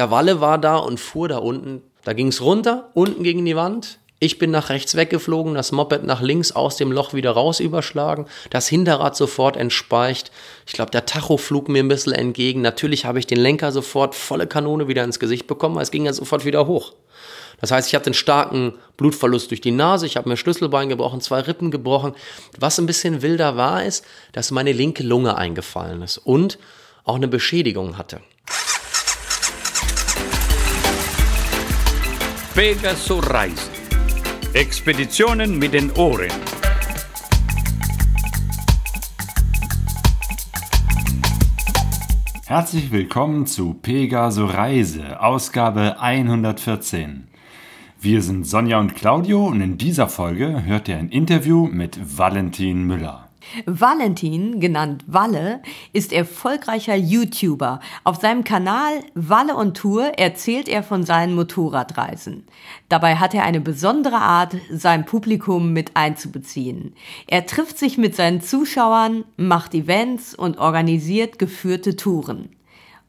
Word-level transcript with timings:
der 0.00 0.10
Walle 0.10 0.40
war 0.40 0.56
da 0.56 0.78
und 0.78 0.98
fuhr 0.98 1.28
da 1.28 1.36
unten. 1.36 1.82
Da 2.04 2.14
ging 2.14 2.28
es 2.28 2.40
runter, 2.40 2.88
unten 2.94 3.22
gegen 3.22 3.44
die 3.44 3.54
Wand. 3.54 3.98
Ich 4.18 4.38
bin 4.38 4.50
nach 4.50 4.70
rechts 4.70 4.94
weggeflogen, 4.94 5.54
das 5.54 5.72
Moped 5.72 6.04
nach 6.04 6.22
links 6.22 6.52
aus 6.52 6.76
dem 6.76 6.90
Loch 6.90 7.12
wieder 7.12 7.32
raus 7.32 7.60
überschlagen, 7.60 8.24
das 8.48 8.66
Hinterrad 8.66 9.14
sofort 9.14 9.58
entspeicht. 9.58 10.32
Ich 10.66 10.72
glaube, 10.72 10.90
der 10.90 11.04
Tacho 11.04 11.36
flog 11.36 11.68
mir 11.68 11.82
ein 11.82 11.88
bisschen 11.88 12.14
entgegen. 12.14 12.62
Natürlich 12.62 13.04
habe 13.04 13.18
ich 13.18 13.26
den 13.26 13.40
Lenker 13.40 13.72
sofort 13.72 14.14
volle 14.14 14.46
Kanone 14.46 14.88
wieder 14.88 15.04
ins 15.04 15.20
Gesicht 15.20 15.46
bekommen, 15.46 15.76
es 15.76 15.90
ging 15.90 16.06
ja 16.06 16.14
sofort 16.14 16.46
wieder 16.46 16.66
hoch. 16.66 16.94
Das 17.60 17.70
heißt, 17.70 17.86
ich 17.86 17.94
hatte 17.94 18.06
einen 18.06 18.14
starken 18.14 18.72
Blutverlust 18.96 19.50
durch 19.50 19.60
die 19.60 19.70
Nase, 19.70 20.06
ich 20.06 20.16
habe 20.16 20.30
mir 20.30 20.38
Schlüsselbein 20.38 20.88
gebrochen, 20.88 21.20
zwei 21.20 21.40
Rippen 21.40 21.70
gebrochen. 21.70 22.14
Was 22.58 22.78
ein 22.78 22.86
bisschen 22.86 23.20
wilder 23.20 23.58
war, 23.58 23.84
ist, 23.84 24.06
dass 24.32 24.50
meine 24.50 24.72
linke 24.72 25.02
Lunge 25.02 25.36
eingefallen 25.36 26.00
ist 26.00 26.16
und 26.16 26.58
auch 27.04 27.16
eine 27.16 27.28
Beschädigung 27.28 27.98
hatte. 27.98 28.22
Pegasus 32.60 33.26
Reisen. 33.30 33.72
Expeditionen 34.52 35.58
mit 35.58 35.72
den 35.72 35.90
Ohren. 35.92 36.28
Herzlich 42.46 42.92
willkommen 42.92 43.46
zu 43.46 43.72
Pegaso 43.72 44.44
Reise, 44.44 45.22
Ausgabe 45.22 45.98
114. 46.00 47.28
Wir 47.98 48.20
sind 48.20 48.46
Sonja 48.46 48.78
und 48.78 48.94
Claudio 48.94 49.46
und 49.46 49.62
in 49.62 49.78
dieser 49.78 50.08
Folge 50.08 50.62
hört 50.66 50.86
ihr 50.88 50.98
ein 50.98 51.08
Interview 51.08 51.66
mit 51.66 52.18
Valentin 52.18 52.86
Müller. 52.86 53.29
Valentin, 53.66 54.60
genannt 54.60 55.04
Walle, 55.06 55.62
ist 55.92 56.12
erfolgreicher 56.12 56.94
YouTuber. 56.94 57.80
Auf 58.04 58.16
seinem 58.16 58.44
Kanal 58.44 59.02
Walle 59.14 59.56
on 59.56 59.74
Tour 59.74 60.18
erzählt 60.18 60.68
er 60.68 60.82
von 60.82 61.04
seinen 61.04 61.34
Motorradreisen. 61.34 62.44
Dabei 62.88 63.16
hat 63.16 63.34
er 63.34 63.44
eine 63.44 63.60
besondere 63.60 64.18
Art, 64.18 64.56
sein 64.70 65.04
Publikum 65.04 65.72
mit 65.72 65.92
einzubeziehen. 65.94 66.94
Er 67.26 67.46
trifft 67.46 67.78
sich 67.78 67.98
mit 67.98 68.14
seinen 68.14 68.40
Zuschauern, 68.40 69.24
macht 69.36 69.74
Events 69.74 70.34
und 70.34 70.58
organisiert 70.58 71.38
geführte 71.38 71.96
Touren. 71.96 72.50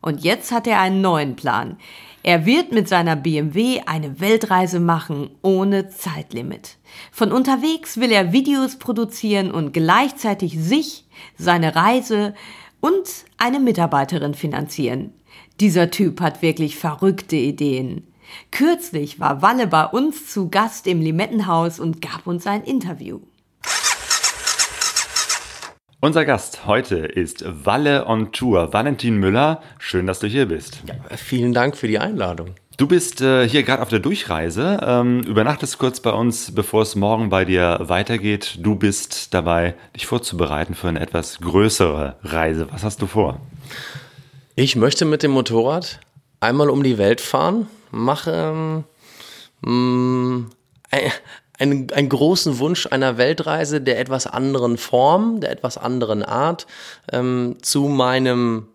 Und 0.02 0.24
jetzt 0.24 0.52
hat 0.52 0.66
er 0.66 0.80
einen 0.80 1.02
neuen 1.02 1.36
Plan. 1.36 1.78
Er 2.24 2.46
wird 2.46 2.72
mit 2.72 2.88
seiner 2.88 3.16
BMW 3.16 3.82
eine 3.86 4.20
Weltreise 4.20 4.80
machen 4.80 5.32
ohne 5.42 5.90
Zeitlimit. 5.90 6.78
Von 7.12 7.32
unterwegs 7.32 7.98
will 7.98 8.12
er 8.12 8.32
Videos 8.32 8.78
produzieren 8.78 9.50
und 9.52 9.74
gleichzeitig 9.74 10.60
sich, 10.60 11.06
seine 11.38 11.76
Reise 11.76 12.36
und 12.80 13.26
eine 13.38 13.60
Mitarbeiterin 13.60 14.36
finanzieren. 14.36 15.14
Dieser 15.60 15.90
Typ 15.90 16.22
hat 16.22 16.42
wirklich 16.42 16.76
verrückte 16.76 17.38
Ideen. 17.38 18.08
Kürzlich 18.52 19.20
war 19.20 19.42
Walle 19.42 19.68
bei 19.68 19.86
uns 19.86 20.32
zu 20.32 20.50
Gast 20.50 20.88
im 20.88 21.02
Limettenhaus 21.02 21.80
und 21.80 22.02
gab 22.02 22.28
uns 22.28 22.46
ein 22.46 22.64
Interview. 22.64 23.20
Unser 26.04 26.26
Gast 26.26 26.66
heute 26.66 26.98
ist 26.98 27.46
Walle 27.64 28.08
on 28.08 28.32
Tour. 28.32 28.74
Valentin 28.74 29.18
Müller, 29.18 29.62
schön, 29.78 30.08
dass 30.08 30.18
du 30.18 30.26
hier 30.26 30.48
bist. 30.48 30.82
Ja, 30.88 30.96
vielen 31.16 31.54
Dank 31.54 31.78
für 31.78 31.88
die 31.88 32.00
Einladung. 32.00 32.56
Du 32.78 32.88
bist 32.88 33.22
äh, 33.22 33.48
hier 33.48 33.62
gerade 33.62 33.84
auf 33.84 33.90
der 33.90 34.00
Durchreise, 34.00 34.80
ähm, 34.82 35.22
übernachtest 35.22 35.78
kurz 35.78 36.00
bei 36.00 36.10
uns, 36.10 36.56
bevor 36.56 36.82
es 36.82 36.96
morgen 36.96 37.30
bei 37.30 37.46
dir 37.46 37.82
weitergeht. 37.84 38.58
Du 38.62 38.74
bist 38.74 39.36
dabei, 39.36 39.76
dich 39.96 40.08
vorzubereiten 40.08 40.74
für 40.74 40.88
eine 40.88 41.02
etwas 41.02 41.40
größere 41.40 42.16
Reise. 42.24 42.68
Was 42.72 42.84
hast 42.84 43.04
du 43.04 43.06
vor? 43.06 43.40
Ich 44.56 44.76
möchte 44.76 45.06
mit 45.06 45.22
dem 45.22 45.30
Motorrad 45.30 46.00
einmal 46.40 46.72
um 46.72 46.82
die 46.82 46.98
Welt 46.98 47.22
fahren, 47.22 47.68
mache 47.92 48.84
ähm, 49.64 50.50
einen, 51.62 51.92
einen 51.92 52.10
großen 52.10 52.60
Wunsch 52.60 52.88
einer 52.88 53.18
Weltreise 53.18 53.82
der 53.82 54.00
etwas 54.00 54.28
anderen 54.28 54.78
Form, 54.78 55.40
der 55.40 55.52
etwas 55.52 55.78
anderen 55.78 56.24
Art 56.24 56.66
ähm, 57.12 57.58
zu 57.62 57.84
meinem 57.84 58.68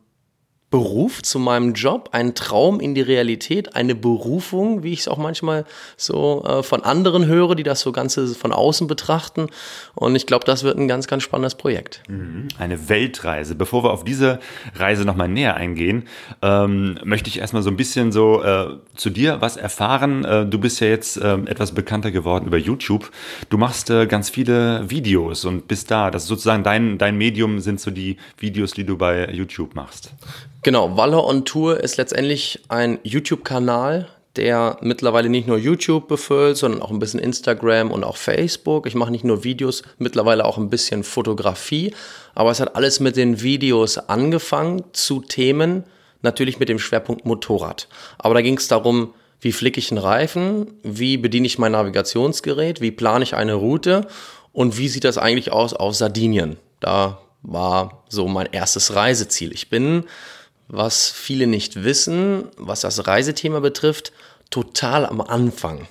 Beruf, 0.69 1.22
zu 1.22 1.38
meinem 1.38 1.75
Job, 1.75 2.09
ein 2.10 2.34
Traum 2.34 2.81
in 2.81 2.97
die 2.97 3.00
Realität, 3.00 3.77
eine 3.77 3.94
Berufung, 3.94 4.82
wie 4.82 4.93
ich 4.93 5.00
es 5.00 5.09
auch 5.09 5.16
manchmal 5.16 5.65
so 5.97 6.44
äh, 6.44 6.65
von 6.65 6.82
anderen 6.82 7.27
höre, 7.27 7.54
die 7.54 7.62
das 7.62 7.81
so 7.81 7.93
Ganze 7.93 8.27
von 8.34 8.53
außen 8.53 8.88
betrachten. 8.88 9.47
Und 9.94 10.16
ich 10.16 10.27
glaube, 10.27 10.44
das 10.44 10.65
wird 10.65 10.77
ein 10.77 10.88
ganz, 10.88 11.06
ganz 11.06 11.22
spannendes 11.22 11.54
Projekt. 11.54 12.03
Mhm. 12.09 12.49
Eine 12.59 12.88
Weltreise. 12.88 13.54
Bevor 13.54 13.84
wir 13.84 13.93
auf 13.93 14.03
diese 14.03 14.41
Reise 14.75 15.04
nochmal 15.04 15.28
näher 15.28 15.54
eingehen, 15.54 16.09
ähm, 16.43 16.98
möchte 17.04 17.31
ich 17.31 17.38
erstmal 17.38 17.62
so 17.62 17.71
ein 17.71 17.77
bisschen 17.77 18.10
so 18.10 18.43
äh, 18.43 18.71
zu 18.97 19.10
dir 19.10 19.41
was 19.41 19.56
erfahren. 19.56 20.25
Äh, 20.25 20.47
du 20.47 20.59
bist 20.59 20.81
ja 20.81 20.88
jetzt 20.88 21.16
äh, 21.16 21.34
etwas 21.47 21.72
bekannter 21.72 22.10
geworden 22.10 22.47
über 22.47 22.59
YouTube. 22.59 23.12
Du 23.50 23.56
machst 23.56 23.88
äh, 23.91 24.06
ganz 24.06 24.31
viele 24.31 24.91
Videos 24.91 25.44
und 25.44 25.69
bist 25.69 25.93
da. 25.93 26.10
Das 26.10 26.25
ist 26.25 26.28
sozusagen 26.28 26.65
dein, 26.65 26.98
dein 26.98 27.16
Medium, 27.16 27.60
sind 27.60 27.81
so 27.81 27.93
die 27.93 28.16
Videos, 28.37 28.72
die 28.72 28.84
du 28.84 28.98
bei 28.98 29.31
YouTube 29.31 29.77
machst. 29.77 30.10
Genau, 30.66 30.97
Walle 30.97 31.22
on 31.22 31.44
Tour 31.44 31.78
ist 31.78 31.97
letztendlich 31.97 32.59
ein 32.66 32.99
YouTube-Kanal, 33.04 34.09
der 34.34 34.78
mittlerweile 34.81 35.28
nicht 35.28 35.47
nur 35.47 35.59
YouTube 35.59 36.09
befüllt, 36.09 36.56
sondern 36.56 36.82
auch 36.82 36.91
ein 36.91 36.99
bisschen 36.99 37.21
Instagram 37.21 37.93
und 37.93 38.03
auch 38.03 38.16
Facebook. 38.16 38.88
Ich 38.88 38.97
mache 38.97 39.12
nicht 39.12 39.22
nur 39.22 39.44
Videos, 39.44 39.84
mittlerweile 39.99 40.44
auch 40.44 40.59
ein 40.59 40.69
bisschen 40.69 41.04
Fotografie, 41.04 41.94
aber 42.34 42.50
es 42.50 42.59
hat 42.59 42.75
alles 42.75 42.99
mit 42.99 43.16
den 43.16 43.43
Videos 43.43 43.97
angefangen 43.97 44.82
zu 44.93 45.21
Themen, 45.21 45.84
natürlich 46.22 46.59
mit 46.59 46.69
dem 46.69 46.81
Schwerpunkt 46.81 47.25
Motorrad. 47.27 47.87
Aber 48.19 48.34
da 48.34 48.43
ging 48.43 48.59
es 48.59 48.66
darum, 48.66 49.15
wie 49.41 49.53
flicke 49.53 49.78
ich 49.78 49.93
einen 49.93 49.98
Reifen, 49.98 50.81
wie 50.83 51.16
bediene 51.16 51.47
ich 51.47 51.60
mein 51.60 51.71
Navigationsgerät, 51.71 52.81
wie 52.81 52.91
plane 52.91 53.22
ich 53.22 53.37
eine 53.37 53.54
Route 53.54 54.09
und 54.53 54.78
wie 54.78 54.88
sieht 54.88 55.04
das 55.04 55.16
eigentlich 55.16 55.53
aus 55.53 55.75
auf 55.75 55.94
Sardinien. 55.94 56.56
Da 56.81 57.21
war 57.43 58.03
so 58.09 58.27
mein 58.27 58.48
erstes 58.50 58.97
Reiseziel. 58.97 59.53
Ich 59.53 59.71
bin 59.71 60.06
was 60.69 61.10
viele 61.10 61.47
nicht 61.47 61.84
wissen, 61.84 62.49
was 62.56 62.81
das 62.81 63.06
Reisethema 63.06 63.60
betrifft, 63.60 64.12
total 64.50 65.06
am 65.06 65.21
Anfang. 65.21 65.88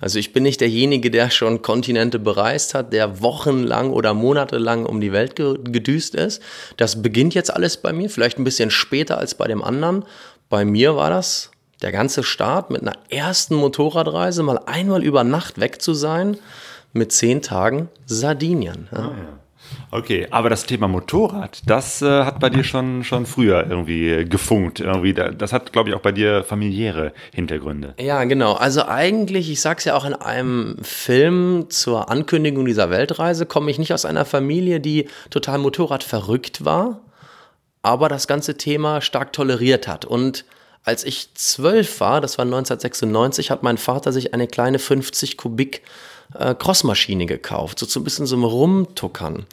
Also 0.00 0.18
ich 0.18 0.32
bin 0.32 0.42
nicht 0.42 0.60
derjenige, 0.60 1.10
der 1.10 1.30
schon 1.30 1.62
Kontinente 1.62 2.18
bereist 2.18 2.74
hat, 2.74 2.92
der 2.92 3.22
wochenlang 3.22 3.90
oder 3.90 4.12
monatelang 4.12 4.86
um 4.86 5.00
die 5.00 5.12
Welt 5.12 5.36
gedüst 5.36 6.14
ist. 6.14 6.42
Das 6.76 7.00
beginnt 7.00 7.34
jetzt 7.34 7.52
alles 7.52 7.76
bei 7.76 7.92
mir, 7.92 8.10
vielleicht 8.10 8.38
ein 8.38 8.44
bisschen 8.44 8.70
später 8.70 9.18
als 9.18 9.34
bei 9.34 9.46
dem 9.46 9.62
anderen. 9.62 10.04
Bei 10.50 10.64
mir 10.64 10.96
war 10.96 11.10
das 11.10 11.50
der 11.80 11.92
ganze 11.92 12.22
Start 12.22 12.70
mit 12.70 12.82
einer 12.82 12.96
ersten 13.08 13.54
Motorradreise, 13.54 14.42
mal 14.42 14.60
einmal 14.66 15.02
über 15.02 15.24
Nacht 15.24 15.60
weg 15.60 15.80
zu 15.80 15.94
sein, 15.94 16.36
mit 16.92 17.12
zehn 17.12 17.42
Tagen 17.42 17.88
Sardinien. 18.06 18.88
Ja. 18.92 18.98
Ah, 18.98 19.12
ja. 19.16 19.38
Okay, 19.90 20.26
aber 20.30 20.50
das 20.50 20.66
Thema 20.66 20.88
Motorrad, 20.88 21.62
das 21.66 22.02
äh, 22.02 22.24
hat 22.24 22.40
bei 22.40 22.50
dir 22.50 22.64
schon, 22.64 23.04
schon 23.04 23.26
früher 23.26 23.66
irgendwie 23.68 24.24
gefunkt. 24.24 24.80
Irgendwie, 24.80 25.14
das 25.14 25.52
hat, 25.52 25.72
glaube 25.72 25.90
ich, 25.90 25.94
auch 25.94 26.00
bei 26.00 26.12
dir 26.12 26.44
familiäre 26.44 27.12
Hintergründe. 27.32 27.94
Ja, 28.00 28.24
genau. 28.24 28.54
Also 28.54 28.84
eigentlich, 28.86 29.50
ich 29.50 29.60
sag's 29.60 29.84
ja 29.84 29.94
auch 29.94 30.04
in 30.04 30.14
einem 30.14 30.76
Film 30.82 31.66
zur 31.68 32.10
Ankündigung 32.10 32.64
dieser 32.64 32.90
Weltreise, 32.90 33.46
komme 33.46 33.70
ich 33.70 33.78
nicht 33.78 33.92
aus 33.92 34.04
einer 34.04 34.24
Familie, 34.24 34.80
die 34.80 35.08
total 35.30 35.58
Motorrad 35.58 36.02
verrückt 36.02 36.64
war, 36.64 37.00
aber 37.82 38.08
das 38.08 38.26
ganze 38.26 38.56
Thema 38.56 39.00
stark 39.00 39.32
toleriert 39.32 39.86
hat. 39.86 40.04
Und 40.04 40.44
als 40.84 41.04
ich 41.04 41.34
zwölf 41.34 42.00
war, 42.00 42.20
das 42.20 42.36
war 42.36 42.44
1996, 42.44 43.50
hat 43.50 43.62
mein 43.62 43.78
Vater 43.78 44.12
sich 44.12 44.34
eine 44.34 44.46
kleine 44.46 44.78
50 44.78 45.36
Kubik 45.36 45.82
äh, 46.38 46.54
Crossmaschine 46.54 47.26
gekauft, 47.26 47.78
so, 47.78 47.86
so 47.86 48.00
ein 48.00 48.04
bisschen 48.04 48.26
so 48.26 48.36
ein 48.36 48.44
Rumtuckern. 48.44 49.46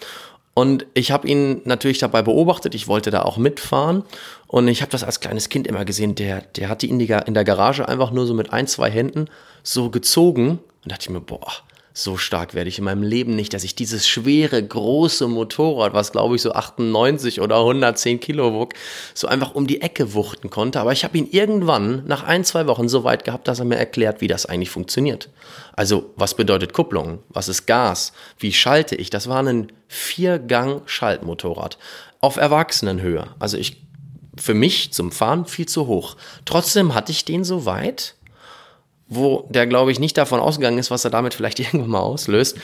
Und 0.54 0.86
ich 0.94 1.12
habe 1.12 1.28
ihn 1.28 1.62
natürlich 1.64 2.00
dabei 2.00 2.22
beobachtet, 2.22 2.76
ich 2.76 2.88
wollte 2.88 3.10
da 3.10 3.22
auch 3.22 3.38
mitfahren. 3.38 4.04
Und 4.48 4.68
ich 4.68 4.82
habe 4.82 4.92
das 4.92 5.04
als 5.04 5.22
kleines 5.22 5.48
Kind 5.48 5.66
immer 5.66 5.86
gesehen, 5.86 6.14
der, 6.16 6.42
der 6.42 6.68
hat 6.68 6.82
die 6.82 6.90
in, 6.90 7.00
die 7.00 7.08
in 7.26 7.34
der 7.34 7.46
Garage 7.46 7.88
einfach 7.88 8.12
nur 8.12 8.26
so 8.26 8.34
mit 8.34 8.52
ein, 8.52 8.68
zwei 8.68 8.92
Händen 8.92 9.28
so 9.64 9.90
gezogen. 9.90 10.60
Und 10.84 10.92
dachte 10.92 11.04
ich 11.04 11.10
mir, 11.10 11.22
boah, 11.22 11.48
so 11.94 12.18
stark 12.18 12.54
werde 12.54 12.70
ich 12.70 12.78
in 12.78 12.86
meinem 12.86 13.04
Leben 13.04 13.36
nicht, 13.36 13.54
dass 13.54 13.64
ich 13.64 13.76
dieses 13.76 14.08
schwere, 14.08 14.62
große 14.62 15.28
Motorrad, 15.28 15.94
was 15.94 16.12
glaube 16.12 16.36
ich 16.36 16.42
so 16.42 16.54
98 16.54 17.42
oder 17.42 17.60
110 17.60 18.20
Kilo 18.20 18.54
wog, 18.54 18.74
so 19.14 19.28
einfach 19.28 19.56
um 19.56 19.68
die 19.68 19.82
Ecke 19.82 20.14
wuchten 20.14 20.50
konnte. 20.50 20.80
Aber 20.80 20.94
ich 20.94 21.04
habe 21.04 21.18
ihn 21.18 21.28
irgendwann 21.30 22.04
nach 22.06 22.24
ein, 22.24 22.44
zwei 22.44 22.68
Wochen 22.68 22.88
so 22.88 23.04
weit 23.04 23.26
gehabt, 23.26 23.48
dass 23.48 23.60
er 23.60 23.66
mir 23.66 23.78
erklärt, 23.78 24.22
wie 24.22 24.28
das 24.28 24.46
eigentlich 24.46 24.70
funktioniert. 24.70 25.30
Also, 25.74 26.12
was 26.16 26.36
bedeutet 26.36 26.74
Kupplung? 26.74 27.20
Was 27.30 27.50
ist 27.50 27.66
Gas? 27.66 28.14
Wie 28.38 28.54
schalte 28.54 28.96
ich? 28.96 29.10
Das 29.10 29.28
war 29.28 29.44
ein 29.44 29.72
Viergang-Schaltmotorrad 29.88 31.78
auf 32.22 32.38
Erwachsenenhöhe. 32.38 33.28
Also 33.40 33.58
ich, 33.58 33.84
für 34.40 34.54
mich 34.54 34.94
zum 34.94 35.12
Fahren 35.12 35.46
viel 35.46 35.68
zu 35.68 35.88
hoch. 35.88 36.16
Trotzdem 36.46 36.94
hatte 36.94 37.12
ich 37.12 37.26
den 37.26 37.44
so 37.44 37.66
weit, 37.66 38.16
wo 39.14 39.46
der, 39.50 39.68
glaube 39.68 39.92
ich, 39.92 40.00
nicht 40.00 40.18
davon 40.18 40.40
ausgegangen 40.40 40.78
ist, 40.78 40.90
was 40.90 41.04
er 41.04 41.12
damit 41.12 41.34
vielleicht 41.34 41.60
irgendwann 41.60 41.90
mal 41.90 42.00
auslöst, 42.00 42.58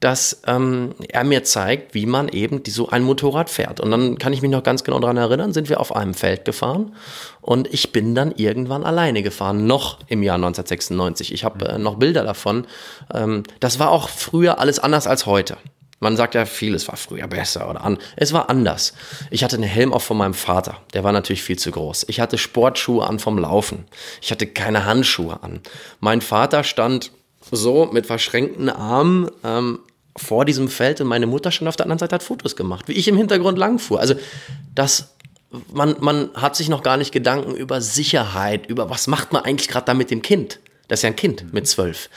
dass 0.00 0.42
ähm, 0.46 0.94
er 1.08 1.24
mir 1.24 1.44
zeigt, 1.44 1.94
wie 1.94 2.04
man 2.04 2.28
eben 2.28 2.62
so 2.66 2.90
ein 2.90 3.02
Motorrad 3.02 3.48
fährt. 3.48 3.80
Und 3.80 3.90
dann 3.90 4.18
kann 4.18 4.34
ich 4.34 4.42
mich 4.42 4.50
noch 4.50 4.62
ganz 4.62 4.84
genau 4.84 5.00
daran 5.00 5.16
erinnern, 5.16 5.54
sind 5.54 5.70
wir 5.70 5.80
auf 5.80 5.96
einem 5.96 6.12
Feld 6.12 6.44
gefahren 6.44 6.94
und 7.40 7.72
ich 7.72 7.90
bin 7.90 8.14
dann 8.14 8.32
irgendwann 8.36 8.84
alleine 8.84 9.22
gefahren, 9.22 9.66
noch 9.66 9.98
im 10.08 10.22
Jahr 10.22 10.36
1996. 10.36 11.32
Ich 11.32 11.42
habe 11.42 11.66
äh, 11.66 11.78
noch 11.78 11.94
Bilder 11.94 12.22
davon. 12.22 12.66
Ähm, 13.12 13.44
das 13.60 13.78
war 13.78 13.90
auch 13.90 14.10
früher 14.10 14.58
alles 14.58 14.78
anders 14.78 15.06
als 15.06 15.24
heute. 15.24 15.56
Man 16.04 16.18
sagt 16.18 16.34
ja, 16.34 16.44
vieles 16.44 16.86
war 16.86 16.98
früher 16.98 17.26
besser 17.26 17.70
oder 17.70 17.82
an. 17.82 17.96
Es 18.14 18.34
war 18.34 18.50
anders. 18.50 18.92
Ich 19.30 19.42
hatte 19.42 19.56
einen 19.56 19.64
Helm 19.64 19.90
auf 19.94 20.04
von 20.04 20.18
meinem 20.18 20.34
Vater. 20.34 20.82
Der 20.92 21.02
war 21.02 21.12
natürlich 21.12 21.42
viel 21.42 21.58
zu 21.58 21.70
groß. 21.70 22.04
Ich 22.08 22.20
hatte 22.20 22.36
Sportschuhe 22.36 23.06
an 23.06 23.18
vom 23.18 23.38
Laufen. 23.38 23.86
Ich 24.20 24.30
hatte 24.30 24.46
keine 24.46 24.84
Handschuhe 24.84 25.42
an. 25.42 25.60
Mein 26.00 26.20
Vater 26.20 26.62
stand 26.62 27.10
so 27.50 27.86
mit 27.86 28.04
verschränkten 28.04 28.68
Armen 28.68 29.30
ähm, 29.42 29.78
vor 30.14 30.44
diesem 30.44 30.68
Feld 30.68 31.00
und 31.00 31.06
meine 31.06 31.26
Mutter 31.26 31.50
stand 31.50 31.70
auf 31.70 31.76
der 31.76 31.86
anderen 31.86 32.00
Seite, 32.00 32.16
hat 32.16 32.22
Fotos 32.22 32.54
gemacht, 32.54 32.86
wie 32.86 32.92
ich 32.92 33.08
im 33.08 33.16
Hintergrund 33.16 33.56
langfuhr. 33.56 33.98
Also 33.98 34.14
das, 34.74 35.14
man, 35.72 35.96
man 36.00 36.28
hat 36.34 36.54
sich 36.54 36.68
noch 36.68 36.82
gar 36.82 36.98
nicht 36.98 37.12
Gedanken 37.12 37.54
über 37.54 37.80
Sicherheit, 37.80 38.66
über 38.66 38.90
was 38.90 39.06
macht 39.06 39.32
man 39.32 39.42
eigentlich 39.42 39.68
gerade 39.68 39.86
da 39.86 39.94
mit 39.94 40.10
dem 40.10 40.20
Kind. 40.20 40.60
Das 40.88 40.98
ist 40.98 41.04
ja 41.04 41.08
ein 41.08 41.16
Kind 41.16 41.54
mit 41.54 41.66
zwölf. 41.66 42.10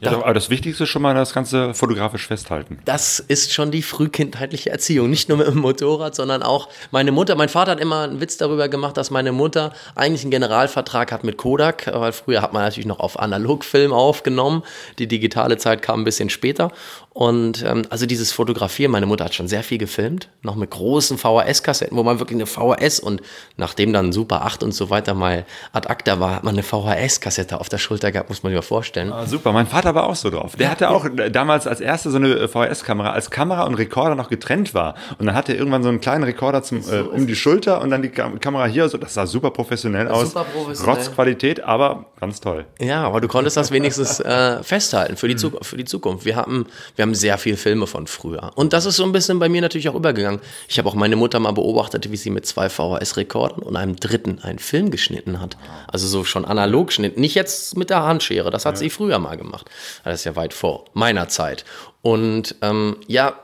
Ja, 0.00 0.12
aber 0.12 0.34
das 0.34 0.50
Wichtigste 0.50 0.84
ist 0.84 0.90
schon 0.90 1.02
mal 1.02 1.14
das 1.14 1.32
Ganze 1.32 1.74
fotografisch 1.74 2.26
festhalten. 2.26 2.78
Das 2.84 3.18
ist 3.18 3.52
schon 3.52 3.70
die 3.70 3.82
frühkindheitliche 3.82 4.70
Erziehung. 4.70 5.10
Nicht 5.10 5.28
nur 5.28 5.38
mit 5.38 5.46
dem 5.46 5.58
Motorrad, 5.58 6.14
sondern 6.14 6.42
auch 6.42 6.68
meine 6.90 7.12
Mutter. 7.12 7.34
Mein 7.34 7.48
Vater 7.48 7.72
hat 7.72 7.80
immer 7.80 8.02
einen 8.02 8.20
Witz 8.20 8.36
darüber 8.36 8.68
gemacht, 8.68 8.96
dass 8.96 9.10
meine 9.10 9.32
Mutter 9.32 9.72
eigentlich 9.94 10.22
einen 10.22 10.30
Generalvertrag 10.30 11.12
hat 11.12 11.24
mit 11.24 11.36
Kodak, 11.36 11.90
weil 11.92 12.12
früher 12.12 12.42
hat 12.42 12.52
man 12.52 12.62
natürlich 12.62 12.86
noch 12.86 13.00
auf 13.00 13.18
Analogfilm 13.18 13.92
aufgenommen. 13.92 14.62
Die 14.98 15.06
digitale 15.06 15.58
Zeit 15.58 15.82
kam 15.82 16.00
ein 16.00 16.04
bisschen 16.04 16.30
später. 16.30 16.72
Und 17.12 17.64
ähm, 17.64 17.82
also 17.90 18.06
dieses 18.06 18.30
Fotografieren, 18.30 18.92
meine 18.92 19.06
Mutter 19.06 19.24
hat 19.24 19.34
schon 19.34 19.48
sehr 19.48 19.64
viel 19.64 19.78
gefilmt, 19.78 20.28
noch 20.42 20.54
mit 20.54 20.70
großen 20.70 21.18
VHS-Kassetten, 21.18 21.96
wo 21.96 22.04
man 22.04 22.20
wirklich 22.20 22.36
eine 22.36 22.46
VHS 22.46 23.00
und 23.00 23.20
nachdem 23.56 23.92
dann 23.92 24.12
Super 24.12 24.44
8 24.44 24.62
und 24.62 24.72
so 24.72 24.90
weiter 24.90 25.14
mal 25.14 25.44
ad 25.72 25.88
acta 25.88 26.20
war, 26.20 26.36
hat 26.36 26.44
man 26.44 26.54
eine 26.54 26.62
VHS-Kassette 26.62 27.58
auf 27.58 27.68
der 27.68 27.78
Schulter 27.78 28.12
gehabt, 28.12 28.28
muss 28.28 28.44
man 28.44 28.52
sich 28.52 28.56
mal 28.56 28.62
vorstellen. 28.62 29.12
Ah, 29.12 29.26
super, 29.26 29.52
mein 29.52 29.66
Vater 29.70 29.94
war 29.94 30.04
auch 30.08 30.16
so 30.16 30.30
drauf. 30.30 30.56
Der 30.56 30.70
hatte 30.70 30.90
auch 30.90 31.06
damals 31.30 31.66
als 31.66 31.80
erste 31.80 32.10
so 32.10 32.16
eine 32.16 32.48
VHS-Kamera, 32.48 33.12
als 33.12 33.30
Kamera 33.30 33.64
und 33.64 33.74
Rekorder 33.74 34.14
noch 34.14 34.28
getrennt 34.28 34.74
war. 34.74 34.94
Und 35.18 35.26
dann 35.26 35.34
hatte 35.34 35.52
er 35.52 35.58
irgendwann 35.58 35.82
so 35.82 35.88
einen 35.88 36.00
kleinen 36.00 36.24
Rekorder 36.24 36.62
zum, 36.62 36.78
äh, 36.90 37.00
um 37.00 37.26
die 37.26 37.36
Schulter 37.36 37.80
und 37.80 37.90
dann 37.90 38.02
die 38.02 38.08
Kam 38.08 38.40
Kamera 38.40 38.66
hier. 38.66 38.88
So, 38.88 38.98
das 38.98 39.14
sah 39.14 39.26
super 39.26 39.50
professionell 39.50 40.08
aus. 40.08 40.28
Super 40.28 40.44
professionell. 40.44 40.96
Rotzqualität, 40.96 41.62
aber 41.62 42.06
ganz 42.18 42.40
toll. 42.40 42.66
Ja, 42.80 43.04
aber 43.04 43.20
du 43.20 43.28
konntest 43.28 43.56
das 43.56 43.70
wenigstens 43.70 44.20
äh, 44.20 44.62
festhalten 44.62 45.16
für 45.16 45.28
die, 45.28 45.36
Zu 45.36 45.52
für 45.62 45.76
die 45.76 45.84
Zukunft. 45.84 46.24
Wir 46.24 46.36
haben, 46.36 46.66
wir 46.96 47.02
haben 47.02 47.14
sehr 47.14 47.38
viele 47.38 47.56
Filme 47.56 47.86
von 47.86 48.06
früher. 48.06 48.50
Und 48.54 48.72
das 48.72 48.86
ist 48.86 48.96
so 48.96 49.04
ein 49.04 49.12
bisschen 49.12 49.38
bei 49.38 49.48
mir 49.48 49.60
natürlich 49.60 49.88
auch 49.88 49.94
übergegangen. 49.94 50.40
Ich 50.68 50.78
habe 50.78 50.88
auch 50.88 50.94
meine 50.94 51.16
Mutter 51.16 51.38
mal 51.40 51.52
beobachtet, 51.52 52.10
wie 52.10 52.16
sie 52.16 52.30
mit 52.30 52.46
zwei 52.46 52.68
VHS-Rekordern 52.68 53.60
und 53.60 53.76
einem 53.76 53.96
dritten 53.96 54.40
einen 54.42 54.58
Film 54.58 54.90
geschnitten 54.90 55.40
hat. 55.40 55.56
Also 55.88 56.06
so 56.06 56.24
schon 56.24 56.44
analog 56.44 56.88
geschnitten. 56.88 57.20
Nicht 57.20 57.34
jetzt 57.34 57.76
mit 57.76 57.90
der 57.90 58.02
Handschere, 58.02 58.50
das 58.50 58.64
hat 58.64 58.74
ja. 58.74 58.78
sie 58.80 58.90
früher 58.90 59.18
mal 59.18 59.36
gemacht. 59.36 59.59
Das 60.04 60.20
ist 60.20 60.24
ja 60.24 60.36
weit 60.36 60.54
vor 60.54 60.84
meiner 60.92 61.28
Zeit. 61.28 61.64
Und 62.02 62.56
ähm, 62.62 62.96
ja, 63.06 63.34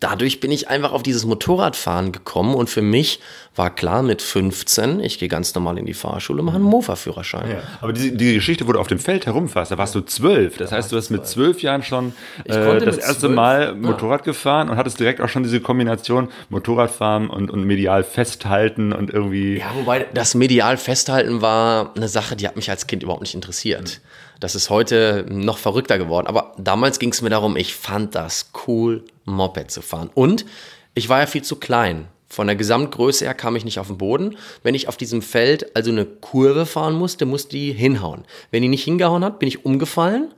dadurch 0.00 0.40
bin 0.40 0.50
ich 0.50 0.68
einfach 0.68 0.92
auf 0.92 1.02
dieses 1.02 1.24
Motorradfahren 1.24 2.12
gekommen 2.12 2.54
und 2.54 2.68
für 2.68 2.82
mich 2.82 3.20
war 3.54 3.74
klar 3.74 4.02
mit 4.02 4.22
15, 4.22 5.00
ich 5.00 5.18
gehe 5.18 5.28
ganz 5.28 5.54
normal 5.54 5.78
in 5.78 5.86
die 5.86 5.94
Fahrschule, 5.94 6.42
mache 6.42 6.56
einen 6.56 6.64
Mofa-Führerschein. 6.64 7.50
Ja, 7.50 7.62
aber 7.80 7.92
die, 7.92 8.16
die, 8.16 8.34
Geschichte, 8.34 8.66
wo 8.68 8.72
du 8.72 8.78
auf 8.78 8.86
dem 8.86 8.98
Feld 8.98 9.26
herumfährst, 9.26 9.72
da 9.72 9.78
warst 9.78 9.94
du 9.94 10.00
zwölf. 10.00 10.58
Das 10.58 10.70
heißt, 10.70 10.92
du 10.92 10.96
hast 10.96 11.10
mit 11.10 11.26
zwölf 11.26 11.62
Jahren 11.62 11.82
schon 11.82 12.12
äh, 12.44 12.78
das 12.80 12.98
erste 12.98 13.20
12, 13.20 13.34
Mal 13.34 13.74
Motorrad 13.74 14.20
ja. 14.20 14.32
gefahren 14.32 14.68
und 14.68 14.76
hattest 14.76 15.00
direkt 15.00 15.20
auch 15.20 15.28
schon 15.28 15.42
diese 15.42 15.60
Kombination 15.60 16.28
Motorradfahren 16.50 17.30
und, 17.30 17.50
und 17.50 17.64
medial 17.64 18.04
festhalten 18.04 18.92
und 18.92 19.10
irgendwie. 19.10 19.58
Ja, 19.58 19.72
wobei 19.74 20.06
das 20.14 20.34
medial 20.34 20.76
festhalten 20.76 21.40
war 21.40 21.92
eine 21.96 22.08
Sache, 22.08 22.36
die 22.36 22.46
hat 22.46 22.56
mich 22.56 22.70
als 22.70 22.86
Kind 22.86 23.02
überhaupt 23.02 23.22
nicht 23.22 23.34
interessiert. 23.34 24.00
Mhm. 24.02 24.08
Das 24.40 24.54
ist 24.54 24.70
heute 24.70 25.26
noch 25.28 25.58
verrückter 25.58 25.98
geworden. 25.98 26.26
Aber 26.26 26.54
damals 26.58 26.98
ging 26.98 27.10
es 27.10 27.22
mir 27.22 27.30
darum, 27.30 27.56
ich 27.56 27.74
fand 27.74 28.14
das 28.14 28.50
cool, 28.66 29.04
Moped 29.24 29.70
zu 29.70 29.82
fahren. 29.82 30.10
Und 30.14 30.44
ich 30.94 31.08
war 31.08 31.20
ja 31.20 31.26
viel 31.26 31.42
zu 31.42 31.56
klein. 31.56 32.08
Von 32.28 32.46
der 32.46 32.56
Gesamtgröße 32.56 33.24
her 33.24 33.34
kam 33.34 33.56
ich 33.56 33.64
nicht 33.64 33.78
auf 33.78 33.86
den 33.86 33.98
Boden. 33.98 34.36
Wenn 34.62 34.74
ich 34.74 34.88
auf 34.88 34.96
diesem 34.96 35.22
Feld 35.22 35.74
also 35.74 35.90
eine 35.90 36.04
Kurve 36.04 36.66
fahren 36.66 36.94
musste, 36.94 37.24
musste 37.24 37.50
die 37.50 37.72
hinhauen. 37.72 38.24
Wenn 38.50 38.62
die 38.62 38.68
nicht 38.68 38.84
hingehauen 38.84 39.24
hat, 39.24 39.38
bin 39.38 39.48
ich 39.48 39.64
umgefallen. 39.64 40.32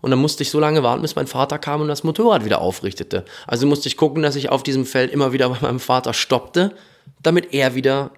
Und 0.00 0.10
dann 0.10 0.20
musste 0.20 0.42
ich 0.42 0.50
so 0.50 0.58
lange 0.58 0.82
warten, 0.82 1.02
bis 1.02 1.14
mein 1.14 1.26
Vater 1.26 1.58
kam 1.58 1.80
und 1.80 1.88
das 1.88 2.04
Motorrad 2.04 2.44
wieder 2.44 2.60
aufrichtete. 2.60 3.24
Also 3.46 3.66
musste 3.66 3.88
ich 3.88 3.96
gucken, 3.96 4.22
dass 4.22 4.36
ich 4.36 4.50
auf 4.50 4.62
diesem 4.62 4.84
Feld 4.84 5.12
immer 5.12 5.32
wieder 5.32 5.48
bei 5.48 5.58
meinem 5.60 5.80
Vater 5.80 6.12
stoppte, 6.12 6.74
damit 7.22 7.52
er 7.52 7.74
wieder 7.74 8.10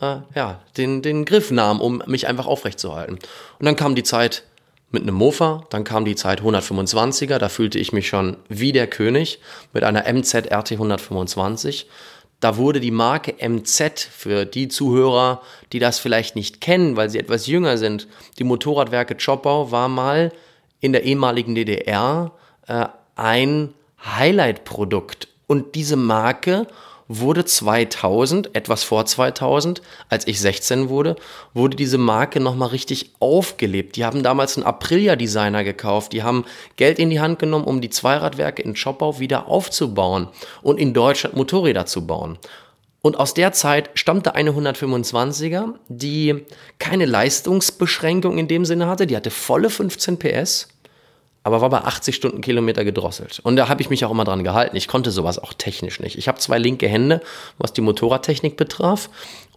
äh, 0.00 0.16
ja, 0.34 0.60
den, 0.76 1.02
den 1.02 1.24
Griff 1.24 1.50
nahm, 1.50 1.80
um 1.80 2.02
mich 2.06 2.26
einfach 2.26 2.46
aufrechtzuerhalten. 2.46 3.14
Und 3.58 3.66
dann 3.66 3.76
kam 3.76 3.94
die 3.94 4.02
Zeit 4.02 4.44
mit 4.90 5.02
einem 5.02 5.14
Mofa, 5.14 5.64
dann 5.70 5.84
kam 5.84 6.04
die 6.04 6.16
Zeit 6.16 6.40
125er, 6.40 7.38
da 7.38 7.48
fühlte 7.48 7.78
ich 7.78 7.92
mich 7.92 8.08
schon 8.08 8.36
wie 8.48 8.72
der 8.72 8.86
König 8.86 9.40
mit 9.72 9.84
einer 9.84 10.10
MZ 10.10 10.50
RT 10.50 10.72
125. 10.72 11.86
Da 12.40 12.56
wurde 12.56 12.80
die 12.80 12.92
Marke 12.92 13.34
MZ 13.46 14.00
für 14.00 14.44
die 14.44 14.68
Zuhörer, 14.68 15.42
die 15.72 15.80
das 15.80 15.98
vielleicht 15.98 16.36
nicht 16.36 16.60
kennen, 16.60 16.96
weil 16.96 17.10
sie 17.10 17.18
etwas 17.18 17.46
jünger 17.46 17.76
sind. 17.76 18.06
Die 18.38 18.44
Motorradwerke 18.44 19.16
Choppau 19.16 19.72
war 19.72 19.88
mal 19.88 20.32
in 20.80 20.92
der 20.92 21.02
ehemaligen 21.02 21.54
DDR 21.54 22.30
äh, 22.68 22.86
ein 23.16 23.74
Highlight-Produkt. 24.04 25.28
Und 25.48 25.74
diese 25.74 25.96
Marke 25.96 26.66
wurde 27.08 27.44
2000, 27.44 28.54
etwas 28.54 28.84
vor 28.84 29.06
2000, 29.06 29.82
als 30.08 30.26
ich 30.26 30.40
16 30.40 30.90
wurde, 30.90 31.16
wurde 31.54 31.76
diese 31.76 31.98
Marke 31.98 32.38
nochmal 32.38 32.68
richtig 32.68 33.12
aufgelebt. 33.18 33.96
Die 33.96 34.04
haben 34.04 34.22
damals 34.22 34.56
einen 34.56 34.66
Aprilia-Designer 34.66 35.64
gekauft, 35.64 36.12
die 36.12 36.22
haben 36.22 36.44
Geld 36.76 36.98
in 36.98 37.10
die 37.10 37.20
Hand 37.20 37.38
genommen, 37.38 37.64
um 37.64 37.80
die 37.80 37.90
Zweiradwerke 37.90 38.62
in 38.62 38.76
Schoppau 38.76 39.18
wieder 39.18 39.48
aufzubauen 39.48 40.28
und 40.62 40.78
in 40.78 40.92
Deutschland 40.92 41.34
Motorräder 41.34 41.86
zu 41.86 42.06
bauen. 42.06 42.38
Und 43.00 43.18
aus 43.18 43.32
der 43.32 43.52
Zeit 43.52 43.90
stammte 43.94 44.34
eine 44.34 44.50
125er, 44.50 45.74
die 45.88 46.44
keine 46.78 47.06
Leistungsbeschränkung 47.06 48.38
in 48.38 48.48
dem 48.48 48.64
Sinne 48.64 48.86
hatte, 48.86 49.06
die 49.06 49.16
hatte 49.16 49.30
volle 49.30 49.70
15 49.70 50.18
PS 50.18 50.68
aber 51.42 51.60
war 51.60 51.70
bei 51.70 51.78
80 51.78 52.14
Stundenkilometer 52.14 52.84
gedrosselt. 52.84 53.40
Und 53.42 53.56
da 53.56 53.68
habe 53.68 53.80
ich 53.80 53.90
mich 53.90 54.04
auch 54.04 54.10
immer 54.10 54.24
dran 54.24 54.44
gehalten. 54.44 54.76
Ich 54.76 54.88
konnte 54.88 55.10
sowas 55.10 55.38
auch 55.38 55.52
technisch 55.52 56.00
nicht. 56.00 56.18
Ich 56.18 56.28
habe 56.28 56.38
zwei 56.38 56.58
linke 56.58 56.88
Hände, 56.88 57.20
was 57.58 57.72
die 57.72 57.80
Motorradtechnik 57.80 58.56
betraf 58.56 59.08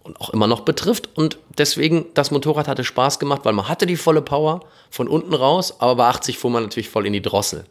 und 0.02 0.20
auch 0.20 0.30
immer 0.30 0.46
noch 0.46 0.60
betrifft. 0.60 1.10
Und 1.14 1.38
deswegen, 1.58 2.06
das 2.14 2.30
Motorrad 2.30 2.68
hatte 2.68 2.84
Spaß 2.84 3.18
gemacht, 3.18 3.42
weil 3.44 3.52
man 3.52 3.68
hatte 3.68 3.86
die 3.86 3.96
volle 3.96 4.22
Power 4.22 4.60
von 4.90 5.08
unten 5.08 5.34
raus, 5.34 5.80
aber 5.80 5.96
bei 5.96 6.06
80 6.06 6.38
fuhr 6.38 6.50
man 6.50 6.62
natürlich 6.64 6.88
voll 6.88 7.06
in 7.06 7.12
die 7.12 7.22
Drossel. 7.22 7.64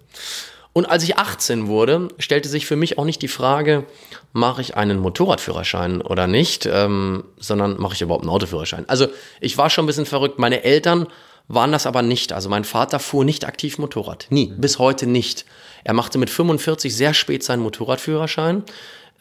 Und 0.74 0.86
als 0.86 1.04
ich 1.04 1.18
18 1.18 1.68
wurde, 1.68 2.08
stellte 2.18 2.48
sich 2.48 2.66
für 2.66 2.78
mich 2.78 2.98
auch 2.98 3.04
nicht 3.04 3.22
die 3.22 3.28
Frage, 3.28 3.84
mache 4.32 4.62
ich 4.62 4.78
einen 4.78 5.00
Motorradführerschein 5.00 6.02
oder 6.02 6.28
nicht, 6.28 6.66
ähm, 6.66 7.26
sondern 7.38 7.80
mache 7.80 7.94
ich 7.94 8.02
überhaupt 8.02 8.24
einen 8.24 8.32
Autoführerschein. 8.32 8.88
Also 8.88 9.08
ich 9.42 9.58
war 9.58 9.70
schon 9.70 9.84
ein 9.84 9.88
bisschen 9.88 10.06
verrückt. 10.06 10.40
Meine 10.40 10.64
Eltern 10.64 11.08
waren 11.48 11.72
das 11.72 11.86
aber 11.86 12.02
nicht. 12.02 12.34
Also 12.34 12.50
mein 12.50 12.64
Vater 12.64 13.00
fuhr 13.00 13.26
nicht 13.26 13.46
aktiv 13.46 13.78
Motorrad. 13.78 14.28
Nie. 14.30 14.54
Bis 14.58 14.80
heute 14.80 15.08
nicht. 15.08 15.46
Er 15.84 15.94
machte 15.94 16.18
mit 16.18 16.30
45 16.30 16.96
sehr 16.96 17.14
spät 17.14 17.44
seinen 17.44 17.62
Motorradführerschein. 17.62 18.64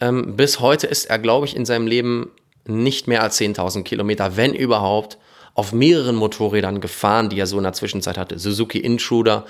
Ähm, 0.00 0.36
bis 0.36 0.60
heute 0.60 0.86
ist 0.86 1.06
er, 1.06 1.18
glaube 1.18 1.46
ich, 1.46 1.56
in 1.56 1.66
seinem 1.66 1.86
Leben 1.86 2.30
nicht 2.66 3.08
mehr 3.08 3.22
als 3.22 3.40
10.000 3.40 3.82
Kilometer, 3.82 4.36
wenn 4.36 4.54
überhaupt, 4.54 5.18
auf 5.54 5.72
mehreren 5.72 6.14
Motorrädern 6.14 6.80
gefahren, 6.80 7.28
die 7.28 7.38
er 7.38 7.46
so 7.46 7.56
in 7.56 7.64
der 7.64 7.72
Zwischenzeit 7.72 8.16
hatte. 8.16 8.38
Suzuki 8.38 8.78
Intruder, 8.78 9.44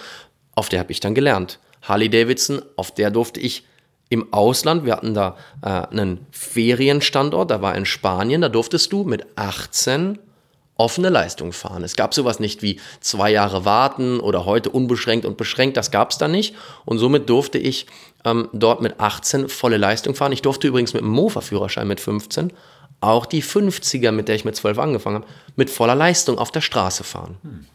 auf 0.55 0.69
der 0.69 0.81
habe 0.81 0.93
ich 0.93 1.01
dann 1.01 1.15
gelernt. 1.15 1.59
Harley 1.83 2.09
Davidson, 2.09 2.63
auf 2.77 2.93
der 2.93 3.11
durfte 3.11 3.41
ich 3.41 3.65
im 4.09 4.33
Ausland, 4.33 4.85
wir 4.85 4.95
hatten 4.95 5.15
da 5.15 5.37
äh, 5.63 5.69
einen 5.69 6.27
Ferienstandort, 6.33 7.51
da 7.51 7.63
war 7.63 7.77
in 7.77 7.87
Spanien, 7.87 8.41
da 8.41 8.49
durftest 8.49 8.93
du 8.93 9.05
mit 9.05 9.27
18 9.37 10.19
offene 10.81 11.11
Leistung 11.11 11.53
fahren. 11.53 11.85
Es 11.85 11.95
gab 11.95 12.15
sowas 12.15 12.41
nicht 12.41 12.63
wie 12.63 12.81
zwei 13.01 13.31
Jahre 13.31 13.67
warten 13.67 14.19
oder 14.19 14.47
heute 14.47 14.71
unbeschränkt 14.71 15.27
und 15.27 15.37
beschränkt, 15.37 15.77
das 15.77 15.91
gab 15.91 16.11
es 16.11 16.19
da 16.19 16.27
nicht. 16.27 16.55
Und 16.87 16.99
somit 16.99 17.29
durfte 17.29 17.59
ich 17.59 17.87
ähm, 18.25 18.49
dort 18.55 18.81
mit 18.81 18.99
18 18.99 19.51
volle 19.51 19.77
Leistung 19.77 20.15
fahren. 20.15 20.33
Ich 20.33 20.43
durfte 20.43 20.67
übrigens 20.67 20.95
mit 20.95 21.03
dem 21.03 21.11
Mofa-Führerschein 21.11 21.87
mit 21.87 22.01
15 22.01 22.53
auch 23.03 23.27
die 23.27 23.43
50er, 23.43 24.11
mit 24.11 24.29
der 24.29 24.35
ich 24.35 24.45
mit 24.45 24.57
12 24.57 24.79
angefangen 24.79 25.17
habe, 25.23 25.27
mit 25.57 25.71
voller 25.71 25.95
Leistung 25.95 26.39
auf 26.39 26.51
der 26.51 26.61
Straße 26.61 27.05
fahren. 27.05 27.37
Hm. 27.43 27.67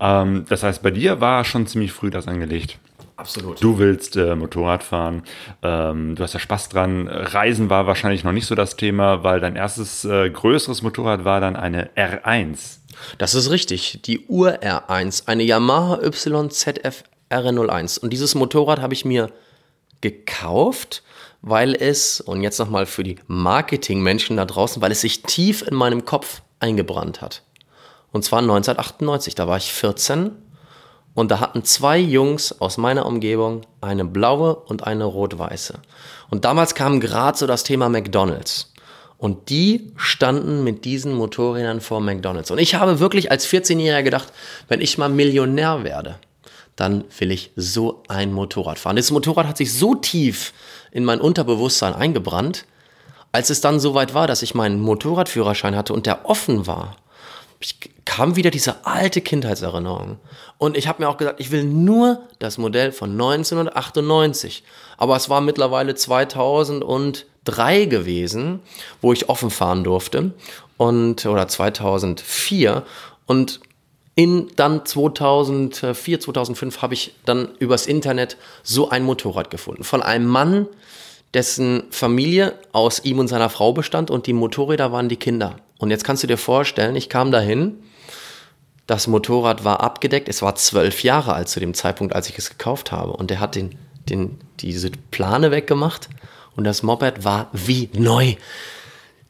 Ähm, 0.00 0.44
das 0.48 0.62
heißt, 0.62 0.82
bei 0.82 0.90
dir 0.90 1.20
war 1.20 1.44
schon 1.44 1.66
ziemlich 1.66 1.92
früh 1.92 2.10
das 2.10 2.28
angelegt. 2.28 2.78
Absolut. 3.16 3.62
Du 3.62 3.78
willst 3.78 4.16
äh, 4.16 4.34
Motorrad 4.34 4.82
fahren, 4.82 5.22
ähm, 5.62 6.16
du 6.16 6.22
hast 6.22 6.32
ja 6.34 6.40
Spaß 6.40 6.68
dran. 6.68 7.06
Reisen 7.06 7.70
war 7.70 7.86
wahrscheinlich 7.86 8.24
noch 8.24 8.32
nicht 8.32 8.46
so 8.46 8.56
das 8.56 8.76
Thema, 8.76 9.22
weil 9.22 9.40
dein 9.40 9.54
erstes 9.54 10.04
äh, 10.04 10.30
größeres 10.30 10.82
Motorrad 10.82 11.24
war 11.24 11.40
dann 11.40 11.54
eine 11.54 11.90
R1. 11.94 12.78
Das 13.18 13.34
ist 13.34 13.50
richtig, 13.50 14.00
die 14.04 14.26
Ur-R1, 14.26 15.26
eine 15.26 15.44
Yamaha 15.44 16.00
YZF 16.02 17.04
RN01. 17.30 18.00
Und 18.00 18.12
dieses 18.12 18.34
Motorrad 18.34 18.80
habe 18.80 18.94
ich 18.94 19.04
mir 19.04 19.30
gekauft, 20.00 21.02
weil 21.40 21.74
es, 21.74 22.20
und 22.20 22.42
jetzt 22.42 22.58
nochmal 22.58 22.86
für 22.86 23.04
die 23.04 23.16
Marketingmenschen 23.26 24.36
da 24.36 24.44
draußen, 24.44 24.82
weil 24.82 24.92
es 24.92 25.00
sich 25.00 25.22
tief 25.22 25.62
in 25.62 25.74
meinem 25.74 26.04
Kopf 26.04 26.42
eingebrannt 26.58 27.20
hat. 27.20 27.42
Und 28.12 28.24
zwar 28.24 28.40
1998, 28.40 29.34
da 29.34 29.48
war 29.48 29.56
ich 29.56 29.72
14 29.72 30.32
und 31.14 31.30
da 31.30 31.40
hatten 31.40 31.64
zwei 31.64 31.98
Jungs 31.98 32.60
aus 32.60 32.76
meiner 32.76 33.06
Umgebung 33.06 33.62
eine 33.80 34.04
blaue 34.04 34.56
und 34.56 34.86
eine 34.86 35.04
rot-weiße. 35.04 35.78
Und 36.28 36.44
damals 36.44 36.74
kam 36.74 37.00
gerade 37.00 37.38
so 37.38 37.46
das 37.46 37.62
Thema 37.62 37.88
McDonald's. 37.88 38.72
Und 39.16 39.48
die 39.48 39.92
standen 39.96 40.64
mit 40.64 40.84
diesen 40.84 41.14
Motorrädern 41.14 41.80
vor 41.80 42.00
McDonald's. 42.00 42.50
Und 42.50 42.58
ich 42.58 42.74
habe 42.74 42.98
wirklich 42.98 43.30
als 43.30 43.46
14-Jähriger 43.46 44.02
gedacht, 44.02 44.32
wenn 44.68 44.80
ich 44.80 44.98
mal 44.98 45.08
Millionär 45.08 45.84
werde, 45.84 46.16
dann 46.74 47.04
will 47.18 47.30
ich 47.30 47.52
so 47.54 48.02
ein 48.08 48.32
Motorrad 48.32 48.78
fahren. 48.80 48.96
Das 48.96 49.12
Motorrad 49.12 49.46
hat 49.46 49.56
sich 49.56 49.72
so 49.72 49.94
tief 49.94 50.52
in 50.90 51.04
mein 51.04 51.20
Unterbewusstsein 51.20 51.94
eingebrannt, 51.94 52.66
als 53.30 53.50
es 53.50 53.60
dann 53.60 53.78
soweit 53.78 54.14
war, 54.14 54.26
dass 54.26 54.42
ich 54.42 54.54
meinen 54.54 54.80
Motorradführerschein 54.80 55.76
hatte 55.76 55.92
und 55.92 56.06
der 56.06 56.28
offen 56.28 56.66
war, 56.66 56.96
ich 57.64 57.78
kam 58.04 58.36
wieder 58.36 58.50
diese 58.50 58.84
alte 58.84 59.22
Kindheitserinnerung. 59.22 60.18
Und 60.58 60.76
ich 60.76 60.86
habe 60.86 61.02
mir 61.02 61.08
auch 61.08 61.16
gesagt, 61.16 61.40
ich 61.40 61.50
will 61.50 61.64
nur 61.64 62.20
das 62.38 62.58
Modell 62.58 62.92
von 62.92 63.12
1998. 63.12 64.64
Aber 64.98 65.16
es 65.16 65.30
war 65.30 65.40
mittlerweile 65.40 65.94
2003 65.94 67.86
gewesen, 67.86 68.60
wo 69.00 69.14
ich 69.14 69.30
offen 69.30 69.48
fahren 69.50 69.82
durfte. 69.82 70.32
Und, 70.76 71.24
oder 71.24 71.48
2004. 71.48 72.82
Und 73.24 73.60
in 74.14 74.50
dann 74.56 74.84
2004, 74.84 76.20
2005 76.20 76.82
habe 76.82 76.92
ich 76.92 77.14
dann 77.24 77.48
übers 77.60 77.86
Internet 77.86 78.36
so 78.62 78.90
ein 78.90 79.04
Motorrad 79.04 79.50
gefunden. 79.50 79.84
Von 79.84 80.02
einem 80.02 80.26
Mann, 80.26 80.66
dessen 81.32 81.84
Familie 81.90 82.58
aus 82.72 83.04
ihm 83.04 83.18
und 83.18 83.28
seiner 83.28 83.48
Frau 83.48 83.72
bestand 83.72 84.10
und 84.10 84.26
die 84.26 84.34
Motorräder 84.34 84.92
waren 84.92 85.08
die 85.08 85.16
Kinder. 85.16 85.56
Und 85.78 85.90
jetzt 85.90 86.04
kannst 86.04 86.22
du 86.22 86.26
dir 86.26 86.38
vorstellen, 86.38 86.96
ich 86.96 87.08
kam 87.08 87.30
dahin, 87.30 87.82
das 88.86 89.06
Motorrad 89.06 89.64
war 89.64 89.80
abgedeckt, 89.80 90.28
es 90.28 90.42
war 90.42 90.54
zwölf 90.56 91.02
Jahre 91.02 91.34
alt 91.34 91.48
zu 91.48 91.60
dem 91.60 91.74
Zeitpunkt, 91.74 92.14
als 92.14 92.28
ich 92.28 92.38
es 92.38 92.50
gekauft 92.50 92.92
habe. 92.92 93.12
Und 93.12 93.30
er 93.30 93.40
hat 93.40 93.54
den, 93.54 93.76
den, 94.08 94.38
diese 94.60 94.90
Plane 95.10 95.50
weggemacht 95.50 96.08
und 96.56 96.64
das 96.64 96.82
Moped 96.82 97.24
war 97.24 97.48
wie 97.52 97.88
neu. 97.94 98.34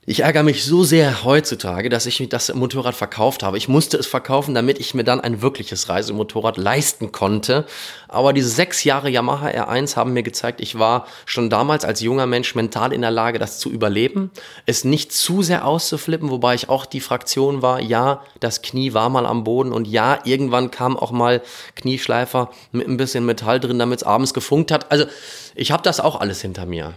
Ich 0.07 0.21
ärgere 0.21 0.43
mich 0.43 0.65
so 0.65 0.85
sehr 0.85 1.25
heutzutage, 1.25 1.89
dass 1.89 2.05
ich 2.05 2.29
das 2.29 2.53
Motorrad 2.53 2.95
verkauft 2.95 3.43
habe. 3.43 3.57
Ich 3.57 3.69
musste 3.69 3.97
es 3.97 4.07
verkaufen, 4.07 4.55
damit 4.55 4.79
ich 4.79 4.93
mir 4.93 5.03
dann 5.03 5.19
ein 5.19 5.41
wirkliches 5.41 5.89
Reisemotorrad 5.89 6.59
leisten 6.59 7.11
konnte. 7.11 7.65
Aber 8.09 8.35
diese 8.35 8.51
sechs 8.51 8.85
Jahre 8.85 9.09
Yamaha 9.09 9.49
R1 9.49 9.97
haben 9.97 10.13
mir 10.13 10.23
gezeigt, 10.23 10.61
ich 10.61 10.79
war 10.79 11.07
schon 11.25 11.49
damals 11.49 11.87
als 11.87 12.03
junger 12.03 12.27
Mensch 12.27 12.55
mental 12.55 12.93
in 12.93 13.01
der 13.01 13.11
Lage, 13.11 13.39
das 13.39 13.59
zu 13.59 13.71
überleben, 13.71 14.31
es 14.67 14.85
nicht 14.85 15.11
zu 15.11 15.43
sehr 15.43 15.67
auszuflippen, 15.67 16.29
wobei 16.29 16.55
ich 16.55 16.69
auch 16.69 16.85
die 16.85 17.01
Fraktion 17.01 17.63
war, 17.63 17.81
ja, 17.81 18.23
das 18.41 18.61
Knie 18.61 18.93
war 18.93 19.09
mal 19.09 19.25
am 19.25 19.43
Boden 19.43 19.73
und 19.73 19.89
ja, 19.89 20.19
irgendwann 20.25 20.71
kam 20.71 20.99
auch 20.99 21.13
mal 21.13 21.41
Knieschleifer 21.77 22.51
mit 22.73 22.87
ein 22.87 22.99
bisschen 22.99 23.25
Metall 23.25 23.59
drin, 23.59 23.79
damit 23.79 24.01
es 24.01 24.07
abends 24.07 24.35
gefunkt 24.35 24.71
hat. 24.71 24.93
Also 24.93 25.07
ich 25.55 25.71
habe 25.71 25.83
das 25.83 26.01
auch 26.01 26.21
alles 26.21 26.41
hinter 26.41 26.67
mir. 26.67 26.95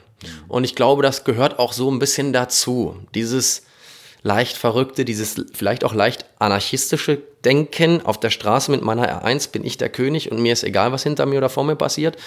Und 0.47 0.63
ich 0.63 0.75
glaube, 0.75 1.03
das 1.03 1.23
gehört 1.23 1.59
auch 1.59 1.73
so 1.73 1.91
ein 1.91 1.99
bisschen 1.99 2.33
dazu. 2.33 2.97
Dieses 3.13 3.63
leicht 4.23 4.57
verrückte, 4.57 5.05
dieses 5.05 5.35
vielleicht 5.53 5.83
auch 5.83 5.93
leicht 5.93 6.25
anarchistische 6.39 7.21
Denken. 7.45 8.05
Auf 8.05 8.19
der 8.19 8.29
Straße 8.29 8.71
mit 8.71 8.81
meiner 8.81 9.23
R1 9.23 9.51
bin 9.51 9.63
ich 9.63 9.77
der 9.77 9.89
König 9.89 10.31
und 10.31 10.41
mir 10.41 10.53
ist 10.53 10.63
egal, 10.63 10.91
was 10.91 11.03
hinter 11.03 11.25
mir 11.25 11.37
oder 11.37 11.49
vor 11.49 11.63
mir 11.63 11.75
passiert. 11.75 12.17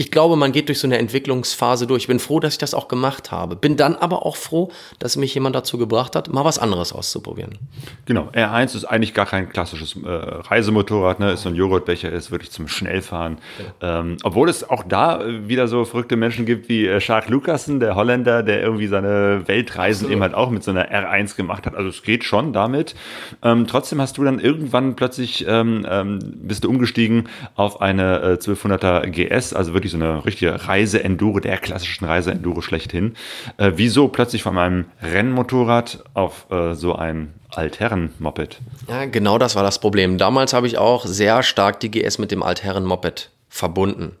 Ich 0.00 0.12
glaube, 0.12 0.36
man 0.36 0.52
geht 0.52 0.68
durch 0.68 0.78
so 0.78 0.86
eine 0.86 0.96
Entwicklungsphase 0.96 1.88
durch. 1.88 2.04
Ich 2.04 2.06
bin 2.06 2.20
froh, 2.20 2.38
dass 2.38 2.52
ich 2.52 2.58
das 2.58 2.72
auch 2.72 2.86
gemacht 2.86 3.32
habe. 3.32 3.56
Bin 3.56 3.76
dann 3.76 3.96
aber 3.96 4.24
auch 4.24 4.36
froh, 4.36 4.70
dass 5.00 5.16
mich 5.16 5.34
jemand 5.34 5.56
dazu 5.56 5.76
gebracht 5.76 6.14
hat, 6.14 6.32
mal 6.32 6.44
was 6.44 6.60
anderes 6.60 6.92
auszuprobieren. 6.92 7.58
Genau, 8.06 8.28
R1 8.32 8.76
ist 8.76 8.84
eigentlich 8.84 9.12
gar 9.12 9.26
kein 9.26 9.48
klassisches 9.48 9.96
äh, 9.96 10.08
Reisemotorrad, 10.08 11.18
ne? 11.18 11.32
ist 11.32 11.42
so 11.42 11.48
ein 11.48 11.56
Joghurtbecher, 11.56 12.12
ist 12.12 12.30
wirklich 12.30 12.52
zum 12.52 12.68
Schnellfahren. 12.68 13.38
Ja. 13.82 13.98
Ähm, 13.98 14.18
obwohl 14.22 14.48
es 14.48 14.70
auch 14.70 14.84
da 14.84 15.24
wieder 15.26 15.66
so 15.66 15.84
verrückte 15.84 16.14
Menschen 16.14 16.46
gibt 16.46 16.68
wie 16.68 16.86
äh, 16.86 17.00
Charles 17.00 17.28
Lucassen, 17.28 17.80
der 17.80 17.96
Holländer, 17.96 18.44
der 18.44 18.62
irgendwie 18.62 18.86
seine 18.86 19.48
Weltreisen 19.48 20.06
Absolut. 20.06 20.12
eben 20.12 20.22
halt 20.22 20.34
auch 20.34 20.50
mit 20.50 20.62
so 20.62 20.70
einer 20.70 20.92
R1 20.92 21.34
gemacht 21.34 21.66
hat. 21.66 21.74
Also 21.74 21.88
es 21.88 22.04
geht 22.04 22.22
schon 22.22 22.52
damit. 22.52 22.94
Ähm, 23.42 23.66
trotzdem 23.66 24.00
hast 24.00 24.16
du 24.16 24.22
dann 24.22 24.38
irgendwann 24.48 24.96
plötzlich 24.96 25.44
ähm, 25.46 25.86
ähm 25.88 26.18
bist 26.22 26.64
du 26.64 26.70
umgestiegen 26.70 27.28
auf 27.54 27.82
eine 27.82 28.20
äh, 28.20 28.42
1200er 28.42 29.06
GS, 29.08 29.52
also 29.52 29.74
wirklich 29.74 29.92
so 29.92 29.98
eine 29.98 30.24
richtige 30.24 30.66
Reise-Enduro, 30.66 31.40
der 31.40 31.58
klassischen 31.58 32.06
Reise-Enduro 32.06 32.62
schlechthin. 32.62 33.14
Äh, 33.58 33.72
wieso 33.76 34.08
plötzlich 34.08 34.42
von 34.42 34.54
meinem 34.54 34.86
Rennmotorrad 35.02 36.02
auf 36.14 36.46
äh, 36.50 36.74
so 36.74 36.94
ein 36.94 37.34
Altherren-Moped? 37.54 38.60
Ja, 38.88 39.04
genau 39.04 39.36
das 39.36 39.54
war 39.54 39.62
das 39.62 39.80
Problem. 39.80 40.16
Damals 40.16 40.54
habe 40.54 40.66
ich 40.66 40.78
auch 40.78 41.04
sehr 41.04 41.42
stark 41.42 41.80
die 41.80 41.90
GS 41.90 42.18
mit 42.18 42.30
dem 42.30 42.42
Altherren-Moped 42.42 43.30
verbunden. 43.50 44.16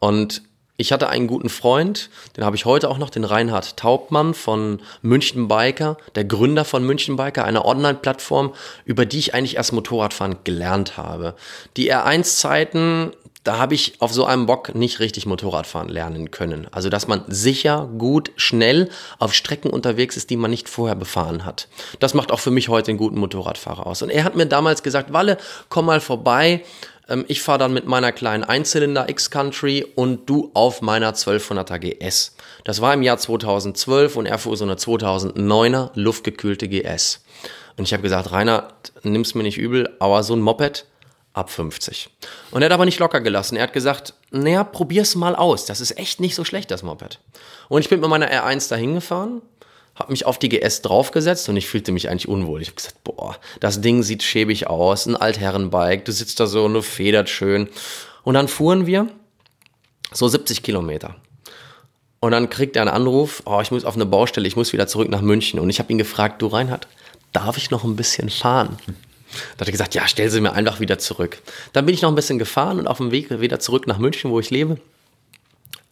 Und 0.00 0.42
ich 0.80 0.92
hatte 0.92 1.10
einen 1.10 1.26
guten 1.26 1.50
Freund, 1.50 2.08
den 2.36 2.44
habe 2.44 2.56
ich 2.56 2.64
heute 2.64 2.88
auch 2.88 2.96
noch, 2.96 3.10
den 3.10 3.24
Reinhard 3.24 3.76
Taubmann 3.76 4.32
von 4.32 4.80
München 5.02 5.46
Biker, 5.46 5.98
der 6.14 6.24
Gründer 6.24 6.64
von 6.64 6.84
München 6.84 7.16
Biker, 7.16 7.44
einer 7.44 7.66
Online-Plattform, 7.66 8.54
über 8.86 9.04
die 9.04 9.18
ich 9.18 9.34
eigentlich 9.34 9.56
erst 9.56 9.74
Motorradfahren 9.74 10.38
gelernt 10.42 10.96
habe. 10.96 11.34
Die 11.76 11.92
R1-Zeiten, 11.92 13.12
da 13.44 13.58
habe 13.58 13.74
ich 13.74 14.00
auf 14.00 14.10
so 14.10 14.24
einem 14.24 14.46
Bock 14.46 14.74
nicht 14.74 15.00
richtig 15.00 15.26
Motorradfahren 15.26 15.90
lernen 15.90 16.30
können. 16.30 16.66
Also, 16.70 16.88
dass 16.88 17.06
man 17.06 17.24
sicher, 17.28 17.90
gut, 17.98 18.32
schnell 18.36 18.88
auf 19.18 19.34
Strecken 19.34 19.70
unterwegs 19.70 20.16
ist, 20.16 20.30
die 20.30 20.36
man 20.38 20.50
nicht 20.50 20.70
vorher 20.70 20.96
befahren 20.96 21.44
hat. 21.44 21.68
Das 21.98 22.14
macht 22.14 22.32
auch 22.32 22.40
für 22.40 22.50
mich 22.50 22.70
heute 22.70 22.90
einen 22.90 22.98
guten 22.98 23.18
Motorradfahrer 23.18 23.86
aus. 23.86 24.00
Und 24.00 24.08
er 24.08 24.24
hat 24.24 24.34
mir 24.34 24.46
damals 24.46 24.82
gesagt, 24.82 25.12
Walle, 25.12 25.36
komm 25.68 25.84
mal 25.86 26.00
vorbei 26.00 26.62
ich 27.28 27.42
fahre 27.42 27.58
dann 27.58 27.72
mit 27.72 27.86
meiner 27.86 28.12
kleinen 28.12 28.44
Einzylinder 28.44 29.08
X-Country 29.08 29.86
und 29.94 30.28
du 30.28 30.50
auf 30.54 30.80
meiner 30.80 31.14
1200er 31.14 31.78
GS. 31.78 32.36
Das 32.64 32.80
war 32.80 32.94
im 32.94 33.02
Jahr 33.02 33.18
2012 33.18 34.16
und 34.16 34.26
er 34.26 34.38
fuhr 34.38 34.56
so 34.56 34.64
eine 34.64 34.74
2009er 34.74 35.90
luftgekühlte 35.94 36.68
GS. 36.68 37.24
Und 37.76 37.84
ich 37.84 37.92
habe 37.92 38.02
gesagt, 38.02 38.30
Rainer, 38.32 38.68
nimm's 39.02 39.34
mir 39.34 39.42
nicht 39.42 39.58
übel, 39.58 39.96
aber 39.98 40.22
so 40.22 40.34
ein 40.34 40.40
Moped 40.40 40.86
ab 41.32 41.50
50. 41.50 42.10
Und 42.50 42.62
er 42.62 42.66
hat 42.66 42.72
aber 42.72 42.84
nicht 42.84 42.98
locker 42.98 43.20
gelassen. 43.20 43.56
Er 43.56 43.64
hat 43.64 43.72
gesagt, 43.72 44.14
naja, 44.30 44.64
probier's 44.64 45.14
mal 45.14 45.34
aus. 45.34 45.64
Das 45.64 45.80
ist 45.80 45.98
echt 45.98 46.20
nicht 46.20 46.34
so 46.34 46.44
schlecht, 46.44 46.70
das 46.70 46.82
Moped. 46.82 47.18
Und 47.68 47.80
ich 47.80 47.88
bin 47.88 48.00
mit 48.00 48.10
meiner 48.10 48.30
R1 48.30 48.68
dahin 48.68 48.94
gefahren 48.94 49.42
habe 50.00 50.12
mich 50.12 50.26
auf 50.26 50.38
die 50.38 50.48
GS 50.48 50.82
draufgesetzt 50.82 51.48
und 51.48 51.56
ich 51.56 51.68
fühlte 51.68 51.92
mich 51.92 52.08
eigentlich 52.08 52.28
unwohl. 52.28 52.62
Ich 52.62 52.68
habe 52.68 52.76
gesagt, 52.76 53.04
boah, 53.04 53.36
das 53.60 53.80
Ding 53.80 54.02
sieht 54.02 54.22
schäbig 54.22 54.66
aus, 54.66 55.06
ein 55.06 55.14
Altherrenbike, 55.14 56.04
du 56.04 56.12
sitzt 56.12 56.40
da 56.40 56.46
so 56.46 56.64
und 56.64 56.74
du 56.74 56.82
federt 56.82 57.28
schön. 57.28 57.68
Und 58.24 58.34
dann 58.34 58.48
fuhren 58.48 58.86
wir 58.86 59.08
so 60.12 60.26
70 60.26 60.62
Kilometer. 60.62 61.16
Und 62.18 62.32
dann 62.32 62.50
kriegt 62.50 62.76
er 62.76 62.82
einen 62.82 62.90
Anruf, 62.90 63.42
oh, 63.46 63.60
ich 63.60 63.70
muss 63.70 63.84
auf 63.84 63.94
eine 63.94 64.06
Baustelle, 64.06 64.48
ich 64.48 64.56
muss 64.56 64.72
wieder 64.72 64.86
zurück 64.86 65.08
nach 65.08 65.22
München. 65.22 65.60
Und 65.60 65.70
ich 65.70 65.78
habe 65.78 65.92
ihn 65.92 65.98
gefragt, 65.98 66.42
du 66.42 66.48
Reinhard, 66.48 66.88
darf 67.32 67.56
ich 67.56 67.70
noch 67.70 67.84
ein 67.84 67.96
bisschen 67.96 68.28
fahren? 68.28 68.76
Da 69.56 69.60
hat 69.60 69.68
er 69.68 69.72
gesagt, 69.72 69.94
ja, 69.94 70.08
stell 70.08 70.28
sie 70.28 70.40
mir 70.40 70.52
einfach 70.52 70.80
wieder 70.80 70.98
zurück. 70.98 71.40
Dann 71.72 71.86
bin 71.86 71.94
ich 71.94 72.02
noch 72.02 72.10
ein 72.10 72.16
bisschen 72.16 72.38
gefahren 72.38 72.78
und 72.78 72.88
auf 72.88 72.98
dem 72.98 73.10
Weg 73.10 73.40
wieder 73.40 73.60
zurück 73.60 73.86
nach 73.86 73.98
München, 73.98 74.30
wo 74.30 74.40
ich 74.40 74.50
lebe, 74.50 74.78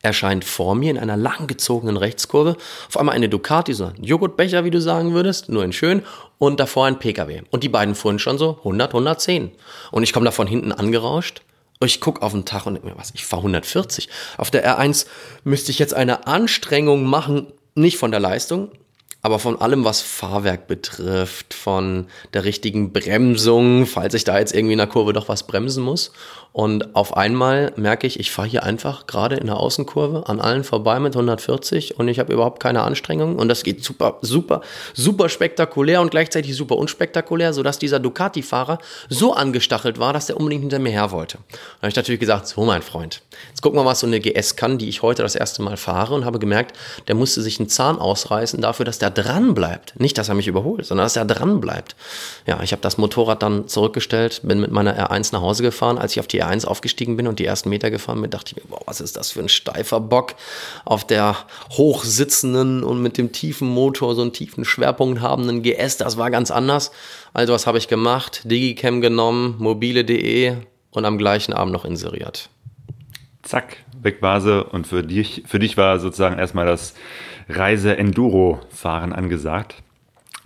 erscheint 0.08 0.44
vor 0.44 0.74
mir 0.74 0.90
in 0.90 0.98
einer 0.98 1.16
langgezogenen 1.16 1.96
Rechtskurve 1.96 2.56
auf 2.88 2.96
einmal 2.96 3.14
eine 3.14 3.28
Ducati, 3.28 3.72
so 3.74 3.86
ein 3.86 4.02
Joghurtbecher, 4.02 4.64
wie 4.64 4.70
du 4.70 4.80
sagen 4.80 5.14
würdest, 5.14 5.48
nur 5.48 5.64
in 5.64 5.72
schön, 5.72 6.02
und 6.38 6.60
davor 6.60 6.86
ein 6.86 6.98
PKW. 6.98 7.42
Und 7.50 7.62
die 7.62 7.68
beiden 7.68 7.94
fuhren 7.94 8.18
schon 8.18 8.38
so 8.38 8.58
100, 8.58 8.90
110. 8.90 9.50
Und 9.90 10.02
ich 10.02 10.12
komme 10.12 10.24
da 10.24 10.30
von 10.32 10.46
hinten 10.46 10.72
angerauscht. 10.72 11.42
Und 11.80 11.86
ich 11.86 12.00
gucke 12.00 12.22
auf 12.22 12.32
den 12.32 12.44
Tag 12.44 12.66
und 12.66 12.74
denke 12.74 12.88
mir, 12.88 12.96
was, 12.96 13.12
ich 13.14 13.24
fahre 13.24 13.42
140. 13.42 14.08
Auf 14.36 14.50
der 14.50 14.66
R1 14.66 15.06
müsste 15.44 15.70
ich 15.70 15.78
jetzt 15.78 15.94
eine 15.94 16.26
Anstrengung 16.26 17.04
machen, 17.04 17.52
nicht 17.74 17.98
von 17.98 18.10
der 18.10 18.18
Leistung, 18.18 18.72
aber 19.28 19.38
von 19.38 19.60
allem, 19.60 19.84
was 19.84 20.00
Fahrwerk 20.00 20.68
betrifft, 20.68 21.52
von 21.52 22.06
der 22.32 22.44
richtigen 22.44 22.94
Bremsung, 22.94 23.84
falls 23.84 24.14
ich 24.14 24.24
da 24.24 24.38
jetzt 24.38 24.54
irgendwie 24.54 24.72
in 24.72 24.78
der 24.78 24.86
Kurve 24.86 25.12
doch 25.12 25.28
was 25.28 25.42
bremsen 25.46 25.84
muss. 25.84 26.12
Und 26.52 26.96
auf 26.96 27.16
einmal 27.16 27.72
merke 27.76 28.06
ich, 28.06 28.18
ich 28.18 28.30
fahre 28.30 28.48
hier 28.48 28.62
einfach 28.64 29.06
gerade 29.06 29.36
in 29.36 29.46
der 29.46 29.58
Außenkurve 29.58 30.26
an 30.26 30.40
allen 30.40 30.64
vorbei 30.64 30.98
mit 30.98 31.14
140 31.14 31.98
und 31.98 32.08
ich 32.08 32.18
habe 32.18 32.32
überhaupt 32.32 32.60
keine 32.60 32.82
Anstrengung 32.82 33.36
und 33.36 33.48
das 33.48 33.62
geht 33.62 33.84
super, 33.84 34.18
super, 34.22 34.62
super 34.94 35.28
spektakulär 35.28 36.00
und 36.00 36.10
gleichzeitig 36.10 36.56
super 36.56 36.76
unspektakulär, 36.76 37.52
sodass 37.52 37.78
dieser 37.78 38.00
Ducati-Fahrer 38.00 38.78
so 39.08 39.34
angestachelt 39.34 39.98
war, 40.00 40.12
dass 40.12 40.30
er 40.30 40.38
unbedingt 40.38 40.62
hinter 40.62 40.78
mir 40.78 40.90
her 40.90 41.12
wollte. 41.12 41.38
Da 41.50 41.58
habe 41.82 41.90
ich 41.90 41.96
natürlich 41.96 42.18
gesagt, 42.20 42.48
so 42.48 42.64
mein 42.64 42.82
Freund, 42.82 43.22
jetzt 43.50 43.60
gucken 43.60 43.78
wir 43.78 43.84
mal, 43.84 43.90
was 43.90 44.00
so 44.00 44.06
eine 44.06 44.18
GS 44.18 44.56
kann, 44.56 44.78
die 44.78 44.88
ich 44.88 45.02
heute 45.02 45.22
das 45.22 45.36
erste 45.36 45.62
Mal 45.62 45.76
fahre 45.76 46.14
und 46.14 46.24
habe 46.24 46.38
gemerkt, 46.38 46.76
der 47.06 47.14
musste 47.14 47.42
sich 47.42 47.60
einen 47.60 47.68
Zahn 47.68 47.98
ausreißen 47.98 48.60
dafür, 48.60 48.84
dass 48.84 48.98
der 48.98 49.10
dran 49.18 49.54
bleibt. 49.54 49.98
Nicht, 49.98 50.16
dass 50.16 50.28
er 50.28 50.34
mich 50.34 50.46
überholt, 50.46 50.86
sondern 50.86 51.04
dass 51.04 51.16
er 51.16 51.24
dran 51.24 51.60
bleibt. 51.60 51.96
Ja, 52.46 52.62
ich 52.62 52.72
habe 52.72 52.82
das 52.82 52.98
Motorrad 52.98 53.42
dann 53.42 53.66
zurückgestellt, 53.66 54.40
bin 54.44 54.60
mit 54.60 54.70
meiner 54.70 54.96
R1 55.10 55.32
nach 55.32 55.40
Hause 55.40 55.62
gefahren. 55.62 55.98
Als 55.98 56.12
ich 56.12 56.20
auf 56.20 56.28
die 56.28 56.42
R1 56.42 56.64
aufgestiegen 56.66 57.16
bin 57.16 57.26
und 57.26 57.38
die 57.38 57.44
ersten 57.44 57.68
Meter 57.68 57.90
gefahren 57.90 58.20
bin, 58.22 58.30
dachte 58.30 58.54
ich 58.54 58.62
mir, 58.62 58.68
boah, 58.68 58.80
was 58.86 59.00
ist 59.00 59.16
das 59.16 59.32
für 59.32 59.40
ein 59.40 59.48
steifer 59.48 60.00
Bock 60.00 60.34
auf 60.84 61.06
der 61.06 61.36
hochsitzenden 61.70 62.84
und 62.84 63.02
mit 63.02 63.18
dem 63.18 63.32
tiefen 63.32 63.68
Motor, 63.68 64.14
so 64.14 64.22
einen 64.22 64.32
tiefen 64.32 64.64
Schwerpunkt 64.64 65.20
habenden 65.20 65.62
GS. 65.62 65.96
Das 65.96 66.16
war 66.16 66.30
ganz 66.30 66.50
anders. 66.50 66.92
Also 67.32 67.52
was 67.52 67.66
habe 67.66 67.78
ich 67.78 67.88
gemacht? 67.88 68.42
Digicam 68.44 69.00
genommen, 69.00 69.56
mobile.de 69.58 70.56
und 70.90 71.04
am 71.04 71.18
gleichen 71.18 71.52
Abend 71.52 71.72
noch 71.72 71.84
inseriert. 71.84 72.48
Zack, 73.42 73.78
weg 74.02 74.20
war 74.20 74.40
sie 74.40 74.64
und 74.64 74.86
für 74.86 75.02
dich, 75.02 75.42
für 75.46 75.58
dich 75.58 75.76
war 75.76 75.98
sozusagen 76.00 76.38
erstmal 76.38 76.66
das 76.66 76.94
Reise-Enduro-Fahren 77.48 79.12
angesagt. 79.12 79.82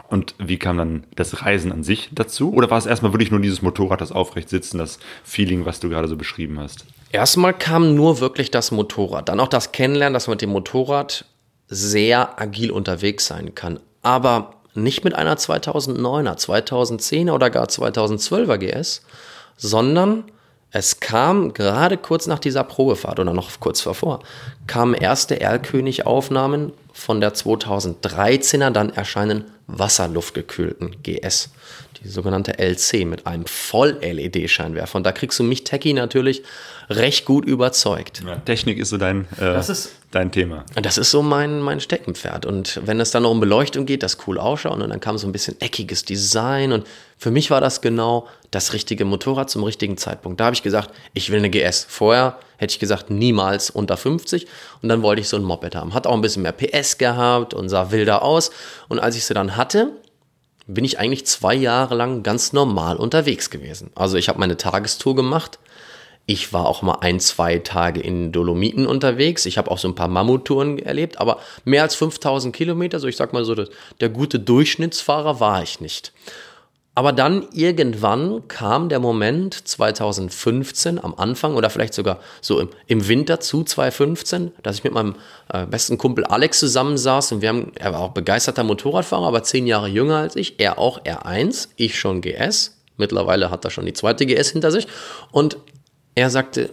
Und 0.08 0.34
wie 0.38 0.58
kam 0.58 0.76
dann 0.76 1.04
das 1.16 1.42
Reisen 1.42 1.72
an 1.72 1.84
sich 1.84 2.10
dazu? 2.12 2.52
Oder 2.52 2.70
war 2.70 2.76
es 2.76 2.84
erstmal 2.84 3.12
wirklich 3.12 3.30
nur 3.30 3.40
dieses 3.40 3.62
Motorrad, 3.62 4.00
das 4.00 4.12
aufrecht 4.12 4.50
sitzen, 4.50 4.76
das 4.76 4.98
Feeling, 5.24 5.64
was 5.64 5.80
du 5.80 5.88
gerade 5.88 6.06
so 6.06 6.16
beschrieben 6.16 6.60
hast? 6.60 6.84
Erstmal 7.12 7.54
kam 7.54 7.94
nur 7.94 8.20
wirklich 8.20 8.50
das 8.50 8.72
Motorrad. 8.72 9.30
Dann 9.30 9.40
auch 9.40 9.48
das 9.48 9.72
Kennenlernen, 9.72 10.12
dass 10.12 10.26
man 10.26 10.34
mit 10.34 10.42
dem 10.42 10.50
Motorrad 10.50 11.24
sehr 11.66 12.38
agil 12.38 12.70
unterwegs 12.70 13.26
sein 13.26 13.54
kann. 13.54 13.80
Aber 14.02 14.56
nicht 14.74 15.04
mit 15.04 15.14
einer 15.14 15.36
2009er, 15.36 16.36
2010er 16.36 17.32
oder 17.32 17.48
gar 17.48 17.66
2012er 17.66 18.58
GS, 18.58 19.02
sondern 19.56 20.24
es 20.70 21.00
kam 21.00 21.52
gerade 21.52 21.98
kurz 21.98 22.26
nach 22.26 22.38
dieser 22.38 22.64
Probefahrt 22.64 23.20
oder 23.20 23.34
noch 23.34 23.50
kurz 23.60 23.84
davor, 23.84 24.20
kamen 24.66 24.94
erste 24.94 25.40
Erlkönig-Aufnahmen 25.40 26.72
von 26.92 27.20
der 27.20 27.34
2013er 27.34 28.70
dann 28.70 28.90
erscheinen 28.90 29.44
wasserluftgekühlten 29.66 31.02
GS, 31.02 31.50
die 32.02 32.08
sogenannte 32.08 32.58
LC 32.58 33.04
mit 33.06 33.26
einem 33.26 33.46
Voll-LED-Scheinwerfer. 33.46 34.96
Und 34.96 35.04
da 35.04 35.12
kriegst 35.12 35.38
du 35.38 35.44
mich, 35.44 35.64
Techie, 35.64 35.92
natürlich 35.92 36.42
recht 36.90 37.24
gut 37.24 37.44
überzeugt. 37.44 38.22
Ja, 38.26 38.36
Technik 38.36 38.78
ist 38.78 38.90
so 38.90 38.98
dein, 38.98 39.26
äh, 39.40 39.58
ist, 39.58 39.92
dein 40.10 40.32
Thema. 40.32 40.64
Das 40.74 40.98
ist 40.98 41.10
so 41.10 41.22
mein, 41.22 41.60
mein 41.60 41.80
Steckenpferd. 41.80 42.44
Und 42.44 42.80
wenn 42.84 43.00
es 43.00 43.10
dann 43.12 43.22
noch 43.22 43.30
um 43.30 43.40
Beleuchtung 43.40 43.86
geht, 43.86 44.02
das 44.02 44.18
cool 44.26 44.38
ausschauen 44.38 44.82
und 44.82 44.90
dann 44.90 45.00
kam 45.00 45.16
so 45.16 45.26
ein 45.26 45.32
bisschen 45.32 45.60
eckiges 45.60 46.04
Design. 46.04 46.72
Und 46.72 46.86
für 47.18 47.30
mich 47.30 47.50
war 47.50 47.60
das 47.60 47.80
genau 47.80 48.26
das 48.50 48.72
richtige 48.72 49.04
Motorrad 49.04 49.48
zum 49.48 49.62
richtigen 49.62 49.96
Zeitpunkt. 49.96 50.40
Da 50.40 50.46
habe 50.46 50.54
ich 50.54 50.62
gesagt, 50.62 50.90
ich 51.14 51.30
will 51.30 51.38
eine 51.38 51.50
GS. 51.50 51.86
Vorher 51.88 52.38
hätte 52.56 52.72
ich 52.72 52.78
gesagt, 52.80 53.10
niemals 53.10 53.70
unter 53.70 53.96
50. 53.96 54.46
Und 54.82 54.88
dann 54.88 55.02
wollte 55.02 55.20
ich 55.20 55.28
so 55.28 55.36
ein 55.36 55.44
Moped 55.44 55.74
haben. 55.74 55.94
Hat 55.94 56.06
auch 56.06 56.14
ein 56.14 56.20
bisschen 56.20 56.42
mehr 56.42 56.52
PS 56.52 56.98
gehabt 56.98 57.54
und 57.54 57.68
sah 57.68 57.90
wilder 57.92 58.22
aus. 58.22 58.50
Und 58.88 58.98
als 58.98 59.16
ich 59.16 59.24
sie 59.24 59.34
dann 59.34 59.56
hatte, 59.56 59.92
bin 60.66 60.84
ich 60.84 60.98
eigentlich 60.98 61.26
zwei 61.26 61.54
Jahre 61.54 61.94
lang 61.94 62.22
ganz 62.22 62.52
normal 62.52 62.96
unterwegs 62.96 63.50
gewesen. 63.50 63.90
Also 63.94 64.16
ich 64.16 64.28
habe 64.28 64.38
meine 64.38 64.56
Tagestour 64.56 65.14
gemacht. 65.16 65.58
Ich 66.24 66.52
war 66.52 66.66
auch 66.66 66.82
mal 66.82 66.98
ein, 67.00 67.18
zwei 67.18 67.58
Tage 67.58 68.00
in 68.00 68.30
Dolomiten 68.30 68.86
unterwegs. 68.86 69.44
Ich 69.44 69.58
habe 69.58 69.70
auch 69.70 69.78
so 69.78 69.88
ein 69.88 69.96
paar 69.96 70.08
Mammuttouren 70.08 70.78
erlebt, 70.78 71.20
aber 71.20 71.40
mehr 71.64 71.82
als 71.82 71.96
5000 71.96 72.54
Kilometer, 72.54 73.00
so 73.00 73.08
ich 73.08 73.16
sag 73.16 73.32
mal 73.32 73.44
so, 73.44 73.56
der 74.00 74.08
gute 74.08 74.38
Durchschnittsfahrer 74.38 75.40
war 75.40 75.62
ich 75.62 75.80
nicht. 75.80 76.12
Aber 76.94 77.12
dann 77.12 77.46
irgendwann 77.52 78.48
kam 78.48 78.90
der 78.90 78.98
Moment 78.98 79.54
2015 79.66 81.02
am 81.02 81.14
Anfang 81.14 81.54
oder 81.54 81.70
vielleicht 81.70 81.94
sogar 81.94 82.20
so 82.42 82.60
im, 82.60 82.68
im 82.86 83.08
Winter 83.08 83.40
zu 83.40 83.64
2015, 83.64 84.52
dass 84.62 84.76
ich 84.76 84.84
mit 84.84 84.92
meinem 84.92 85.14
äh, 85.50 85.64
besten 85.64 85.96
Kumpel 85.96 86.24
Alex 86.24 86.58
zusammensaß 86.58 87.32
und 87.32 87.40
wir 87.40 87.48
haben, 87.48 87.72
er 87.76 87.94
war 87.94 88.00
auch 88.00 88.10
begeisterter 88.10 88.62
Motorradfahrer, 88.62 89.26
aber 89.26 89.42
zehn 89.42 89.66
Jahre 89.66 89.88
jünger 89.88 90.18
als 90.18 90.36
ich, 90.36 90.60
er 90.60 90.78
auch 90.78 91.02
R1, 91.04 91.68
ich 91.76 91.98
schon 91.98 92.20
GS. 92.20 92.76
Mittlerweile 92.98 93.50
hat 93.50 93.64
er 93.64 93.70
schon 93.70 93.86
die 93.86 93.94
zweite 93.94 94.26
GS 94.26 94.50
hinter 94.50 94.70
sich 94.70 94.86
und 95.30 95.56
er 96.14 96.28
sagte, 96.28 96.70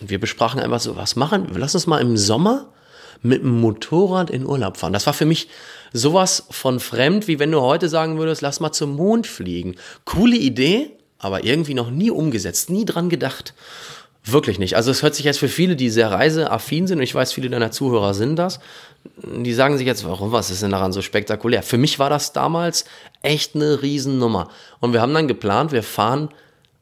wir 0.00 0.20
besprachen 0.20 0.60
einfach 0.60 0.80
so, 0.80 0.96
was 0.96 1.16
machen, 1.16 1.48
lass 1.54 1.74
uns 1.74 1.86
mal 1.86 2.00
im 2.00 2.18
Sommer 2.18 2.66
mit 3.22 3.42
dem 3.42 3.60
Motorrad 3.60 4.30
in 4.30 4.46
Urlaub 4.46 4.76
fahren. 4.76 4.92
Das 4.92 5.06
war 5.06 5.12
für 5.12 5.26
mich 5.26 5.48
sowas 5.92 6.46
von 6.50 6.80
fremd, 6.80 7.28
wie 7.28 7.38
wenn 7.38 7.50
du 7.50 7.60
heute 7.60 7.88
sagen 7.88 8.18
würdest, 8.18 8.42
lass 8.42 8.60
mal 8.60 8.72
zum 8.72 8.96
Mond 8.96 9.26
fliegen. 9.26 9.76
Coole 10.04 10.36
Idee, 10.36 10.92
aber 11.18 11.44
irgendwie 11.44 11.74
noch 11.74 11.90
nie 11.90 12.10
umgesetzt, 12.10 12.70
nie 12.70 12.84
dran 12.84 13.08
gedacht. 13.08 13.54
Wirklich 14.24 14.58
nicht. 14.58 14.76
Also 14.76 14.90
es 14.90 15.02
hört 15.02 15.14
sich 15.14 15.24
jetzt 15.24 15.38
für 15.38 15.48
viele, 15.48 15.76
die 15.76 15.88
sehr 15.88 16.10
reiseaffin 16.10 16.86
sind, 16.86 16.98
und 16.98 17.04
ich 17.04 17.14
weiß, 17.14 17.32
viele 17.32 17.48
deiner 17.48 17.70
Zuhörer 17.70 18.12
sind 18.12 18.36
das, 18.36 18.60
die 19.24 19.54
sagen 19.54 19.78
sich 19.78 19.86
jetzt, 19.86 20.04
warum, 20.04 20.30
was 20.30 20.50
ist 20.50 20.62
denn 20.62 20.72
daran 20.72 20.92
so 20.92 21.00
spektakulär? 21.00 21.62
Für 21.62 21.78
mich 21.78 21.98
war 21.98 22.10
das 22.10 22.34
damals 22.34 22.84
echt 23.22 23.54
eine 23.54 23.80
Riesennummer. 23.80 24.48
Und 24.80 24.92
wir 24.92 25.00
haben 25.00 25.14
dann 25.14 25.26
geplant, 25.26 25.72
wir 25.72 25.82
fahren 25.82 26.28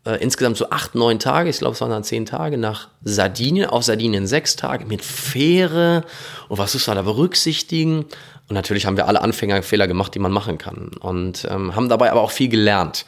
äh, 0.09 0.17
insgesamt 0.23 0.57
so 0.57 0.71
acht, 0.71 0.95
neun 0.95 1.19
Tage, 1.19 1.51
ich 1.51 1.59
glaube 1.59 1.75
es 1.75 1.81
waren 1.81 1.91
dann 1.91 2.03
zehn 2.03 2.25
Tage, 2.25 2.57
nach 2.57 2.89
Sardinien, 3.05 3.69
auf 3.69 3.85
Sardinien 3.85 4.27
sechs 4.27 4.57
Tage 4.57 4.87
mit 4.87 5.05
Fähre 5.05 6.05
und 6.49 6.57
was 6.57 6.75
ist 6.75 6.89
da 6.89 6.95
da 6.95 7.03
berücksichtigen? 7.03 8.07
Und 8.49 8.55
natürlich 8.55 8.87
haben 8.87 8.97
wir 8.97 9.07
alle 9.07 9.21
Anfängerfehler 9.21 9.87
gemacht, 9.87 10.15
die 10.15 10.19
man 10.19 10.33
machen 10.33 10.57
kann. 10.57 10.91
Und 11.01 11.47
ähm, 11.51 11.77
haben 11.77 11.91
dabei 11.91 12.11
aber 12.11 12.23
auch 12.23 12.31
viel 12.31 12.49
gelernt. 12.49 13.05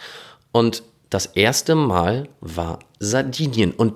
Und 0.53 0.83
das 1.09 1.25
erste 1.25 1.75
Mal 1.75 2.29
war 2.43 2.81
Sardinien. 2.99 3.73
Und 3.73 3.95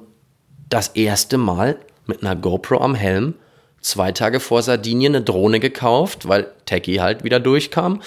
das 0.70 0.88
erste 0.88 1.36
Mal 1.36 1.76
mit 2.06 2.22
einer 2.22 2.34
GoPro 2.34 2.78
am 2.78 2.94
Helm. 2.94 3.34
Zwei 3.82 4.12
Tage 4.12 4.40
vor 4.40 4.62
Sardinien 4.62 5.14
eine 5.14 5.22
Drohne 5.22 5.60
gekauft, 5.60 6.26
weil 6.26 6.50
Techie 6.64 7.02
halt 7.02 7.24
wieder 7.24 7.40
durchkam. 7.40 8.00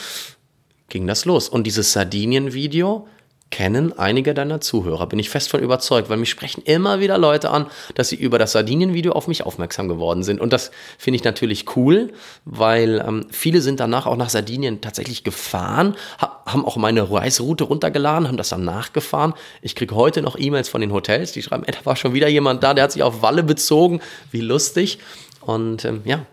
Ging 0.89 1.05
das 1.05 1.25
los. 1.25 1.47
Und 1.47 1.67
dieses 1.67 1.93
Sardinien-Video 1.93 3.07
kennen 3.49 3.97
einige 3.97 4.33
deiner 4.33 4.61
Zuhörer, 4.61 5.07
bin 5.07 5.19
ich 5.19 5.29
fest 5.29 5.49
von 5.49 5.61
überzeugt, 5.61 6.09
weil 6.09 6.17
mich 6.17 6.29
sprechen 6.29 6.61
immer 6.63 6.99
wieder 6.99 7.17
Leute 7.17 7.49
an, 7.49 7.67
dass 7.95 8.09
sie 8.09 8.15
über 8.15 8.37
das 8.39 8.51
Sardinien-Video 8.51 9.13
auf 9.13 9.27
mich 9.27 9.45
aufmerksam 9.45 9.87
geworden 9.87 10.23
sind. 10.23 10.41
Und 10.41 10.53
das 10.53 10.71
finde 10.97 11.17
ich 11.17 11.23
natürlich 11.23 11.75
cool, 11.75 12.13
weil 12.45 13.03
ähm, 13.07 13.25
viele 13.31 13.61
sind 13.61 13.79
danach 13.79 14.05
auch 14.05 14.17
nach 14.17 14.29
Sardinien 14.29 14.81
tatsächlich 14.81 15.23
gefahren, 15.23 15.95
ha 16.19 16.41
haben 16.45 16.65
auch 16.65 16.77
meine 16.77 17.11
Reiseroute 17.11 17.65
runtergeladen, 17.65 18.27
haben 18.27 18.37
das 18.37 18.49
dann 18.49 18.63
nachgefahren. 18.63 19.33
Ich 19.61 19.75
kriege 19.75 19.95
heute 19.95 20.21
noch 20.21 20.37
E-Mails 20.39 20.69
von 20.69 20.79
den 20.79 20.93
Hotels, 20.93 21.33
die 21.33 21.41
schreiben, 21.41 21.63
ey, 21.65 21.73
da 21.73 21.85
war 21.85 21.97
schon 21.97 22.13
wieder 22.13 22.29
jemand 22.29 22.63
da, 22.63 22.73
der 22.73 22.85
hat 22.85 22.93
sich 22.93 23.03
auf 23.03 23.21
Walle 23.21 23.43
bezogen, 23.43 23.99
wie 24.31 24.39
lustig. 24.39 24.99
Und 25.41 25.83
ähm, 25.83 26.01
ja, 26.05 26.25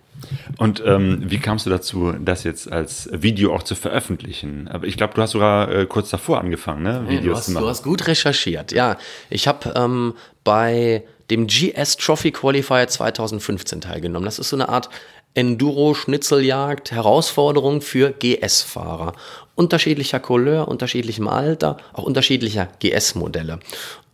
und 0.59 0.83
ähm, 0.87 1.22
wie 1.24 1.38
kamst 1.38 1.66
du 1.66 1.70
dazu, 1.70 2.12
das 2.12 2.44
jetzt 2.44 2.70
als 2.70 3.09
Video 3.12 3.55
auch 3.55 3.62
zu 3.62 3.74
veröffentlichen? 3.74 4.68
Aber 4.68 4.87
ich 4.87 4.96
glaube, 4.96 5.14
du 5.14 5.22
hast 5.22 5.33
sogar 5.33 5.70
äh, 5.70 5.87
kurz 5.87 6.11
davor 6.11 6.40
angefangen, 6.40 6.83
ne? 6.83 7.05
Videos 7.09 7.24
du 7.24 7.37
hast, 7.37 7.44
zu 7.46 7.53
machen. 7.53 7.64
Du 7.64 7.70
hast 7.70 7.83
gut 7.83 8.07
recherchiert, 8.07 8.72
ja. 8.72 8.96
Ich 9.31 9.48
habe 9.48 9.72
ähm, 9.77 10.14
bei 10.44 11.03
dem 11.31 11.46
GS 11.46 11.96
Trophy 11.96 12.33
Qualifier 12.33 12.87
2015 12.87 13.81
teilgenommen. 13.81 14.27
Das 14.27 14.38
ist 14.38 14.50
so 14.50 14.57
eine 14.57 14.68
Art 14.68 14.90
Enduro-Schnitzeljagd, 15.35 16.92
Herausforderung 16.92 17.81
für 17.81 18.12
GS-Fahrer. 18.12 19.14
Unterschiedlicher 19.57 20.20
Couleur, 20.20 20.68
unterschiedlichem 20.68 21.29
Alter, 21.29 21.77
auch 21.92 22.05
unterschiedlicher 22.05 22.68
GS-Modelle. 22.81 23.59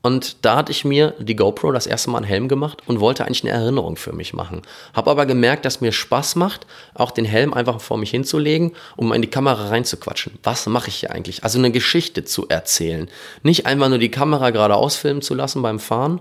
Und 0.03 0.47
da 0.47 0.57
hatte 0.57 0.73
ich 0.73 0.85
mir 0.85 1.15
die 1.19 1.37
GoPro 1.37 1.73
das 1.73 1.87
erste 1.87 2.09
Mal 2.11 2.19
einen 2.19 2.27
Helm 2.27 2.49
gemacht 2.49 2.83
und 2.87 3.01
wollte 3.01 3.25
eigentlich 3.25 3.45
eine 3.45 3.53
Erinnerung 3.53 3.97
für 3.97 4.15
mich 4.15 4.33
machen. 4.33 4.63
Habe 4.95 5.11
aber 5.11 5.27
gemerkt, 5.27 5.67
dass 5.67 5.83
mir 5.83 5.93
Spaß 5.93 6.37
macht, 6.37 6.67
auch 6.95 7.11
den 7.11 7.27
Helm 7.27 7.53
einfach 7.53 7.81
vor 7.81 7.99
mich 7.99 8.11
hinzulegen, 8.11 8.73
um 8.97 9.13
in 9.13 9.21
die 9.21 9.29
Kamera 9.29 9.69
reinzuquatschen. 9.69 10.39
Was 10.43 10.67
mache 10.67 10.89
ich 10.89 10.97
hier 10.97 11.11
eigentlich? 11.11 11.45
Also 11.45 11.59
eine 11.59 11.71
Geschichte 11.71 12.25
zu 12.25 12.49
erzählen. 12.49 13.11
Nicht 13.43 13.67
einfach 13.67 13.91
nur 13.91 13.99
die 13.99 14.11
Kamera 14.11 14.51
gerade 14.51 14.75
ausfilmen 14.75 15.21
zu 15.21 15.35
lassen 15.35 15.61
beim 15.61 15.79
Fahren 15.79 16.21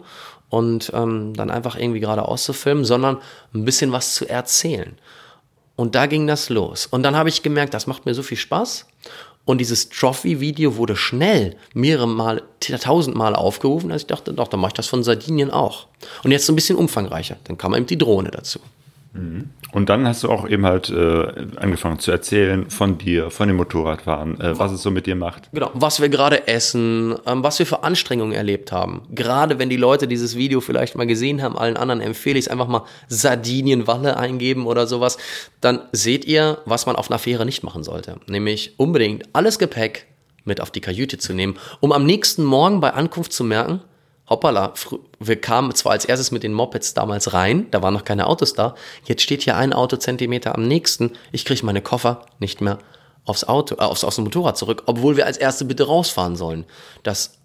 und 0.49 0.91
ähm, 0.93 1.33
dann 1.35 1.49
einfach 1.49 1.77
irgendwie 1.77 2.01
gerade 2.01 2.23
auszufilmen, 2.23 2.83
sondern 2.83 3.17
ein 3.53 3.63
bisschen 3.63 3.93
was 3.93 4.13
zu 4.13 4.27
erzählen. 4.27 4.97
Und 5.77 5.95
da 5.95 6.07
ging 6.07 6.27
das 6.27 6.49
los. 6.49 6.87
Und 6.87 7.03
dann 7.03 7.15
habe 7.15 7.29
ich 7.29 7.43
gemerkt, 7.43 7.73
das 7.73 7.87
macht 7.87 8.05
mir 8.05 8.13
so 8.13 8.23
viel 8.23 8.37
Spaß. 8.37 8.87
Und 9.45 9.59
dieses 9.59 9.89
Trophy-Video 9.89 10.75
wurde 10.75 10.95
schnell 10.95 11.55
mehrere 11.73 12.07
Mal, 12.07 12.43
tausendmal 12.59 13.35
aufgerufen, 13.35 13.91
als 13.91 14.03
ich 14.03 14.07
dachte, 14.07 14.33
doch, 14.33 14.47
dann 14.47 14.59
mache 14.59 14.69
ich 14.69 14.75
das 14.75 14.87
von 14.87 15.03
Sardinien 15.03 15.49
auch. 15.49 15.87
Und 16.23 16.31
jetzt 16.31 16.45
so 16.45 16.53
ein 16.53 16.55
bisschen 16.55 16.77
umfangreicher. 16.77 17.37
Dann 17.45 17.57
kam 17.57 17.73
eben 17.73 17.87
die 17.87 17.97
Drohne 17.97 18.29
dazu. 18.29 18.59
Mhm. 19.13 19.49
Und 19.71 19.89
dann 19.89 20.07
hast 20.07 20.23
du 20.23 20.29
auch 20.29 20.47
eben 20.47 20.65
halt 20.65 20.89
äh, 20.89 21.27
angefangen 21.57 21.99
zu 21.99 22.11
erzählen 22.11 22.69
von 22.69 22.97
dir, 22.97 23.31
von 23.31 23.47
dem 23.47 23.57
Motorradfahren, 23.57 24.39
äh, 24.39 24.57
was 24.57 24.71
es 24.71 24.81
so 24.81 24.91
mit 24.91 25.05
dir 25.07 25.15
macht. 25.15 25.49
Genau, 25.51 25.71
was 25.73 25.99
wir 25.99 26.09
gerade 26.09 26.47
essen, 26.47 27.15
ähm, 27.25 27.43
was 27.43 27.59
wir 27.59 27.65
für 27.65 27.83
Anstrengungen 27.83 28.33
erlebt 28.33 28.71
haben. 28.71 29.03
Gerade 29.09 29.59
wenn 29.59 29.69
die 29.69 29.77
Leute 29.77 30.07
dieses 30.07 30.35
Video 30.35 30.61
vielleicht 30.61 30.95
mal 30.95 31.07
gesehen 31.07 31.41
haben, 31.41 31.57
allen 31.57 31.77
anderen 31.77 32.01
empfehle 32.01 32.37
ich 32.37 32.45
es 32.45 32.51
einfach 32.51 32.67
mal 32.67 32.83
Sardinienwalle 33.07 34.17
eingeben 34.17 34.67
oder 34.67 34.85
sowas. 34.85 35.17
Dann 35.61 35.81
seht 35.91 36.25
ihr, 36.25 36.59
was 36.65 36.85
man 36.85 36.95
auf 36.95 37.09
einer 37.09 37.19
Fähre 37.19 37.45
nicht 37.45 37.63
machen 37.63 37.83
sollte. 37.83 38.17
Nämlich 38.27 38.73
unbedingt 38.77 39.23
alles 39.33 39.59
Gepäck 39.59 40.05
mit 40.45 40.61
auf 40.61 40.71
die 40.71 40.81
Kajüte 40.81 41.17
zu 41.17 41.33
nehmen, 41.33 41.57
um 41.79 41.91
am 41.91 42.05
nächsten 42.05 42.43
Morgen 42.43 42.79
bei 42.79 42.93
Ankunft 42.93 43.33
zu 43.33 43.43
merken, 43.43 43.81
hoppala, 44.29 44.73
wir 45.19 45.41
kamen 45.41 45.73
zwar 45.73 45.93
als 45.93 46.05
erstes 46.05 46.31
mit 46.31 46.43
den 46.43 46.53
Mopeds 46.53 46.93
damals 46.93 47.33
rein, 47.33 47.67
da 47.71 47.81
waren 47.81 47.93
noch 47.93 48.05
keine 48.05 48.27
Autos 48.27 48.53
da, 48.53 48.75
jetzt 49.05 49.23
steht 49.23 49.43
hier 49.43 49.57
ein 49.57 49.73
Autozentimeter 49.73 50.55
am 50.55 50.67
nächsten, 50.67 51.11
ich 51.31 51.45
kriege 51.45 51.65
meine 51.65 51.81
Koffer 51.81 52.25
nicht 52.39 52.61
mehr 52.61 52.77
aufs 53.25 53.43
Auto, 53.43 53.75
äh, 53.75 53.79
aufs, 53.79 54.03
aufs 54.03 54.17
Motorrad 54.17 54.57
zurück, 54.57 54.83
obwohl 54.85 55.17
wir 55.17 55.25
als 55.25 55.37
Erste 55.37 55.65
bitte 55.65 55.85
rausfahren 55.85 56.35
sollen. 56.35 56.65
Das 57.03 57.39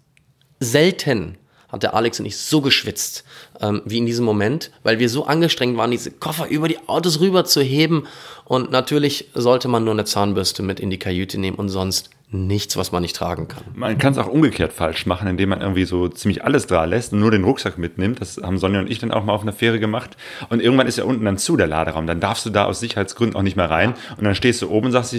selten 0.59 1.37
hat 1.69 1.83
der 1.83 1.93
Alex 1.93 2.19
und 2.19 2.25
ich 2.25 2.37
so 2.37 2.61
geschwitzt 2.61 3.23
ähm, 3.59 3.81
wie 3.85 3.97
in 3.97 4.05
diesem 4.05 4.25
Moment, 4.25 4.71
weil 4.83 4.99
wir 4.99 5.09
so 5.09 5.25
angestrengt 5.25 5.77
waren, 5.77 5.91
diese 5.91 6.11
Koffer 6.11 6.47
über 6.47 6.67
die 6.67 6.87
Autos 6.87 7.19
rüber 7.19 7.45
zu 7.45 7.61
heben. 7.61 8.07
Und 8.45 8.71
natürlich 8.71 9.29
sollte 9.33 9.67
man 9.67 9.83
nur 9.83 9.93
eine 9.93 10.05
Zahnbürste 10.05 10.63
mit 10.63 10.79
in 10.79 10.89
die 10.89 10.99
Kajüte 10.99 11.39
nehmen 11.39 11.57
und 11.57 11.69
sonst 11.69 12.11
nichts, 12.35 12.77
was 12.77 12.91
man 12.91 13.01
nicht 13.01 13.15
tragen 13.15 13.47
kann. 13.47 13.63
Man 13.73 13.97
kann 13.97 14.13
es 14.13 14.19
auch 14.19 14.27
umgekehrt 14.27 14.73
falsch 14.73 15.05
machen, 15.05 15.27
indem 15.27 15.49
man 15.49 15.61
irgendwie 15.61 15.85
so 15.85 16.07
ziemlich 16.07 16.43
alles 16.43 16.67
da 16.67 16.85
lässt 16.85 17.13
und 17.13 17.19
nur 17.19 17.31
den 17.31 17.43
Rucksack 17.43 17.77
mitnimmt. 17.77 18.21
Das 18.21 18.37
haben 18.37 18.57
Sonja 18.57 18.79
und 18.79 18.89
ich 18.89 18.99
dann 18.99 19.11
auch 19.11 19.23
mal 19.23 19.33
auf 19.33 19.41
einer 19.41 19.53
Fähre 19.53 19.79
gemacht. 19.79 20.17
Und 20.49 20.61
irgendwann 20.61 20.87
ist 20.87 20.97
ja 20.97 21.03
unten 21.03 21.25
dann 21.25 21.37
zu 21.37 21.57
der 21.57 21.67
Laderaum. 21.67 22.07
Dann 22.07 22.19
darfst 22.19 22.45
du 22.45 22.49
da 22.49 22.65
aus 22.65 22.79
Sicherheitsgründen 22.79 23.35
auch 23.35 23.43
nicht 23.43 23.57
mehr 23.57 23.69
rein. 23.69 23.93
Und 24.17 24.23
dann 24.23 24.35
stehst 24.35 24.61
du 24.61 24.69
oben 24.69 24.87
und 24.87 24.91
sagst, 24.91 25.15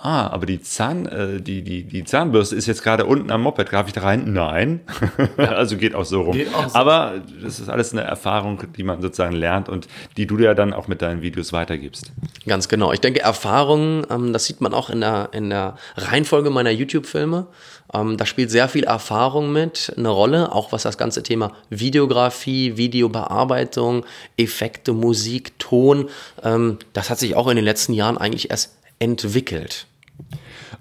ah, 0.00 0.28
aber 0.28 0.46
die, 0.46 0.60
Zahn, 0.60 1.06
äh, 1.06 1.40
die, 1.40 1.62
die, 1.62 1.84
die 1.84 2.04
Zahnbürste 2.04 2.56
ist 2.56 2.66
jetzt 2.66 2.82
gerade 2.82 3.06
unten 3.06 3.30
am 3.30 3.42
Moped. 3.42 3.72
Darf 3.72 3.86
ich 3.86 3.92
da 3.92 4.02
rein? 4.02 4.32
Nein. 4.32 4.80
also 5.36 5.76
geht 5.76 5.94
auch 5.94 6.04
so 6.04 6.22
rum. 6.22 6.36
Geht 6.36 6.54
Auch 6.54 6.68
so. 6.68 6.74
Aber 6.74 7.14
das 7.42 7.60
ist 7.60 7.68
alles 7.68 7.92
eine 7.92 8.02
Erfahrung, 8.02 8.62
die 8.76 8.82
man 8.82 9.00
sozusagen 9.00 9.34
lernt 9.34 9.68
und 9.68 9.88
die 10.16 10.26
du 10.26 10.38
ja 10.38 10.54
dann 10.54 10.72
auch 10.72 10.88
mit 10.88 11.02
deinen 11.02 11.22
Videos 11.22 11.52
weitergibst. 11.52 12.12
Ganz 12.46 12.68
genau. 12.68 12.92
Ich 12.92 13.00
denke, 13.00 13.20
Erfahrungen, 13.20 14.06
ähm, 14.10 14.32
das 14.32 14.44
sieht 14.44 14.60
man 14.60 14.74
auch 14.74 14.90
in 14.90 15.00
der, 15.00 15.30
in 15.32 15.50
der 15.50 15.76
Reihenfolge 15.96 16.50
meiner 16.50 16.70
YouTube-Filme. 16.70 17.46
Ähm, 17.92 18.16
da 18.18 18.26
spielt 18.26 18.50
sehr 18.50 18.68
viel 18.68 18.84
Erfahrung 18.84 19.52
mit 19.52 19.94
eine 19.96 20.10
Rolle, 20.10 20.52
auch 20.52 20.72
was 20.72 20.82
das 20.82 20.98
ganze 20.98 21.22
Thema 21.22 21.52
Videografie, 21.70 22.76
Videobearbeitung, 22.76 24.04
Effekte, 24.36 24.92
Musik, 24.92 25.58
Ton, 25.58 26.10
ähm, 26.42 26.78
das 26.92 27.08
hat 27.10 27.18
sich 27.18 27.34
auch 27.34 27.48
in 27.48 27.56
den 27.56 27.64
letzten 27.64 27.94
Jahren 27.94 28.18
eigentlich 28.18 28.50
erst 28.50 28.77
entwickelt. 28.98 29.86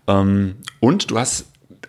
Ähm, 0.08 0.56
und 0.80 1.12
du 1.12 1.20
hast 1.20 1.46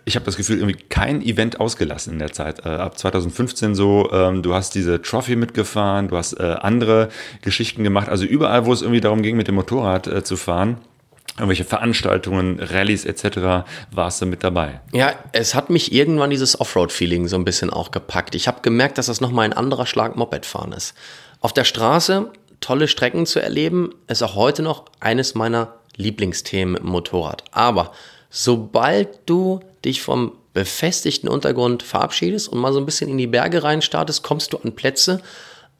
ich 0.09 0.15
habe 0.15 0.25
das 0.25 0.37
Gefühl, 0.37 0.57
irgendwie 0.57 0.83
kein 0.89 1.21
Event 1.21 1.59
ausgelassen 1.59 2.13
in 2.13 2.19
der 2.19 2.31
Zeit. 2.31 2.65
Äh, 2.65 2.69
ab 2.69 2.97
2015 2.97 3.75
so, 3.75 4.09
ähm, 4.11 4.41
du 4.41 4.53
hast 4.53 4.73
diese 4.75 5.01
Trophy 5.01 5.35
mitgefahren, 5.35 6.07
du 6.07 6.17
hast 6.17 6.33
äh, 6.33 6.55
andere 6.59 7.09
Geschichten 7.41 7.83
gemacht. 7.83 8.09
Also 8.09 8.25
überall, 8.25 8.65
wo 8.65 8.73
es 8.73 8.81
irgendwie 8.81 9.01
darum 9.01 9.21
ging, 9.21 9.37
mit 9.37 9.47
dem 9.47 9.55
Motorrad 9.55 10.07
äh, 10.07 10.23
zu 10.23 10.35
fahren, 10.35 10.77
irgendwelche 11.35 11.63
Veranstaltungen, 11.63 12.59
Rallyes 12.59 13.05
etc., 13.05 13.69
warst 13.91 14.21
du 14.21 14.25
mit 14.25 14.43
dabei? 14.43 14.81
Ja, 14.91 15.13
es 15.31 15.55
hat 15.55 15.69
mich 15.69 15.93
irgendwann 15.93 16.31
dieses 16.31 16.59
Offroad-Feeling 16.59 17.27
so 17.27 17.37
ein 17.37 17.45
bisschen 17.45 17.69
auch 17.69 17.91
gepackt. 17.91 18.35
Ich 18.35 18.47
habe 18.47 18.61
gemerkt, 18.61 18.97
dass 18.97 19.05
das 19.05 19.21
nochmal 19.21 19.45
ein 19.45 19.53
anderer 19.53 19.85
Schlag 19.85 20.15
Mopedfahren 20.15 20.73
ist. 20.73 20.95
Auf 21.39 21.53
der 21.53 21.63
Straße 21.63 22.31
tolle 22.59 22.87
Strecken 22.87 23.25
zu 23.25 23.39
erleben, 23.39 23.93
ist 24.07 24.21
auch 24.21 24.35
heute 24.35 24.63
noch 24.63 24.85
eines 24.99 25.33
meiner 25.33 25.78
Lieblingsthemen 25.99 26.77
im 26.77 26.87
Motorrad. 26.87 27.43
Aber 27.51 27.91
sobald 28.31 29.19
du 29.27 29.59
dich 29.85 30.01
vom 30.01 30.31
befestigten 30.53 31.29
Untergrund 31.29 31.83
verabschiedest 31.83 32.49
und 32.49 32.59
mal 32.59 32.73
so 32.73 32.79
ein 32.79 32.85
bisschen 32.85 33.09
in 33.09 33.17
die 33.17 33.27
Berge 33.27 33.63
rein 33.63 33.81
startest, 33.81 34.23
kommst 34.23 34.53
du 34.53 34.57
an 34.57 34.73
Plätze, 34.73 35.21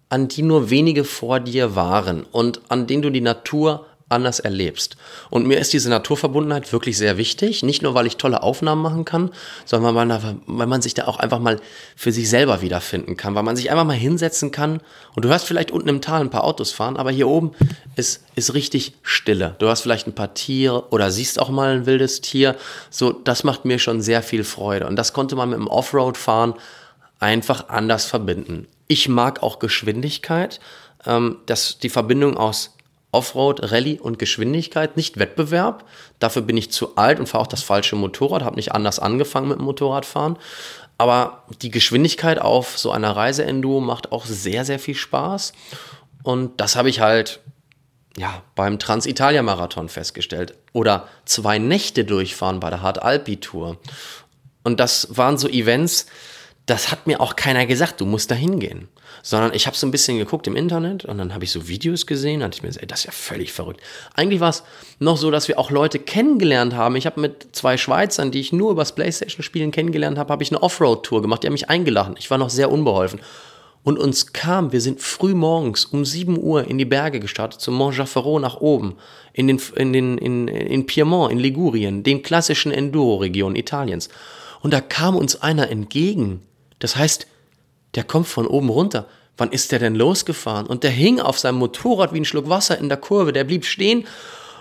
an 0.10 0.28
die 0.28 0.44
nur 0.44 0.70
wenige 0.70 1.04
vor 1.04 1.40
dir 1.40 1.76
waren 1.76 2.24
und 2.24 2.62
an 2.70 2.86
denen 2.86 3.02
du 3.02 3.10
die 3.10 3.22
Natur 3.22 3.86
anders 4.10 4.40
erlebst. 4.40 4.98
Und 5.30 5.48
mir 5.48 5.60
ist 5.60 5.72
diese 5.72 5.90
Naturverbundenheit 5.90 6.74
wirklich 6.74 6.98
sehr 6.98 7.18
wichtig. 7.18 7.64
Nicht 7.64 7.82
nur, 7.82 7.94
weil 7.94 8.08
ich 8.08 8.18
tolle 8.18 8.44
Aufnahmen 8.44 8.82
machen 8.82 9.06
kann, 9.06 9.32
sondern 9.66 9.96
weil 9.96 10.06
man, 10.06 10.42
weil 10.48 10.68
man 10.68 10.82
sich 10.82 10.96
da 10.96 11.06
auch 11.06 11.20
einfach 11.20 11.40
mal 11.40 11.60
für 11.96 12.12
sich 12.12 12.30
selber 12.30 12.62
wiederfinden 12.62 13.18
kann, 13.18 13.36
weil 13.36 13.44
man 13.44 13.56
sich 13.56 13.72
einfach 13.72 13.86
mal 13.86 13.94
hinsetzen 13.94 14.52
kann. 14.52 14.82
Und 15.16 15.26
du 15.26 15.30
hörst 15.30 15.46
vielleicht 15.46 15.72
unten 15.72 15.90
im 15.90 16.02
Tal 16.02 16.22
ein 16.22 16.30
paar 16.30 16.44
Autos 16.44 16.72
fahren, 16.72 16.98
aber 16.98 17.12
hier 17.12 17.28
oben 17.28 17.52
ist, 17.96 18.24
ist 18.36 18.54
richtig 18.54 18.94
Stille. 19.04 19.56
Du 19.60 19.70
hast 19.70 19.82
vielleicht 19.82 20.08
ein 20.08 20.16
paar 20.16 20.34
Tiere 20.34 20.90
oder 20.90 21.12
siehst 21.12 21.40
auch 21.40 21.50
mal 21.50 21.76
ein 21.76 21.86
wildes 21.86 22.22
Tier. 22.22 22.56
So, 22.90 23.12
das 23.12 23.44
macht 23.44 23.66
mir 23.66 23.80
schon 23.80 24.02
sehr 24.02 24.24
viel 24.24 24.44
Freude. 24.44 24.88
Und 24.88 24.96
das 24.96 25.14
konnte 25.14 25.36
man 25.36 25.50
mit 25.50 25.60
dem 25.60 25.68
Offroad-Fahren 25.68 26.56
einfach 27.20 27.70
anders 27.70 28.06
verbinden. 28.06 28.68
Ich 28.88 29.08
mag 29.08 29.44
auch 29.44 29.60
Geschwindigkeit. 29.60 30.60
Ähm, 31.06 31.38
das, 31.46 31.78
die 31.78 31.90
Verbindung 31.90 32.38
aus 32.38 32.76
Offroad, 33.12 33.72
Rallye 33.72 34.00
und 34.00 34.20
Geschwindigkeit, 34.20 34.96
nicht 34.96 35.18
Wettbewerb. 35.18 35.86
Dafür 36.20 36.44
bin 36.44 36.58
ich 36.58 36.72
zu 36.72 36.96
alt 36.96 37.20
und 37.20 37.28
fahre 37.28 37.44
auch 37.44 37.48
das 37.48 37.64
falsche 37.64 37.96
Motorrad, 37.96 38.44
habe 38.44 38.56
nicht 38.56 38.74
anders 38.74 39.00
angefangen 39.00 39.50
mit 39.50 39.58
dem 39.58 39.66
Motorradfahren. 39.66 40.38
Aber 40.98 41.44
die 41.62 41.72
Geschwindigkeit 41.72 42.40
auf 42.40 42.78
so 42.78 42.92
einer 42.92 43.16
Reise-Enduro 43.16 43.80
macht 43.80 44.12
auch 44.12 44.26
sehr, 44.26 44.66
sehr 44.66 44.80
viel 44.80 44.96
Spaß. 44.96 45.54
Und 46.24 46.60
das 46.60 46.76
habe 46.76 46.90
ich 46.90 47.00
halt 47.00 47.40
ja, 48.18 48.44
beim 48.56 48.80
Transitalia-Marathon 48.80 49.90
festgestellt. 49.90 50.56
Oder 50.74 51.08
zwei 51.26 51.58
Nächte 51.58 52.04
durchfahren 52.04 52.60
bei 52.60 52.70
der 52.70 52.82
Hard 52.82 53.02
Alpi 53.02 53.38
Tour. 53.38 53.78
Und 54.64 54.80
das 54.80 55.16
waren 55.16 55.38
so 55.38 55.48
Events, 55.48 56.08
das 56.70 56.92
hat 56.92 57.08
mir 57.08 57.20
auch 57.20 57.36
keiner 57.36 57.66
gesagt, 57.66 58.00
du 58.00 58.06
musst 58.06 58.30
da 58.30 58.36
hingehen. 58.36 58.88
Sondern 59.24 59.54
ich 59.54 59.66
habe 59.66 59.76
so 59.76 59.88
ein 59.88 59.92
bisschen 59.92 60.18
geguckt 60.18 60.46
im 60.48 60.56
Internet 60.56 61.04
und 61.04 61.18
dann 61.18 61.34
habe 61.34 61.44
ich 61.44 61.52
so 61.52 61.68
Videos 61.68 62.06
gesehen, 62.06 62.44
und 62.44 62.56
ich 62.56 62.62
mir 62.62 62.68
gesagt, 62.68 62.84
ey, 62.84 62.88
das 62.88 63.00
ist 63.00 63.06
ja 63.06 63.12
völlig 63.12 63.52
verrückt. 63.52 63.82
Eigentlich 64.14 64.40
war 64.40 64.50
es 64.50 64.64
noch 65.00 65.18
so, 65.18 65.32
dass 65.32 65.48
wir 65.48 65.58
auch 65.58 65.72
Leute 65.72 66.00
kennengelernt 66.00 66.76
haben. 66.76 66.96
Ich 66.96 67.06
habe 67.06 67.20
mit 67.20 67.48
zwei 67.54 67.78
Schweizern, 67.78 68.32
die 68.32 68.40
ich 68.40 68.54
nur 68.54 68.72
übers 68.72 68.94
Playstation-Spielen 68.94 69.72
kennengelernt 69.72 70.18
habe, 70.18 70.32
habe 70.32 70.44
ich 70.44 70.52
eine 70.52 70.62
Offroad-Tour 70.62 71.22
gemacht. 71.22 71.44
Die 71.44 71.48
haben 71.48 71.54
mich 71.54 71.70
eingeladen. 71.70 72.16
Ich 72.20 72.30
war 72.30 72.38
noch 72.38 72.50
sehr 72.50 72.72
unbeholfen. 72.72 73.20
Und 73.84 73.98
uns 73.98 74.34
kam, 74.34 74.72
wir 74.72 74.82
sind 74.82 75.02
früh 75.02 75.34
morgens 75.34 75.86
um 75.86 76.06
7 76.06 76.38
Uhr 76.38 76.68
in 76.68 76.78
die 76.78 76.86
Berge 76.86 77.20
gestartet, 77.20 77.62
zum 77.62 77.76
Mont 77.76 77.98
Jafferot 77.98 78.42
nach 78.42 78.58
oben, 78.58 78.98
in, 79.34 79.48
den, 79.48 79.60
in, 79.76 79.94
den, 79.94 80.18
in, 80.18 80.48
in 80.48 80.86
Piemont, 80.86 81.32
in 81.32 81.40
Ligurien, 81.40 82.04
den 82.04 82.22
klassischen 82.22 82.72
Enduro-Regionen 82.72 83.56
Italiens. 83.56 84.10
Und 84.62 84.74
da 84.74 84.82
kam 84.82 85.16
uns 85.16 85.42
einer 85.42 85.70
entgegen, 85.70 86.42
das 86.80 86.96
heißt, 86.96 87.28
der 87.96 88.04
kommt 88.04 88.28
von 88.28 88.48
oben 88.48 88.70
runter. 88.70 89.08
Wann 89.38 89.52
ist 89.52 89.72
der 89.72 89.80
denn 89.80 89.96
losgefahren? 89.96 90.68
Und 90.68 90.84
der 90.84 90.92
hing 90.92 91.20
auf 91.20 91.40
seinem 91.40 91.60
Motorrad 91.60 92.14
wie 92.14 92.20
ein 92.20 92.26
Schluck 92.26 92.50
Wasser 92.50 92.78
in 92.78 92.90
der 92.90 92.98
Kurve. 92.98 93.32
Der 93.32 93.46
blieb 93.46 93.66
stehen 93.66 94.06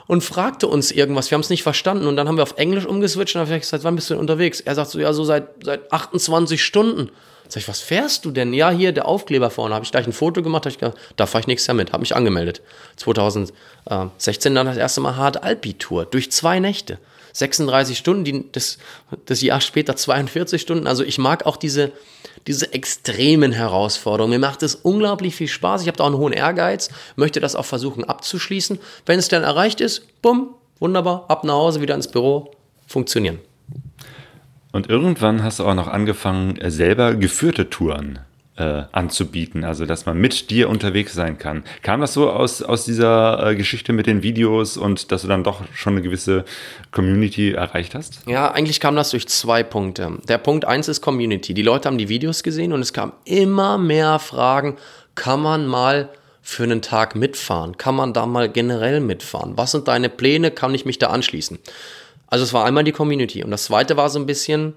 und 0.06 0.22
fragte 0.22 0.68
uns 0.68 0.90
irgendwas. 0.90 1.30
Wir 1.30 1.36
haben 1.36 1.42
es 1.42 1.50
nicht 1.50 1.62
verstanden. 1.62 2.06
Und 2.06 2.16
dann 2.16 2.28
haben 2.28 2.36
wir 2.36 2.42
auf 2.42 2.54
Englisch 2.56 2.86
umgeswitcht 2.86 3.34
und 3.34 3.42
habe 3.42 3.58
gesagt, 3.58 3.84
wann 3.84 3.96
bist 3.96 4.08
du 4.08 4.14
denn 4.14 4.20
unterwegs? 4.20 4.60
Er 4.60 4.74
sagt 4.74 4.90
so, 4.90 5.00
ja, 5.00 5.12
so 5.12 5.24
seit, 5.24 5.48
seit 5.64 5.92
28 5.92 6.62
Stunden. 6.62 7.10
Sag 7.48 7.62
ich, 7.62 7.68
was 7.68 7.80
fährst 7.80 8.24
du 8.24 8.30
denn? 8.30 8.52
Ja, 8.52 8.70
hier 8.70 8.92
der 8.92 9.06
Aufkleber 9.06 9.50
vorne. 9.50 9.74
Habe 9.74 9.84
ich 9.84 9.90
gleich 9.90 10.06
ein 10.06 10.12
Foto 10.12 10.42
gemacht, 10.42 10.66
ich 10.66 10.78
gedacht, 10.78 10.98
da 11.16 11.26
fahre 11.26 11.40
ich 11.40 11.46
nächstes 11.46 11.66
Jahr 11.66 11.74
mit. 11.74 11.92
Habe 11.92 12.00
mich 12.00 12.14
angemeldet. 12.14 12.60
2016 12.96 14.54
dann 14.54 14.66
das 14.66 14.76
erste 14.76 15.00
Mal 15.00 15.16
Hard 15.16 15.42
Alpi 15.42 15.74
Tour 15.74 16.04
durch 16.04 16.30
zwei 16.30 16.60
Nächte. 16.60 16.98
36 17.38 17.96
Stunden, 17.96 18.24
die, 18.24 18.44
das, 18.52 18.78
das 19.26 19.40
Jahr 19.42 19.60
später 19.60 19.94
42 19.96 20.60
Stunden. 20.60 20.86
Also 20.86 21.04
ich 21.04 21.18
mag 21.18 21.46
auch 21.46 21.56
diese, 21.56 21.92
diese 22.46 22.72
extremen 22.72 23.52
Herausforderungen. 23.52 24.32
Mir 24.32 24.46
macht 24.46 24.62
es 24.62 24.74
unglaublich 24.74 25.36
viel 25.36 25.48
Spaß. 25.48 25.82
Ich 25.82 25.88
habe 25.88 25.96
da 25.96 26.04
auch 26.04 26.08
einen 26.08 26.18
hohen 26.18 26.32
Ehrgeiz, 26.32 26.90
möchte 27.16 27.40
das 27.40 27.54
auch 27.54 27.64
versuchen 27.64 28.04
abzuschließen. 28.04 28.78
Wenn 29.06 29.18
es 29.18 29.28
dann 29.28 29.44
erreicht 29.44 29.80
ist, 29.80 30.20
bumm, 30.20 30.54
wunderbar, 30.80 31.26
ab 31.28 31.44
nach 31.44 31.54
Hause, 31.54 31.80
wieder 31.80 31.94
ins 31.94 32.08
Büro, 32.08 32.50
funktionieren. 32.86 33.38
Und 34.72 34.90
irgendwann 34.90 35.42
hast 35.42 35.60
du 35.60 35.64
auch 35.64 35.74
noch 35.74 35.88
angefangen, 35.88 36.58
selber 36.70 37.14
geführte 37.14 37.70
Touren 37.70 38.18
äh, 38.58 38.82
anzubieten, 38.92 39.64
also 39.64 39.86
dass 39.86 40.04
man 40.06 40.18
mit 40.18 40.50
dir 40.50 40.68
unterwegs 40.68 41.14
sein 41.14 41.38
kann. 41.38 41.62
Kam 41.82 42.00
das 42.00 42.12
so 42.12 42.30
aus, 42.30 42.60
aus 42.62 42.84
dieser 42.84 43.50
äh, 43.50 43.56
Geschichte 43.56 43.92
mit 43.92 44.06
den 44.06 44.22
Videos 44.22 44.76
und 44.76 45.12
dass 45.12 45.22
du 45.22 45.28
dann 45.28 45.44
doch 45.44 45.62
schon 45.72 45.94
eine 45.94 46.02
gewisse 46.02 46.44
Community 46.90 47.52
erreicht 47.52 47.94
hast? 47.94 48.20
Ja, 48.26 48.50
eigentlich 48.50 48.80
kam 48.80 48.96
das 48.96 49.10
durch 49.10 49.28
zwei 49.28 49.62
Punkte. 49.62 50.18
Der 50.28 50.38
Punkt 50.38 50.64
eins 50.64 50.88
ist 50.88 51.00
Community. 51.00 51.54
Die 51.54 51.62
Leute 51.62 51.88
haben 51.88 51.98
die 51.98 52.08
Videos 52.08 52.42
gesehen 52.42 52.72
und 52.72 52.80
es 52.80 52.92
kamen 52.92 53.12
immer 53.24 53.78
mehr 53.78 54.18
Fragen, 54.18 54.76
kann 55.14 55.40
man 55.40 55.66
mal 55.66 56.10
für 56.42 56.64
einen 56.64 56.82
Tag 56.82 57.14
mitfahren? 57.14 57.76
Kann 57.76 57.94
man 57.94 58.12
da 58.12 58.26
mal 58.26 58.48
generell 58.48 59.00
mitfahren? 59.00 59.56
Was 59.56 59.72
sind 59.72 59.86
deine 59.86 60.08
Pläne? 60.08 60.50
Kann 60.50 60.74
ich 60.74 60.84
mich 60.84 60.98
da 60.98 61.08
anschließen? 61.08 61.58
Also 62.26 62.44
es 62.44 62.52
war 62.52 62.64
einmal 62.64 62.84
die 62.84 62.92
Community 62.92 63.44
und 63.44 63.50
das 63.50 63.64
zweite 63.64 63.96
war 63.96 64.10
so 64.10 64.18
ein 64.18 64.26
bisschen, 64.26 64.74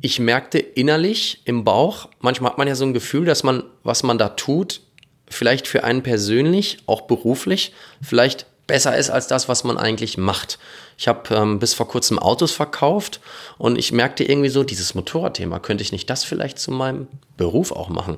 ich 0.00 0.18
merkte 0.18 0.58
innerlich 0.58 1.42
im 1.44 1.64
Bauch, 1.64 2.08
manchmal 2.20 2.52
hat 2.52 2.58
man 2.58 2.68
ja 2.68 2.74
so 2.74 2.84
ein 2.84 2.94
Gefühl, 2.94 3.24
dass 3.24 3.42
man, 3.42 3.64
was 3.82 4.02
man 4.02 4.18
da 4.18 4.30
tut, 4.30 4.80
vielleicht 5.28 5.66
für 5.66 5.84
einen 5.84 6.02
persönlich, 6.02 6.78
auch 6.86 7.02
beruflich, 7.02 7.72
vielleicht 8.00 8.46
besser 8.66 8.96
ist 8.96 9.10
als 9.10 9.26
das, 9.26 9.48
was 9.48 9.64
man 9.64 9.76
eigentlich 9.76 10.18
macht. 10.18 10.58
Ich 10.96 11.08
habe 11.08 11.34
ähm, 11.34 11.58
bis 11.58 11.74
vor 11.74 11.88
kurzem 11.88 12.18
Autos 12.18 12.52
verkauft 12.52 13.20
und 13.58 13.78
ich 13.78 13.92
merkte 13.92 14.24
irgendwie 14.24 14.48
so, 14.48 14.62
dieses 14.62 14.94
Motorradthema, 14.94 15.58
könnte 15.58 15.82
ich 15.82 15.92
nicht 15.92 16.08
das 16.08 16.24
vielleicht 16.24 16.58
zu 16.58 16.70
meinem 16.70 17.08
Beruf 17.36 17.72
auch 17.72 17.88
machen? 17.88 18.16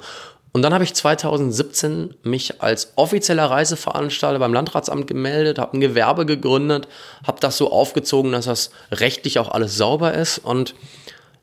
Und 0.52 0.62
dann 0.62 0.72
habe 0.72 0.84
ich 0.84 0.94
2017 0.94 2.14
mich 2.22 2.62
als 2.62 2.92
offizieller 2.94 3.46
Reiseveranstalter 3.46 4.38
beim 4.38 4.54
Landratsamt 4.54 5.08
gemeldet, 5.08 5.58
habe 5.58 5.76
ein 5.76 5.80
Gewerbe 5.80 6.26
gegründet, 6.26 6.86
habe 7.26 7.40
das 7.40 7.56
so 7.56 7.72
aufgezogen, 7.72 8.30
dass 8.30 8.44
das 8.44 8.70
rechtlich 8.92 9.40
auch 9.40 9.50
alles 9.50 9.76
sauber 9.76 10.14
ist 10.14 10.38
und 10.38 10.76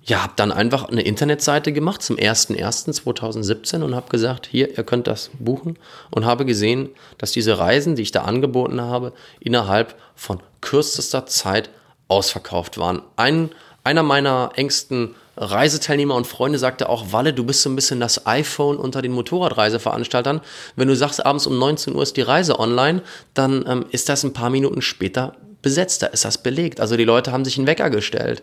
ja, 0.04 0.24
habe 0.24 0.34
dann 0.36 0.52
einfach 0.52 0.90
eine 0.90 1.02
Internetseite 1.02 1.72
gemacht 1.72 2.02
zum 2.02 2.16
01.01.2017 2.16 3.84
und 3.84 3.96
habe 3.96 4.10
gesagt, 4.10 4.48
hier, 4.50 4.76
ihr 4.76 4.84
könnt 4.84 5.06
das 5.08 5.30
buchen 5.38 5.78
und 6.10 6.26
habe 6.26 6.46
gesehen, 6.46 6.90
dass 7.20 7.32
diese 7.32 7.60
Reisen, 7.60 7.96
die 7.96 8.02
ich 8.02 8.12
da 8.12 8.24
angeboten 8.24 8.82
habe, 8.82 9.14
innerhalb 9.40 9.96
von 10.16 10.42
kürzester 10.60 11.28
Zeit 11.28 11.70
ausverkauft 12.08 12.80
waren. 12.80 13.04
Ein, 13.16 13.52
einer 13.84 14.02
meiner 14.02 14.52
engsten 14.56 15.16
Reiseteilnehmer 15.38 16.16
und 16.16 16.28
Freunde 16.28 16.60
sagte 16.60 16.90
auch, 16.90 17.14
Walle, 17.14 17.34
du 17.34 17.44
bist 17.44 17.62
so 17.62 17.70
ein 17.70 17.76
bisschen 17.76 18.00
das 18.00 18.26
iPhone 18.26 18.78
unter 18.78 19.02
den 19.02 19.12
Motorradreiseveranstaltern. 19.12 20.42
Wenn 20.76 20.88
du 20.88 20.96
sagst, 20.96 21.26
abends 21.26 21.48
um 21.48 21.58
19 21.58 21.96
Uhr 21.96 22.04
ist 22.04 22.18
die 22.18 22.22
Reise 22.22 22.60
online, 22.60 23.02
dann 23.34 23.64
ähm, 23.68 23.86
ist 23.92 24.10
das 24.10 24.24
ein 24.24 24.34
paar 24.34 24.50
Minuten 24.50 24.82
später 24.82 25.36
besetzt, 25.62 26.02
da 26.02 26.08
ist 26.08 26.26
das 26.26 26.40
belegt. 26.40 26.80
Also 26.80 26.98
die 26.98 27.06
Leute 27.06 27.32
haben 27.32 27.46
sich 27.46 27.58
einen 27.58 27.68
Wecker 27.68 27.90
gestellt. 27.90 28.42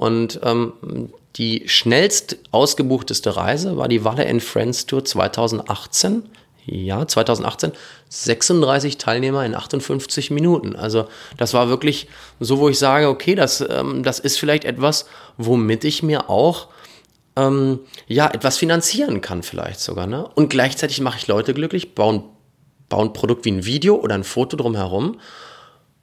Und 0.00 0.40
ähm, 0.44 0.72
die 1.36 1.68
schnellst 1.68 2.38
ausgebuchteste 2.52 3.36
Reise 3.36 3.76
war 3.76 3.86
die 3.86 4.02
Walle 4.02 4.26
and 4.26 4.42
Friends 4.42 4.86
Tour 4.86 5.04
2018. 5.04 6.22
Ja, 6.64 7.06
2018. 7.06 7.72
36 8.08 8.96
Teilnehmer 8.96 9.44
in 9.44 9.54
58 9.54 10.30
Minuten. 10.30 10.74
Also 10.74 11.06
das 11.36 11.52
war 11.52 11.68
wirklich 11.68 12.08
so, 12.38 12.60
wo 12.60 12.70
ich 12.70 12.78
sage, 12.78 13.08
okay, 13.10 13.34
das, 13.34 13.60
ähm, 13.60 14.02
das 14.02 14.20
ist 14.20 14.38
vielleicht 14.38 14.64
etwas, 14.64 15.04
womit 15.36 15.84
ich 15.84 16.02
mir 16.02 16.30
auch 16.30 16.68
ähm, 17.36 17.80
ja, 18.06 18.30
etwas 18.30 18.56
finanzieren 18.56 19.20
kann 19.20 19.42
vielleicht 19.42 19.80
sogar. 19.80 20.06
Ne? 20.06 20.26
Und 20.34 20.48
gleichzeitig 20.48 21.02
mache 21.02 21.18
ich 21.18 21.26
Leute 21.26 21.52
glücklich, 21.52 21.94
baue, 21.94 22.24
baue 22.88 23.04
ein 23.04 23.12
Produkt 23.12 23.44
wie 23.44 23.52
ein 23.52 23.66
Video 23.66 23.96
oder 23.96 24.14
ein 24.14 24.24
Foto 24.24 24.56
drumherum 24.56 25.18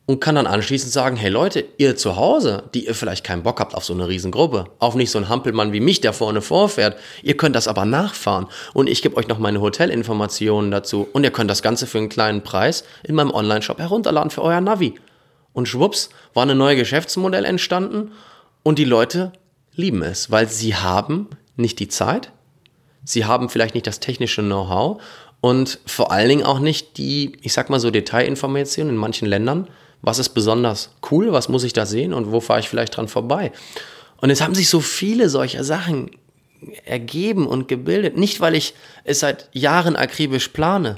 und 0.08 0.22
kann 0.22 0.36
dann 0.36 0.48
anschließend 0.48 0.92
sagen, 0.92 1.18
hey 1.18 1.30
Leute, 1.30 1.66
ihr 1.78 1.98
zu 1.98 2.16
Hause, 2.16 2.64
die 2.74 2.86
ihr 2.86 2.96
vielleicht 2.96 3.26
keinen 3.26 3.44
Bock 3.44 3.60
habt 3.60 3.76
auf 3.76 3.84
so 3.84 3.94
eine 3.94 4.08
Riesengruppe, 4.08 4.68
auf 4.80 4.96
nicht 4.96 5.12
so 5.12 5.20
einen 5.20 5.28
Hampelmann 5.28 5.74
wie 5.74 5.82
mich, 5.82 6.00
der 6.00 6.14
vorne 6.14 6.42
vorfährt, 6.42 6.98
ihr 7.24 7.36
könnt 7.36 7.58
das 7.58 7.68
aber 7.68 7.84
nachfahren 7.84 8.48
und 8.74 8.88
ich 8.88 9.02
gebe 9.02 9.18
euch 9.18 9.28
noch 9.28 9.38
meine 9.38 9.60
Hotelinformationen 9.60 10.72
dazu 10.72 11.08
und 11.12 11.26
ihr 11.26 11.32
könnt 11.32 11.52
das 11.52 11.62
Ganze 11.62 11.88
für 11.88 11.98
einen 11.98 12.08
kleinen 12.08 12.42
Preis 12.42 12.86
in 13.04 13.16
meinem 13.16 13.32
Online-Shop 13.32 13.80
herunterladen 13.80 14.32
für 14.32 14.42
euer 14.42 14.62
Navi. 14.62 14.96
Und 15.52 15.68
schwupps, 15.68 16.10
war 16.34 16.48
ein 16.48 16.58
neues 16.58 16.80
Geschäftsmodell 16.80 17.44
entstanden 17.44 18.14
und 18.64 18.80
die 18.80 18.86
Leute 18.86 19.34
lieben 19.76 20.04
es, 20.04 20.32
weil 20.32 20.48
sie 20.48 20.76
haben 20.76 21.28
nicht 21.58 21.80
die 21.80 21.90
Zeit, 21.90 22.32
sie 23.04 23.26
haben 23.26 23.50
vielleicht 23.50 23.76
nicht 23.76 23.88
das 23.88 24.00
technische 24.00 24.42
Know-how 24.42 25.02
und 25.42 25.80
vor 25.86 26.14
allen 26.14 26.30
Dingen 26.30 26.46
auch 26.46 26.60
nicht 26.60 26.98
die, 26.98 27.34
ich 27.42 27.52
sag 27.52 27.70
mal 27.70 27.82
so 27.82 27.92
Detailinformationen 27.92 28.94
in 28.94 29.00
manchen 29.00 29.28
Ländern, 29.28 29.68
was 30.02 30.20
ist 30.20 30.30
besonders 30.30 30.92
cool, 31.12 31.32
was 31.32 31.50
muss 31.50 31.64
ich 31.64 31.74
da 31.74 31.86
sehen 31.86 32.14
und 32.14 32.32
wo 32.32 32.40
fahre 32.40 32.60
ich 32.60 32.70
vielleicht 32.70 32.96
dran 32.96 33.08
vorbei. 33.08 33.52
Und 34.22 34.30
es 34.30 34.42
haben 34.42 34.56
sich 34.56 34.70
so 34.70 34.80
viele 34.80 35.30
solcher 35.30 35.64
Sachen 35.64 36.12
ergeben 36.86 37.48
und 37.48 37.68
gebildet. 37.68 38.18
Nicht, 38.18 38.40
weil 38.40 38.56
ich 38.56 38.74
es 39.04 39.20
seit 39.20 39.50
Jahren 39.54 39.96
akribisch 39.96 40.50
plane 40.50 40.98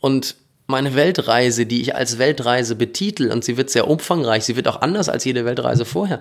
und 0.00 0.36
meine 0.66 0.94
Weltreise, 0.94 1.66
die 1.66 1.82
ich 1.82 1.94
als 1.94 2.18
Weltreise 2.18 2.76
betitel, 2.76 3.30
und 3.30 3.44
sie 3.44 3.56
wird 3.56 3.70
sehr 3.70 3.88
umfangreich, 3.88 4.44
sie 4.44 4.56
wird 4.56 4.68
auch 4.68 4.80
anders 4.80 5.08
als 5.08 5.24
jede 5.24 5.44
Weltreise 5.44 5.84
vorher. 5.84 6.20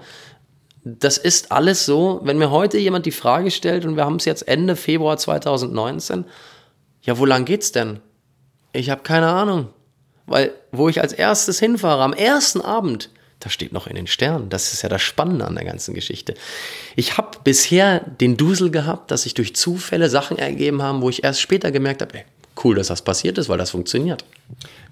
Das 0.84 1.18
ist 1.18 1.52
alles 1.52 1.86
so, 1.86 2.20
wenn 2.24 2.38
mir 2.38 2.52
heute 2.52 2.78
jemand 2.78 3.06
die 3.06 3.12
Frage 3.12 3.52
stellt, 3.52 3.86
und 3.86 3.96
wir 3.96 4.06
haben 4.06 4.16
es 4.16 4.26
jetzt 4.26 4.48
Ende 4.48 4.76
Februar 4.76 5.18
2019, 5.18 6.26
ja, 7.04 7.18
wo 7.18 7.26
lang 7.26 7.46
geht's 7.46 7.72
denn? 7.72 8.00
Ich 8.74 8.90
habe 8.90 9.04
keine 9.04 9.28
Ahnung. 9.28 9.70
Weil, 10.30 10.54
wo 10.72 10.90
ich 10.90 11.02
als 11.02 11.14
erstes 11.14 11.60
hinfahre, 11.60 12.04
am 12.04 12.14
ersten 12.14 12.62
Abend, 12.62 13.10
das 13.40 13.54
steht 13.54 13.72
noch 13.72 13.88
in 13.88 13.96
den 13.96 14.08
Sternen. 14.08 14.50
Das 14.50 14.74
ist 14.74 14.82
ja 14.82 14.90
das 14.90 15.02
Spannende 15.02 15.46
an 15.46 15.56
der 15.56 15.64
ganzen 15.64 15.94
Geschichte. 15.94 16.34
Ich 16.96 17.18
habe 17.18 17.38
bisher 17.44 18.00
den 18.00 18.38
Dusel 18.38 18.70
gehabt, 18.70 19.12
dass 19.12 19.24
sich 19.24 19.34
durch 19.34 19.56
Zufälle 19.56 20.10
Sachen 20.10 20.38
ergeben 20.38 20.82
haben, 20.82 21.02
wo 21.02 21.10
ich 21.10 21.24
erst 21.24 21.42
später 21.42 21.72
gemerkt 21.72 22.02
habe, 22.02 22.24
cool, 22.64 22.76
dass 22.76 22.88
das 22.88 23.02
passiert 23.02 23.38
ist, 23.38 23.48
weil 23.48 23.58
das 23.58 23.72
funktioniert. 23.72 24.26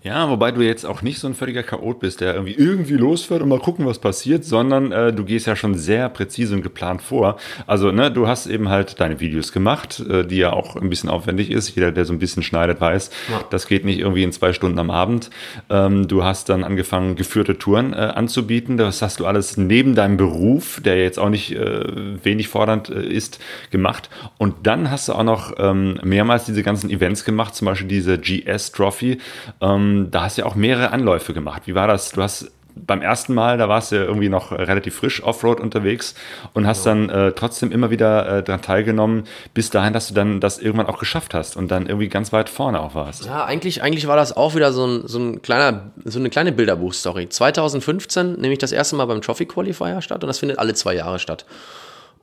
Ja, 0.08 0.30
wobei 0.30 0.52
du 0.52 0.62
jetzt 0.62 0.86
auch 0.86 1.02
nicht 1.02 1.20
so 1.20 1.28
ein 1.28 1.34
völliger 1.34 1.64
Chaot 1.64 2.00
bist, 2.00 2.22
der 2.22 2.34
irgendwie 2.34 2.54
irgendwie 2.54 2.94
losfährt 2.94 3.42
und 3.42 3.50
mal 3.50 3.60
gucken, 3.60 3.86
was 3.86 4.00
passiert, 4.00 4.46
sondern 4.46 4.94
äh, 4.94 5.12
du 5.12 5.26
gehst 5.26 5.48
ja 5.48 5.58
schon 5.58 5.76
sehr 5.76 6.08
präzise 6.08 6.56
und 6.56 6.62
geplant 6.62 7.02
vor. 7.02 7.36
Also, 7.66 7.92
ne, 7.92 8.10
du 8.10 8.26
hast 8.26 8.48
eben 8.48 8.70
halt 8.70 9.02
deine 9.02 9.20
Videos 9.20 9.52
gemacht, 9.52 10.00
äh, 10.00 10.26
die 10.26 10.38
ja 10.38 10.54
auch 10.54 10.78
ein 10.78 10.90
bisschen 10.90 11.10
aufwendig 11.10 11.52
ist. 11.52 11.76
Jeder, 11.76 11.92
der 11.92 12.06
so 12.06 12.14
ein 12.14 12.20
bisschen 12.20 12.42
schneidet, 12.42 12.80
weiß, 12.80 13.10
ja. 13.30 13.42
das 13.50 13.68
geht 13.68 13.84
nicht 13.84 14.00
irgendwie 14.00 14.24
in 14.24 14.32
zwei 14.32 14.54
Stunden 14.54 14.80
am 14.80 14.92
Abend. 14.92 15.30
Ähm, 15.70 16.08
du 16.08 16.24
hast 16.24 16.48
dann 16.48 16.64
angefangen, 16.64 17.18
geführte 17.18 17.58
Touren 17.58 17.92
äh, 17.92 17.98
anzubieten. 17.98 18.78
Das 18.78 19.02
hast 19.02 19.20
du 19.20 19.26
alles 19.26 19.58
neben 19.58 19.94
deinem 19.94 20.16
Beruf, 20.16 20.80
der 20.80 21.04
jetzt 21.04 21.20
auch 21.20 21.30
nicht 21.30 21.54
äh, 21.54 21.84
wenig 22.24 22.48
fordernd 22.48 22.88
äh, 22.90 23.06
ist, 23.06 23.40
gemacht. 23.72 24.10
Und 24.38 24.68
dann 24.68 24.90
hast 24.90 25.10
du 25.10 25.14
auch 25.14 25.24
noch 25.24 25.54
ähm, 25.58 26.00
mehrmals 26.02 26.46
diese 26.46 26.64
ganzen 26.64 26.90
Events 26.90 27.26
gemacht, 27.26 27.56
zum 27.56 27.66
Beispiel 27.66 27.90
diese 27.90 28.18
GS 28.18 28.72
Trophy. 28.72 29.18
Ähm, 29.60 29.97
ähm, 29.98 30.12
da 30.12 30.24
hast 30.24 30.38
du 30.38 30.42
ja 30.42 30.48
auch 30.48 30.56
mehrere 30.56 30.92
Anläufe 30.92 31.34
gemacht. 31.34 31.64
Wie 31.66 31.76
war 31.76 31.88
das? 31.88 32.12
Du 32.12 32.22
hast 32.22 32.52
beim 32.86 33.02
ersten 33.02 33.34
Mal, 33.34 33.58
da 33.58 33.70
warst 33.70 33.92
du 33.92 33.96
ja 33.96 34.04
irgendwie 34.04 34.30
noch 34.30 34.52
relativ 34.52 34.96
frisch 34.96 35.24
Offroad 35.24 35.60
unterwegs 35.60 36.14
und 36.54 36.68
hast 36.68 36.86
ja. 36.86 36.94
dann 36.94 37.10
äh, 37.10 37.32
trotzdem 37.32 37.72
immer 37.72 37.90
wieder 37.90 38.38
äh, 38.38 38.44
daran 38.44 38.62
teilgenommen, 38.62 39.24
bis 39.54 39.70
dahin, 39.70 39.94
dass 39.94 40.10
du 40.10 40.14
dann 40.14 40.40
das 40.40 40.60
irgendwann 40.60 40.86
auch 40.86 41.00
geschafft 41.00 41.34
hast 41.34 41.58
und 41.58 41.70
dann 41.72 41.88
irgendwie 41.88 42.08
ganz 42.08 42.32
weit 42.34 42.50
vorne 42.50 42.80
auch 42.80 42.94
warst. 42.94 43.26
Ja, 43.26 43.46
eigentlich, 43.46 43.82
eigentlich 43.82 44.08
war 44.08 44.16
das 44.16 44.36
auch 44.36 44.56
wieder 44.56 44.72
so 44.74 44.86
ein, 44.86 45.08
so 45.08 45.20
ein 45.20 45.42
kleiner, 45.42 45.92
so 46.06 46.20
eine 46.20 46.30
kleine 46.30 46.52
Bilderbuch-Story. 46.52 47.30
2015 47.30 48.34
nehme 48.34 48.54
ich 48.54 48.60
das 48.60 48.72
erste 48.72 48.96
Mal 48.96 49.06
beim 49.06 49.22
Trophy 49.22 49.46
Qualifier 49.46 50.02
statt 50.02 50.24
und 50.24 50.28
das 50.28 50.40
findet 50.40 50.60
alle 50.60 50.74
zwei 50.74 50.94
Jahre 50.94 51.20
statt. 51.20 51.46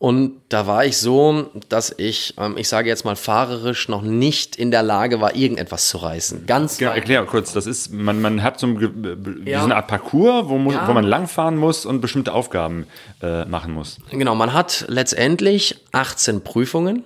Und 0.04 0.42
da 0.50 0.66
war 0.66 0.84
ich 0.84 0.98
so, 0.98 1.48
dass 1.70 1.94
ich, 1.96 2.34
ähm, 2.36 2.58
ich 2.58 2.68
sage 2.68 2.90
jetzt 2.90 3.06
mal 3.06 3.16
fahrerisch, 3.16 3.88
noch 3.88 4.02
nicht 4.02 4.54
in 4.54 4.70
der 4.70 4.82
Lage 4.82 5.22
war, 5.22 5.34
irgendetwas 5.34 5.88
zu 5.88 5.96
reißen. 5.96 6.44
Ganz 6.44 6.76
genau, 6.76 6.90
erklär 6.90 7.24
kurz, 7.24 7.54
das 7.54 7.66
ist, 7.66 7.90
man, 7.90 8.20
man 8.20 8.42
hat 8.42 8.60
so, 8.60 8.66
ein, 8.66 9.42
ja. 9.46 9.60
so 9.60 9.64
eine 9.64 9.76
Art 9.76 9.86
Parcours, 9.86 10.46
wo, 10.50 10.58
ja. 10.70 10.86
wo 10.86 10.92
man 10.92 11.06
langfahren 11.06 11.56
muss 11.56 11.86
und 11.86 12.02
bestimmte 12.02 12.34
Aufgaben 12.34 12.86
äh, 13.22 13.46
machen 13.46 13.72
muss. 13.72 13.96
Genau, 14.10 14.34
man 14.34 14.52
hat 14.52 14.84
letztendlich 14.88 15.80
18 15.92 16.44
Prüfungen, 16.44 17.04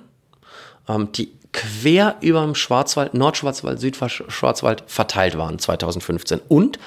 ähm, 0.89 1.13
die 1.13 1.31
quer 1.53 2.17
über 2.21 2.43
dem 2.43 2.57
Schwarzwald, 2.57 3.15
Nordschwarzwald, 3.15 3.79
Südschwarzwald 3.79 4.83
verteilt 4.89 5.39
waren 5.39 5.61
2015 5.61 6.41
und 6.49 6.81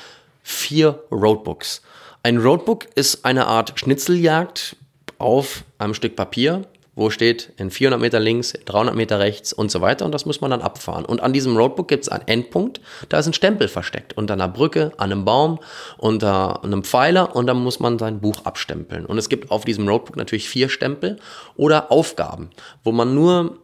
vier 0.44 1.02
Roadbooks. 1.10 1.82
Ein 2.22 2.38
Roadbook 2.40 2.88
ist 2.96 3.24
eine 3.24 3.48
Art 3.48 3.80
Schnitzeljagd 3.80 4.76
auf 5.22 5.64
einem 5.78 5.94
Stück 5.94 6.16
Papier, 6.16 6.64
wo 6.94 7.10
steht 7.10 7.54
in 7.58 7.72
400 7.72 8.02
Meter 8.02 8.20
links, 8.20 8.54
300 8.66 8.96
Meter 8.96 9.20
rechts 9.20 9.54
und 9.54 9.72
so 9.72 9.80
weiter 9.80 10.06
und 10.06 10.14
das 10.14 10.26
muss 10.26 10.42
man 10.42 10.52
dann 10.52 10.62
abfahren. 10.62 11.06
Und 11.06 11.22
an 11.22 11.32
diesem 11.32 11.56
Roadbook 11.56 11.88
gibt 11.88 12.04
es 12.04 12.10
einen 12.10 12.28
Endpunkt, 12.28 12.82
da 13.10 13.20
ist 13.20 13.28
ein 13.28 13.34
Stempel 13.34 13.68
versteckt, 13.70 14.18
unter 14.18 14.34
einer 14.34 14.50
Brücke, 14.50 14.92
an 14.98 15.12
einem 15.12 15.24
Baum, 15.24 15.60
unter 15.98 16.64
einem 16.64 16.84
Pfeiler 16.84 17.36
und 17.36 17.48
dann 17.48 17.58
muss 17.58 17.80
man 17.80 17.98
sein 17.98 18.20
Buch 18.20 18.44
abstempeln. 18.44 19.06
Und 19.06 19.18
es 19.18 19.30
gibt 19.30 19.52
auf 19.52 19.64
diesem 19.64 19.88
Roadbook 19.88 20.18
natürlich 20.18 20.50
vier 20.50 20.68
Stempel 20.68 21.18
oder 21.56 21.92
Aufgaben, 21.92 22.50
wo 22.84 22.92
man 22.92 23.16
nur 23.16 23.58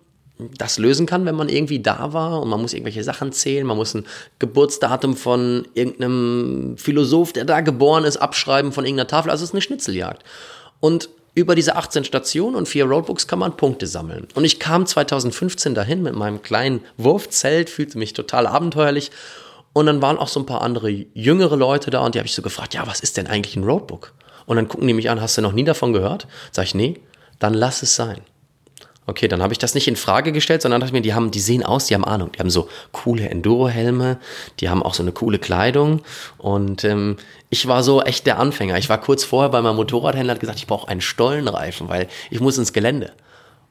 das 0.58 0.78
lösen 0.78 1.08
kann, 1.08 1.26
wenn 1.26 1.36
man 1.36 1.50
irgendwie 1.50 1.80
da 1.80 2.14
war 2.14 2.42
und 2.42 2.50
man 2.50 2.62
muss 2.62 2.74
irgendwelche 2.74 3.04
Sachen 3.04 3.32
zählen, 3.32 3.66
man 3.66 3.78
muss 3.78 3.96
ein 3.96 4.06
Geburtsdatum 4.40 5.16
von 5.16 5.68
irgendeinem 5.74 6.76
Philosoph, 6.78 7.34
der 7.34 7.44
da 7.44 7.62
geboren 7.62 8.04
ist, 8.04 8.18
abschreiben 8.18 8.72
von 8.72 8.86
irgendeiner 8.86 9.08
Tafel. 9.08 9.32
Also 9.32 9.44
es 9.44 9.50
ist 9.50 9.56
eine 9.56 9.62
Schnitzeljagd. 9.62 10.24
Und 10.80 11.10
über 11.38 11.54
diese 11.54 11.76
18 11.76 12.04
Stationen 12.04 12.56
und 12.56 12.68
vier 12.68 12.86
Roadbooks 12.86 13.28
kann 13.28 13.38
man 13.38 13.56
Punkte 13.56 13.86
sammeln. 13.86 14.28
Und 14.34 14.44
ich 14.44 14.60
kam 14.60 14.88
2015 14.88 15.76
dahin 15.76 16.02
mit 16.02 16.16
meinem 16.16 16.42
kleinen 16.42 16.84
Wurfzelt, 16.98 17.70
fühlte 17.70 18.00
mich 18.00 18.14
total 18.14 18.48
abenteuerlich. 18.48 19.12
Und 19.72 19.86
dann 19.86 20.02
waren 20.02 20.18
auch 20.18 20.30
so 20.30 20.40
ein 20.40 20.48
paar 20.48 20.64
andere 20.64 20.90
jüngere 20.90 21.56
Leute 21.56 21.92
da 21.92 22.00
und 22.00 22.16
die 22.16 22.20
habe 22.20 22.26
ich 22.26 22.34
so 22.34 22.42
gefragt, 22.42 22.74
ja, 22.74 22.88
was 22.88 23.02
ist 23.02 23.18
denn 23.18 23.28
eigentlich 23.28 23.56
ein 23.56 23.64
Roadbook? 23.64 24.14
Und 24.48 24.56
dann 24.56 24.68
gucken 24.68 24.88
die 24.88 24.96
mich 24.96 25.12
an, 25.12 25.22
hast 25.22 25.38
du 25.38 25.44
noch 25.44 25.52
nie 25.52 25.64
davon 25.64 25.94
gehört? 25.94 26.26
Sag 26.52 26.66
ich, 26.66 26.74
nee, 26.74 27.02
dann 27.38 27.54
lass 27.54 27.84
es 27.84 27.96
sein. 27.96 28.22
Okay, 29.10 29.30
dann 29.30 29.42
habe 29.42 29.54
ich 29.54 29.58
das 29.58 29.74
nicht 29.74 29.88
in 29.88 29.96
Frage 29.96 30.34
gestellt, 30.34 30.62
sondern 30.62 30.82
dachte 30.82 30.92
mir, 30.92 31.02
die 31.02 31.14
haben, 31.14 31.32
die 31.32 31.40
sehen 31.40 31.64
aus, 31.64 31.86
die 31.86 31.94
haben 31.94 32.04
Ahnung, 32.04 32.34
die 32.34 32.40
haben 32.40 32.50
so 32.50 32.68
coole 32.92 33.30
Enduro-Helme, 33.30 34.18
die 34.60 34.68
haben 34.68 34.84
auch 34.84 34.94
so 34.94 35.02
eine 35.02 35.14
coole 35.14 35.40
Kleidung 35.40 36.02
und 36.38 36.84
ähm, 36.84 37.16
ich 37.50 37.68
war 37.68 37.84
so 37.84 38.02
echt 38.02 38.26
der 38.26 38.40
Anfänger. 38.40 38.78
Ich 38.78 38.90
war 38.90 39.00
kurz 39.00 39.24
vorher 39.24 39.50
bei 39.50 39.62
meinem 39.62 39.78
Motorradhändler, 39.78 40.34
hat 40.34 40.40
gesagt, 40.40 40.60
ich 40.60 40.68
brauche 40.68 40.88
einen 40.88 41.02
Stollenreifen, 41.02 41.88
weil 41.88 42.08
ich 42.30 42.40
muss 42.40 42.58
ins 42.58 42.74
Gelände. 42.74 43.14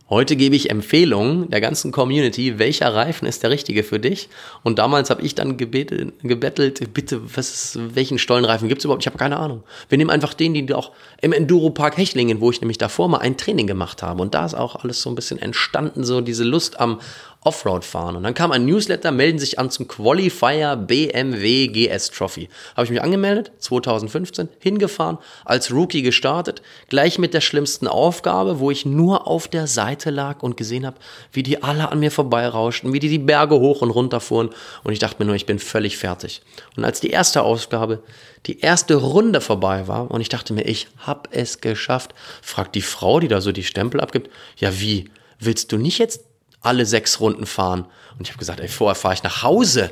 Heute 0.09 0.37
gebe 0.37 0.55
ich 0.55 0.71
Empfehlungen 0.71 1.51
der 1.51 1.61
ganzen 1.61 1.91
Community, 1.91 2.61
welcher 2.61 2.95
Reifen 2.95 3.27
ist 3.27 3.43
der 3.43 3.51
richtige 3.51 3.83
für 3.83 3.99
dich. 3.99 4.29
Und 4.63 4.79
damals 4.79 5.11
habe 5.11 5.23
ich 5.23 5.35
dann 5.35 5.57
gebetet, 5.57 6.13
gebettelt, 6.23 6.95
bitte, 6.95 7.23
ist, 7.37 7.77
welchen 7.97 8.21
Stollenreifen 8.21 8.69
gibt 8.69 8.79
es 8.79 8.85
überhaupt? 8.85 9.03
Ich 9.03 9.09
habe 9.09 9.19
keine 9.19 9.37
Ahnung. 9.37 9.65
Wir 9.89 9.99
nehmen 9.99 10.11
einfach 10.11 10.33
den, 10.33 10.55
die 10.55 10.73
auch 10.73 10.93
im 11.21 11.33
Enduropark 11.33 11.99
Hechlingen, 11.99 12.41
wo 12.41 12.53
ich 12.53 12.61
nämlich 12.61 12.79
davor 12.79 13.09
mal 13.09 13.19
ein 13.19 13.37
Training 13.37 13.67
gemacht 13.67 14.05
habe. 14.05 14.23
Und 14.23 14.35
da 14.35 14.47
ist 14.47 14.55
auch 14.55 14.77
alles 14.77 15.03
so 15.03 15.11
ein 15.11 15.17
bisschen 15.17 15.43
entstanden, 15.43 16.05
so 16.05 16.21
diese 16.21 16.45
Lust 16.45 16.79
am 16.79 17.01
Offroad 17.47 17.85
fahren. 17.85 18.17
Und 18.17 18.25
dann 18.25 18.35
kam 18.35 18.51
ein 18.51 18.67
Newsletter, 18.67 19.13
melden 19.13 19.39
sich 19.39 19.59
an 19.59 19.71
zum 19.71 19.87
Qualifier 19.87 20.75
BMW 20.77 21.69
GS 21.69 22.11
Trophy. 22.11 22.49
Habe 22.75 22.85
ich 22.85 22.91
mich 22.91 23.01
angemeldet, 23.01 23.53
2015, 23.61 24.49
hingefahren, 24.59 25.19
als 25.45 25.71
Rookie 25.71 26.03
gestartet, 26.03 26.61
gleich 26.89 27.19
mit 27.19 27.35
der 27.35 27.41
schlimmsten 27.41 27.87
Aufgabe, 27.87 28.59
wo 28.59 28.73
ich 28.73 28.85
nur 28.85 29.29
auf 29.29 29.47
der 29.47 29.69
Seite 29.69 30.11
lag 30.11 30.43
und 30.43 30.57
gesehen 30.57 30.85
habe, 30.85 30.97
wie 31.33 31.45
die 31.45 31.63
alle 31.63 31.93
an 31.93 32.01
mir 32.01 32.11
vorbeirauschten, 32.11 32.93
wie 32.93 32.99
die 32.99 33.09
die 33.09 33.19
Berge 33.19 33.61
hoch 33.61 33.81
und 33.81 33.91
runter 33.91 34.21
fuhren. 34.21 34.51
Und 34.83 34.93
ich 34.93 34.99
dachte 34.99 35.17
mir 35.21 35.27
nur, 35.27 35.37
ich 35.37 35.47
bin 35.47 35.61
völlig 35.61 35.97
fertig. 35.97 36.43
Und 36.77 36.85
als 36.85 37.01
die 37.01 37.11
erste 37.11 37.43
Aufgabe, 37.43 38.03
die 38.47 38.61
erste 38.61 38.97
Runde 38.97 39.41
vorbei 39.41 39.87
war 39.87 40.11
und 40.11 40.21
ich 40.21 40.29
dachte 40.29 40.53
mir, 40.53 40.63
ich 40.63 40.89
habe 40.99 41.29
es 41.31 41.61
geschafft, 41.61 42.13
fragt 42.43 42.75
die 42.75 42.83
Frau, 42.83 43.21
die 43.21 43.29
da 43.29 43.41
so 43.41 43.53
die 43.53 43.65
Stempel 43.65 44.01
abgibt, 44.01 44.31
ja 44.57 44.81
wie, 44.81 45.11
willst 45.39 45.73
du 45.73 45.77
nicht 45.77 45.99
jetzt 45.99 46.26
alle 46.67 46.87
sechs 46.87 47.21
Runden 47.21 47.47
fahren. 47.47 47.87
Und 48.19 48.27
ich 48.27 48.31
habe 48.31 48.39
gesagt, 48.39 48.61
ey, 48.61 48.69
vorher 48.69 48.95
fahre 48.95 49.15
ich 49.15 49.23
nach 49.23 49.43
Hause. 49.43 49.91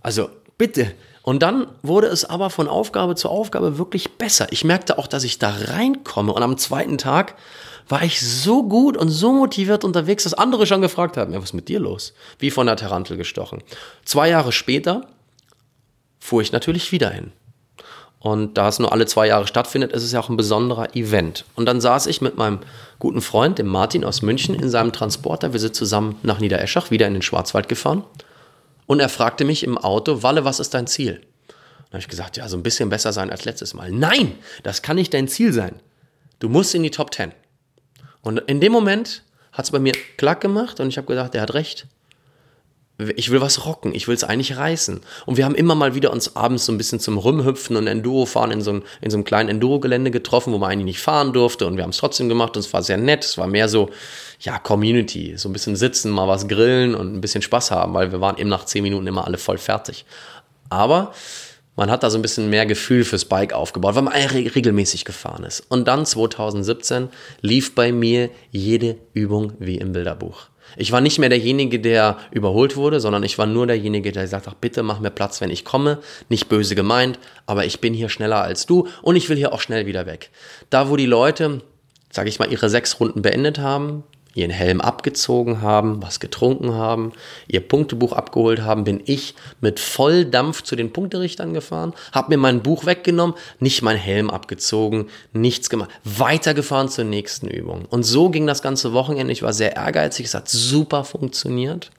Also 0.00 0.30
bitte. 0.58 0.92
Und 1.22 1.42
dann 1.42 1.66
wurde 1.82 2.06
es 2.06 2.24
aber 2.24 2.50
von 2.50 2.68
Aufgabe 2.68 3.16
zu 3.16 3.28
Aufgabe 3.28 3.78
wirklich 3.78 4.16
besser. 4.16 4.46
Ich 4.50 4.64
merkte 4.64 4.98
auch, 4.98 5.08
dass 5.08 5.24
ich 5.24 5.38
da 5.38 5.50
reinkomme. 5.50 6.32
Und 6.32 6.42
am 6.42 6.56
zweiten 6.56 6.98
Tag 6.98 7.34
war 7.88 8.02
ich 8.02 8.20
so 8.20 8.62
gut 8.62 8.96
und 8.96 9.08
so 9.08 9.32
motiviert 9.32 9.84
unterwegs, 9.84 10.24
dass 10.24 10.34
andere 10.34 10.66
schon 10.66 10.80
gefragt 10.80 11.16
haben, 11.16 11.32
ja, 11.32 11.38
was 11.38 11.50
ist 11.50 11.54
mit 11.54 11.68
dir 11.68 11.80
los? 11.80 12.14
Wie 12.38 12.50
von 12.50 12.66
der 12.66 12.76
Tarantel 12.76 13.16
gestochen. 13.16 13.62
Zwei 14.04 14.28
Jahre 14.28 14.52
später 14.52 15.08
fuhr 16.18 16.42
ich 16.42 16.52
natürlich 16.52 16.92
wieder 16.92 17.10
hin. 17.10 17.32
Und 18.26 18.58
da 18.58 18.66
es 18.66 18.80
nur 18.80 18.90
alle 18.90 19.06
zwei 19.06 19.28
Jahre 19.28 19.46
stattfindet, 19.46 19.92
ist 19.92 20.02
es 20.02 20.10
ja 20.10 20.18
auch 20.18 20.28
ein 20.28 20.36
besonderer 20.36 20.96
Event. 20.96 21.44
Und 21.54 21.66
dann 21.66 21.80
saß 21.80 22.08
ich 22.08 22.20
mit 22.20 22.36
meinem 22.36 22.58
guten 22.98 23.20
Freund, 23.20 23.60
dem 23.60 23.68
Martin 23.68 24.02
aus 24.02 24.20
München, 24.20 24.56
in 24.56 24.68
seinem 24.68 24.90
Transporter. 24.92 25.52
Wir 25.52 25.60
sind 25.60 25.76
zusammen 25.76 26.18
nach 26.24 26.40
Niedereschach, 26.40 26.90
wieder 26.90 27.06
in 27.06 27.12
den 27.12 27.22
Schwarzwald 27.22 27.68
gefahren. 27.68 28.02
Und 28.86 28.98
er 28.98 29.08
fragte 29.08 29.44
mich 29.44 29.62
im 29.62 29.78
Auto, 29.78 30.24
Walle, 30.24 30.44
was 30.44 30.58
ist 30.58 30.74
dein 30.74 30.88
Ziel? 30.88 31.20
Dann 31.46 31.92
habe 31.92 31.98
ich 32.00 32.08
gesagt, 32.08 32.36
ja, 32.36 32.48
so 32.48 32.56
ein 32.56 32.64
bisschen 32.64 32.88
besser 32.88 33.12
sein 33.12 33.30
als 33.30 33.44
letztes 33.44 33.74
Mal. 33.74 33.92
Nein, 33.92 34.32
das 34.64 34.82
kann 34.82 34.96
nicht 34.96 35.14
dein 35.14 35.28
Ziel 35.28 35.52
sein. 35.52 35.76
Du 36.40 36.48
musst 36.48 36.74
in 36.74 36.82
die 36.82 36.90
Top 36.90 37.12
Ten. 37.12 37.30
Und 38.22 38.38
in 38.38 38.58
dem 38.58 38.72
Moment 38.72 39.22
hat 39.52 39.66
es 39.66 39.70
bei 39.70 39.78
mir 39.78 39.92
klack 40.16 40.40
gemacht 40.40 40.80
und 40.80 40.88
ich 40.88 40.98
habe 40.98 41.06
gedacht, 41.06 41.32
der 41.32 41.42
hat 41.42 41.54
recht 41.54 41.86
ich 42.98 43.30
will 43.30 43.42
was 43.42 43.66
rocken, 43.66 43.94
ich 43.94 44.08
will 44.08 44.14
es 44.14 44.24
eigentlich 44.24 44.56
reißen. 44.56 45.00
Und 45.26 45.36
wir 45.36 45.44
haben 45.44 45.54
immer 45.54 45.74
mal 45.74 45.94
wieder 45.94 46.12
uns 46.12 46.34
abends 46.34 46.64
so 46.64 46.72
ein 46.72 46.78
bisschen 46.78 46.98
zum 46.98 47.18
Rumhüpfen 47.18 47.76
und 47.76 47.86
Enduro-Fahren 47.86 48.50
in 48.50 48.62
so, 48.62 48.72
ein, 48.72 48.82
in 49.02 49.10
so 49.10 49.18
einem 49.18 49.24
kleinen 49.24 49.50
Enduro-Gelände 49.50 50.10
getroffen, 50.10 50.52
wo 50.52 50.58
man 50.58 50.70
eigentlich 50.70 50.84
nicht 50.84 51.00
fahren 51.00 51.34
durfte. 51.34 51.66
Und 51.66 51.76
wir 51.76 51.82
haben 51.82 51.90
es 51.90 51.98
trotzdem 51.98 52.28
gemacht 52.28 52.56
und 52.56 52.60
es 52.60 52.72
war 52.72 52.82
sehr 52.82 52.96
nett. 52.96 53.24
Es 53.24 53.36
war 53.36 53.46
mehr 53.46 53.68
so, 53.68 53.90
ja, 54.40 54.58
Community. 54.58 55.34
So 55.36 55.50
ein 55.50 55.52
bisschen 55.52 55.76
sitzen, 55.76 56.10
mal 56.10 56.26
was 56.26 56.48
grillen 56.48 56.94
und 56.94 57.14
ein 57.14 57.20
bisschen 57.20 57.42
Spaß 57.42 57.70
haben, 57.70 57.92
weil 57.92 58.12
wir 58.12 58.20
waren 58.22 58.38
eben 58.38 58.48
nach 58.48 58.64
zehn 58.64 58.82
Minuten 58.82 59.06
immer 59.06 59.26
alle 59.26 59.36
voll 59.36 59.58
fertig. 59.58 60.06
Aber 60.70 61.12
man 61.76 61.90
hat 61.90 62.02
da 62.02 62.08
so 62.08 62.18
ein 62.18 62.22
bisschen 62.22 62.48
mehr 62.48 62.64
Gefühl 62.64 63.04
fürs 63.04 63.26
Bike 63.26 63.52
aufgebaut, 63.52 63.94
weil 63.94 64.02
man 64.02 64.14
regelmäßig 64.14 65.04
gefahren 65.04 65.44
ist. 65.44 65.60
Und 65.68 65.86
dann 65.86 66.06
2017 66.06 67.10
lief 67.42 67.74
bei 67.74 67.92
mir 67.92 68.30
jede 68.50 68.96
Übung 69.12 69.52
wie 69.58 69.76
im 69.76 69.92
Bilderbuch. 69.92 70.48
Ich 70.76 70.92
war 70.92 71.00
nicht 71.00 71.18
mehr 71.18 71.28
derjenige, 71.28 71.80
der 71.80 72.18
überholt 72.30 72.76
wurde, 72.76 73.00
sondern 73.00 73.22
ich 73.22 73.38
war 73.38 73.46
nur 73.46 73.66
derjenige, 73.66 74.12
der 74.12 74.28
sagt, 74.28 74.48
ach 74.48 74.54
bitte 74.54 74.82
mach 74.82 75.00
mir 75.00 75.10
Platz, 75.10 75.40
wenn 75.40 75.50
ich 75.50 75.64
komme. 75.64 75.98
Nicht 76.28 76.48
böse 76.48 76.74
gemeint, 76.74 77.18
aber 77.46 77.64
ich 77.64 77.80
bin 77.80 77.94
hier 77.94 78.08
schneller 78.08 78.42
als 78.42 78.66
du 78.66 78.88
und 79.02 79.16
ich 79.16 79.28
will 79.28 79.36
hier 79.36 79.52
auch 79.52 79.60
schnell 79.60 79.86
wieder 79.86 80.06
weg. 80.06 80.30
Da, 80.70 80.90
wo 80.90 80.96
die 80.96 81.06
Leute, 81.06 81.62
sage 82.10 82.28
ich 82.28 82.38
mal, 82.38 82.50
ihre 82.50 82.68
sechs 82.68 83.00
Runden 83.00 83.22
beendet 83.22 83.58
haben, 83.58 84.04
ihren 84.36 84.50
Helm 84.50 84.80
abgezogen 84.80 85.62
haben, 85.62 86.02
was 86.02 86.20
getrunken 86.20 86.74
haben, 86.74 87.12
ihr 87.48 87.66
Punktebuch 87.66 88.12
abgeholt 88.12 88.62
haben, 88.62 88.84
bin 88.84 89.02
ich 89.06 89.34
mit 89.60 89.80
Volldampf 89.80 90.62
zu 90.62 90.76
den 90.76 90.92
Punkterichtern 90.92 91.54
gefahren, 91.54 91.94
habe 92.12 92.30
mir 92.30 92.38
mein 92.38 92.62
Buch 92.62 92.86
weggenommen, 92.86 93.34
nicht 93.60 93.82
mein 93.82 93.96
Helm 93.96 94.30
abgezogen, 94.30 95.08
nichts 95.32 95.70
gemacht, 95.70 95.90
weitergefahren 96.04 96.88
zur 96.88 97.04
nächsten 97.04 97.48
Übung. 97.48 97.86
Und 97.86 98.02
so 98.02 98.28
ging 98.28 98.46
das 98.46 98.62
ganze 98.62 98.92
Wochenende. 98.92 99.32
Ich 99.32 99.42
war 99.42 99.52
sehr 99.52 99.76
ehrgeizig, 99.76 100.26
es 100.26 100.34
hat 100.34 100.48
super 100.48 101.04
funktioniert. 101.04 101.90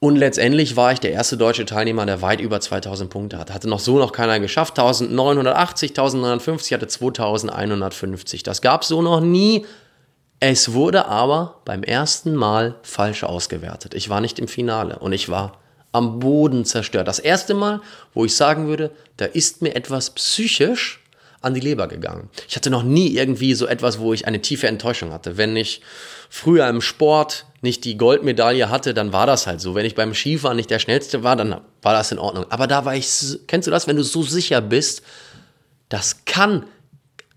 Und 0.00 0.16
letztendlich 0.16 0.76
war 0.76 0.92
ich 0.92 1.00
der 1.00 1.10
erste 1.10 1.36
deutsche 1.36 1.66
Teilnehmer, 1.66 2.06
der 2.06 2.22
weit 2.22 2.40
über 2.40 2.60
2000 2.60 3.10
Punkte 3.10 3.36
hatte. 3.36 3.52
Hatte 3.52 3.68
noch 3.68 3.80
so 3.80 3.98
noch 3.98 4.12
keiner 4.12 4.38
geschafft. 4.38 4.78
1980, 4.78 5.90
1950, 5.90 6.72
hatte 6.72 6.86
2150. 6.86 8.44
Das 8.44 8.62
gab 8.62 8.82
es 8.82 8.88
so 8.88 9.02
noch 9.02 9.20
nie. 9.20 9.66
Es 10.40 10.72
wurde 10.72 11.06
aber 11.06 11.60
beim 11.64 11.82
ersten 11.82 12.34
Mal 12.34 12.76
falsch 12.82 13.24
ausgewertet. 13.24 13.94
Ich 13.94 14.08
war 14.08 14.20
nicht 14.20 14.38
im 14.38 14.48
Finale 14.48 14.98
und 14.98 15.12
ich 15.12 15.28
war 15.28 15.58
am 15.90 16.20
Boden 16.20 16.64
zerstört. 16.64 17.08
Das 17.08 17.18
erste 17.18 17.54
Mal, 17.54 17.80
wo 18.14 18.24
ich 18.24 18.36
sagen 18.36 18.68
würde, 18.68 18.90
da 19.16 19.24
ist 19.24 19.62
mir 19.62 19.74
etwas 19.74 20.10
psychisch 20.10 21.00
an 21.40 21.54
die 21.54 21.60
Leber 21.60 21.88
gegangen. 21.88 22.28
Ich 22.48 22.56
hatte 22.56 22.70
noch 22.70 22.82
nie 22.82 23.08
irgendwie 23.08 23.54
so 23.54 23.66
etwas, 23.66 23.98
wo 23.98 24.12
ich 24.12 24.26
eine 24.26 24.40
tiefe 24.40 24.68
Enttäuschung 24.68 25.12
hatte. 25.12 25.36
Wenn 25.36 25.56
ich 25.56 25.82
früher 26.28 26.68
im 26.68 26.80
Sport 26.80 27.46
nicht 27.60 27.84
die 27.84 27.96
Goldmedaille 27.96 28.70
hatte, 28.70 28.94
dann 28.94 29.12
war 29.12 29.26
das 29.26 29.46
halt 29.46 29.60
so. 29.60 29.74
Wenn 29.74 29.86
ich 29.86 29.94
beim 29.94 30.14
Skifahren 30.14 30.56
nicht 30.56 30.70
der 30.70 30.78
Schnellste 30.78 31.22
war, 31.22 31.36
dann 31.36 31.60
war 31.82 31.92
das 31.92 32.12
in 32.12 32.18
Ordnung. 32.18 32.46
Aber 32.50 32.66
da 32.66 32.84
war 32.84 32.94
ich, 32.94 33.08
kennst 33.46 33.66
du 33.66 33.70
das, 33.70 33.86
wenn 33.86 33.96
du 33.96 34.04
so 34.04 34.22
sicher 34.22 34.60
bist, 34.60 35.02
das 35.88 36.24
kann 36.24 36.64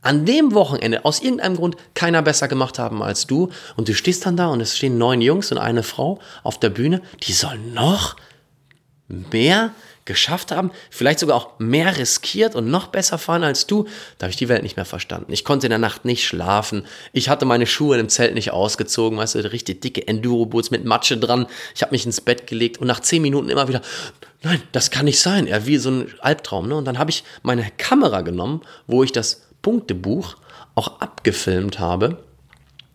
an 0.02 0.26
dem 0.26 0.54
Wochenende 0.54 1.06
aus 1.06 1.22
irgendeinem 1.22 1.56
Grund 1.56 1.76
keiner 1.94 2.22
besser 2.22 2.48
gemacht 2.48 2.80
haben 2.80 3.04
als 3.04 3.28
du 3.28 3.50
und 3.76 3.88
du 3.88 3.94
stehst 3.94 4.26
dann 4.26 4.38
da 4.38 4.48
und 4.48 4.62
es 4.62 4.78
stehen 4.78 4.98
neun 4.98 5.22
Jungs 5.22 5.52
und 5.52 5.58
eine 5.58 5.84
Frau 5.84 6.20
auf 6.44 6.60
der 6.60 6.70
Bühne, 6.70 7.02
die 7.24 7.34
sollen 7.34 7.74
noch 7.74 8.16
mehr 9.08 9.72
geschafft 10.06 10.52
haben, 10.52 10.72
vielleicht 10.90 11.20
sogar 11.20 11.38
auch 11.38 11.60
mehr 11.60 11.98
riskiert 11.98 12.56
und 12.56 12.70
noch 12.70 12.88
besser 12.88 13.18
fahren 13.18 13.44
als 13.44 13.68
du, 13.68 13.86
da 14.18 14.26
habe 14.26 14.32
ich 14.32 14.38
die 14.38 14.50
Welt 14.50 14.64
nicht 14.64 14.76
mehr 14.76 14.86
verstanden. 14.86 15.32
Ich 15.32 15.46
konnte 15.46 15.68
in 15.68 15.70
der 15.70 15.80
Nacht 15.80 16.06
nicht 16.06 16.26
schlafen. 16.26 16.86
Ich 17.14 17.30
hatte 17.30 17.46
meine 17.46 17.68
Schuhe 17.68 18.00
im 18.00 18.10
Zelt 18.10 18.34
nicht 18.34 18.52
ausgezogen, 18.52 19.18
weißt 19.18 19.36
du, 19.36 19.52
richtig 19.52 19.82
dicke 19.82 20.08
Enduro-Boots 20.08 20.72
mit 20.72 20.86
Matsche 20.86 21.18
dran. 21.18 21.46
Ich 21.76 21.84
habe 21.84 21.92
mich 21.92 22.06
ins 22.06 22.20
Bett 22.20 22.48
gelegt 22.48 22.80
und 22.80 22.88
nach 22.88 23.02
zehn 23.02 23.22
Minuten 23.22 23.50
immer 23.50 23.68
wieder, 23.68 23.82
nein, 24.42 24.62
das 24.72 24.90
kann 24.90 25.06
nicht 25.06 25.20
sein. 25.20 25.46
Ja, 25.46 25.68
wie 25.68 25.78
so 25.78 25.92
ein 25.92 26.14
Albtraum. 26.20 26.68
Ne? 26.68 26.76
Und 26.76 26.86
dann 26.86 26.98
habe 26.98 27.12
ich 27.12 27.24
meine 27.44 27.70
Kamera 27.78 28.22
genommen, 28.22 28.62
wo 28.88 29.04
ich 29.04 29.12
das 29.12 29.44
Punktebuch 29.62 30.36
auch 30.76 31.00
abgefilmt 31.02 31.80
habe. 31.80 32.24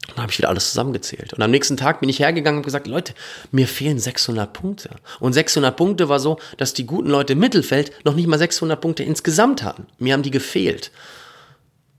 Dann 0.08 0.22
habe 0.22 0.30
ich 0.30 0.38
wieder 0.38 0.48
alles 0.48 0.70
zusammengezählt. 0.70 1.34
Und 1.34 1.42
am 1.42 1.50
nächsten 1.50 1.76
Tag 1.76 2.00
bin 2.00 2.08
ich 2.08 2.20
hergegangen 2.20 2.58
und 2.58 2.64
gesagt, 2.64 2.86
Leute, 2.86 3.12
mir 3.50 3.66
fehlen 3.66 3.98
600 3.98 4.52
Punkte. 4.52 4.90
Und 5.18 5.32
600 5.32 5.76
Punkte 5.76 6.08
war 6.08 6.20
so, 6.20 6.38
dass 6.58 6.74
die 6.74 6.86
guten 6.86 7.10
Leute 7.10 7.32
im 7.32 7.40
Mittelfeld 7.40 7.92
noch 8.04 8.14
nicht 8.14 8.28
mal 8.28 8.38
600 8.38 8.80
Punkte 8.80 9.02
insgesamt 9.02 9.62
hatten. 9.62 9.86
Mir 9.98 10.12
haben 10.12 10.22
die 10.22 10.30
gefehlt. 10.30 10.92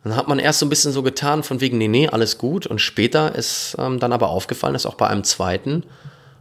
Dann 0.04 0.16
hat 0.16 0.30
man 0.30 0.40
erst 0.40 0.60
so 0.60 0.66
ein 0.66 0.70
bisschen 0.70 0.94
so 0.94 1.04
getan, 1.04 1.44
von 1.44 1.60
wegen, 1.60 1.78
nee, 1.78 1.90
nee, 1.90 2.08
alles 2.08 2.38
gut. 2.38 2.66
Und 2.66 2.80
später 2.80 3.36
ist 3.36 3.76
ähm, 3.78 4.00
dann 4.00 4.14
aber 4.14 4.30
aufgefallen, 4.30 4.74
dass 4.74 4.86
auch 4.86 4.96
bei 4.96 5.08
einem 5.08 5.26
zweiten 5.26 5.84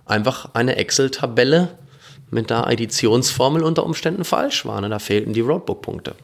einfach 0.05 0.51
eine 0.55 0.77
Excel-Tabelle 0.77 1.71
mit 2.31 2.51
der 2.51 2.67
Additionsformel 2.69 3.65
unter 3.65 3.85
Umständen 3.85 4.25
falsch 4.25 4.65
war. 4.67 4.81
Ne? 4.81 4.89
Da 4.89 5.01
fehlten 5.01 5.33
die 5.33 5.41
Roadbook-Punkte. 5.41 6.15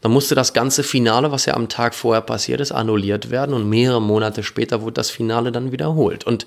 Dann 0.00 0.12
musste 0.12 0.34
das 0.34 0.52
ganze 0.52 0.82
Finale, 0.82 1.32
was 1.32 1.46
ja 1.46 1.54
am 1.54 1.68
Tag 1.68 1.94
vorher 1.94 2.20
passiert 2.20 2.60
ist, 2.60 2.72
annulliert 2.72 3.30
werden 3.30 3.54
und 3.54 3.68
mehrere 3.68 4.02
Monate 4.02 4.42
später 4.42 4.82
wurde 4.82 4.94
das 4.94 5.10
Finale 5.10 5.52
dann 5.52 5.72
wiederholt. 5.72 6.24
Und 6.24 6.46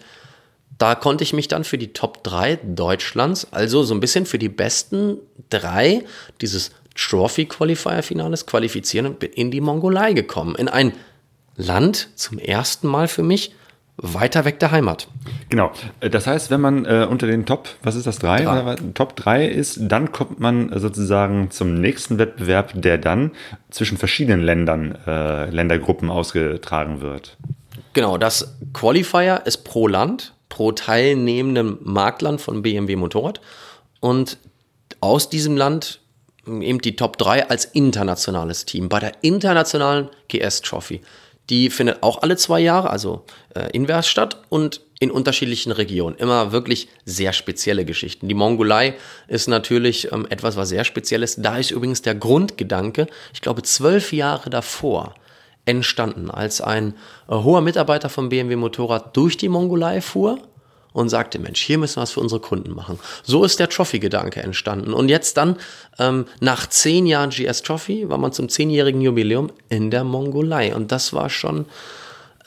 da 0.78 0.96
konnte 0.96 1.24
ich 1.24 1.34
mich 1.34 1.48
dann 1.48 1.64
für 1.64 1.78
die 1.78 1.94
Top 1.94 2.24
3 2.24 2.60
Deutschlands, 2.64 3.48
also 3.52 3.84
so 3.84 3.94
ein 3.94 4.00
bisschen 4.00 4.26
für 4.26 4.40
die 4.40 4.50
besten 4.50 5.18
drei 5.50 6.06
dieses 6.42 6.72
Trophy 6.96 7.46
Qualifier 7.46 8.04
Finales 8.04 8.46
qualifizieren 8.46 9.06
und 9.06 9.20
bin 9.20 9.32
in 9.32 9.52
die 9.52 9.62
Mongolei 9.62 10.14
gekommen. 10.14 10.56
In 10.56 10.68
ein 10.68 10.94
Land 11.56 12.10
zum 12.16 12.40
ersten 12.40 12.88
Mal 12.88 13.08
für 13.08 13.24
mich, 13.24 13.54
weiter 14.02 14.46
weg 14.46 14.60
der 14.60 14.72
Heimat. 14.72 15.08
Genau. 15.50 15.72
Das 16.00 16.28
heißt, 16.28 16.52
wenn 16.52 16.62
man 16.62 16.86
äh, 16.86 17.08
unter 17.10 17.28
den 17.28 17.46
Top, 17.46 17.70
was 17.84 17.96
ist 17.96 18.08
das, 18.08 18.20
drei? 18.20 18.44
drei. 18.44 18.76
Top 18.94 19.16
3 19.16 19.46
ist, 19.48 19.80
dann 19.82 20.12
kommt 20.12 20.40
man 20.40 20.72
sozusagen 20.80 21.52
zum 21.52 21.76
nächsten 21.76 22.18
Wettbewerb, 22.18 22.72
der 22.76 22.98
dann 22.98 23.32
zwischen 23.70 23.98
verschiedenen 23.98 24.42
Ländern, 24.42 24.98
äh, 25.06 25.50
Ländergruppen 25.50 26.10
ausgetragen 26.10 27.02
wird. 27.02 27.38
Genau, 27.94 28.18
das 28.18 28.56
Qualifier 28.74 29.42
ist 29.46 29.64
pro 29.64 29.88
Land, 29.88 30.34
pro 30.48 30.72
teilnehmendem 30.72 31.80
Marktland 31.82 32.40
von 32.42 32.62
BMW 32.62 32.96
Motorrad. 32.96 33.42
Und 34.00 34.38
aus 35.02 35.30
diesem 35.30 35.58
Land 35.58 36.00
eben 36.46 36.80
die 36.80 36.96
Top 36.96 37.18
3 37.18 37.50
als 37.50 37.66
internationales 37.66 38.66
Team 38.66 38.90
bei 38.90 39.00
der 39.00 39.12
internationalen 39.22 40.10
GS 40.28 40.62
Trophy. 40.62 41.02
Die 41.50 41.70
findet 41.70 42.04
auch 42.04 42.22
alle 42.22 42.38
zwei 42.38 42.60
Jahre, 42.60 42.90
also 42.90 43.26
äh, 43.56 43.70
invers 43.72 44.08
statt 44.08 44.42
und 44.50 44.82
in 45.00 45.12
unterschiedlichen 45.12 45.72
Regionen. 45.72 46.16
Immer 46.18 46.52
wirklich 46.52 46.90
sehr 47.06 47.34
spezielle 47.34 47.86
Geschichten. 47.86 48.28
Die 48.28 48.34
Mongolei 48.36 48.96
ist 49.28 49.48
natürlich 49.48 50.12
ähm, 50.12 50.28
etwas, 50.30 50.58
was 50.58 50.70
sehr 50.70 50.84
speziell 50.84 51.24
ist. 51.24 51.44
Da 51.44 51.58
ist 51.58 51.72
übrigens 51.72 52.02
der 52.02 52.16
Grundgedanke, 52.16 53.08
ich 53.34 53.42
glaube, 53.42 53.64
zwölf 53.64 54.14
Jahre 54.14 54.50
davor 54.50 55.16
entstanden, 55.66 56.30
als 56.30 56.62
ein 56.62 56.96
äh, 57.28 57.36
hoher 57.36 57.62
Mitarbeiter 57.62 58.10
vom 58.10 58.30
BMW 58.30 58.56
Motorrad 58.56 59.16
durch 59.16 59.38
die 59.38 59.50
Mongolei 59.50 60.02
fuhr 60.02 60.40
und 60.94 61.10
sagte, 61.10 61.40
Mensch, 61.40 61.62
hier 61.62 61.78
müssen 61.78 61.98
wir 61.98 62.02
was 62.02 62.12
für 62.12 62.20
unsere 62.20 62.42
Kunden 62.42 62.72
machen. 62.72 63.00
So 63.24 63.44
ist 63.44 63.60
der 63.60 63.70
Trophy-Gedanke 63.70 64.42
entstanden. 64.42 64.94
Und 64.94 65.10
jetzt 65.10 65.38
dann, 65.38 65.58
ähm, 66.00 66.26
nach 66.40 66.68
zehn 66.68 67.06
Jahren 67.06 67.30
GS 67.30 67.62
Trophy, 67.62 68.10
war 68.10 68.18
man 68.18 68.34
zum 68.34 68.50
zehnjährigen 68.50 69.02
Jubiläum 69.02 69.52
in 69.70 69.92
der 69.92 70.04
Mongolei. 70.04 70.76
Und 70.76 70.92
das 70.92 71.14
war 71.14 71.30
schon 71.30 71.66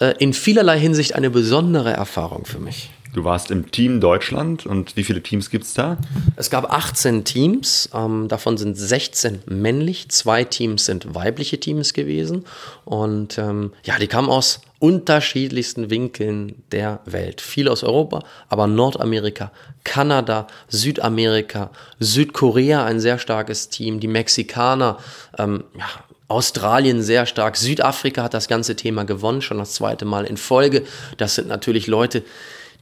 äh, 0.00 0.14
in 0.18 0.32
vielerlei 0.32 0.78
Hinsicht 0.78 1.14
eine 1.14 1.30
besondere 1.30 1.92
Erfahrung 1.92 2.44
für 2.44 2.58
mich. 2.58 2.90
Du 3.12 3.24
warst 3.24 3.50
im 3.50 3.70
Team 3.70 4.00
Deutschland 4.00 4.64
und 4.64 4.96
wie 4.96 5.04
viele 5.04 5.22
Teams 5.22 5.50
gibt 5.50 5.64
es 5.64 5.74
da? 5.74 5.98
Es 6.36 6.48
gab 6.48 6.72
18 6.72 7.24
Teams, 7.24 7.90
ähm, 7.94 8.26
davon 8.28 8.56
sind 8.56 8.74
16 8.74 9.42
männlich, 9.46 10.08
zwei 10.08 10.44
Teams 10.44 10.86
sind 10.86 11.14
weibliche 11.14 11.60
Teams 11.60 11.92
gewesen 11.92 12.46
und 12.86 13.36
ähm, 13.36 13.72
ja, 13.84 13.98
die 13.98 14.06
kamen 14.06 14.30
aus 14.30 14.62
unterschiedlichsten 14.78 15.90
Winkeln 15.90 16.62
der 16.72 17.00
Welt. 17.04 17.42
Viele 17.42 17.70
aus 17.70 17.84
Europa, 17.84 18.24
aber 18.48 18.66
Nordamerika, 18.66 19.52
Kanada, 19.84 20.46
Südamerika, 20.68 21.70
Südkorea 22.00 22.84
ein 22.86 22.98
sehr 22.98 23.18
starkes 23.18 23.68
Team, 23.68 24.00
die 24.00 24.08
Mexikaner, 24.08 24.96
ähm, 25.38 25.64
ja, 25.78 25.84
Australien 26.28 27.02
sehr 27.02 27.26
stark, 27.26 27.58
Südafrika 27.58 28.22
hat 28.22 28.32
das 28.32 28.48
ganze 28.48 28.74
Thema 28.74 29.04
gewonnen, 29.04 29.42
schon 29.42 29.58
das 29.58 29.74
zweite 29.74 30.06
Mal 30.06 30.24
in 30.24 30.38
Folge. 30.38 30.82
Das 31.18 31.34
sind 31.34 31.46
natürlich 31.46 31.88
Leute, 31.88 32.24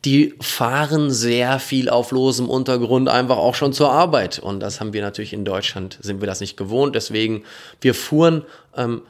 die 0.04 0.34
fahren 0.40 1.10
sehr 1.10 1.58
viel 1.58 1.90
auf 1.90 2.10
losem 2.10 2.48
Untergrund 2.48 3.08
einfach 3.08 3.36
auch 3.36 3.54
schon 3.54 3.72
zur 3.72 3.92
Arbeit. 3.92 4.38
Und 4.38 4.60
das 4.60 4.80
haben 4.80 4.92
wir 4.92 5.02
natürlich 5.02 5.32
in 5.32 5.44
Deutschland, 5.44 5.98
sind 6.00 6.20
wir 6.20 6.26
das 6.26 6.40
nicht 6.40 6.56
gewohnt. 6.56 6.94
Deswegen, 6.94 7.44
wir 7.80 7.94
fuhren 7.94 8.44
ähm, 8.76 9.02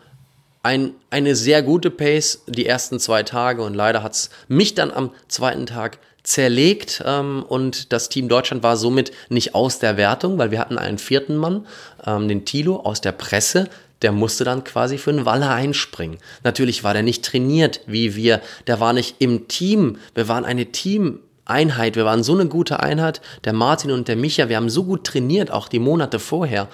ein, 0.62 0.93
eine 1.11 1.36
sehr 1.36 1.62
gute 1.62 1.91
Pace 1.91 2.43
die 2.47 2.66
ersten 2.66 2.99
zwei 2.99 3.22
Tage 3.22 3.62
und 3.62 3.74
leider 3.74 4.03
hat 4.03 4.12
es 4.12 4.30
mich 4.49 4.74
dann 4.74 4.91
am 4.91 5.11
zweiten 5.28 5.66
Tag 5.66 5.99
zerlegt 6.22 7.03
ähm, 7.07 7.45
und 7.49 7.93
das 7.93 8.09
Team 8.09 8.28
Deutschland 8.28 8.62
war 8.62 8.76
somit 8.76 9.11
nicht 9.30 9.55
aus 9.55 9.78
der 9.78 9.97
Wertung, 9.97 10.36
weil 10.38 10.51
wir 10.51 10.59
hatten 10.59 10.76
einen 10.76 10.99
vierten 10.99 11.36
Mann, 11.36 11.66
ähm, 12.05 12.28
den 12.28 12.45
Tilo 12.45 12.76
aus 12.76 13.01
der 13.01 13.12
Presse, 13.12 13.68
der 14.03 14.13
musste 14.13 14.45
dann 14.45 14.65
quasi 14.65 14.99
für 14.99 15.11
einen 15.11 15.25
Waller 15.25 15.51
einspringen. 15.51 16.19
Natürlich 16.45 16.85
war 16.85 16.95
der 16.95 17.03
nicht 17.03 17.25
trainiert 17.25 17.81
wie 17.87 18.15
wir, 18.17 18.41
der 18.67 18.81
war 18.81 18.93
nicht 18.93 19.17
im 19.19 19.49
Team, 19.49 19.99
wir 20.15 20.29
waren 20.29 20.45
eine 20.45 20.67
Teameinheit, 20.67 21.97
wir 21.97 22.05
waren 22.05 22.23
so 22.23 22.35
eine 22.35 22.47
gute 22.47 22.81
Einheit, 22.81 23.21
der 23.45 23.53
Martin 23.53 23.91
und 23.91 24.09
der 24.09 24.17
Micha, 24.17 24.49
wir 24.49 24.57
haben 24.57 24.71
so 24.71 24.85
gut 24.85 25.05
trainiert, 25.05 25.51
auch 25.51 25.69
die 25.69 25.79
Monate 25.79 26.19
vorher. 26.19 26.69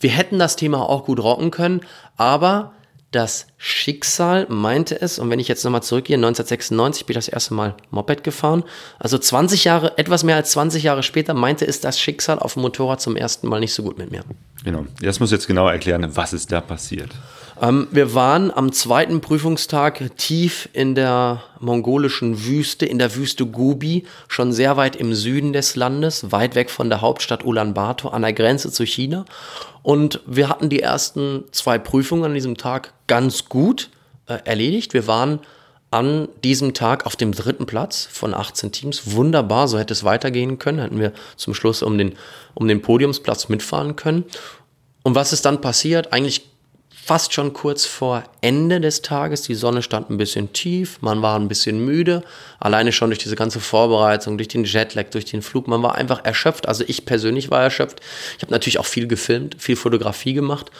Wir 0.00 0.10
hätten 0.10 0.38
das 0.38 0.56
Thema 0.56 0.88
auch 0.88 1.04
gut 1.04 1.20
rocken 1.20 1.50
können, 1.50 1.80
aber 2.16 2.72
das 3.10 3.46
Schicksal 3.56 4.46
meinte 4.50 5.00
es, 5.00 5.18
und 5.18 5.30
wenn 5.30 5.38
ich 5.38 5.48
jetzt 5.48 5.64
nochmal 5.64 5.82
zurückgehe, 5.82 6.16
1996 6.16 7.06
bin 7.06 7.14
ich 7.14 7.24
das 7.24 7.32
erste 7.32 7.54
Mal 7.54 7.74
Moped 7.90 8.22
gefahren, 8.22 8.64
also 8.98 9.16
20 9.16 9.64
Jahre, 9.64 9.96
etwas 9.96 10.24
mehr 10.24 10.36
als 10.36 10.50
20 10.50 10.82
Jahre 10.82 11.02
später 11.02 11.32
meinte 11.32 11.66
es 11.66 11.80
das 11.80 11.98
Schicksal 11.98 12.38
auf 12.38 12.54
dem 12.54 12.62
Motorrad 12.62 13.00
zum 13.00 13.16
ersten 13.16 13.48
Mal 13.48 13.60
nicht 13.60 13.72
so 13.72 13.82
gut 13.82 13.96
mit 13.96 14.10
mir. 14.10 14.24
Genau, 14.62 14.84
das 15.00 15.20
muss 15.20 15.30
jetzt 15.30 15.46
genauer 15.46 15.72
erklären, 15.72 16.06
was 16.16 16.32
ist 16.34 16.52
da 16.52 16.60
passiert. 16.60 17.10
Ähm, 17.60 17.88
wir 17.90 18.14
waren 18.14 18.50
am 18.52 18.72
zweiten 18.72 19.20
Prüfungstag 19.20 20.16
tief 20.16 20.68
in 20.72 20.94
der 20.94 21.42
mongolischen 21.58 22.44
Wüste, 22.44 22.86
in 22.86 22.98
der 22.98 23.14
Wüste 23.16 23.46
Gobi, 23.46 24.06
schon 24.28 24.52
sehr 24.52 24.76
weit 24.76 24.96
im 24.96 25.14
Süden 25.14 25.52
des 25.52 25.74
Landes, 25.74 26.30
weit 26.30 26.54
weg 26.54 26.70
von 26.70 26.88
der 26.88 27.00
Hauptstadt 27.00 27.44
Ulaanbaatar, 27.44 28.12
an 28.12 28.22
der 28.22 28.32
Grenze 28.32 28.70
zu 28.70 28.84
China. 28.84 29.24
Und 29.82 30.20
wir 30.26 30.48
hatten 30.48 30.68
die 30.68 30.80
ersten 30.80 31.44
zwei 31.50 31.78
Prüfungen 31.78 32.24
an 32.24 32.34
diesem 32.34 32.56
Tag 32.56 32.92
ganz 33.06 33.48
gut 33.48 33.90
äh, 34.26 34.38
erledigt. 34.44 34.94
Wir 34.94 35.06
waren 35.06 35.40
an 35.90 36.28
diesem 36.44 36.74
Tag 36.74 37.06
auf 37.06 37.16
dem 37.16 37.32
dritten 37.32 37.66
Platz 37.66 38.06
von 38.10 38.34
18 38.34 38.72
Teams. 38.72 39.12
Wunderbar, 39.12 39.68
so 39.68 39.78
hätte 39.78 39.94
es 39.94 40.04
weitergehen 40.04 40.58
können. 40.58 40.80
Hätten 40.80 41.00
wir 41.00 41.12
zum 41.36 41.54
Schluss 41.54 41.82
um 41.82 41.96
den, 41.96 42.14
um 42.54 42.68
den 42.68 42.82
Podiumsplatz 42.82 43.48
mitfahren 43.48 43.96
können. 43.96 44.24
Und 45.02 45.14
was 45.14 45.32
ist 45.32 45.46
dann 45.46 45.62
passiert? 45.62 46.12
Eigentlich 46.12 46.44
fast 47.08 47.32
schon 47.32 47.54
kurz 47.54 47.86
vor 47.86 48.22
Ende 48.42 48.82
des 48.82 49.00
Tages. 49.00 49.40
Die 49.40 49.54
Sonne 49.54 49.80
stand 49.80 50.10
ein 50.10 50.18
bisschen 50.18 50.52
tief, 50.52 50.98
man 51.00 51.22
war 51.22 51.38
ein 51.38 51.48
bisschen 51.48 51.82
müde, 51.82 52.22
alleine 52.60 52.92
schon 52.92 53.08
durch 53.08 53.18
diese 53.18 53.34
ganze 53.34 53.60
Vorbereitung, 53.60 54.36
durch 54.36 54.48
den 54.48 54.64
Jetlag, 54.64 55.08
durch 55.08 55.24
den 55.24 55.40
Flug. 55.40 55.68
Man 55.68 55.82
war 55.82 55.94
einfach 55.94 56.22
erschöpft. 56.26 56.68
Also 56.68 56.84
ich 56.86 57.06
persönlich 57.06 57.50
war 57.50 57.62
erschöpft. 57.62 58.00
Ich 58.36 58.42
habe 58.42 58.52
natürlich 58.52 58.78
auch 58.78 58.84
viel 58.84 59.06
gefilmt, 59.06 59.56
viel 59.58 59.76
Fotografie 59.76 60.34
gemacht, 60.34 60.70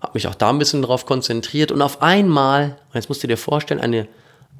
habe 0.00 0.12
mich 0.14 0.28
auch 0.28 0.36
da 0.36 0.50
ein 0.50 0.60
bisschen 0.60 0.82
drauf 0.82 1.04
konzentriert 1.04 1.72
und 1.72 1.82
auf 1.82 2.00
einmal, 2.00 2.76
jetzt 2.94 3.08
musst 3.08 3.24
du 3.24 3.26
dir 3.26 3.36
vorstellen, 3.36 3.80
eine, 3.80 4.06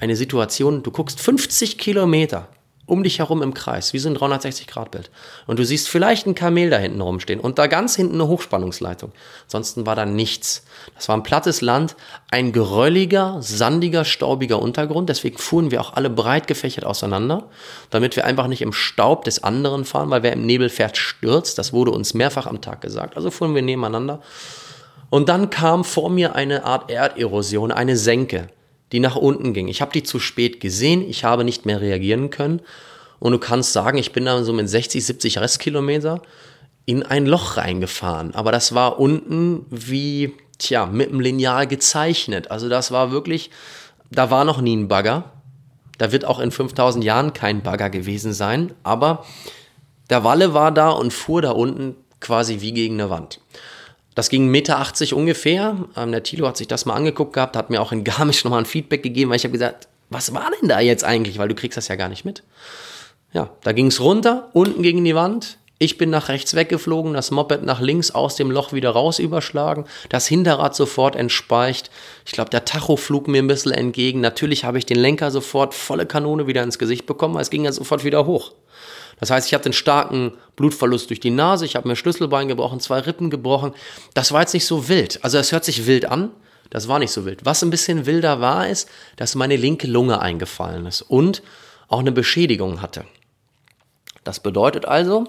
eine 0.00 0.16
Situation, 0.16 0.82
du 0.82 0.90
guckst 0.90 1.20
50 1.20 1.78
Kilometer 1.78 2.48
um 2.84 3.04
dich 3.04 3.20
herum 3.20 3.42
im 3.42 3.54
Kreis, 3.54 3.92
wie 3.92 3.98
so 3.98 4.08
ein 4.08 4.16
360-Grad-Bild. 4.16 5.10
Und 5.46 5.58
du 5.58 5.64
siehst 5.64 5.88
vielleicht 5.88 6.26
ein 6.26 6.34
Kamel 6.34 6.68
da 6.68 6.78
hinten 6.78 7.00
rumstehen 7.00 7.38
und 7.38 7.58
da 7.58 7.68
ganz 7.68 7.94
hinten 7.94 8.14
eine 8.14 8.26
Hochspannungsleitung. 8.26 9.12
Ansonsten 9.44 9.86
war 9.86 9.94
da 9.94 10.04
nichts. 10.04 10.64
Das 10.96 11.08
war 11.08 11.16
ein 11.16 11.22
plattes 11.22 11.60
Land, 11.60 11.94
ein 12.30 12.52
gerölliger, 12.52 13.38
sandiger, 13.40 14.04
staubiger 14.04 14.60
Untergrund. 14.60 15.08
Deswegen 15.08 15.38
fuhren 15.38 15.70
wir 15.70 15.80
auch 15.80 15.94
alle 15.94 16.10
breit 16.10 16.48
gefächert 16.48 16.84
auseinander, 16.84 17.48
damit 17.90 18.16
wir 18.16 18.24
einfach 18.24 18.48
nicht 18.48 18.62
im 18.62 18.72
Staub 18.72 19.24
des 19.24 19.44
anderen 19.44 19.84
fahren, 19.84 20.10
weil 20.10 20.24
wer 20.24 20.32
im 20.32 20.44
Nebel 20.44 20.68
fährt, 20.68 20.96
stürzt. 20.96 21.58
Das 21.58 21.72
wurde 21.72 21.92
uns 21.92 22.14
mehrfach 22.14 22.46
am 22.46 22.60
Tag 22.60 22.80
gesagt. 22.80 23.16
Also 23.16 23.30
fuhren 23.30 23.54
wir 23.54 23.62
nebeneinander. 23.62 24.20
Und 25.08 25.28
dann 25.28 25.50
kam 25.50 25.84
vor 25.84 26.10
mir 26.10 26.34
eine 26.34 26.64
Art 26.64 26.90
Erderosion, 26.90 27.70
eine 27.70 27.96
Senke 27.96 28.48
die 28.92 29.00
nach 29.00 29.16
unten 29.16 29.52
ging. 29.54 29.68
Ich 29.68 29.80
habe 29.80 29.92
die 29.92 30.02
zu 30.02 30.20
spät 30.20 30.60
gesehen, 30.60 31.02
ich 31.08 31.24
habe 31.24 31.44
nicht 31.44 31.66
mehr 31.66 31.80
reagieren 31.80 32.30
können. 32.30 32.60
Und 33.18 33.32
du 33.32 33.38
kannst 33.38 33.72
sagen, 33.72 33.98
ich 33.98 34.12
bin 34.12 34.24
da 34.24 34.42
so 34.42 34.52
mit 34.52 34.68
60, 34.68 35.04
70 35.04 35.38
Restkilometer 35.38 36.22
in 36.84 37.02
ein 37.02 37.26
Loch 37.26 37.56
reingefahren. 37.56 38.34
Aber 38.34 38.52
das 38.52 38.74
war 38.74 38.98
unten 38.98 39.64
wie, 39.70 40.34
tja, 40.58 40.86
mit 40.86 41.08
einem 41.08 41.20
Lineal 41.20 41.66
gezeichnet. 41.66 42.50
Also 42.50 42.68
das 42.68 42.90
war 42.90 43.12
wirklich, 43.12 43.50
da 44.10 44.30
war 44.30 44.44
noch 44.44 44.60
nie 44.60 44.76
ein 44.76 44.88
Bagger. 44.88 45.32
Da 45.98 46.10
wird 46.10 46.24
auch 46.24 46.40
in 46.40 46.50
5000 46.50 47.04
Jahren 47.04 47.32
kein 47.32 47.62
Bagger 47.62 47.90
gewesen 47.90 48.32
sein. 48.32 48.72
Aber 48.82 49.24
der 50.10 50.24
Walle 50.24 50.52
war 50.52 50.72
da 50.72 50.90
und 50.90 51.12
fuhr 51.12 51.42
da 51.42 51.52
unten 51.52 51.94
quasi 52.20 52.60
wie 52.60 52.72
gegen 52.72 53.00
eine 53.00 53.08
Wand. 53.08 53.40
Das 54.14 54.28
ging 54.28 54.48
1,80 54.48 54.50
Meter 54.50 55.16
ungefähr. 55.16 55.76
Ähm, 55.96 56.12
der 56.12 56.22
Tilo 56.22 56.46
hat 56.46 56.56
sich 56.56 56.68
das 56.68 56.84
mal 56.84 56.94
angeguckt 56.94 57.32
gehabt, 57.32 57.56
hat 57.56 57.70
mir 57.70 57.80
auch 57.80 57.92
in 57.92 58.04
Garmisch 58.04 58.44
nochmal 58.44 58.60
ein 58.60 58.66
Feedback 58.66 59.02
gegeben, 59.02 59.30
weil 59.30 59.36
ich 59.36 59.44
habe 59.44 59.52
gesagt, 59.52 59.88
was 60.10 60.34
war 60.34 60.50
denn 60.60 60.68
da 60.68 60.80
jetzt 60.80 61.04
eigentlich? 61.04 61.38
Weil 61.38 61.48
du 61.48 61.54
kriegst 61.54 61.76
das 61.76 61.88
ja 61.88 61.96
gar 61.96 62.08
nicht 62.08 62.24
mit. 62.24 62.42
Ja, 63.32 63.50
da 63.62 63.72
ging 63.72 63.86
es 63.86 64.00
runter, 64.00 64.50
unten 64.52 64.82
gegen 64.82 65.04
die 65.04 65.14
Wand. 65.14 65.58
Ich 65.78 65.98
bin 65.98 66.10
nach 66.10 66.28
rechts 66.28 66.54
weggeflogen, 66.54 67.12
das 67.12 67.32
Moped 67.32 67.64
nach 67.64 67.80
links 67.80 68.12
aus 68.12 68.36
dem 68.36 68.52
Loch 68.52 68.72
wieder 68.72 68.90
raus 68.90 69.18
überschlagen, 69.18 69.84
das 70.10 70.28
Hinterrad 70.28 70.76
sofort 70.76 71.16
entspeicht. 71.16 71.90
Ich 72.24 72.30
glaube, 72.30 72.50
der 72.50 72.64
Tacho 72.64 72.96
flog 72.96 73.26
mir 73.26 73.42
ein 73.42 73.48
bisschen 73.48 73.72
entgegen. 73.72 74.20
Natürlich 74.20 74.64
habe 74.64 74.78
ich 74.78 74.86
den 74.86 74.98
Lenker 74.98 75.32
sofort 75.32 75.74
volle 75.74 76.06
Kanone 76.06 76.46
wieder 76.46 76.62
ins 76.62 76.78
Gesicht 76.78 77.06
bekommen, 77.06 77.34
weil 77.34 77.42
es 77.42 77.50
ging 77.50 77.64
ja 77.64 77.72
sofort 77.72 78.04
wieder 78.04 78.26
hoch. 78.26 78.52
Das 79.22 79.30
heißt, 79.30 79.46
ich 79.46 79.54
hatte 79.54 79.66
einen 79.66 79.72
starken 79.72 80.32
Blutverlust 80.56 81.08
durch 81.08 81.20
die 81.20 81.30
Nase, 81.30 81.64
ich 81.64 81.76
habe 81.76 81.86
mir 81.86 81.94
Schlüsselbein 81.94 82.48
gebrochen, 82.48 82.80
zwei 82.80 82.98
Rippen 82.98 83.30
gebrochen. 83.30 83.72
Das 84.14 84.32
war 84.32 84.40
jetzt 84.40 84.52
nicht 84.52 84.66
so 84.66 84.88
wild. 84.88 85.22
Also 85.22 85.38
es 85.38 85.52
hört 85.52 85.64
sich 85.64 85.86
wild 85.86 86.06
an, 86.06 86.32
das 86.70 86.88
war 86.88 86.98
nicht 86.98 87.12
so 87.12 87.24
wild. 87.24 87.44
Was 87.44 87.62
ein 87.62 87.70
bisschen 87.70 88.06
wilder 88.06 88.40
war, 88.40 88.68
ist, 88.68 88.88
dass 89.14 89.36
meine 89.36 89.54
linke 89.54 89.86
Lunge 89.86 90.20
eingefallen 90.20 90.86
ist 90.86 91.02
und 91.02 91.44
auch 91.86 92.00
eine 92.00 92.10
Beschädigung 92.10 92.82
hatte. 92.82 93.04
Das 94.24 94.40
bedeutet 94.40 94.86
also, 94.86 95.28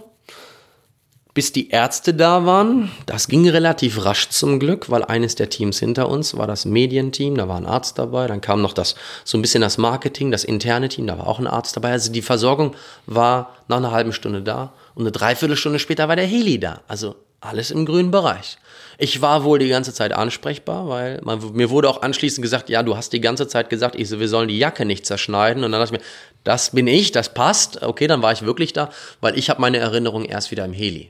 bis 1.34 1.51
die 1.51 1.69
Ärzte 1.69 2.13
da 2.13 2.45
waren. 2.45 2.91
Das 3.05 3.27
ging 3.27 3.47
relativ 3.49 4.05
rasch 4.05 4.29
zum 4.29 4.59
Glück, 4.59 4.89
weil 4.89 5.03
eines 5.03 5.36
der 5.36 5.49
Teams 5.49 5.79
hinter 5.79 6.09
uns 6.09 6.38
war 6.38 6.45
das 6.45 6.65
Medienteam, 6.65 7.36
da 7.36 7.47
war 7.47 7.57
ein 7.57 7.65
Arzt 7.65 7.97
dabei. 7.97 8.27
Dann 8.27 8.41
kam 8.41 8.61
noch 8.61 8.73
das, 8.73 8.95
so 9.23 9.38
ein 9.38 9.41
bisschen 9.41 9.61
das 9.61 9.77
Marketing, 9.77 10.31
das 10.31 10.43
interne 10.43 10.89
Team, 10.89 11.07
da 11.07 11.17
war 11.17 11.27
auch 11.27 11.39
ein 11.39 11.47
Arzt 11.47 11.75
dabei. 11.75 11.91
Also 11.91 12.11
die 12.11 12.21
Versorgung 12.21 12.75
war 13.07 13.55
nach 13.67 13.77
einer 13.77 13.91
halben 13.91 14.13
Stunde 14.13 14.41
da 14.41 14.73
und 14.93 15.03
eine 15.03 15.11
Dreiviertelstunde 15.11 15.79
später 15.79 16.07
war 16.07 16.15
der 16.15 16.27
Heli 16.27 16.59
da. 16.59 16.81
Also 16.88 17.15
alles 17.41 17.71
im 17.71 17.86
grünen 17.86 18.11
Bereich. 18.11 18.57
Ich 18.97 19.21
war 19.21 19.43
wohl 19.43 19.59
die 19.59 19.67
ganze 19.67 19.93
Zeit 19.93 20.13
ansprechbar, 20.13 20.88
weil 20.88 21.19
man, 21.23 21.39
mir 21.53 21.71
wurde 21.71 21.89
auch 21.89 22.01
anschließend 22.01 22.43
gesagt, 22.43 22.69
ja, 22.69 22.84
du 22.84 22.95
hast 22.95 23.11
die 23.11 23.21
ganze 23.21 23.47
Zeit 23.47 23.69
gesagt, 23.69 23.95
ich 23.95 24.07
so, 24.07 24.19
wir 24.19 24.29
sollen 24.29 24.47
die 24.47 24.59
Jacke 24.59 24.86
nicht 24.86 25.05
zerschneiden. 25.05 25.63
Und 25.63 25.71
dann 25.71 25.81
dachte 25.81 25.95
ich 25.95 25.99
mir, 25.99 26.07
das 26.43 26.71
bin 26.71 26.88
ich, 26.88 27.11
das 27.11 27.34
passt. 27.34 27.81
Okay, 27.81 28.07
dann 28.07 28.21
war 28.21 28.31
ich 28.31 28.43
wirklich 28.43 28.71
da, 28.71 28.89
weil 29.19 29.38
ich 29.38 29.49
habe 29.49 29.61
meine 29.61 29.77
Erinnerung 29.77 30.25
erst 30.25 30.51
wieder 30.51 30.63
im 30.63 30.73
Heli. 30.73 31.09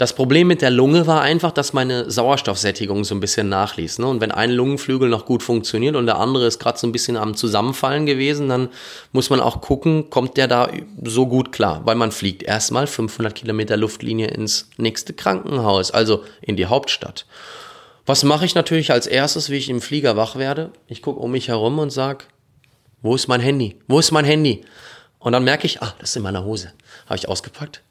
Das 0.00 0.14
Problem 0.14 0.46
mit 0.46 0.62
der 0.62 0.70
Lunge 0.70 1.06
war 1.06 1.20
einfach, 1.20 1.52
dass 1.52 1.74
meine 1.74 2.10
Sauerstoffsättigung 2.10 3.04
so 3.04 3.14
ein 3.14 3.20
bisschen 3.20 3.50
nachließ. 3.50 3.98
Ne? 3.98 4.06
Und 4.06 4.22
wenn 4.22 4.32
ein 4.32 4.50
Lungenflügel 4.50 5.10
noch 5.10 5.26
gut 5.26 5.42
funktioniert 5.42 5.94
und 5.94 6.06
der 6.06 6.16
andere 6.16 6.46
ist 6.46 6.58
gerade 6.58 6.78
so 6.78 6.86
ein 6.86 6.92
bisschen 6.92 7.18
am 7.18 7.34
Zusammenfallen 7.34 8.06
gewesen, 8.06 8.48
dann 8.48 8.70
muss 9.12 9.28
man 9.28 9.40
auch 9.40 9.60
gucken, 9.60 10.08
kommt 10.08 10.38
der 10.38 10.48
da 10.48 10.70
so 11.04 11.26
gut 11.26 11.52
klar. 11.52 11.82
Weil 11.84 11.96
man 11.96 12.12
fliegt 12.12 12.42
erstmal 12.42 12.86
500 12.86 13.34
Kilometer 13.34 13.76
Luftlinie 13.76 14.28
ins 14.28 14.70
nächste 14.78 15.12
Krankenhaus, 15.12 15.90
also 15.90 16.24
in 16.40 16.56
die 16.56 16.64
Hauptstadt. 16.64 17.26
Was 18.06 18.24
mache 18.24 18.46
ich 18.46 18.54
natürlich 18.54 18.92
als 18.92 19.06
erstes, 19.06 19.50
wie 19.50 19.58
ich 19.58 19.68
im 19.68 19.82
Flieger 19.82 20.16
wach 20.16 20.36
werde? 20.36 20.70
Ich 20.86 21.02
gucke 21.02 21.20
um 21.20 21.32
mich 21.32 21.48
herum 21.48 21.78
und 21.78 21.90
sage, 21.90 22.24
wo 23.02 23.14
ist 23.14 23.28
mein 23.28 23.42
Handy? 23.42 23.76
Wo 23.86 23.98
ist 23.98 24.12
mein 24.12 24.24
Handy? 24.24 24.64
Und 25.18 25.32
dann 25.32 25.44
merke 25.44 25.66
ich, 25.66 25.82
ah, 25.82 25.92
das 25.98 26.08
ist 26.08 26.16
in 26.16 26.22
meiner 26.22 26.46
Hose. 26.46 26.72
Habe 27.04 27.16
ich 27.16 27.28
ausgepackt. 27.28 27.82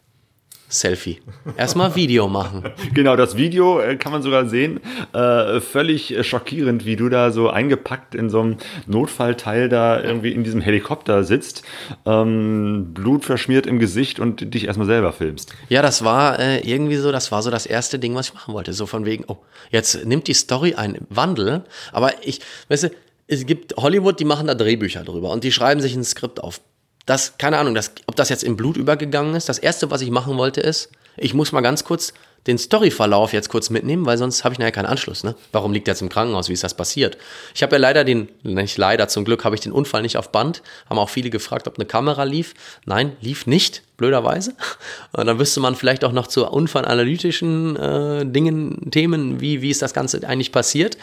Selfie. 0.70 1.20
Erstmal 1.57 1.95
Video 1.95 2.28
machen. 2.28 2.63
Genau, 2.93 3.15
das 3.15 3.38
Video 3.38 3.80
äh, 3.80 3.95
kann 3.95 4.11
man 4.11 4.22
sogar 4.22 4.47
sehen. 4.47 4.80
Äh, 5.13 5.59
völlig 5.61 6.15
schockierend, 6.22 6.86
wie 6.86 6.95
du 6.95 7.09
da 7.09 7.32
so 7.32 7.49
eingepackt 7.49 8.15
in 8.15 8.30
so 8.30 8.41
einem 8.41 8.57
Notfallteil 8.88 9.70
da 9.70 10.01
irgendwie 10.01 10.32
in 10.32 10.43
diesem 10.43 10.61
Helikopter 10.61 11.24
sitzt, 11.24 11.63
ähm, 12.05 12.93
Blut 12.93 13.26
verschmiert 13.26 13.67
im 13.67 13.80
Gesicht 13.80 14.20
und 14.20 14.53
dich 14.53 14.65
erstmal 14.65 14.88
selber 14.88 15.11
filmst. 15.13 15.53
Ja, 15.70 15.82
das 15.82 16.03
war 16.03 16.39
äh, 16.39 16.59
irgendwie 16.59 16.97
so, 16.97 17.11
das 17.11 17.32
war 17.32 17.41
so 17.41 17.51
das 17.51 17.65
erste 17.65 17.99
Ding, 17.99 18.15
was 18.15 18.30
ich 18.30 18.34
machen 18.34 18.53
wollte. 18.53 18.74
So 18.74 18.86
von 18.86 19.05
wegen, 19.05 19.24
oh, 19.28 19.38
jetzt 19.72 20.05
nimmt 20.05 20.28
die 20.28 20.34
Story 20.34 20.76
einen 20.76 21.05
Wandel. 21.09 21.63
Aber 21.91 22.13
ich, 22.24 22.41
weißt 22.70 22.84
du, 22.84 22.91
es 23.28 23.45
gibt 23.45 23.76
Hollywood, 23.78 24.20
die 24.20 24.26
machen 24.26 24.47
da 24.47 24.55
Drehbücher 24.55 25.03
drüber 25.03 25.30
und 25.32 25.43
die 25.43 25.51
schreiben 25.51 25.82
sich 25.82 25.95
ein 25.95 26.03
Skript 26.03 26.43
auf 26.43 26.61
das, 27.10 27.38
keine 27.38 27.57
Ahnung, 27.57 27.74
das, 27.74 27.91
ob 28.05 28.16
das 28.16 28.30
jetzt 28.30 28.43
in 28.43 28.55
Blut 28.55 28.78
übergegangen 28.78 29.36
ist. 29.36 29.49
Das 29.49 29.57
erste, 29.57 29.89
was 29.89 30.01
ich 30.01 30.12
machen 30.12 30.38
wollte, 30.38 30.62
ist, 30.62 30.89
ich 31.18 31.34
muss 31.34 31.51
mal 31.51 31.62
ganz 31.62 31.84
kurz 31.84 32.14
den 32.47 32.57
Storyverlauf 32.57 33.34
jetzt 33.34 33.49
kurz 33.49 33.70
mitnehmen, 33.70 34.05
weil 34.05 34.18
sonst 34.18 34.43
habe 34.43 34.53
ich 34.53 34.60
nachher 34.60 34.72
keinen 34.72 34.86
Anschluss. 34.86 35.24
Ne? 35.24 35.36
Warum 35.51 35.74
liegt 35.74 35.88
er 35.88 35.93
jetzt 35.93 36.01
im 36.01 36.10
Krankenhaus? 36.10 36.49
Wie 36.49 36.53
ist 36.53 36.64
das 36.64 36.74
passiert? 36.74 37.18
Ich 37.53 37.64
habe 37.64 37.76
ja 37.76 37.80
leider 37.80 38.03
den, 38.03 38.30
nicht 38.43 38.78
leider, 38.78 39.07
zum 39.07 39.26
Glück 39.26 39.43
habe 39.43 39.55
ich 39.55 39.62
den 39.62 39.72
Unfall 39.72 40.03
nicht 40.03 40.18
auf 40.18 40.32
Band. 40.32 40.62
Haben 40.89 40.99
auch 40.99 41.10
viele 41.10 41.30
gefragt, 41.30 41.68
ob 41.68 41.78
eine 41.78 41.86
Kamera 41.86 42.24
lief. 42.24 42.53
Nein, 42.86 43.18
lief 43.22 43.45
nicht 43.45 43.82
blöderweise. 44.00 44.54
Und 45.12 45.28
dann 45.28 45.38
wüsste 45.38 45.60
man 45.60 45.76
vielleicht 45.76 46.04
auch 46.04 46.12
noch 46.12 46.26
zu 46.26 46.47
unfallanalytischen 46.47 47.76
äh, 47.76 48.26
Dingen, 48.26 48.89
Themen, 48.89 49.39
wie, 49.39 49.62
wie 49.62 49.70
ist 49.70 49.84
das 49.84 49.93
Ganze 49.93 50.28
eigentlich 50.28 50.52
passiert. 50.52 50.97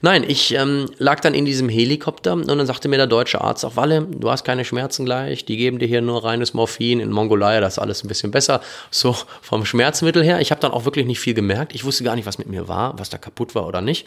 Nein, 0.00 0.24
ich 0.26 0.54
ähm, 0.54 0.86
lag 0.96 1.20
dann 1.20 1.34
in 1.34 1.44
diesem 1.44 1.68
Helikopter 1.68 2.32
und 2.32 2.48
dann 2.48 2.66
sagte 2.66 2.88
mir 2.88 2.96
der 2.96 3.06
deutsche 3.06 3.40
Arzt 3.40 3.64
auch, 3.64 3.76
Walle, 3.76 4.06
du 4.10 4.30
hast 4.30 4.44
keine 4.44 4.64
Schmerzen 4.64 5.04
gleich, 5.04 5.44
die 5.44 5.56
geben 5.56 5.78
dir 5.78 5.88
hier 5.88 6.00
nur 6.00 6.24
reines 6.24 6.54
Morphin, 6.54 7.00
in 7.00 7.10
Mongolei, 7.10 7.60
das 7.60 7.74
ist 7.74 7.78
alles 7.78 8.04
ein 8.04 8.08
bisschen 8.08 8.30
besser, 8.30 8.60
so 8.90 9.16
vom 9.42 9.66
Schmerzmittel 9.66 10.22
her. 10.22 10.40
Ich 10.40 10.50
habe 10.50 10.60
dann 10.60 10.72
auch 10.72 10.84
wirklich 10.84 11.06
nicht 11.06 11.20
viel 11.20 11.34
gemerkt, 11.34 11.74
ich 11.74 11.84
wusste 11.84 12.04
gar 12.04 12.16
nicht, 12.16 12.26
was 12.26 12.38
mit 12.38 12.48
mir 12.48 12.68
war, 12.68 12.98
was 12.98 13.10
da 13.10 13.18
kaputt 13.18 13.54
war 13.54 13.66
oder 13.66 13.80
nicht. 13.80 14.06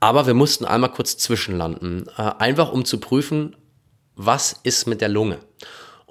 Aber 0.00 0.26
wir 0.26 0.34
mussten 0.34 0.64
einmal 0.64 0.90
kurz 0.90 1.16
zwischenlanden, 1.16 2.06
äh, 2.18 2.22
einfach 2.38 2.72
um 2.72 2.84
zu 2.84 2.98
prüfen, 2.98 3.54
was 4.16 4.58
ist 4.64 4.88
mit 4.88 5.00
der 5.00 5.08
Lunge. 5.08 5.38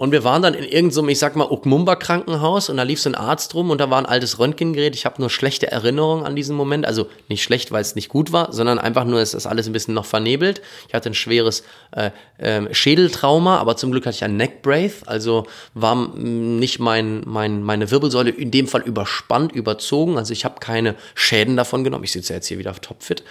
Und 0.01 0.11
wir 0.11 0.23
waren 0.23 0.41
dann 0.41 0.55
in 0.55 0.63
irgendeinem, 0.63 1.09
ich 1.09 1.19
sag 1.19 1.35
mal, 1.35 1.45
Ukmumba-Krankenhaus 1.45 2.71
und 2.71 2.77
da 2.77 2.81
lief 2.81 2.99
so 2.99 3.07
ein 3.07 3.13
Arzt 3.13 3.53
rum 3.53 3.69
und 3.69 3.79
da 3.79 3.91
war 3.91 3.99
ein 3.99 4.07
altes 4.07 4.39
Röntgengerät. 4.39 4.95
Ich 4.95 5.05
habe 5.05 5.21
nur 5.21 5.29
schlechte 5.29 5.71
Erinnerungen 5.71 6.25
an 6.25 6.35
diesen 6.35 6.55
Moment. 6.55 6.87
Also 6.87 7.05
nicht 7.29 7.43
schlecht, 7.43 7.71
weil 7.71 7.83
es 7.83 7.93
nicht 7.93 8.09
gut 8.09 8.31
war, 8.31 8.51
sondern 8.51 8.79
einfach 8.79 9.03
nur, 9.05 9.19
es 9.19 9.35
ist 9.35 9.45
alles 9.45 9.67
ein 9.67 9.73
bisschen 9.73 9.93
noch 9.93 10.05
vernebelt. 10.05 10.63
Ich 10.87 10.95
hatte 10.95 11.11
ein 11.11 11.13
schweres 11.13 11.63
äh, 11.91 12.09
äh, 12.39 12.73
Schädeltrauma, 12.73 13.59
aber 13.59 13.77
zum 13.77 13.91
Glück 13.91 14.07
hatte 14.07 14.15
ich 14.15 14.23
ein 14.23 14.37
Neckbrace. 14.37 15.03
Also 15.05 15.45
war 15.75 15.95
nicht 16.15 16.79
mein, 16.79 17.21
mein, 17.27 17.61
meine 17.61 17.91
Wirbelsäule 17.91 18.31
in 18.31 18.49
dem 18.49 18.67
Fall 18.67 18.81
überspannt, 18.81 19.51
überzogen. 19.51 20.17
Also 20.17 20.33
ich 20.33 20.45
habe 20.45 20.59
keine 20.59 20.95
Schäden 21.13 21.57
davon 21.57 21.83
genommen. 21.83 22.05
Ich 22.05 22.11
sitze 22.13 22.33
jetzt 22.33 22.47
hier 22.47 22.57
wieder 22.57 22.71
auf 22.71 22.79
Topfit. 22.79 23.23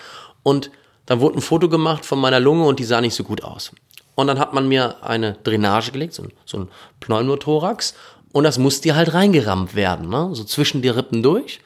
Und 0.44 0.70
dann 1.06 1.18
wurde 1.18 1.38
ein 1.38 1.42
Foto 1.42 1.68
gemacht 1.68 2.04
von 2.04 2.20
meiner 2.20 2.38
Lunge 2.38 2.64
und 2.66 2.78
die 2.78 2.84
sah 2.84 3.00
nicht 3.00 3.14
so 3.16 3.24
gut 3.24 3.42
aus. 3.42 3.72
Und 4.20 4.26
dann 4.26 4.38
hat 4.38 4.52
man 4.52 4.68
mir 4.68 4.96
eine 5.02 5.38
Drainage 5.44 5.92
gelegt, 5.92 6.12
so, 6.12 6.24
so 6.44 6.58
ein 6.58 6.68
Pneumothorax. 7.00 7.94
Und 8.32 8.44
das 8.44 8.58
musste 8.58 8.94
halt 8.94 9.14
reingerammt 9.14 9.74
werden, 9.74 10.10
ne? 10.10 10.28
so 10.34 10.44
zwischen 10.44 10.82
die 10.82 10.90
Rippen 10.90 11.22
durch. 11.22 11.60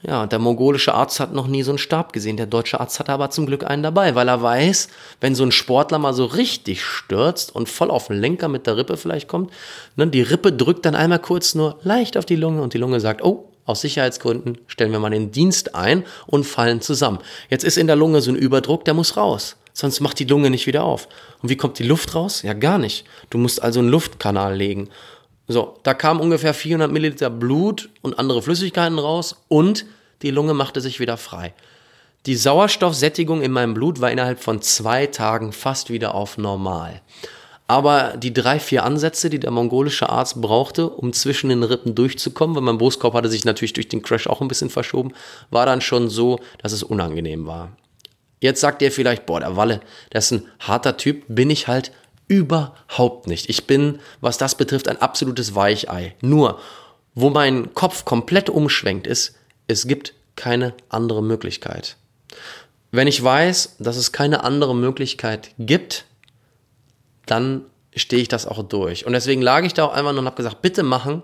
Ja, 0.00 0.26
der 0.26 0.38
mongolische 0.38 0.94
Arzt 0.94 1.18
hat 1.18 1.32
noch 1.32 1.48
nie 1.48 1.64
so 1.64 1.72
einen 1.72 1.78
Stab 1.78 2.12
gesehen. 2.12 2.36
Der 2.36 2.46
deutsche 2.46 2.78
Arzt 2.78 3.00
hat 3.00 3.10
aber 3.10 3.30
zum 3.30 3.46
Glück 3.46 3.64
einen 3.64 3.82
dabei, 3.82 4.14
weil 4.14 4.28
er 4.28 4.40
weiß, 4.40 4.86
wenn 5.20 5.34
so 5.34 5.42
ein 5.42 5.50
Sportler 5.50 5.98
mal 5.98 6.14
so 6.14 6.26
richtig 6.26 6.84
stürzt 6.84 7.52
und 7.52 7.68
voll 7.68 7.90
auf 7.90 8.06
den 8.06 8.20
Lenker 8.20 8.46
mit 8.46 8.68
der 8.68 8.76
Rippe 8.76 8.96
vielleicht 8.96 9.26
kommt, 9.26 9.52
ne, 9.96 10.06
die 10.06 10.22
Rippe 10.22 10.52
drückt 10.52 10.86
dann 10.86 10.94
einmal 10.94 11.18
kurz 11.18 11.56
nur 11.56 11.80
leicht 11.82 12.16
auf 12.16 12.26
die 12.26 12.36
Lunge 12.36 12.62
und 12.62 12.74
die 12.74 12.78
Lunge 12.78 13.00
sagt, 13.00 13.24
oh, 13.24 13.50
aus 13.64 13.80
Sicherheitsgründen 13.80 14.58
stellen 14.68 14.92
wir 14.92 15.00
mal 15.00 15.10
den 15.10 15.32
Dienst 15.32 15.74
ein 15.74 16.04
und 16.28 16.44
fallen 16.44 16.80
zusammen. 16.80 17.18
Jetzt 17.50 17.64
ist 17.64 17.76
in 17.76 17.88
der 17.88 17.96
Lunge 17.96 18.20
so 18.20 18.30
ein 18.30 18.36
Überdruck, 18.36 18.84
der 18.84 18.94
muss 18.94 19.16
raus 19.16 19.56
sonst 19.76 20.00
macht 20.00 20.18
die 20.18 20.24
Lunge 20.24 20.48
nicht 20.48 20.66
wieder 20.66 20.84
auf. 20.84 21.06
Und 21.42 21.50
wie 21.50 21.56
kommt 21.56 21.78
die 21.78 21.84
Luft 21.84 22.14
raus? 22.14 22.40
Ja, 22.42 22.54
gar 22.54 22.78
nicht. 22.78 23.04
Du 23.28 23.36
musst 23.36 23.62
also 23.62 23.80
einen 23.80 23.90
Luftkanal 23.90 24.56
legen. 24.56 24.88
So, 25.48 25.78
da 25.82 25.92
kam 25.92 26.20
ungefähr 26.20 26.54
400 26.54 26.90
Milliliter 26.90 27.28
Blut 27.28 27.90
und 28.00 28.18
andere 28.18 28.40
Flüssigkeiten 28.40 28.98
raus 28.98 29.36
und 29.48 29.84
die 30.22 30.30
Lunge 30.30 30.54
machte 30.54 30.80
sich 30.80 30.98
wieder 30.98 31.18
frei. 31.18 31.52
Die 32.24 32.36
Sauerstoffsättigung 32.36 33.42
in 33.42 33.52
meinem 33.52 33.74
Blut 33.74 34.00
war 34.00 34.10
innerhalb 34.10 34.42
von 34.42 34.62
zwei 34.62 35.06
Tagen 35.06 35.52
fast 35.52 35.90
wieder 35.90 36.14
auf 36.14 36.38
normal. 36.38 37.02
Aber 37.68 38.16
die 38.16 38.32
drei, 38.32 38.58
vier 38.58 38.82
Ansätze, 38.82 39.28
die 39.28 39.38
der 39.38 39.50
mongolische 39.50 40.08
Arzt 40.08 40.40
brauchte, 40.40 40.88
um 40.88 41.12
zwischen 41.12 41.50
den 41.50 41.62
Rippen 41.62 41.94
durchzukommen, 41.94 42.56
weil 42.56 42.62
mein 42.62 42.78
Brustkorb 42.78 43.12
hatte 43.14 43.28
sich 43.28 43.44
natürlich 43.44 43.74
durch 43.74 43.88
den 43.88 44.02
Crash 44.02 44.26
auch 44.26 44.40
ein 44.40 44.48
bisschen 44.48 44.70
verschoben, 44.70 45.12
war 45.50 45.66
dann 45.66 45.82
schon 45.82 46.08
so, 46.08 46.40
dass 46.62 46.72
es 46.72 46.82
unangenehm 46.82 47.46
war. 47.46 47.76
Jetzt 48.40 48.60
sagt 48.60 48.82
ihr 48.82 48.92
vielleicht, 48.92 49.26
boah, 49.26 49.40
der 49.40 49.56
Walle, 49.56 49.80
der 50.12 50.18
ist 50.18 50.30
ein 50.30 50.46
harter 50.60 50.96
Typ, 50.96 51.24
bin 51.28 51.50
ich 51.50 51.68
halt 51.68 51.92
überhaupt 52.28 53.26
nicht. 53.26 53.48
Ich 53.48 53.66
bin, 53.66 54.00
was 54.20 54.38
das 54.38 54.56
betrifft, 54.56 54.88
ein 54.88 55.00
absolutes 55.00 55.54
Weichei. 55.54 56.14
Nur, 56.20 56.60
wo 57.14 57.30
mein 57.30 57.72
Kopf 57.74 58.04
komplett 58.04 58.50
umschwenkt 58.50 59.06
ist, 59.06 59.36
es 59.68 59.86
gibt 59.86 60.14
keine 60.34 60.74
andere 60.88 61.22
Möglichkeit. 61.22 61.96
Wenn 62.90 63.08
ich 63.08 63.22
weiß, 63.22 63.76
dass 63.78 63.96
es 63.96 64.12
keine 64.12 64.44
andere 64.44 64.74
Möglichkeit 64.74 65.50
gibt, 65.58 66.04
dann 67.26 67.62
stehe 67.94 68.22
ich 68.22 68.28
das 68.28 68.46
auch 68.46 68.62
durch. 68.62 69.06
Und 69.06 69.12
deswegen 69.12 69.42
lag 69.42 69.64
ich 69.64 69.74
da 69.74 69.84
auch 69.84 69.92
einfach 69.92 70.12
nur 70.12 70.20
und 70.20 70.26
habe 70.26 70.36
gesagt, 70.36 70.62
bitte 70.62 70.82
machen, 70.82 71.22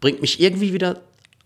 bringt 0.00 0.20
mich 0.20 0.40
irgendwie 0.40 0.72
wieder 0.72 1.00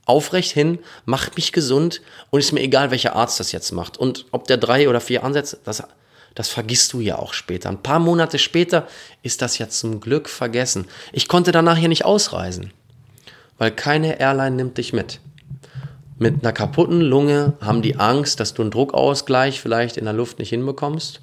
aufrecht 0.07 0.53
hin, 0.53 0.79
macht 1.05 1.37
mich 1.37 1.53
gesund 1.53 2.01
und 2.31 2.41
ist 2.41 2.53
mir 2.53 2.63
egal, 2.63 2.91
welcher 2.91 3.15
Arzt 3.15 3.39
das 3.39 3.53
jetzt 3.53 3.73
macht. 3.73 3.99
Und 3.99 4.25
ob 4.31 4.47
der 4.47 4.57
drei 4.57 4.89
oder 4.89 5.01
vier 5.01 5.23
ansetzt, 5.25 5.59
das, 5.65 5.83
das 6.35 6.49
vergisst 6.49 6.93
du 6.93 7.01
ja 7.01 7.19
auch 7.19 7.35
später. 7.35 7.69
Ein 7.69 7.83
paar 7.83 7.99
Monate 7.99 8.39
später 8.39 8.87
ist 9.23 9.43
das 9.43 9.59
ja 9.59 9.69
zum 9.69 10.01
Glück 10.01 10.29
vergessen. 10.29 10.87
Ich 11.13 11.29
konnte 11.29 11.53
danach 11.53 11.77
hier 11.77 11.89
nicht 11.89 12.05
ausreisen, 12.05 12.73
weil 13.59 13.73
keine 13.73 14.19
Airline 14.19 14.57
nimmt 14.57 14.79
dich 14.79 14.93
mit. 14.93 15.21
Mit 16.19 16.43
einer 16.43 16.53
kaputten 16.53 17.03
Lunge 17.03 17.55
haben 17.61 17.83
die 17.83 17.97
Angst, 17.97 18.41
dass 18.41 18.55
du 18.55 18.63
einen 18.63 18.71
Druckausgleich 18.71 19.61
vielleicht 19.61 19.99
in 19.99 20.07
der 20.07 20.15
Luft 20.15 20.39
nicht 20.39 20.49
hinbekommst. 20.49 21.21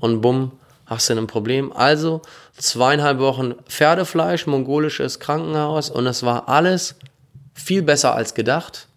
Und 0.00 0.22
bumm, 0.22 0.52
hast 0.86 1.10
du 1.10 1.14
ein 1.14 1.26
Problem. 1.26 1.72
Also 1.72 2.22
zweieinhalb 2.56 3.18
Wochen 3.18 3.54
Pferdefleisch, 3.68 4.46
mongolisches 4.46 5.18
Krankenhaus 5.18 5.90
und 5.90 6.06
es 6.06 6.22
war 6.22 6.48
alles 6.48 6.94
viel 7.54 7.82
besser 7.82 8.14
als 8.14 8.34
gedacht 8.34 8.88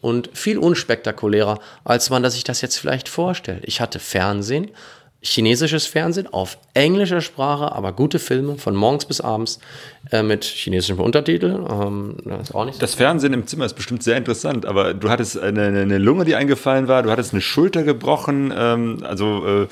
und 0.00 0.30
viel 0.32 0.58
unspektakulärer, 0.58 1.58
als 1.84 2.10
man 2.10 2.28
sich 2.30 2.44
das 2.44 2.60
jetzt 2.60 2.78
vielleicht 2.78 3.08
vorstellt. 3.08 3.64
Ich 3.66 3.80
hatte 3.80 3.98
Fernsehen, 3.98 4.70
chinesisches 5.20 5.86
Fernsehen 5.86 6.28
auf 6.28 6.58
englischer 6.74 7.20
Sprache, 7.20 7.72
aber 7.72 7.92
gute 7.92 8.20
Filme 8.20 8.56
von 8.56 8.76
morgens 8.76 9.04
bis 9.04 9.20
abends 9.20 9.58
äh, 10.12 10.22
mit 10.22 10.44
chinesischen 10.44 10.98
Untertiteln. 11.00 11.66
Ähm, 11.68 12.16
das, 12.24 12.48
so 12.48 12.70
das 12.78 12.94
Fernsehen 12.94 13.32
im 13.32 13.46
Zimmer 13.46 13.64
ist 13.64 13.74
bestimmt 13.74 14.04
sehr 14.04 14.16
interessant, 14.16 14.64
aber 14.64 14.94
du 14.94 15.10
hattest 15.10 15.36
eine, 15.36 15.66
eine 15.66 15.98
Lunge, 15.98 16.24
die 16.24 16.36
eingefallen 16.36 16.86
war, 16.86 17.02
du 17.02 17.10
hattest 17.10 17.32
eine 17.32 17.40
Schulter 17.40 17.82
gebrochen, 17.82 18.54
ähm, 18.56 18.98
also 19.02 19.64
äh, 19.64 19.68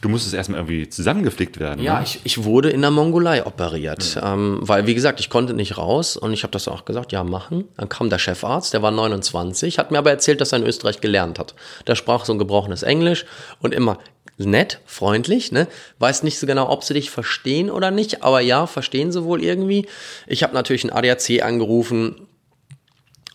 du 0.00 0.08
musstest 0.08 0.34
erstmal 0.34 0.60
irgendwie 0.60 0.88
zusammengeflickt 0.88 1.60
werden. 1.60 1.80
Ja, 1.80 1.98
ne? 1.98 2.04
ich, 2.04 2.20
ich, 2.24 2.42
wurde 2.42 2.70
in 2.70 2.80
der 2.80 2.90
Mongolei 2.90 3.46
operiert, 3.46 4.16
mhm. 4.16 4.22
ähm, 4.24 4.58
weil 4.62 4.86
wie 4.88 4.94
gesagt, 4.94 5.20
ich 5.20 5.30
konnte 5.30 5.54
nicht 5.54 5.78
raus 5.78 6.16
und 6.16 6.32
ich 6.32 6.42
habe 6.42 6.50
das 6.50 6.66
auch 6.66 6.84
gesagt, 6.84 7.12
ja 7.12 7.22
machen. 7.22 7.64
Dann 7.76 7.88
kam 7.88 8.10
der 8.10 8.18
Chefarzt, 8.18 8.74
der 8.74 8.82
war 8.82 8.90
29, 8.90 9.78
hat 9.78 9.92
mir 9.92 9.98
aber 9.98 10.10
erzählt, 10.10 10.40
dass 10.40 10.52
er 10.52 10.58
in 10.58 10.66
Österreich 10.66 11.00
gelernt 11.00 11.38
hat. 11.38 11.54
Der 11.86 11.94
sprach 11.94 12.24
so 12.24 12.32
ein 12.32 12.38
gebrochenes 12.38 12.82
Englisch 12.82 13.26
und 13.60 13.72
immer 13.72 13.98
nett, 14.46 14.80
freundlich, 14.86 15.52
ne? 15.52 15.66
Weiß 15.98 16.22
nicht 16.22 16.38
so 16.38 16.46
genau, 16.46 16.70
ob 16.70 16.84
sie 16.84 16.94
dich 16.94 17.10
verstehen 17.10 17.70
oder 17.70 17.90
nicht, 17.90 18.22
aber 18.22 18.40
ja, 18.40 18.66
verstehen 18.66 19.10
sie 19.12 19.24
wohl 19.24 19.42
irgendwie. 19.42 19.86
Ich 20.26 20.42
habe 20.42 20.54
natürlich 20.54 20.84
einen 20.84 20.92
ADAC 20.92 21.42
angerufen, 21.42 22.28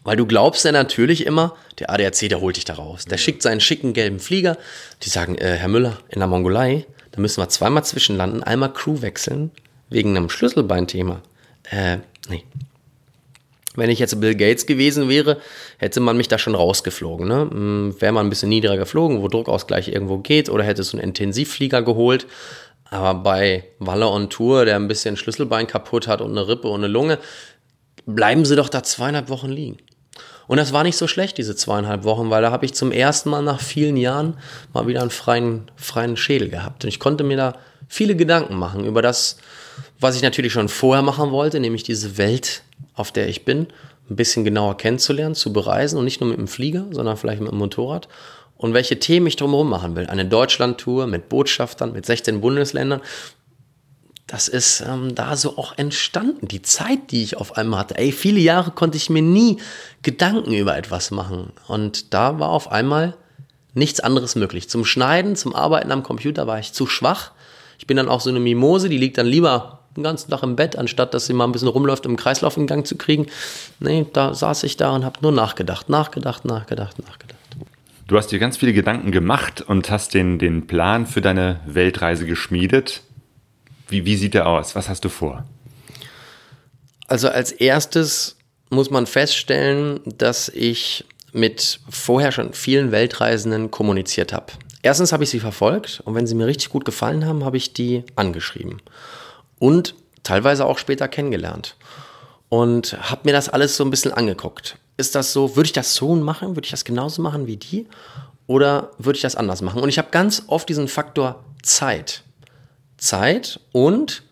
weil 0.04 0.18
du 0.18 0.26
glaubst 0.26 0.66
ja 0.66 0.72
natürlich 0.72 1.26
immer, 1.26 1.56
der 1.80 1.90
ADAC, 1.90 2.30
der 2.30 2.42
holt 2.42 2.58
dich 2.58 2.66
da 2.66 2.76
raus. 2.76 3.06
Der 3.06 3.18
schickt 3.18 3.42
seinen 3.42 3.62
schicken 3.62 3.94
gelben 3.94 4.20
Flieger. 4.20 4.58
Die 5.02 5.10
sagen, 5.10 5.38
äh, 5.38 5.56
Herr 5.56 5.70
Müller, 5.70 5.98
in 6.10 6.20
der 6.20 6.28
Mongolei, 6.28 6.86
da 7.12 7.22
müssen 7.22 7.42
wir 7.42 7.50
zweimal 7.50 7.84
zwischenlanden, 7.84 8.44
einmal 8.44 8.74
Crew 8.74 9.02
wechseln, 9.02 9.52
wegen 9.90 10.16
einem 10.16 10.30
Schlüsselbeinthema. 10.30 11.22
Äh, 11.70 11.98
nee, 12.30 12.44
wenn 13.76 13.90
ich 13.90 14.00
jetzt 14.00 14.20
Bill 14.20 14.36
Gates 14.36 14.66
gewesen 14.66 15.10
wäre, 15.10 15.38
hätte 15.78 16.00
man 16.00 16.18
mich 16.18 16.28
da 16.28 16.38
schon 16.38 16.56
rausgeflogen. 16.56 17.28
Ne? 17.28 17.50
Hm, 17.50 17.96
wäre 18.00 18.14
man 18.14 18.28
ein 18.28 18.30
bisschen 18.30 18.50
niedriger 18.50 18.78
geflogen, 18.78 19.22
wo 19.22 19.28
Druckausgleich 19.28 19.90
irgendwo 19.90 20.18
geht, 20.20 20.50
oder 20.50 20.64
hätte 20.64 20.84
so 20.84 20.98
einen 20.98 21.08
Intensivflieger 21.08 21.82
geholt. 21.82 22.28
Aber 22.90 23.16
bei 23.16 23.64
Waller 23.80 24.12
on 24.12 24.30
Tour, 24.30 24.66
der 24.66 24.76
ein 24.76 24.88
bisschen 24.88 25.18
Schlüsselbein 25.18 25.68
kaputt 25.68 26.08
hat 26.08 26.22
und 26.22 26.32
eine 26.32 26.48
Rippe 26.48 26.68
und 26.68 26.82
eine 26.82 26.88
Lunge, 26.88 27.18
bleiben 28.06 28.46
sie 28.46 28.56
doch 28.56 28.70
da 28.70 28.84
zweieinhalb 28.84 29.30
Wochen 29.30 29.50
liegen. 29.50 29.78
Und 30.48 30.58
das 30.58 30.74
war 30.74 30.84
nicht 30.84 30.98
so 30.98 31.08
schlecht, 31.08 31.38
diese 31.38 31.56
zweieinhalb 31.56 32.04
Wochen, 32.04 32.30
weil 32.30 32.42
da 32.42 32.52
habe 32.52 32.66
ich 32.66 32.74
zum 32.74 32.92
ersten 32.92 33.30
Mal 33.30 33.42
nach 33.42 33.62
vielen 33.62 33.98
Jahren 33.98 34.38
mal 34.74 34.88
wieder 34.88 35.02
einen 35.02 35.10
freien, 35.10 35.72
freien 35.76 36.18
Schädel 36.18 36.50
gehabt. 36.50 36.84
Und 36.84 36.90
ich 36.90 37.00
konnte 37.00 37.24
mir 37.24 37.38
da 37.38 37.54
viele 37.88 38.16
Gedanken 38.16 38.56
machen 38.56 38.86
über 38.86 39.02
das, 39.02 39.38
was 40.04 40.16
ich 40.16 40.22
natürlich 40.22 40.54
schon 40.54 40.70
vorher 40.70 41.02
machen 41.02 41.32
wollte, 41.32 41.60
nämlich 41.60 41.84
diese 41.84 42.18
Welt, 42.18 42.64
auf 42.94 43.12
der 43.12 43.30
ich 43.30 43.46
bin, 43.46 43.68
ein 44.10 44.16
bisschen 44.16 44.44
genauer 44.44 44.78
kennenzulernen, 44.78 45.36
zu 45.36 45.54
bereisen 45.54 45.98
und 45.98 46.06
nicht 46.06 46.22
nur 46.22 46.30
mit 46.30 46.38
dem 46.38 46.48
Flieger, 46.48 46.86
sondern 46.92 47.18
vielleicht 47.18 47.42
mit 47.42 47.52
dem 47.52 47.58
Motorrad. 47.58 48.08
Und 48.58 48.74
welche 48.74 49.00
Themen 49.00 49.28
ich 49.28 49.36
drumherum 49.36 49.70
machen 49.70 49.96
will. 49.96 50.08
Eine 50.08 50.26
Deutschland-Tour 50.26 51.08
mit 51.08 51.28
Botschaftern, 51.30 51.92
mit 51.92 52.06
16 52.06 52.40
Bundesländern. 52.40 53.02
Das 54.28 54.48
ist 54.48 54.82
ähm, 54.82 55.16
da 55.16 55.36
so 55.36 55.58
auch 55.58 55.78
entstanden. 55.78 56.48
Die 56.48 56.62
Zeit, 56.62 57.12
die 57.12 57.24
ich 57.24 57.38
auf 57.38 57.58
einmal 57.58 57.80
hatte. 57.80 57.98
Ey, 57.98 58.12
viele 58.12 58.40
Jahre 58.40 58.72
konnte 58.72 58.98
ich 58.98 59.10
mir 59.10 59.22
nie 59.22 59.58
Gedanken 60.02 60.54
über 60.54 60.78
etwas 60.78 61.12
machen. 61.12 61.52
Und 61.68 62.14
da 62.14 62.40
war 62.40 62.50
auf 62.50 62.72
einmal 62.72 63.18
nichts 63.74 64.00
anderes 64.00 64.36
möglich. 64.36 64.70
Zum 64.70 64.86
Schneiden, 64.86 65.36
zum 65.36 65.56
Arbeiten 65.56 65.92
am 65.92 66.04
Computer 66.04 66.48
war 66.48 66.60
ich 66.60 66.74
zu 66.74 66.88
schwach. 66.88 67.32
Ich 67.80 67.88
bin 67.88 67.98
dann 67.98 68.08
auch 68.08 68.22
so 68.22 68.30
eine 68.30 68.40
Mimose, 68.40 68.88
die 68.88 68.98
liegt 68.98 69.18
dann 69.18 69.28
lieber 69.28 69.83
den 69.96 70.04
ganzen 70.04 70.30
Tag 70.32 70.44
im 70.44 70.56
Bett, 70.56 70.76
anstatt 70.76 71.14
dass 71.14 71.26
sie 71.26 71.34
mal 71.34 71.46
ein 71.46 71.52
bisschen 71.52 71.68
rumläuft, 71.68 72.06
um 72.06 72.16
Kreislauf 72.16 72.58
in 72.58 72.68
Gang 72.68 72.86
zu 72.86 72.98
kriegen. 72.98 73.28
Nee, 73.80 74.06
da 74.14 74.34
saß 74.34 74.64
ich 74.64 74.78
da 74.78 74.92
und 74.92 75.06
habe 75.06 75.20
nur 75.22 75.32
nachgedacht, 75.32 75.90
nachgedacht, 75.90 76.46
nachgedacht, 76.46 77.00
nachgedacht. 77.00 77.40
Du 78.08 78.18
hast 78.18 78.28
dir 78.28 78.40
ganz 78.40 78.58
viele 78.58 78.74
Gedanken 78.74 79.12
gemacht 79.12 79.62
und 79.62 79.90
hast 79.90 80.14
den, 80.14 80.38
den 80.40 80.68
Plan 80.68 81.06
für 81.08 81.22
deine 81.22 81.60
Weltreise 81.66 82.26
geschmiedet. 82.26 83.02
Wie, 83.88 84.06
wie 84.06 84.18
sieht 84.18 84.34
der 84.34 84.48
aus? 84.48 84.76
Was 84.76 84.90
hast 84.90 85.06
du 85.06 85.10
vor? 85.10 85.46
Also 87.08 87.30
als 87.30 87.52
erstes 87.52 88.38
muss 88.70 88.90
man 88.90 89.06
feststellen, 89.06 90.00
dass 90.06 90.50
ich 90.50 91.06
mit 91.32 91.80
vorher 91.90 92.32
schon 92.32 92.54
vielen 92.54 92.92
Weltreisenden 92.92 93.72
kommuniziert 93.72 94.34
habe. 94.34 94.48
Erstens 94.82 95.14
habe 95.14 95.24
ich 95.24 95.30
sie 95.30 95.40
verfolgt 95.40 96.02
und 96.04 96.16
wenn 96.16 96.28
sie 96.28 96.36
mir 96.36 96.46
richtig 96.46 96.70
gut 96.70 96.86
gefallen 96.86 97.26
haben, 97.26 97.46
habe 97.46 97.58
ich 97.58 97.74
die 97.74 98.04
angeschrieben 98.16 98.82
und 99.64 99.96
teilweise 100.24 100.66
auch 100.66 100.78
später 100.78 101.08
kennengelernt 101.08 101.78
und 102.50 102.98
habe 103.10 103.22
mir 103.24 103.32
das 103.32 103.48
alles 103.48 103.78
so 103.78 103.86
ein 103.86 103.92
bisschen 103.92 104.12
angeguckt. 104.12 104.78
Ist 104.98 105.16
das 105.16 105.32
so, 105.32 105.56
würde 105.56 105.68
ich 105.68 105.72
das 105.72 105.96
so 105.96 106.14
machen? 106.16 106.58
Würde 106.58 106.66
ich 106.66 106.72
das 106.72 106.84
genauso 106.84 107.22
machen 107.22 107.48
wie 107.48 107.56
die? 107.56 107.88
Oder 108.46 108.92
würde 108.98 109.16
ich 109.16 109.22
das 109.22 109.38
anders 109.38 109.62
machen? 109.62 109.82
Und 109.82 109.88
ich 109.88 109.98
habe 109.98 110.10
ganz 110.12 110.44
oft 110.48 110.68
diesen 110.68 110.90
Faktor 110.90 111.46
Zeit. 111.62 112.24
Zeit 112.98 113.62
und 113.72 114.24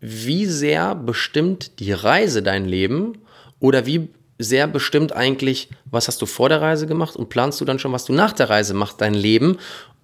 wie 0.00 0.44
sehr 0.44 0.94
bestimmt 0.94 1.80
die 1.80 1.92
Reise 1.92 2.42
dein 2.42 2.66
Leben 2.66 3.16
oder 3.58 3.86
wie 3.86 4.10
sehr 4.38 4.66
bestimmt 4.66 5.12
eigentlich, 5.14 5.70
was 5.86 6.08
hast 6.08 6.20
du 6.20 6.26
vor 6.26 6.50
der 6.50 6.60
Reise 6.60 6.86
gemacht 6.86 7.16
und 7.16 7.30
planst 7.30 7.58
du 7.58 7.64
dann 7.64 7.78
schon, 7.78 7.92
was 7.92 8.04
du 8.04 8.12
nach 8.12 8.34
der 8.34 8.50
Reise 8.50 8.74
machst, 8.74 9.00
dein 9.00 9.14
Leben 9.14 9.56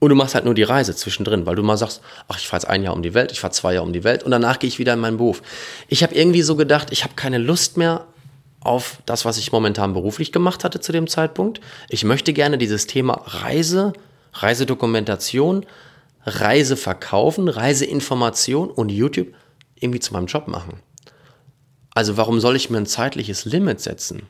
und 0.02 0.08
du 0.08 0.16
machst 0.16 0.34
halt 0.34 0.44
nur 0.44 0.54
die 0.54 0.64
Reise 0.64 0.96
zwischendrin, 0.96 1.46
weil 1.46 1.54
du 1.54 1.62
mal 1.62 1.76
sagst, 1.76 2.00
ach, 2.26 2.36
ich 2.36 2.48
fahre 2.48 2.60
jetzt 2.60 2.68
ein 2.68 2.82
Jahr 2.82 2.92
um 2.92 3.02
die 3.02 3.14
Welt, 3.14 3.30
ich 3.30 3.38
fahre 3.38 3.52
zwei 3.52 3.74
Jahre 3.74 3.86
um 3.86 3.92
die 3.92 4.02
Welt 4.02 4.24
und 4.24 4.32
danach 4.32 4.58
gehe 4.58 4.66
ich 4.66 4.80
wieder 4.80 4.94
in 4.94 4.98
meinen 4.98 5.16
Beruf. 5.16 5.42
Ich 5.86 6.02
habe 6.02 6.12
irgendwie 6.12 6.42
so 6.42 6.56
gedacht, 6.56 6.88
ich 6.90 7.04
habe 7.04 7.14
keine 7.14 7.38
Lust 7.38 7.76
mehr 7.76 8.08
auf 8.58 8.98
das, 9.06 9.24
was 9.24 9.38
ich 9.38 9.52
momentan 9.52 9.92
beruflich 9.92 10.32
gemacht 10.32 10.64
hatte 10.64 10.80
zu 10.80 10.90
dem 10.90 11.06
Zeitpunkt. 11.06 11.60
Ich 11.88 12.02
möchte 12.02 12.32
gerne 12.32 12.58
dieses 12.58 12.88
Thema 12.88 13.22
Reise, 13.26 13.92
Reisedokumentation, 14.32 15.66
Reiseverkaufen, 16.26 17.46
Reiseinformation 17.46 18.72
und 18.72 18.88
YouTube 18.88 19.28
irgendwie 19.76 20.00
zu 20.00 20.14
meinem 20.14 20.26
Job 20.26 20.48
machen. 20.48 20.80
Also 21.94 22.16
warum 22.16 22.40
soll 22.40 22.56
ich 22.56 22.70
mir 22.70 22.78
ein 22.78 22.86
zeitliches 22.86 23.44
Limit 23.44 23.80
setzen? 23.80 24.22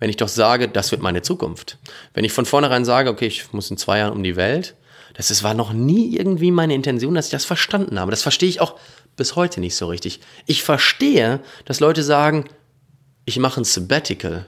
Wenn 0.00 0.10
ich 0.10 0.16
doch 0.16 0.26
sage, 0.26 0.66
das 0.66 0.90
wird 0.90 1.00
meine 1.00 1.22
Zukunft. 1.22 1.78
Wenn 2.12 2.24
ich 2.24 2.32
von 2.32 2.44
vornherein 2.44 2.84
sage, 2.84 3.08
okay, 3.08 3.28
ich 3.28 3.52
muss 3.52 3.70
in 3.70 3.76
zwei 3.76 3.98
Jahren 3.98 4.12
um 4.12 4.24
die 4.24 4.34
Welt, 4.34 4.74
das 5.16 5.30
ist, 5.30 5.42
war 5.42 5.54
noch 5.54 5.72
nie 5.72 6.14
irgendwie 6.14 6.50
meine 6.50 6.74
Intention, 6.74 7.14
dass 7.14 7.26
ich 7.26 7.32
das 7.32 7.46
verstanden 7.46 7.98
habe. 7.98 8.10
Das 8.10 8.22
verstehe 8.22 8.50
ich 8.50 8.60
auch 8.60 8.78
bis 9.16 9.34
heute 9.34 9.60
nicht 9.60 9.74
so 9.74 9.86
richtig. 9.86 10.20
Ich 10.44 10.62
verstehe, 10.62 11.40
dass 11.64 11.80
Leute 11.80 12.02
sagen, 12.02 12.44
ich 13.24 13.38
mache 13.38 13.62
ein 13.62 13.64
Sabbatical, 13.64 14.46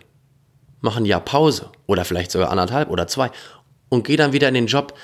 mache 0.82 0.98
ein 1.00 1.06
Jahr 1.06 1.20
Pause 1.20 1.70
oder 1.86 2.04
vielleicht 2.04 2.30
sogar 2.30 2.50
anderthalb 2.50 2.90
oder 2.90 3.06
zwei 3.06 3.30
und 3.88 4.04
gehe 4.04 4.18
dann 4.18 4.34
wieder 4.34 4.46
in 4.46 4.54
den 4.54 4.66
Job. 4.66 4.94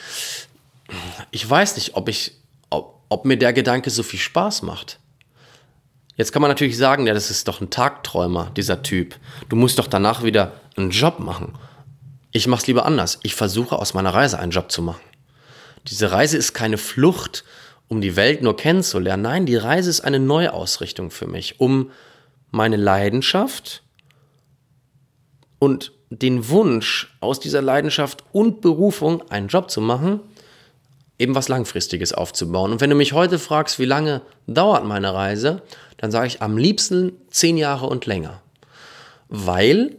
Ich 1.31 1.49
weiß 1.49 1.77
nicht, 1.77 1.97
ob 1.97 2.11
ich, 2.11 2.33
ob, 2.69 3.01
ob 3.09 3.25
mir 3.25 3.39
der 3.39 3.55
Gedanke 3.55 3.89
so 3.89 4.03
viel 4.03 4.21
Spaß 4.21 4.63
macht. 4.63 5.01
Jetzt 6.17 6.33
kann 6.33 6.43
man 6.43 6.51
natürlich 6.51 6.77
sagen, 6.77 7.07
ja, 7.07 7.15
das 7.15 7.31
ist 7.31 7.49
doch 7.49 7.63
ein 7.63 7.71
Tagträumer, 7.71 8.53
dieser 8.55 8.83
Typ. 8.83 9.17
Du 9.49 9.57
musst 9.57 9.79
doch 9.79 9.89
danach 9.89 10.23
wieder 10.23 10.53
einen 10.77 10.91
Job 10.91 11.21
machen. 11.21 11.55
Ich 12.33 12.47
mache 12.47 12.61
es 12.61 12.67
lieber 12.67 12.85
anders. 12.85 13.19
Ich 13.23 13.35
versuche 13.35 13.79
aus 13.79 13.95
meiner 13.95 14.13
Reise 14.13 14.39
einen 14.39 14.53
Job 14.53 14.71
zu 14.71 14.83
machen. 14.83 15.01
Diese 15.87 16.11
Reise 16.11 16.37
ist 16.37 16.55
keine 16.55 16.79
Flucht, 16.79 17.45
um 17.89 18.01
die 18.01 18.17
Welt 18.17 18.43
nur 18.43 18.57
kennenzulernen. 18.57 19.23
Nein, 19.23 19.47
die 19.47 19.57
Reise 19.57 19.91
ist 19.91 20.01
eine 20.01 20.19
Neuausrichtung 20.19 21.11
für 21.11 21.27
mich, 21.27 21.61
um 21.61 21.91
meine 22.51 22.77
Leidenschaft 22.77 23.83
und 25.59 25.93
den 26.11 26.49
Wunsch, 26.49 27.17
aus 27.21 27.41
dieser 27.41 27.63
Leidenschaft 27.63 28.25
und 28.33 28.61
Berufung 28.61 29.29
einen 29.31 29.49
Job 29.49 29.71
zu 29.71 29.81
machen, 29.81 30.21
eben 31.19 31.35
was 31.35 31.49
Langfristiges 31.49 32.13
aufzubauen. 32.13 32.73
Und 32.73 32.81
wenn 32.81 32.91
du 32.91 32.97
mich 32.97 33.13
heute 33.13 33.39
fragst, 33.39 33.79
wie 33.79 33.85
lange 33.85 34.23
dauert 34.47 34.85
meine 34.85 35.13
Reise, 35.13 35.63
dann 35.97 36.11
sage 36.11 36.27
ich 36.27 36.43
am 36.43 36.57
liebsten 36.57 37.13
zehn 37.31 37.57
Jahre 37.57 37.87
und 37.87 38.07
länger. 38.07 38.43
Weil 39.29 39.97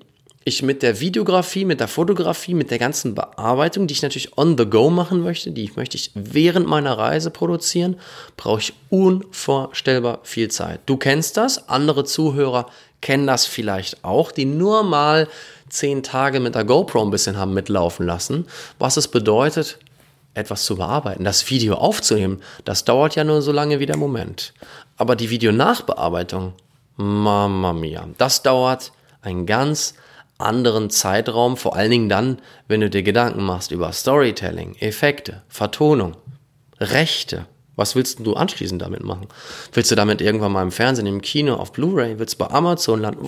ich 0.48 0.62
mit 0.62 0.84
der 0.84 1.00
Videografie, 1.00 1.66
mit 1.66 1.80
der 1.80 1.88
Fotografie, 1.88 2.54
mit 2.54 2.70
der 2.70 2.78
ganzen 2.78 3.16
Bearbeitung, 3.16 3.88
die 3.88 3.94
ich 3.94 4.04
natürlich 4.04 4.38
on 4.38 4.56
the 4.58 4.66
go 4.66 4.92
machen 4.92 5.22
möchte, 5.22 5.52
die 5.52 5.72
möchte 5.76 5.98
ich 5.98 6.12
während 6.14 6.68
meiner 6.68 7.00
Reise 7.00 7.32
produzieren, 7.32 7.98
brauche 8.38 8.60
ich 8.60 8.74
unvorstellbar 8.92 10.20
viel 10.22 10.52
Zeit. 10.52 10.82
Du 10.86 10.98
kennst 10.98 11.36
das, 11.38 11.68
andere 11.68 12.06
Zuhörer 12.06 12.68
kennen 13.02 13.26
das 13.26 13.48
vielleicht 13.48 14.04
auch, 14.04 14.32
die 14.32 14.46
nur 14.46 14.84
mal 14.84 15.28
zehn 15.70 16.04
Tage 16.04 16.40
mit 16.40 16.54
der 16.54 16.64
GoPro 16.64 17.02
ein 17.04 17.10
bisschen 17.10 17.38
haben 17.38 17.56
mitlaufen 17.56 18.06
lassen, 18.06 18.46
was 18.78 18.98
es 18.98 19.08
bedeutet, 19.08 19.80
etwas 20.36 20.66
zu 20.66 20.76
bearbeiten, 20.76 21.24
das 21.24 21.50
Video 21.50 21.76
aufzunehmen, 21.76 22.42
das 22.66 22.86
dauert 22.86 23.16
ja 23.16 23.24
nur 23.24 23.42
so 23.42 23.52
lange 23.52 23.80
wie 23.80 23.86
der 23.88 23.98
Moment. 23.98 24.54
Aber 24.98 25.16
die 25.16 25.32
Videonachbearbeitung, 25.32 26.54
Mama 26.98 27.74
mia, 27.74 28.08
das 28.20 28.44
dauert 28.44 28.92
einen 29.22 29.48
ganz 29.48 29.96
anderen 30.38 30.90
Zeitraum, 30.90 31.58
vor 31.58 31.76
allen 31.76 31.92
Dingen 31.92 32.10
dann, 32.10 32.40
wenn 32.68 32.82
du 32.82 32.90
dir 32.90 33.04
Gedanken 33.04 33.44
machst 33.44 33.72
über 33.72 33.92
Storytelling, 33.92 34.76
Effekte, 34.80 35.44
Vertonung, 35.48 36.18
Rechte. 36.80 37.46
Was 37.78 37.96
willst 37.96 38.20
du 38.26 38.36
anschließend 38.36 38.82
damit 38.82 39.04
machen? 39.04 39.28
Willst 39.74 39.92
du 39.92 39.96
damit 39.96 40.22
irgendwann 40.22 40.54
mal 40.54 40.64
im 40.64 40.72
Fernsehen, 40.72 41.08
im 41.08 41.22
Kino, 41.22 41.56
auf 41.56 41.74
Blu-ray, 41.74 42.20
willst 42.20 42.36
du 42.36 42.46
bei 42.46 42.50
Amazon 42.52 43.02
landen? 43.02 43.20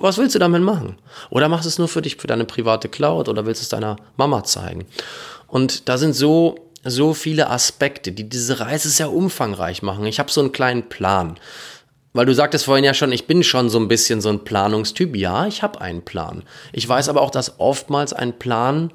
Was 0.00 0.18
willst 0.18 0.34
du 0.34 0.38
damit 0.38 0.62
machen? 0.62 0.96
Oder 1.30 1.48
machst 1.48 1.64
du 1.64 1.68
es 1.68 1.78
nur 1.78 1.88
für 1.88 2.02
dich, 2.02 2.16
für 2.16 2.26
deine 2.26 2.44
private 2.44 2.90
Cloud 2.90 3.30
oder 3.30 3.46
willst 3.46 3.62
du 3.62 3.64
es 3.64 3.70
deiner 3.70 3.96
Mama 4.16 4.44
zeigen? 4.44 4.84
Und 5.46 5.88
da 5.88 5.96
sind 5.96 6.12
so, 6.12 6.56
so 6.84 7.14
viele 7.14 7.48
Aspekte, 7.48 8.12
die 8.12 8.28
diese 8.28 8.60
Reise 8.60 8.90
sehr 8.90 9.10
umfangreich 9.10 9.82
machen. 9.82 10.04
Ich 10.04 10.18
habe 10.18 10.30
so 10.30 10.42
einen 10.42 10.52
kleinen 10.52 10.88
Plan. 10.90 11.38
Weil 12.16 12.26
du 12.26 12.34
sagtest 12.34 12.64
vorhin 12.64 12.84
ja 12.84 12.94
schon, 12.94 13.10
ich 13.10 13.26
bin 13.26 13.42
schon 13.42 13.68
so 13.68 13.78
ein 13.78 13.88
bisschen 13.88 14.20
so 14.20 14.28
ein 14.28 14.44
Planungstyp. 14.44 15.16
Ja, 15.16 15.46
ich 15.48 15.64
habe 15.64 15.80
einen 15.80 16.02
Plan. 16.02 16.44
Ich 16.72 16.88
weiß 16.88 17.08
aber 17.08 17.20
auch, 17.20 17.30
dass 17.30 17.58
oftmals 17.58 18.12
ein 18.12 18.38
Plan 18.38 18.92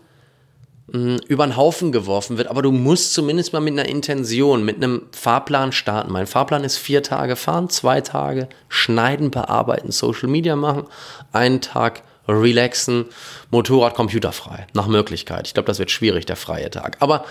mh, 0.87 0.93
hm, 0.93 1.19
über 1.27 1.45
den 1.45 1.57
Haufen 1.57 1.91
geworfen 1.91 2.37
wird. 2.37 2.47
Aber 2.47 2.61
du 2.61 2.71
musst 2.71 3.13
zumindest 3.13 3.51
mal 3.51 3.59
mit 3.59 3.73
einer 3.73 3.89
Intention, 3.89 4.63
mit 4.63 4.77
einem 4.77 5.07
Fahrplan 5.11 5.73
starten. 5.73 6.13
Mein 6.13 6.27
Fahrplan 6.27 6.63
ist 6.63 6.77
vier 6.77 7.03
Tage 7.03 7.35
fahren, 7.35 7.69
zwei 7.69 7.99
Tage 7.99 8.47
schneiden, 8.69 9.31
bearbeiten, 9.31 9.91
Social 9.91 10.29
Media 10.29 10.55
machen, 10.55 10.85
einen 11.33 11.59
Tag 11.59 12.03
relaxen, 12.31 13.05
Motorrad 13.51 13.95
computerfrei, 13.95 14.67
nach 14.73 14.87
Möglichkeit. 14.87 15.47
Ich 15.47 15.53
glaube, 15.53 15.67
das 15.67 15.79
wird 15.79 15.91
schwierig, 15.91 16.25
der 16.25 16.35
freie 16.35 16.69
Tag. 16.69 16.97
Aber 16.99 17.25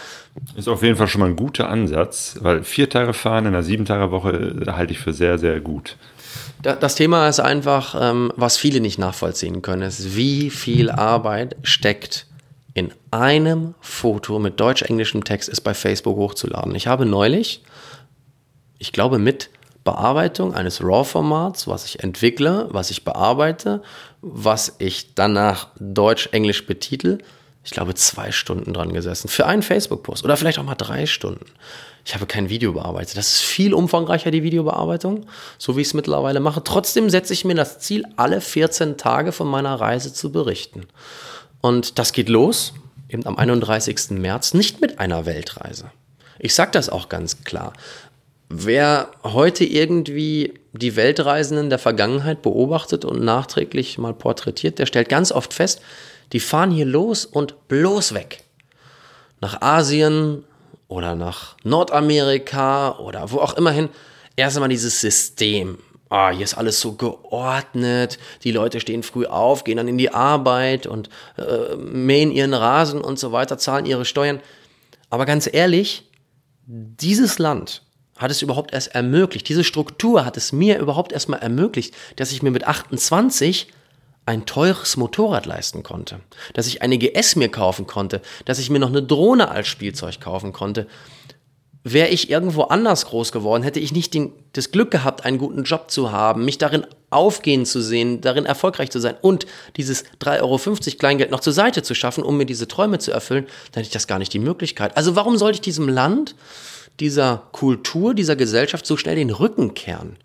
ist 0.56 0.68
auf 0.68 0.82
jeden 0.82 0.96
Fall 0.96 1.08
schon 1.08 1.20
mal 1.20 1.28
ein 1.28 1.36
guter 1.36 1.68
Ansatz, 1.68 2.38
weil 2.40 2.64
vier 2.64 2.88
Tage 2.88 3.14
fahren 3.14 3.46
in 3.46 3.54
einer 3.54 3.62
sieben 3.62 3.84
Tage 3.84 4.10
Woche 4.10 4.30
äh, 4.66 4.70
halte 4.72 4.92
ich 4.92 4.98
für 4.98 5.12
sehr, 5.12 5.38
sehr 5.38 5.60
gut. 5.60 5.96
Das 6.62 6.96
Thema 6.96 7.28
ist 7.28 7.38
einfach, 7.38 7.94
ähm, 8.00 8.32
was 8.36 8.56
viele 8.56 8.80
nicht 8.80 8.98
nachvollziehen 8.98 9.62
können, 9.62 9.82
ist, 9.82 10.16
wie 10.16 10.50
viel 10.50 10.90
Arbeit 10.90 11.56
steckt 11.62 12.26
in 12.74 12.92
einem 13.10 13.74
Foto 13.80 14.38
mit 14.38 14.60
deutsch-englischem 14.60 15.24
Text 15.24 15.48
ist 15.48 15.62
bei 15.62 15.74
Facebook 15.74 16.16
hochzuladen. 16.16 16.74
Ich 16.74 16.86
habe 16.86 17.06
neulich, 17.06 17.62
ich 18.78 18.92
glaube 18.92 19.18
mit 19.18 19.50
Bearbeitung 19.84 20.54
eines 20.54 20.82
RAW-Formats, 20.82 21.66
was 21.66 21.84
ich 21.84 22.02
entwickle, 22.02 22.68
was 22.70 22.90
ich 22.90 23.04
bearbeite, 23.04 23.82
was 24.20 24.76
ich 24.78 25.14
danach 25.14 25.68
Deutsch-Englisch 25.78 26.66
betitel. 26.66 27.18
Ich 27.64 27.70
glaube, 27.70 27.94
zwei 27.94 28.32
Stunden 28.32 28.72
dran 28.72 28.92
gesessen. 28.92 29.28
Für 29.28 29.46
einen 29.46 29.62
Facebook-Post. 29.62 30.24
Oder 30.24 30.36
vielleicht 30.36 30.58
auch 30.58 30.64
mal 30.64 30.74
drei 30.74 31.06
Stunden. 31.06 31.46
Ich 32.04 32.14
habe 32.14 32.26
kein 32.26 32.48
Video 32.48 32.72
bearbeitet. 32.72 33.18
Das 33.18 33.34
ist 33.34 33.42
viel 33.42 33.74
umfangreicher, 33.74 34.30
die 34.30 34.42
Videobearbeitung, 34.42 35.26
so 35.58 35.76
wie 35.76 35.82
ich 35.82 35.88
es 35.88 35.94
mittlerweile 35.94 36.40
mache. 36.40 36.64
Trotzdem 36.64 37.10
setze 37.10 37.34
ich 37.34 37.44
mir 37.44 37.54
das 37.54 37.80
Ziel, 37.80 38.04
alle 38.16 38.40
14 38.40 38.96
Tage 38.96 39.32
von 39.32 39.46
meiner 39.46 39.74
Reise 39.74 40.12
zu 40.12 40.32
berichten. 40.32 40.86
Und 41.60 41.98
das 41.98 42.12
geht 42.12 42.30
los, 42.30 42.72
eben 43.10 43.26
am 43.26 43.36
31. 43.36 44.10
März, 44.10 44.54
nicht 44.54 44.80
mit 44.80 44.98
einer 44.98 45.26
Weltreise. 45.26 45.90
Ich 46.38 46.54
sage 46.54 46.70
das 46.70 46.88
auch 46.88 47.08
ganz 47.08 47.44
klar 47.44 47.72
Wer 48.50 49.10
heute 49.24 49.64
irgendwie 49.64 50.54
die 50.72 50.96
Weltreisenden 50.96 51.68
der 51.68 51.78
Vergangenheit 51.78 52.40
beobachtet 52.40 53.04
und 53.04 53.22
nachträglich 53.22 53.98
mal 53.98 54.14
porträtiert, 54.14 54.78
der 54.78 54.86
stellt 54.86 55.10
ganz 55.10 55.32
oft 55.32 55.52
fest, 55.52 55.82
die 56.32 56.40
fahren 56.40 56.70
hier 56.70 56.86
los 56.86 57.26
und 57.26 57.68
bloß 57.68 58.14
weg. 58.14 58.42
Nach 59.40 59.60
Asien 59.60 60.44
oder 60.88 61.14
nach 61.14 61.56
Nordamerika 61.62 62.98
oder 62.98 63.30
wo 63.30 63.38
auch 63.38 63.54
immer 63.54 63.70
hin. 63.70 63.90
Erst 64.34 64.56
einmal 64.56 64.70
dieses 64.70 65.00
System. 65.00 65.78
Ah, 66.08 66.30
hier 66.30 66.44
ist 66.44 66.54
alles 66.54 66.80
so 66.80 66.92
geordnet. 66.92 68.18
Die 68.44 68.52
Leute 68.52 68.80
stehen 68.80 69.02
früh 69.02 69.26
auf, 69.26 69.64
gehen 69.64 69.76
dann 69.76 69.88
in 69.88 69.98
die 69.98 70.14
Arbeit 70.14 70.86
und 70.86 71.10
äh, 71.36 71.76
mähen 71.76 72.30
ihren 72.30 72.54
Rasen 72.54 73.02
und 73.02 73.18
so 73.18 73.30
weiter, 73.30 73.58
zahlen 73.58 73.84
ihre 73.84 74.06
Steuern. 74.06 74.40
Aber 75.10 75.26
ganz 75.26 75.48
ehrlich, 75.52 76.04
dieses 76.64 77.38
Land 77.38 77.82
hat 78.18 78.30
es 78.30 78.42
überhaupt 78.42 78.72
erst 78.72 78.94
ermöglicht, 78.94 79.48
diese 79.48 79.64
Struktur 79.64 80.24
hat 80.24 80.36
es 80.36 80.52
mir 80.52 80.78
überhaupt 80.78 81.12
erst 81.12 81.28
mal 81.28 81.38
ermöglicht, 81.38 81.94
dass 82.16 82.32
ich 82.32 82.42
mir 82.42 82.50
mit 82.50 82.66
28 82.66 83.68
ein 84.28 84.44
teures 84.44 84.98
Motorrad 84.98 85.46
leisten 85.46 85.82
konnte, 85.82 86.20
dass 86.52 86.66
ich 86.66 86.82
eine 86.82 86.98
GS 86.98 87.36
mir 87.36 87.48
kaufen 87.48 87.86
konnte, 87.86 88.20
dass 88.44 88.58
ich 88.58 88.68
mir 88.68 88.78
noch 88.78 88.90
eine 88.90 89.02
Drohne 89.02 89.50
als 89.50 89.68
Spielzeug 89.68 90.20
kaufen 90.20 90.52
konnte. 90.52 90.86
Wäre 91.82 92.08
ich 92.08 92.28
irgendwo 92.28 92.64
anders 92.64 93.06
groß 93.06 93.32
geworden, 93.32 93.62
hätte 93.62 93.80
ich 93.80 93.92
nicht 93.92 94.12
den, 94.12 94.32
das 94.52 94.70
Glück 94.70 94.90
gehabt, 94.90 95.24
einen 95.24 95.38
guten 95.38 95.62
Job 95.62 95.90
zu 95.90 96.12
haben, 96.12 96.44
mich 96.44 96.58
darin 96.58 96.86
aufgehen 97.08 97.64
zu 97.64 97.80
sehen, 97.80 98.20
darin 98.20 98.44
erfolgreich 98.44 98.90
zu 98.90 99.00
sein 99.00 99.14
und 99.22 99.46
dieses 99.76 100.04
3,50 100.20 100.42
Euro 100.42 100.98
Kleingeld 100.98 101.30
noch 101.30 101.40
zur 101.40 101.54
Seite 101.54 101.82
zu 101.82 101.94
schaffen, 101.94 102.22
um 102.22 102.36
mir 102.36 102.44
diese 102.44 102.68
Träume 102.68 102.98
zu 102.98 103.12
erfüllen, 103.12 103.46
dann 103.72 103.80
hätte 103.80 103.86
ich 103.86 103.92
das 103.92 104.06
gar 104.06 104.18
nicht 104.18 104.34
die 104.34 104.40
Möglichkeit. 104.40 104.94
Also 104.98 105.16
warum 105.16 105.38
sollte 105.38 105.56
ich 105.56 105.60
diesem 105.62 105.88
Land, 105.88 106.34
dieser 107.00 107.48
Kultur, 107.52 108.14
dieser 108.14 108.36
Gesellschaft 108.36 108.86
so 108.86 108.96
schnell 108.96 109.16
den 109.16 109.30
Rücken 109.30 109.74
kehren? 109.74 110.16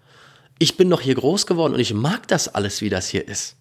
Ich 0.60 0.78
bin 0.78 0.90
doch 0.90 1.02
hier 1.02 1.16
groß 1.16 1.46
geworden 1.46 1.74
und 1.74 1.80
ich 1.80 1.94
mag 1.94 2.28
das 2.28 2.54
alles, 2.54 2.82
wie 2.82 2.90
das 2.90 3.08
hier 3.08 3.28
ist. 3.28 3.56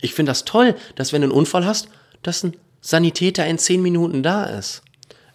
Ich 0.00 0.14
finde 0.14 0.30
das 0.30 0.44
toll, 0.44 0.74
dass 0.94 1.12
wenn 1.12 1.22
du 1.22 1.26
einen 1.26 1.36
Unfall 1.36 1.64
hast, 1.64 1.88
dass 2.22 2.42
ein 2.42 2.56
Sanitäter 2.80 3.46
in 3.46 3.58
zehn 3.58 3.82
Minuten 3.82 4.22
da 4.22 4.44
ist. 4.44 4.82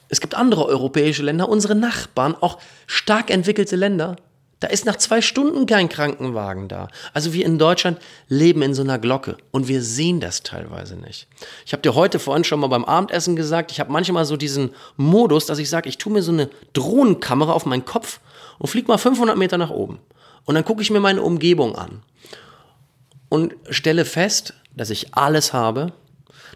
Es 0.09 0.21
gibt 0.21 0.35
andere 0.35 0.65
europäische 0.65 1.23
Länder, 1.23 1.49
unsere 1.49 1.75
Nachbarn, 1.75 2.35
auch 2.35 2.59
stark 2.85 3.29
entwickelte 3.29 3.75
Länder. 3.75 4.17
Da 4.61 4.67
ist 4.67 4.85
nach 4.85 4.95
zwei 4.95 5.21
Stunden 5.21 5.65
kein 5.65 5.89
Krankenwagen 5.89 6.67
da. 6.67 6.87
Also 7.13 7.33
wir 7.33 7.45
in 7.47 7.57
Deutschland 7.57 7.97
leben 8.29 8.61
in 8.61 8.75
so 8.75 8.83
einer 8.83 8.99
Glocke 8.99 9.37
und 9.49 9.67
wir 9.67 9.81
sehen 9.81 10.19
das 10.19 10.43
teilweise 10.43 10.95
nicht. 10.95 11.27
Ich 11.65 11.73
habe 11.73 11.81
dir 11.81 11.95
heute 11.95 12.19
vorhin 12.19 12.43
schon 12.43 12.59
mal 12.59 12.67
beim 12.67 12.85
Abendessen 12.85 13.35
gesagt, 13.35 13.71
ich 13.71 13.79
habe 13.79 13.91
manchmal 13.91 14.23
so 14.23 14.37
diesen 14.37 14.69
Modus, 14.97 15.47
dass 15.47 15.57
ich 15.57 15.67
sage, 15.67 15.89
ich 15.89 15.97
tue 15.97 16.13
mir 16.13 16.21
so 16.21 16.31
eine 16.31 16.47
Drohnenkamera 16.73 17.51
auf 17.51 17.65
meinen 17.65 17.85
Kopf 17.85 18.19
und 18.59 18.67
fliege 18.67 18.87
mal 18.87 18.99
500 18.99 19.35
Meter 19.35 19.57
nach 19.57 19.71
oben. 19.71 19.99
Und 20.45 20.53
dann 20.53 20.63
gucke 20.63 20.83
ich 20.83 20.91
mir 20.91 20.99
meine 20.99 21.23
Umgebung 21.23 21.75
an 21.75 22.03
und 23.29 23.55
stelle 23.71 24.05
fest, 24.05 24.53
dass 24.75 24.91
ich 24.91 25.15
alles 25.15 25.53
habe, 25.53 25.91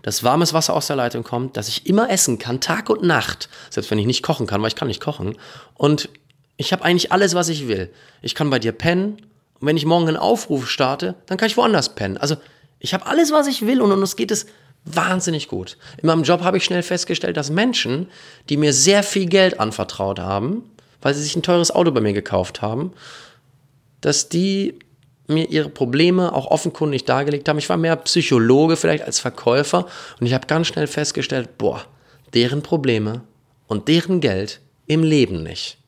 dass 0.03 0.23
warmes 0.23 0.53
Wasser 0.53 0.75
aus 0.75 0.85
der 0.85 0.95
Leitung 0.95 1.23
kommt, 1.23 1.57
dass 1.57 1.69
ich 1.69 1.87
immer 1.87 2.11
essen 2.11 2.37
kann, 2.37 2.61
Tag 2.61 2.91
und 2.91 3.01
Nacht, 3.01 3.49
selbst 3.71 3.89
wenn 3.89 3.97
ich 3.97 4.05
nicht 4.05 4.21
kochen 4.21 4.45
kann, 4.45 4.61
weil 4.61 4.67
ich 4.67 4.75
kann 4.75 4.89
nicht 4.89 5.01
kochen. 5.01 5.35
Und 5.73 6.09
ich 6.57 6.71
habe 6.71 6.83
eigentlich 6.83 7.11
alles, 7.11 7.35
was 7.35 7.49
ich 7.49 7.67
will. 7.67 7.91
Ich 8.21 8.35
kann 8.35 8.49
bei 8.49 8.59
dir 8.59 8.71
pennen 8.71 9.17
und 9.59 9.67
wenn 9.67 9.77
ich 9.77 9.85
morgen 9.85 10.07
einen 10.07 10.17
Aufruf 10.17 10.69
starte, 10.69 11.15
dann 11.25 11.37
kann 11.37 11.47
ich 11.47 11.57
woanders 11.57 11.95
pennen. 11.95 12.17
Also 12.17 12.35
ich 12.79 12.93
habe 12.93 13.05
alles, 13.05 13.31
was 13.31 13.47
ich 13.47 13.65
will 13.65 13.81
und 13.81 13.91
uns 13.91 14.15
geht 14.15 14.31
es 14.31 14.45
wahnsinnig 14.85 15.47
gut. 15.47 15.77
In 16.01 16.07
meinem 16.07 16.23
Job 16.23 16.41
habe 16.41 16.57
ich 16.57 16.63
schnell 16.63 16.83
festgestellt, 16.83 17.37
dass 17.37 17.49
Menschen, 17.49 18.07
die 18.49 18.57
mir 18.57 18.73
sehr 18.73 19.03
viel 19.03 19.25
Geld 19.25 19.59
anvertraut 19.59 20.19
haben, 20.19 20.63
weil 21.01 21.13
sie 21.13 21.23
sich 21.23 21.35
ein 21.35 21.43
teures 21.43 21.71
Auto 21.71 21.91
bei 21.91 22.01
mir 22.01 22.13
gekauft 22.13 22.61
haben, 22.61 22.93
dass 24.01 24.29
die 24.29 24.77
mir 25.27 25.49
ihre 25.49 25.69
Probleme 25.69 26.33
auch 26.33 26.47
offenkundig 26.47 27.05
dargelegt 27.05 27.49
haben. 27.49 27.57
Ich 27.57 27.69
war 27.69 27.77
mehr 27.77 27.95
Psychologe 27.95 28.77
vielleicht 28.77 29.03
als 29.03 29.19
Verkäufer 29.19 29.87
und 30.19 30.27
ich 30.27 30.33
habe 30.33 30.45
ganz 30.45 30.67
schnell 30.67 30.87
festgestellt, 30.87 31.57
boah, 31.57 31.83
deren 32.33 32.61
Probleme 32.61 33.23
und 33.67 33.87
deren 33.87 34.21
Geld 34.21 34.61
im 34.85 35.03
Leben 35.03 35.41
nicht. 35.41 35.79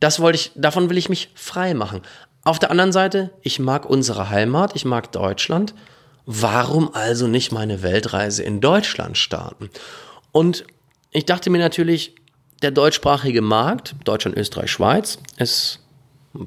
Das 0.00 0.20
wollte 0.20 0.36
ich, 0.36 0.52
davon 0.54 0.90
will 0.90 0.98
ich 0.98 1.08
mich 1.08 1.30
frei 1.34 1.74
machen. 1.74 2.02
Auf 2.44 2.58
der 2.58 2.70
anderen 2.70 2.92
Seite, 2.92 3.30
ich 3.42 3.58
mag 3.58 3.88
unsere 3.88 4.30
Heimat, 4.30 4.76
ich 4.76 4.84
mag 4.84 5.10
Deutschland. 5.12 5.74
Warum 6.26 6.94
also 6.94 7.26
nicht 7.26 7.52
meine 7.52 7.82
Weltreise 7.82 8.42
in 8.42 8.60
Deutschland 8.60 9.16
starten? 9.16 9.70
Und 10.32 10.64
ich 11.12 11.24
dachte 11.24 11.50
mir 11.50 11.58
natürlich, 11.58 12.14
der 12.62 12.70
deutschsprachige 12.70 13.42
Markt, 13.42 13.94
Deutschland, 14.04 14.36
Österreich, 14.36 14.70
Schweiz, 14.70 15.18
ist 15.38 15.80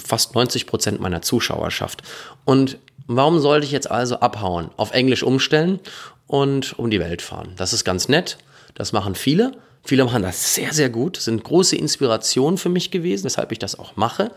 fast 0.03 0.35
90 0.35 0.67
Prozent 0.67 0.99
meiner 0.99 1.21
Zuschauerschaft. 1.21 2.03
Und 2.45 2.77
warum 3.07 3.39
sollte 3.39 3.65
ich 3.65 3.71
jetzt 3.71 3.89
also 3.89 4.19
abhauen, 4.19 4.69
auf 4.77 4.91
Englisch 4.91 5.23
umstellen 5.23 5.79
und 6.27 6.77
um 6.77 6.89
die 6.89 6.99
Welt 6.99 7.21
fahren? 7.21 7.53
Das 7.57 7.73
ist 7.73 7.83
ganz 7.83 8.07
nett. 8.07 8.37
Das 8.75 8.91
machen 8.91 9.15
viele. 9.15 9.53
Viele 9.83 10.05
machen 10.05 10.23
das 10.23 10.53
sehr, 10.53 10.73
sehr 10.73 10.89
gut. 10.89 11.17
Sind 11.17 11.43
große 11.43 11.75
Inspirationen 11.75 12.57
für 12.57 12.69
mich 12.69 12.91
gewesen, 12.91 13.25
weshalb 13.25 13.51
ich 13.51 13.59
das 13.59 13.77
auch 13.77 13.95
mache. 13.95 14.31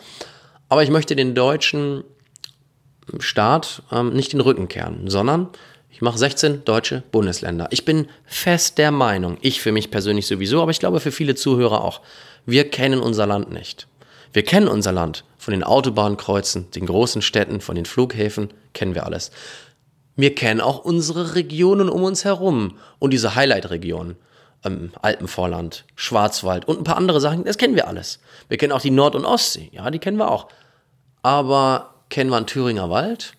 Aber 0.68 0.82
ich 0.82 0.90
möchte 0.90 1.16
den 1.16 1.34
deutschen 1.34 2.04
Staat 3.18 3.82
ähm, 3.90 4.12
nicht 4.14 4.32
den 4.32 4.40
Rücken 4.40 4.68
kehren, 4.68 5.08
sondern 5.10 5.48
ich 5.90 6.00
mache 6.00 6.18
16 6.18 6.64
deutsche 6.64 7.02
Bundesländer. 7.12 7.68
Ich 7.70 7.84
bin 7.84 8.08
fest 8.24 8.78
der 8.78 8.90
Meinung, 8.90 9.36
ich 9.42 9.60
für 9.60 9.72
mich 9.72 9.90
persönlich 9.90 10.26
sowieso, 10.26 10.62
aber 10.62 10.70
ich 10.70 10.78
glaube 10.78 11.00
für 11.00 11.12
viele 11.12 11.34
Zuhörer 11.34 11.82
auch, 11.84 12.00
wir 12.46 12.70
kennen 12.70 13.00
unser 13.00 13.26
Land 13.26 13.52
nicht. 13.52 13.86
Wir 14.32 14.42
kennen 14.42 14.68
unser 14.68 14.92
Land. 14.92 15.24
Von 15.36 15.52
den 15.52 15.64
Autobahnkreuzen, 15.64 16.70
den 16.70 16.86
großen 16.86 17.20
Städten, 17.20 17.60
von 17.60 17.74
den 17.74 17.84
Flughäfen, 17.84 18.54
kennen 18.72 18.94
wir 18.94 19.04
alles. 19.04 19.32
Wir 20.16 20.34
kennen 20.34 20.60
auch 20.60 20.84
unsere 20.84 21.34
Regionen 21.34 21.88
um 21.88 22.02
uns 22.04 22.24
herum 22.24 22.78
und 22.98 23.12
diese 23.12 23.34
Highlight-Regionen. 23.34 24.16
Ähm, 24.64 24.92
Alpenvorland, 25.02 25.84
Schwarzwald 25.96 26.66
und 26.66 26.78
ein 26.78 26.84
paar 26.84 26.96
andere 26.96 27.20
Sachen, 27.20 27.44
das 27.44 27.58
kennen 27.58 27.74
wir 27.74 27.88
alles. 27.88 28.20
Wir 28.48 28.58
kennen 28.58 28.72
auch 28.72 28.80
die 28.80 28.90
Nord- 28.90 29.16
und 29.16 29.24
Ostsee, 29.24 29.68
ja, 29.72 29.90
die 29.90 29.98
kennen 29.98 30.18
wir 30.18 30.30
auch. 30.30 30.48
Aber 31.22 31.94
kennen 32.10 32.30
wir 32.30 32.36
einen 32.36 32.46
Thüringer 32.46 32.90
Wald? 32.90 33.34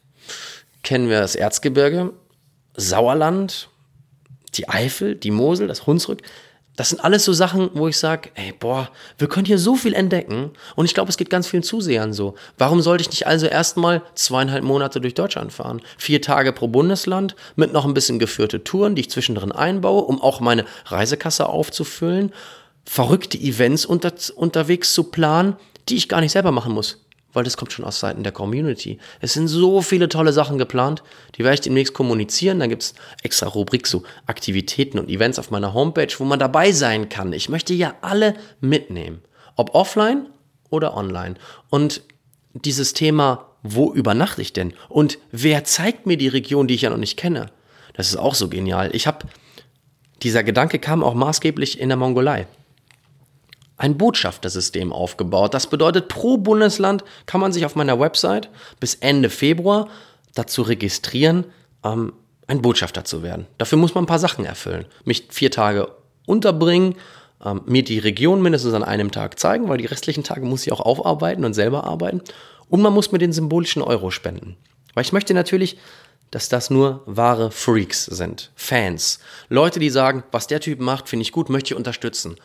Kennen 0.83 1.09
wir 1.09 1.21
das 1.21 1.35
Erzgebirge? 1.35 2.11
Sauerland? 2.75 3.69
Die 4.55 4.67
Eifel? 4.67 5.15
Die 5.15 5.31
Mosel? 5.31 5.67
Das 5.67 5.87
Hunsrück? 5.87 6.21
Das 6.75 6.89
sind 6.89 7.03
alles 7.03 7.23
so 7.23 7.33
Sachen, 7.33 7.69
wo 7.73 7.87
ich 7.87 7.97
sage, 7.97 8.31
ey, 8.33 8.51
boah, 8.51 8.89
wir 9.19 9.27
können 9.27 9.45
hier 9.45 9.59
so 9.59 9.75
viel 9.75 9.93
entdecken. 9.93 10.51
Und 10.75 10.85
ich 10.85 10.95
glaube, 10.95 11.09
es 11.09 11.17
geht 11.17 11.29
ganz 11.29 11.47
vielen 11.47 11.61
Zusehern 11.61 12.13
so. 12.13 12.33
Warum 12.57 12.81
sollte 12.81 13.03
ich 13.03 13.09
nicht 13.11 13.27
also 13.27 13.45
erstmal 13.45 14.01
zweieinhalb 14.15 14.63
Monate 14.63 14.99
durch 14.99 15.13
Deutschland 15.13 15.53
fahren? 15.53 15.81
Vier 15.97 16.21
Tage 16.21 16.51
pro 16.51 16.67
Bundesland 16.67 17.35
mit 17.55 17.73
noch 17.73 17.85
ein 17.85 17.93
bisschen 17.93 18.17
geführte 18.17 18.63
Touren, 18.63 18.95
die 18.95 19.01
ich 19.01 19.11
zwischendrin 19.11 19.51
einbaue, 19.51 20.01
um 20.01 20.19
auch 20.19 20.39
meine 20.39 20.65
Reisekasse 20.85 21.47
aufzufüllen. 21.47 22.33
Verrückte 22.85 23.37
Events 23.37 23.85
unter, 23.85 24.11
unterwegs 24.35 24.93
zu 24.93 25.03
planen, 25.05 25.55
die 25.89 25.95
ich 25.95 26.09
gar 26.09 26.21
nicht 26.21 26.31
selber 26.31 26.51
machen 26.51 26.73
muss 26.73 27.02
weil 27.33 27.43
das 27.43 27.57
kommt 27.57 27.73
schon 27.73 27.85
aus 27.85 27.99
Seiten 27.99 28.23
der 28.23 28.31
Community. 28.31 28.99
Es 29.19 29.33
sind 29.33 29.47
so 29.47 29.81
viele 29.81 30.07
tolle 30.07 30.33
Sachen 30.33 30.57
geplant, 30.57 31.03
die 31.35 31.43
werde 31.43 31.55
ich 31.55 31.61
demnächst 31.61 31.93
kommunizieren. 31.93 32.59
Da 32.59 32.67
gibt 32.67 32.83
es 32.83 32.93
extra 33.23 33.47
Rubrik, 33.47 33.87
so 33.87 34.03
Aktivitäten 34.27 34.99
und 34.99 35.09
Events 35.09 35.39
auf 35.39 35.51
meiner 35.51 35.73
Homepage, 35.73 36.13
wo 36.17 36.23
man 36.23 36.39
dabei 36.39 36.71
sein 36.71 37.09
kann. 37.09 37.33
Ich 37.33 37.49
möchte 37.49 37.73
ja 37.73 37.95
alle 38.01 38.35
mitnehmen, 38.61 39.21
ob 39.55 39.75
offline 39.75 40.29
oder 40.69 40.95
online. 40.95 41.35
Und 41.69 42.01
dieses 42.53 42.93
Thema, 42.93 43.49
wo 43.63 43.91
übernachte 43.91 44.41
ich 44.41 44.53
denn? 44.53 44.73
Und 44.89 45.17
wer 45.31 45.63
zeigt 45.63 46.05
mir 46.05 46.17
die 46.17 46.27
Region, 46.27 46.67
die 46.67 46.75
ich 46.75 46.83
ja 46.83 46.89
noch 46.89 46.97
nicht 46.97 47.17
kenne? 47.17 47.47
Das 47.93 48.07
ist 48.07 48.17
auch 48.17 48.35
so 48.35 48.49
genial. 48.49 48.95
Ich 48.95 49.07
habe, 49.07 49.25
dieser 50.21 50.43
Gedanke 50.43 50.79
kam 50.79 51.03
auch 51.03 51.13
maßgeblich 51.13 51.79
in 51.79 51.89
der 51.89 51.97
Mongolei 51.97 52.47
ein 53.77 53.97
Botschaftersystem 53.97 54.93
aufgebaut. 54.93 55.53
Das 55.53 55.67
bedeutet, 55.67 56.07
pro 56.07 56.37
Bundesland 56.37 57.03
kann 57.25 57.41
man 57.41 57.51
sich 57.51 57.65
auf 57.65 57.75
meiner 57.75 57.99
Website 57.99 58.49
bis 58.79 58.95
Ende 58.95 59.29
Februar 59.29 59.87
dazu 60.35 60.61
registrieren, 60.61 61.45
ähm, 61.83 62.13
ein 62.47 62.61
Botschafter 62.61 63.05
zu 63.05 63.23
werden. 63.23 63.47
Dafür 63.57 63.77
muss 63.77 63.95
man 63.95 64.03
ein 64.03 64.07
paar 64.07 64.19
Sachen 64.19 64.45
erfüllen. 64.45 64.85
Mich 65.05 65.27
vier 65.29 65.49
Tage 65.49 65.89
unterbringen, 66.25 66.95
ähm, 67.43 67.61
mir 67.65 67.83
die 67.83 67.99
Region 67.99 68.41
mindestens 68.41 68.73
an 68.73 68.83
einem 68.83 69.11
Tag 69.11 69.39
zeigen, 69.39 69.69
weil 69.69 69.77
die 69.77 69.85
restlichen 69.85 70.23
Tage 70.23 70.45
muss 70.45 70.65
ich 70.65 70.71
auch 70.71 70.81
aufarbeiten 70.81 71.45
und 71.45 71.53
selber 71.53 71.83
arbeiten. 71.83 72.21
Und 72.69 72.81
man 72.81 72.93
muss 72.93 73.11
mir 73.11 73.19
den 73.19 73.33
symbolischen 73.33 73.81
Euro 73.81 74.11
spenden. 74.11 74.57
Weil 74.93 75.03
ich 75.03 75.13
möchte 75.13 75.33
natürlich, 75.33 75.77
dass 76.31 76.49
das 76.49 76.69
nur 76.69 77.03
wahre 77.05 77.51
Freaks 77.51 78.05
sind, 78.05 78.51
Fans. 78.55 79.19
Leute, 79.49 79.79
die 79.79 79.89
sagen, 79.89 80.23
was 80.31 80.47
der 80.47 80.59
Typ 80.59 80.79
macht, 80.79 81.09
finde 81.09 81.21
ich 81.21 81.31
gut, 81.31 81.49
möchte 81.49 81.73
ich 81.73 81.77
unterstützen. 81.77 82.37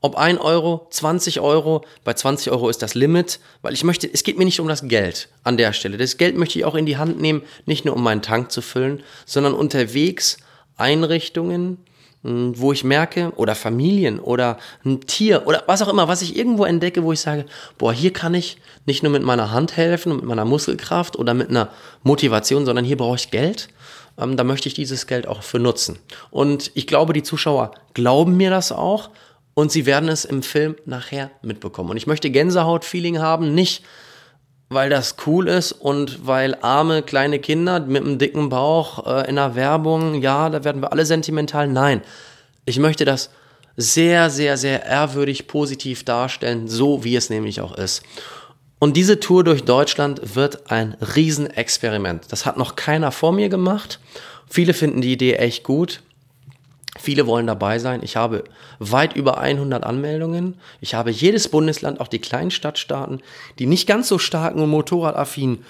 Ob 0.00 0.16
1 0.16 0.40
Euro, 0.40 0.86
20 0.90 1.40
Euro, 1.40 1.84
bei 2.04 2.14
20 2.14 2.52
Euro 2.52 2.68
ist 2.68 2.82
das 2.82 2.94
Limit, 2.94 3.40
weil 3.62 3.72
ich 3.72 3.84
möchte, 3.84 4.08
es 4.12 4.22
geht 4.22 4.38
mir 4.38 4.44
nicht 4.44 4.60
um 4.60 4.68
das 4.68 4.86
Geld 4.88 5.28
an 5.42 5.56
der 5.56 5.72
Stelle. 5.72 5.96
Das 5.96 6.16
Geld 6.16 6.36
möchte 6.36 6.58
ich 6.58 6.64
auch 6.64 6.74
in 6.74 6.86
die 6.86 6.96
Hand 6.96 7.20
nehmen, 7.20 7.42
nicht 7.64 7.84
nur 7.84 7.96
um 7.96 8.02
meinen 8.02 8.22
Tank 8.22 8.52
zu 8.52 8.62
füllen, 8.62 9.02
sondern 9.24 9.54
unterwegs 9.54 10.36
Einrichtungen 10.76 11.78
wo 12.26 12.72
ich 12.72 12.82
merke, 12.82 13.32
oder 13.36 13.54
Familien 13.54 14.18
oder 14.18 14.58
ein 14.84 15.00
Tier 15.02 15.46
oder 15.46 15.62
was 15.66 15.82
auch 15.82 15.88
immer, 15.88 16.08
was 16.08 16.22
ich 16.22 16.36
irgendwo 16.36 16.64
entdecke, 16.64 17.04
wo 17.04 17.12
ich 17.12 17.20
sage, 17.20 17.46
boah, 17.78 17.92
hier 17.92 18.12
kann 18.12 18.34
ich 18.34 18.58
nicht 18.84 19.02
nur 19.02 19.12
mit 19.12 19.22
meiner 19.22 19.52
Hand 19.52 19.76
helfen 19.76 20.16
mit 20.16 20.24
meiner 20.24 20.44
Muskelkraft 20.44 21.16
oder 21.16 21.34
mit 21.34 21.50
einer 21.50 21.70
Motivation, 22.02 22.66
sondern 22.66 22.84
hier 22.84 22.96
brauche 22.96 23.16
ich 23.16 23.30
Geld. 23.30 23.68
Ähm, 24.18 24.36
da 24.36 24.42
möchte 24.42 24.68
ich 24.68 24.74
dieses 24.74 25.06
Geld 25.06 25.28
auch 25.28 25.42
für 25.42 25.60
nutzen. 25.60 25.98
Und 26.30 26.72
ich 26.74 26.88
glaube, 26.88 27.12
die 27.12 27.22
Zuschauer 27.22 27.72
glauben 27.94 28.36
mir 28.36 28.50
das 28.50 28.72
auch 28.72 29.10
und 29.56 29.72
sie 29.72 29.86
werden 29.86 30.10
es 30.10 30.26
im 30.26 30.42
Film 30.42 30.76
nachher 30.84 31.30
mitbekommen. 31.40 31.88
Und 31.90 31.96
ich 31.96 32.06
möchte 32.06 32.28
Gänsehaut-Feeling 32.28 33.20
haben, 33.20 33.54
nicht 33.54 33.82
weil 34.68 34.90
das 34.90 35.16
cool 35.26 35.48
ist 35.48 35.72
und 35.72 36.26
weil 36.26 36.58
arme 36.60 37.02
kleine 37.02 37.38
Kinder 37.38 37.80
mit 37.80 38.02
einem 38.02 38.18
dicken 38.18 38.50
Bauch 38.50 39.06
äh, 39.06 39.28
in 39.28 39.36
der 39.36 39.54
Werbung, 39.54 40.20
ja, 40.20 40.50
da 40.50 40.62
werden 40.62 40.82
wir 40.82 40.92
alle 40.92 41.06
sentimental. 41.06 41.68
Nein, 41.68 42.02
ich 42.66 42.78
möchte 42.78 43.06
das 43.06 43.30
sehr, 43.78 44.28
sehr, 44.28 44.58
sehr 44.58 44.84
ehrwürdig 44.84 45.46
positiv 45.46 46.04
darstellen, 46.04 46.68
so 46.68 47.02
wie 47.02 47.16
es 47.16 47.30
nämlich 47.30 47.62
auch 47.62 47.74
ist. 47.76 48.02
Und 48.78 48.98
diese 48.98 49.20
Tour 49.20 49.42
durch 49.42 49.64
Deutschland 49.64 50.34
wird 50.36 50.70
ein 50.70 50.96
Riesenexperiment. 51.00 52.30
Das 52.30 52.44
hat 52.44 52.58
noch 52.58 52.76
keiner 52.76 53.10
vor 53.10 53.32
mir 53.32 53.48
gemacht. 53.48 54.00
Viele 54.50 54.74
finden 54.74 55.00
die 55.00 55.12
Idee 55.12 55.36
echt 55.36 55.64
gut. 55.64 56.02
Viele 56.98 57.26
wollen 57.26 57.46
dabei 57.46 57.78
sein. 57.78 58.00
Ich 58.02 58.16
habe 58.16 58.44
weit 58.78 59.14
über 59.14 59.38
100 59.38 59.84
Anmeldungen. 59.84 60.54
Ich 60.80 60.94
habe 60.94 61.10
jedes 61.10 61.48
Bundesland, 61.48 62.00
auch 62.00 62.08
die 62.08 62.18
kleinen 62.18 62.50
Stadtstaaten, 62.50 63.20
die 63.58 63.66
nicht 63.66 63.86
ganz 63.86 64.08
so 64.08 64.18
starken 64.18 64.60
und 64.60 64.70
motorradaffinen 64.70 65.64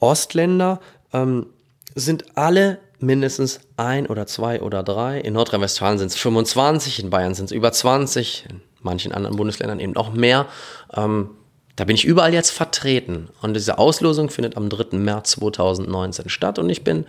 Ostländer, 0.00 0.80
ähm, 1.12 1.46
sind 1.94 2.36
alle 2.36 2.78
mindestens 3.00 3.60
ein 3.76 4.06
oder 4.06 4.26
zwei 4.26 4.60
oder 4.60 4.82
drei. 4.82 5.20
In 5.20 5.34
Nordrhein-Westfalen 5.34 5.98
sind 5.98 6.08
es 6.08 6.16
25, 6.16 7.00
in 7.00 7.10
Bayern 7.10 7.34
sind 7.34 7.46
es 7.46 7.52
über 7.52 7.72
20, 7.72 8.46
in 8.48 8.60
manchen 8.82 9.12
anderen 9.12 9.36
Bundesländern 9.36 9.80
eben 9.80 9.92
noch 9.92 10.12
mehr. 10.12 10.46
Ähm, 10.94 11.30
da 11.76 11.84
bin 11.84 11.94
ich 11.94 12.04
überall 12.04 12.34
jetzt 12.34 12.50
vertreten. 12.50 13.28
Und 13.40 13.54
diese 13.54 13.78
Auslosung 13.78 14.30
findet 14.30 14.56
am 14.56 14.68
3. 14.68 14.96
März 14.98 15.32
2019 15.32 16.28
statt. 16.28 16.58
Und 16.58 16.68
ich 16.70 16.82
bin 16.82 17.06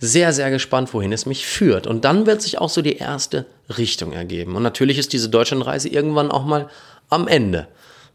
sehr, 0.00 0.32
sehr 0.32 0.50
gespannt, 0.50 0.92
wohin 0.94 1.12
es 1.12 1.26
mich 1.26 1.46
führt. 1.46 1.86
Und 1.86 2.04
dann 2.04 2.26
wird 2.26 2.40
sich 2.40 2.58
auch 2.58 2.70
so 2.70 2.80
die 2.82 2.96
erste 2.96 3.46
Richtung 3.76 4.12
ergeben. 4.12 4.56
Und 4.56 4.62
natürlich 4.62 4.98
ist 4.98 5.12
diese 5.12 5.28
Deutschlandreise 5.28 5.88
irgendwann 5.88 6.30
auch 6.30 6.44
mal 6.44 6.68
am 7.10 7.28
Ende. 7.28 7.68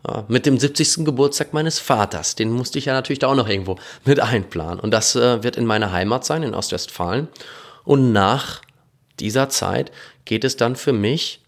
Ja, 0.07 0.25
mit 0.27 0.45
dem 0.45 0.57
70. 0.57 1.05
Geburtstag 1.05 1.53
meines 1.53 1.79
Vaters. 1.79 2.35
Den 2.35 2.51
musste 2.51 2.77
ich 2.79 2.85
ja 2.85 2.93
natürlich 2.93 3.19
da 3.19 3.27
auch 3.27 3.35
noch 3.35 3.47
irgendwo 3.47 3.77
mit 4.03 4.19
einplanen. 4.19 4.79
Und 4.79 4.91
das 4.91 5.15
äh, 5.15 5.43
wird 5.43 5.55
in 5.55 5.65
meiner 5.65 5.91
Heimat 5.91 6.25
sein, 6.25 6.43
in 6.43 6.53
Ostwestfalen. 6.53 7.27
Und 7.83 8.11
nach 8.11 8.61
dieser 9.19 9.49
Zeit 9.49 9.91
geht 10.25 10.43
es 10.43 10.57
dann 10.57 10.75
für 10.75 10.93
mich 10.93 11.41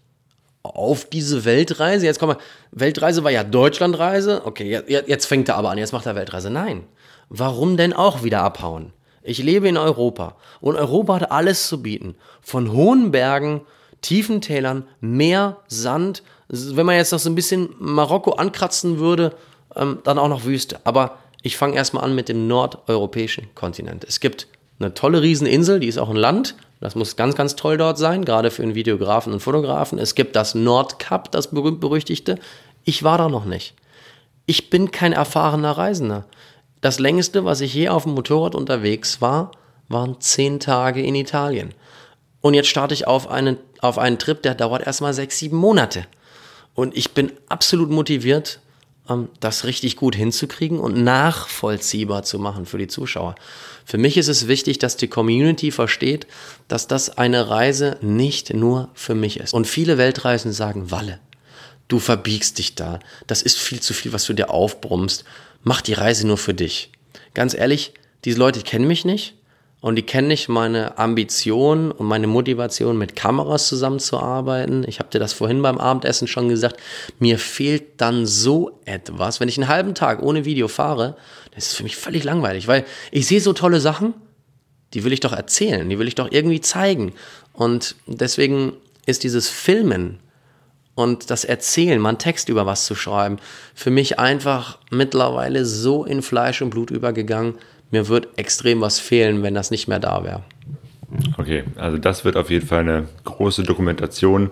auf 0.62 1.04
diese 1.04 1.44
Weltreise. 1.44 2.06
Jetzt 2.06 2.18
kommen 2.18 2.36
wir, 2.36 2.42
Weltreise 2.72 3.24
war 3.24 3.30
ja 3.30 3.44
Deutschlandreise. 3.44 4.42
Okay, 4.44 4.82
jetzt 4.86 5.26
fängt 5.26 5.48
er 5.48 5.56
aber 5.56 5.70
an, 5.70 5.78
jetzt 5.78 5.92
macht 5.92 6.06
er 6.06 6.16
Weltreise. 6.16 6.50
Nein. 6.50 6.84
Warum 7.28 7.76
denn 7.76 7.92
auch 7.92 8.22
wieder 8.22 8.42
abhauen? 8.42 8.92
Ich 9.22 9.38
lebe 9.38 9.68
in 9.68 9.76
Europa 9.76 10.36
und 10.60 10.76
Europa 10.76 11.16
hat 11.16 11.30
alles 11.30 11.68
zu 11.68 11.82
bieten. 11.82 12.14
Von 12.40 12.72
hohen 12.72 13.10
Bergen, 13.10 13.62
tiefen 14.00 14.40
Tälern, 14.40 14.84
Meer, 15.00 15.58
Sand. 15.68 16.22
Wenn 16.48 16.86
man 16.86 16.96
jetzt 16.96 17.12
noch 17.12 17.18
so 17.18 17.28
ein 17.28 17.34
bisschen 17.34 17.74
Marokko 17.78 18.32
ankratzen 18.32 18.98
würde, 18.98 19.34
ähm, 19.76 19.98
dann 20.04 20.18
auch 20.18 20.28
noch 20.28 20.44
Wüste. 20.44 20.80
Aber 20.84 21.18
ich 21.42 21.56
fange 21.56 21.76
erstmal 21.76 22.04
an 22.04 22.14
mit 22.14 22.28
dem 22.28 22.46
nordeuropäischen 22.48 23.54
Kontinent. 23.54 24.04
Es 24.04 24.20
gibt 24.20 24.46
eine 24.80 24.94
tolle 24.94 25.22
Rieseninsel, 25.22 25.80
die 25.80 25.88
ist 25.88 25.98
auch 25.98 26.10
ein 26.10 26.16
Land. 26.16 26.54
Das 26.80 26.94
muss 26.94 27.16
ganz, 27.16 27.34
ganz 27.34 27.56
toll 27.56 27.76
dort 27.76 27.98
sein, 27.98 28.24
gerade 28.24 28.50
für 28.50 28.62
einen 28.62 28.76
Videografen 28.76 29.32
und 29.32 29.40
Fotografen. 29.40 29.98
Es 29.98 30.14
gibt 30.14 30.36
das 30.36 30.54
Nordkap, 30.54 31.32
das 31.32 31.48
berühmt-berüchtigte. 31.48 32.38
Ich 32.84 33.02
war 33.02 33.18
da 33.18 33.28
noch 33.28 33.44
nicht. 33.44 33.74
Ich 34.46 34.70
bin 34.70 34.90
kein 34.90 35.12
erfahrener 35.12 35.72
Reisender. 35.72 36.24
Das 36.80 36.98
längste, 36.98 37.44
was 37.44 37.60
ich 37.60 37.74
je 37.74 37.88
auf 37.88 38.04
dem 38.04 38.14
Motorrad 38.14 38.54
unterwegs 38.54 39.20
war, 39.20 39.52
waren 39.88 40.20
zehn 40.20 40.60
Tage 40.60 41.02
in 41.02 41.14
Italien. 41.14 41.74
Und 42.40 42.54
jetzt 42.54 42.68
starte 42.68 42.94
ich 42.94 43.06
auf 43.06 43.28
einen, 43.28 43.56
auf 43.80 43.98
einen 43.98 44.18
Trip, 44.18 44.40
der 44.42 44.54
dauert 44.54 44.86
erstmal 44.86 45.14
sechs, 45.14 45.38
sieben 45.38 45.56
Monate. 45.56 46.06
Und 46.74 46.96
ich 46.96 47.12
bin 47.12 47.32
absolut 47.48 47.90
motiviert, 47.90 48.60
ähm, 49.08 49.28
das 49.40 49.64
richtig 49.64 49.96
gut 49.96 50.14
hinzukriegen 50.14 50.78
und 50.78 51.02
nachvollziehbar 51.02 52.22
zu 52.22 52.38
machen 52.38 52.66
für 52.66 52.78
die 52.78 52.86
Zuschauer. 52.86 53.34
Für 53.84 53.98
mich 53.98 54.16
ist 54.16 54.28
es 54.28 54.46
wichtig, 54.46 54.78
dass 54.78 54.96
die 54.96 55.08
Community 55.08 55.72
versteht, 55.72 56.26
dass 56.68 56.86
das 56.86 57.18
eine 57.18 57.48
Reise 57.48 57.96
nicht 58.00 58.54
nur 58.54 58.90
für 58.94 59.14
mich 59.14 59.40
ist. 59.40 59.54
Und 59.54 59.66
viele 59.66 59.98
Weltreisen 59.98 60.52
sagen, 60.52 60.90
Walle, 60.92 61.18
du 61.88 61.98
verbiegst 61.98 62.58
dich 62.58 62.76
da. 62.76 63.00
Das 63.26 63.42
ist 63.42 63.58
viel 63.58 63.80
zu 63.80 63.94
viel, 63.94 64.12
was 64.12 64.26
du 64.26 64.34
dir 64.34 64.50
aufbrummst 64.50 65.24
mach 65.62 65.80
die 65.80 65.94
Reise 65.94 66.26
nur 66.26 66.38
für 66.38 66.54
dich. 66.54 66.90
Ganz 67.34 67.54
ehrlich, 67.54 67.92
diese 68.24 68.38
Leute 68.38 68.60
kennen 68.62 68.86
mich 68.86 69.04
nicht 69.04 69.34
und 69.80 69.96
die 69.96 70.02
kennen 70.02 70.28
nicht 70.28 70.48
meine 70.48 70.98
Ambition 70.98 71.92
und 71.92 72.06
meine 72.06 72.26
Motivation, 72.26 72.98
mit 72.98 73.14
Kameras 73.14 73.68
zusammenzuarbeiten. 73.68 74.84
Ich 74.88 74.98
habe 74.98 75.10
dir 75.10 75.20
das 75.20 75.32
vorhin 75.32 75.62
beim 75.62 75.78
Abendessen 75.78 76.26
schon 76.26 76.48
gesagt. 76.48 76.80
Mir 77.18 77.38
fehlt 77.38 78.00
dann 78.00 78.26
so 78.26 78.80
etwas. 78.84 79.38
Wenn 79.38 79.48
ich 79.48 79.56
einen 79.56 79.68
halben 79.68 79.94
Tag 79.94 80.20
ohne 80.22 80.44
Video 80.44 80.66
fahre, 80.66 81.16
das 81.54 81.68
ist 81.68 81.76
für 81.76 81.84
mich 81.84 81.96
völlig 81.96 82.24
langweilig, 82.24 82.66
weil 82.66 82.84
ich 83.12 83.26
sehe 83.26 83.40
so 83.40 83.52
tolle 83.52 83.80
Sachen, 83.80 84.14
die 84.94 85.04
will 85.04 85.12
ich 85.12 85.20
doch 85.20 85.32
erzählen, 85.32 85.88
die 85.88 85.98
will 85.98 86.08
ich 86.08 86.14
doch 86.14 86.32
irgendwie 86.32 86.60
zeigen. 86.60 87.12
Und 87.52 87.94
deswegen 88.06 88.72
ist 89.06 89.22
dieses 89.22 89.48
Filmen 89.48 90.18
und 90.98 91.30
das 91.30 91.44
Erzählen, 91.44 92.00
mal 92.00 92.08
einen 92.08 92.18
Text 92.18 92.48
über 92.48 92.66
was 92.66 92.84
zu 92.84 92.96
schreiben, 92.96 93.36
für 93.72 93.92
mich 93.92 94.18
einfach 94.18 94.78
mittlerweile 94.90 95.64
so 95.64 96.04
in 96.04 96.22
Fleisch 96.22 96.60
und 96.60 96.70
Blut 96.70 96.90
übergegangen. 96.90 97.54
Mir 97.92 98.08
wird 98.08 98.36
extrem 98.36 98.80
was 98.80 98.98
fehlen, 98.98 99.44
wenn 99.44 99.54
das 99.54 99.70
nicht 99.70 99.86
mehr 99.86 100.00
da 100.00 100.24
wäre. 100.24 100.42
Okay, 101.36 101.62
also 101.76 101.98
das 101.98 102.24
wird 102.24 102.36
auf 102.36 102.50
jeden 102.50 102.66
Fall 102.66 102.80
eine 102.80 103.08
große 103.22 103.62
Dokumentation. 103.62 104.50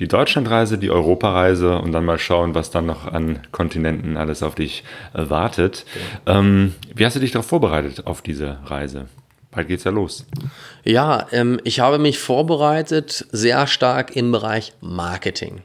Die 0.00 0.08
Deutschlandreise, 0.08 0.78
die 0.78 0.90
Europareise 0.90 1.78
und 1.78 1.92
dann 1.92 2.04
mal 2.04 2.18
schauen, 2.18 2.56
was 2.56 2.72
dann 2.72 2.86
noch 2.86 3.06
an 3.06 3.38
Kontinenten 3.52 4.16
alles 4.16 4.42
auf 4.42 4.56
dich 4.56 4.82
wartet. 5.12 5.86
Okay. 6.26 6.38
Ähm, 6.38 6.74
wie 6.92 7.06
hast 7.06 7.14
du 7.14 7.20
dich 7.20 7.30
darauf 7.30 7.46
vorbereitet 7.46 8.04
auf 8.08 8.20
diese 8.20 8.58
Reise? 8.64 9.06
Bald 9.52 9.68
geht's 9.68 9.84
ja 9.84 9.92
los. 9.92 10.26
Ja, 10.82 11.28
ähm, 11.30 11.60
ich 11.62 11.78
habe 11.78 12.00
mich 12.00 12.18
vorbereitet 12.18 13.26
sehr 13.30 13.68
stark 13.68 14.16
im 14.16 14.32
Bereich 14.32 14.72
Marketing 14.80 15.62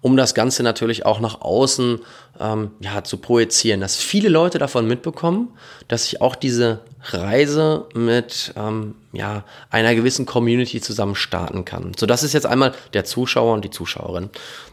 um 0.00 0.16
das 0.16 0.34
Ganze 0.34 0.62
natürlich 0.62 1.06
auch 1.06 1.20
nach 1.20 1.40
außen 1.40 2.00
ähm, 2.40 2.70
ja, 2.80 3.04
zu 3.04 3.18
projizieren, 3.18 3.80
dass 3.80 3.96
viele 3.96 4.28
Leute 4.28 4.58
davon 4.58 4.86
mitbekommen, 4.86 5.48
dass 5.88 6.06
ich 6.06 6.20
auch 6.20 6.34
diese 6.34 6.80
Reise 7.02 7.86
mit 7.94 8.52
ähm, 8.56 8.94
ja, 9.12 9.44
einer 9.70 9.94
gewissen 9.94 10.26
Community 10.26 10.80
zusammen 10.80 11.14
starten 11.14 11.64
kann. 11.64 11.92
So, 11.96 12.06
das 12.06 12.22
ist 12.22 12.32
jetzt 12.32 12.46
einmal 12.46 12.72
der 12.94 13.04
Zuschauer 13.04 13.54
und 13.54 13.64
die 13.64 13.70
Zuschauerin. 13.70 14.30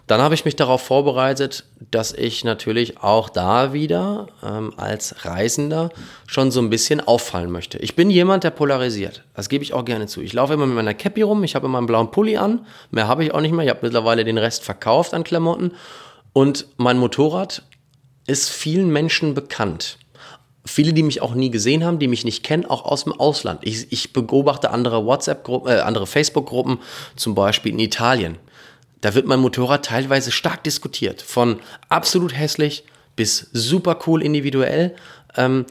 Dann 0.07 0.21
habe 0.21 0.35
ich 0.35 0.43
mich 0.43 0.55
darauf 0.55 0.81
vorbereitet, 0.81 1.63
dass 1.91 2.11
ich 2.11 2.43
natürlich 2.43 3.01
auch 3.01 3.29
da 3.29 3.71
wieder 3.71 4.27
ähm, 4.43 4.73
als 4.75 5.25
Reisender 5.25 5.91
schon 6.27 6.51
so 6.51 6.59
ein 6.59 6.69
bisschen 6.69 6.99
auffallen 6.99 7.51
möchte. 7.51 7.77
Ich 7.77 7.95
bin 7.95 8.09
jemand, 8.09 8.43
der 8.43 8.51
polarisiert. 8.51 9.23
Das 9.33 9.47
gebe 9.47 9.63
ich 9.63 9.73
auch 9.73 9.85
gerne 9.85 10.07
zu. 10.07 10.21
Ich 10.21 10.33
laufe 10.33 10.53
immer 10.53 10.65
mit 10.65 10.75
meiner 10.75 10.93
Cappy 10.93 11.21
rum, 11.21 11.43
ich 11.43 11.55
habe 11.55 11.67
immer 11.67 11.77
einen 11.77 11.87
blauen 11.87 12.11
Pulli 12.11 12.37
an, 12.37 12.65
mehr 12.91 13.07
habe 13.07 13.23
ich 13.23 13.33
auch 13.33 13.41
nicht 13.41 13.53
mehr. 13.53 13.65
Ich 13.65 13.69
habe 13.69 13.79
mittlerweile 13.83 14.25
den 14.25 14.37
Rest 14.37 14.63
verkauft 14.63 15.13
an 15.13 15.23
Klamotten. 15.23 15.71
Und 16.33 16.67
mein 16.77 16.97
Motorrad 16.97 17.63
ist 18.27 18.49
vielen 18.49 18.91
Menschen 18.91 19.33
bekannt 19.33 19.97
viele, 20.65 20.93
die 20.93 21.03
mich 21.03 21.21
auch 21.21 21.35
nie 21.35 21.49
gesehen 21.49 21.83
haben, 21.83 21.99
die 21.99 22.07
mich 22.07 22.23
nicht 22.23 22.43
kennen, 22.43 22.65
auch 22.65 22.85
aus 22.85 23.03
dem 23.03 23.13
Ausland. 23.13 23.59
Ich, 23.63 23.91
ich 23.91 24.13
beobachte 24.13 24.71
andere 24.71 25.05
WhatsApp-Gruppen, 25.05 25.71
äh, 25.71 25.79
andere 25.79 26.07
Facebook-Gruppen, 26.07 26.79
zum 27.15 27.35
Beispiel 27.35 27.73
in 27.73 27.79
Italien. 27.79 28.37
Da 29.01 29.15
wird 29.15 29.27
mein 29.27 29.39
Motorrad 29.39 29.85
teilweise 29.85 30.31
stark 30.31 30.63
diskutiert. 30.63 31.21
Von 31.21 31.59
absolut 31.89 32.37
hässlich 32.37 32.85
bis 33.15 33.49
super 33.51 33.99
cool 34.07 34.23
individuell. 34.23 34.95
Ähm, 35.35 35.65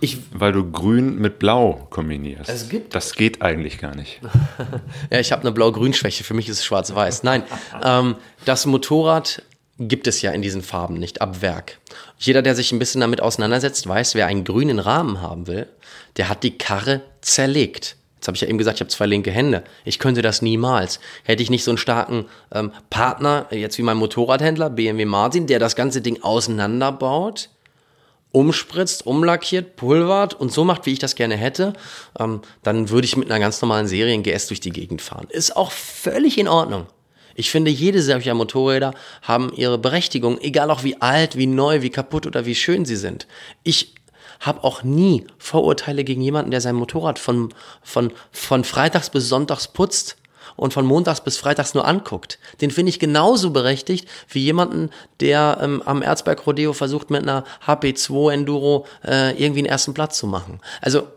ich, 0.00 0.18
Weil 0.32 0.52
du 0.52 0.70
grün 0.70 1.16
mit 1.16 1.38
blau 1.38 1.86
kombinierst. 1.90 2.50
Es 2.50 2.68
gibt 2.68 2.94
das 2.94 3.14
geht 3.14 3.40
eigentlich 3.40 3.78
gar 3.78 3.94
nicht. 3.94 4.20
ja, 5.10 5.20
ich 5.20 5.32
habe 5.32 5.42
eine 5.42 5.52
blau-grün-Schwäche. 5.52 6.24
Für 6.24 6.34
mich 6.34 6.48
ist 6.48 6.58
es 6.58 6.64
schwarz-weiß. 6.64 7.22
Nein, 7.22 7.44
ähm, 7.82 8.16
das 8.44 8.66
Motorrad 8.66 9.42
gibt 9.78 10.06
es 10.06 10.22
ja 10.22 10.30
in 10.30 10.42
diesen 10.42 10.62
Farben 10.62 10.94
nicht 10.94 11.20
ab 11.20 11.42
Werk. 11.42 11.78
Jeder, 12.18 12.42
der 12.42 12.54
sich 12.54 12.72
ein 12.72 12.78
bisschen 12.78 13.00
damit 13.00 13.20
auseinandersetzt, 13.20 13.86
weiß, 13.86 14.14
wer 14.14 14.26
einen 14.26 14.44
grünen 14.44 14.78
Rahmen 14.78 15.20
haben 15.20 15.46
will, 15.46 15.66
der 16.16 16.28
hat 16.28 16.42
die 16.42 16.56
Karre 16.56 17.02
zerlegt. 17.20 17.96
Jetzt 18.16 18.28
habe 18.28 18.36
ich 18.36 18.40
ja 18.40 18.48
eben 18.48 18.58
gesagt, 18.58 18.78
ich 18.78 18.80
habe 18.80 18.90
zwei 18.90 19.06
linke 19.06 19.30
Hände. 19.30 19.62
Ich 19.84 19.98
könnte 19.98 20.22
das 20.22 20.40
niemals. 20.40 21.00
Hätte 21.24 21.42
ich 21.42 21.50
nicht 21.50 21.64
so 21.64 21.70
einen 21.70 21.78
starken 21.78 22.24
ähm, 22.52 22.72
Partner, 22.88 23.46
jetzt 23.50 23.76
wie 23.76 23.82
mein 23.82 23.98
Motorradhändler, 23.98 24.70
BMW 24.70 25.04
Martin, 25.04 25.46
der 25.46 25.58
das 25.58 25.76
ganze 25.76 26.00
Ding 26.00 26.22
auseinanderbaut 26.22 27.50
umspritzt, 28.36 29.06
umlackiert, 29.06 29.76
pulvert 29.76 30.34
und 30.34 30.52
so 30.52 30.64
macht, 30.64 30.84
wie 30.84 30.92
ich 30.92 30.98
das 30.98 31.14
gerne 31.14 31.36
hätte, 31.36 31.72
ähm, 32.18 32.42
dann 32.62 32.90
würde 32.90 33.06
ich 33.06 33.16
mit 33.16 33.30
einer 33.30 33.40
ganz 33.40 33.62
normalen 33.62 33.86
Serien 33.86 34.22
GS 34.22 34.48
durch 34.48 34.60
die 34.60 34.70
Gegend 34.70 35.00
fahren. 35.00 35.26
Ist 35.30 35.56
auch 35.56 35.72
völlig 35.72 36.36
in 36.36 36.46
Ordnung. 36.46 36.86
Ich 37.36 37.50
finde, 37.50 37.70
jede 37.70 38.02
solcher 38.02 38.34
Motorräder 38.34 38.94
haben 39.22 39.52
ihre 39.54 39.78
Berechtigung, 39.78 40.40
egal 40.40 40.70
auch 40.70 40.82
wie 40.82 41.00
alt, 41.00 41.36
wie 41.36 41.46
neu, 41.46 41.82
wie 41.82 41.90
kaputt 41.90 42.26
oder 42.26 42.46
wie 42.46 42.54
schön 42.54 42.84
sie 42.84 42.96
sind. 42.96 43.26
Ich 43.62 43.94
habe 44.40 44.64
auch 44.64 44.82
nie 44.82 45.26
Vorurteile 45.38 46.02
gegen 46.02 46.22
jemanden, 46.22 46.50
der 46.50 46.60
sein 46.60 46.74
Motorrad 46.74 47.18
von, 47.18 47.54
von, 47.82 48.12
von 48.32 48.64
freitags 48.64 49.10
bis 49.10 49.28
sonntags 49.28 49.68
putzt 49.68 50.16
und 50.56 50.72
von 50.72 50.86
montags 50.86 51.20
bis 51.20 51.36
freitags 51.36 51.74
nur 51.74 51.86
anguckt. 51.86 52.38
Den 52.60 52.70
finde 52.70 52.90
ich 52.90 52.98
genauso 52.98 53.50
berechtigt 53.50 54.08
wie 54.28 54.40
jemanden, 54.40 54.90
der 55.20 55.58
ähm, 55.60 55.82
am 55.84 56.02
Erzberg 56.02 56.46
Rodeo 56.46 56.72
versucht, 56.72 57.10
mit 57.10 57.22
einer 57.22 57.44
HP2 57.66 58.32
Enduro 58.32 58.86
äh, 59.04 59.32
irgendwie 59.32 59.60
einen 59.60 59.68
ersten 59.68 59.94
Platz 59.94 60.18
zu 60.18 60.26
machen. 60.26 60.60
Also, 60.80 61.08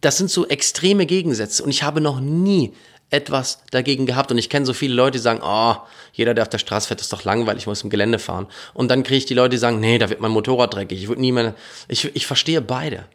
das 0.00 0.18
sind 0.18 0.30
so 0.30 0.46
extreme 0.46 1.06
Gegensätze 1.06 1.62
und 1.62 1.70
ich 1.70 1.82
habe 1.82 2.00
noch 2.02 2.20
nie 2.20 2.74
etwas 3.14 3.60
dagegen 3.70 4.06
gehabt. 4.06 4.30
Und 4.30 4.38
ich 4.38 4.50
kenne 4.50 4.66
so 4.66 4.72
viele 4.72 4.94
Leute, 4.94 5.12
die 5.12 5.22
sagen, 5.22 5.40
oh, 5.42 5.76
jeder, 6.12 6.34
der 6.34 6.42
auf 6.42 6.48
der 6.48 6.58
Straße 6.58 6.88
fährt, 6.88 7.00
ist 7.00 7.12
doch 7.12 7.24
langweilig, 7.24 7.62
ich 7.62 7.66
muss 7.66 7.82
im 7.82 7.90
Gelände 7.90 8.18
fahren. 8.18 8.46
Und 8.72 8.90
dann 8.90 9.02
kriege 9.02 9.18
ich 9.18 9.26
die 9.26 9.34
Leute, 9.34 9.50
die 9.50 9.58
sagen, 9.58 9.80
nee, 9.80 9.98
da 9.98 10.10
wird 10.10 10.20
mein 10.20 10.30
Motorrad 10.30 10.74
dreckig. 10.74 11.02
Ich 11.02 11.08
würde 11.08 11.20
nie 11.20 11.32
mehr. 11.32 11.54
Ich, 11.88 12.04
ich 12.14 12.26
verstehe 12.26 12.60
beide. 12.60 13.06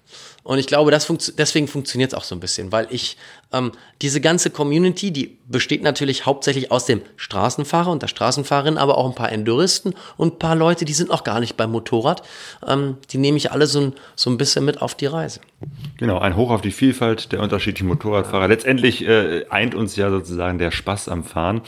Und 0.43 0.59
ich 0.59 0.67
glaube, 0.67 0.91
das 0.91 1.05
funkt, 1.05 1.37
deswegen 1.37 1.67
funktioniert 1.67 2.13
es 2.13 2.17
auch 2.17 2.23
so 2.23 2.35
ein 2.35 2.39
bisschen, 2.39 2.71
weil 2.71 2.87
ich 2.89 3.17
ähm, 3.51 3.71
diese 4.01 4.21
ganze 4.21 4.49
Community, 4.49 5.11
die 5.11 5.37
besteht 5.49 5.83
natürlich 5.83 6.25
hauptsächlich 6.25 6.71
aus 6.71 6.85
dem 6.85 7.01
Straßenfahrer 7.17 7.91
und 7.91 8.01
der 8.01 8.07
Straßenfahrerin, 8.07 8.77
aber 8.77 8.97
auch 8.97 9.07
ein 9.07 9.15
paar 9.15 9.31
Enduristen 9.31 9.95
und 10.15 10.35
ein 10.35 10.39
paar 10.39 10.55
Leute, 10.55 10.85
die 10.85 10.93
sind 10.93 11.09
noch 11.09 11.23
gar 11.23 11.39
nicht 11.39 11.57
beim 11.57 11.71
Motorrad. 11.71 12.21
Ähm, 12.65 12.97
die 13.11 13.17
nehme 13.17 13.37
ich 13.37 13.51
alle 13.51 13.67
so 13.67 13.81
ein, 13.81 13.93
so 14.15 14.29
ein 14.29 14.37
bisschen 14.37 14.63
mit 14.63 14.81
auf 14.81 14.95
die 14.95 15.07
Reise. 15.07 15.41
Genau, 15.97 16.19
ein 16.19 16.37
Hoch 16.37 16.51
auf 16.51 16.61
die 16.61 16.71
Vielfalt 16.71 17.33
der 17.33 17.41
unterschiedlichen 17.41 17.87
Motorradfahrer. 17.87 18.47
Letztendlich 18.47 19.05
äh, 19.05 19.45
eint 19.49 19.75
uns 19.75 19.95
ja 19.97 20.09
sozusagen 20.09 20.57
der 20.57 20.71
Spaß 20.71 21.09
am 21.09 21.25
Fahren. 21.25 21.61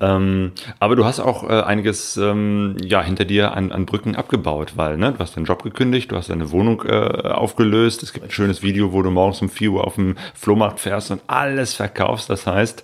Ähm, 0.00 0.52
aber 0.80 0.96
du 0.96 1.04
hast 1.04 1.20
auch 1.20 1.48
äh, 1.48 1.62
einiges 1.62 2.16
ähm, 2.16 2.76
ja, 2.82 3.02
hinter 3.02 3.24
dir 3.24 3.52
an, 3.52 3.70
an 3.70 3.86
Brücken 3.86 4.16
abgebaut, 4.16 4.72
weil 4.74 4.96
ne, 4.96 5.12
du 5.12 5.18
hast 5.20 5.36
deinen 5.36 5.44
Job 5.44 5.62
gekündigt, 5.62 6.10
du 6.10 6.16
hast 6.16 6.30
deine 6.30 6.50
Wohnung 6.50 6.82
äh, 6.86 7.28
aufgelöst. 7.28 8.02
Es 8.02 8.12
gibt 8.12 8.24
ein 8.24 8.32
schönes 8.32 8.62
Video, 8.62 8.92
wo 8.92 9.02
du 9.02 9.10
morgens 9.10 9.40
um 9.42 9.48
4 9.48 9.70
Uhr 9.70 9.86
auf 9.86 9.94
dem 9.94 10.16
Flohmarkt 10.34 10.80
fährst 10.80 11.12
und 11.12 11.20
alles 11.28 11.74
verkaufst. 11.74 12.28
Das 12.28 12.46
heißt, 12.46 12.82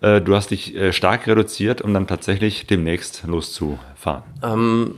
äh, 0.00 0.20
du 0.20 0.34
hast 0.34 0.50
dich 0.50 0.74
äh, 0.74 0.92
stark 0.92 1.26
reduziert, 1.26 1.82
um 1.82 1.92
dann 1.94 2.06
tatsächlich 2.06 2.66
demnächst 2.66 3.22
loszufahren. 3.26 4.22
Ähm, 4.42 4.94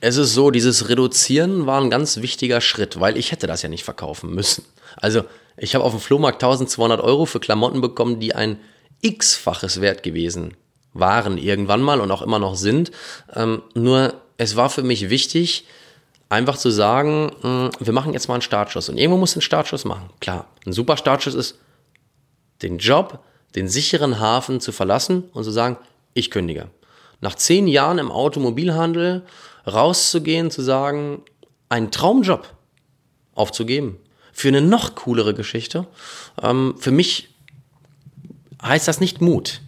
es 0.00 0.16
ist 0.16 0.34
so, 0.34 0.50
dieses 0.50 0.88
Reduzieren 0.88 1.66
war 1.66 1.80
ein 1.80 1.90
ganz 1.90 2.18
wichtiger 2.18 2.60
Schritt, 2.60 3.00
weil 3.00 3.16
ich 3.16 3.32
hätte 3.32 3.46
das 3.46 3.62
ja 3.62 3.68
nicht 3.68 3.84
verkaufen 3.84 4.34
müssen. 4.34 4.64
Also 4.96 5.24
ich 5.56 5.74
habe 5.74 5.84
auf 5.84 5.92
dem 5.92 6.00
Flohmarkt 6.00 6.42
1200 6.42 7.00
Euro 7.00 7.26
für 7.26 7.40
Klamotten 7.40 7.80
bekommen, 7.80 8.20
die 8.20 8.34
ein 8.34 8.58
x-faches 9.00 9.80
Wert 9.80 10.02
gewesen 10.02 10.54
waren 10.94 11.38
irgendwann 11.38 11.82
mal 11.82 12.00
und 12.00 12.10
auch 12.10 12.22
immer 12.22 12.38
noch 12.38 12.56
sind. 12.56 12.90
Ähm, 13.34 13.62
nur 13.74 14.14
es 14.36 14.56
war 14.56 14.70
für 14.70 14.82
mich 14.82 15.10
wichtig, 15.10 15.66
einfach 16.28 16.56
zu 16.56 16.70
sagen, 16.70 17.32
mh, 17.42 17.70
wir 17.78 17.92
machen 17.92 18.12
jetzt 18.12 18.28
mal 18.28 18.34
einen 18.34 18.42
Startschuss. 18.42 18.88
Und 18.88 18.98
irgendwo 18.98 19.18
muss 19.18 19.36
ein 19.36 19.42
Startschuss 19.42 19.84
machen. 19.84 20.10
Klar, 20.20 20.46
ein 20.66 20.72
super 20.72 20.96
Startschuss 20.96 21.34
ist, 21.34 21.58
den 22.62 22.78
Job, 22.78 23.20
den 23.54 23.68
sicheren 23.68 24.20
Hafen 24.20 24.60
zu 24.60 24.72
verlassen 24.72 25.24
und 25.32 25.44
zu 25.44 25.50
sagen, 25.50 25.78
ich 26.14 26.30
kündige. 26.30 26.68
Nach 27.20 27.34
zehn 27.34 27.66
Jahren 27.66 27.98
im 27.98 28.10
Automobilhandel 28.10 29.22
rauszugehen, 29.66 30.50
zu 30.50 30.62
sagen, 30.62 31.22
einen 31.68 31.90
Traumjob 31.90 32.46
aufzugeben 33.34 33.98
für 34.32 34.48
eine 34.48 34.60
noch 34.60 34.94
coolere 34.94 35.34
Geschichte. 35.34 35.86
Ähm, 36.42 36.76
für 36.78 36.92
mich 36.92 37.34
heißt 38.62 38.86
das 38.86 39.00
nicht 39.00 39.20
Mut. 39.20 39.60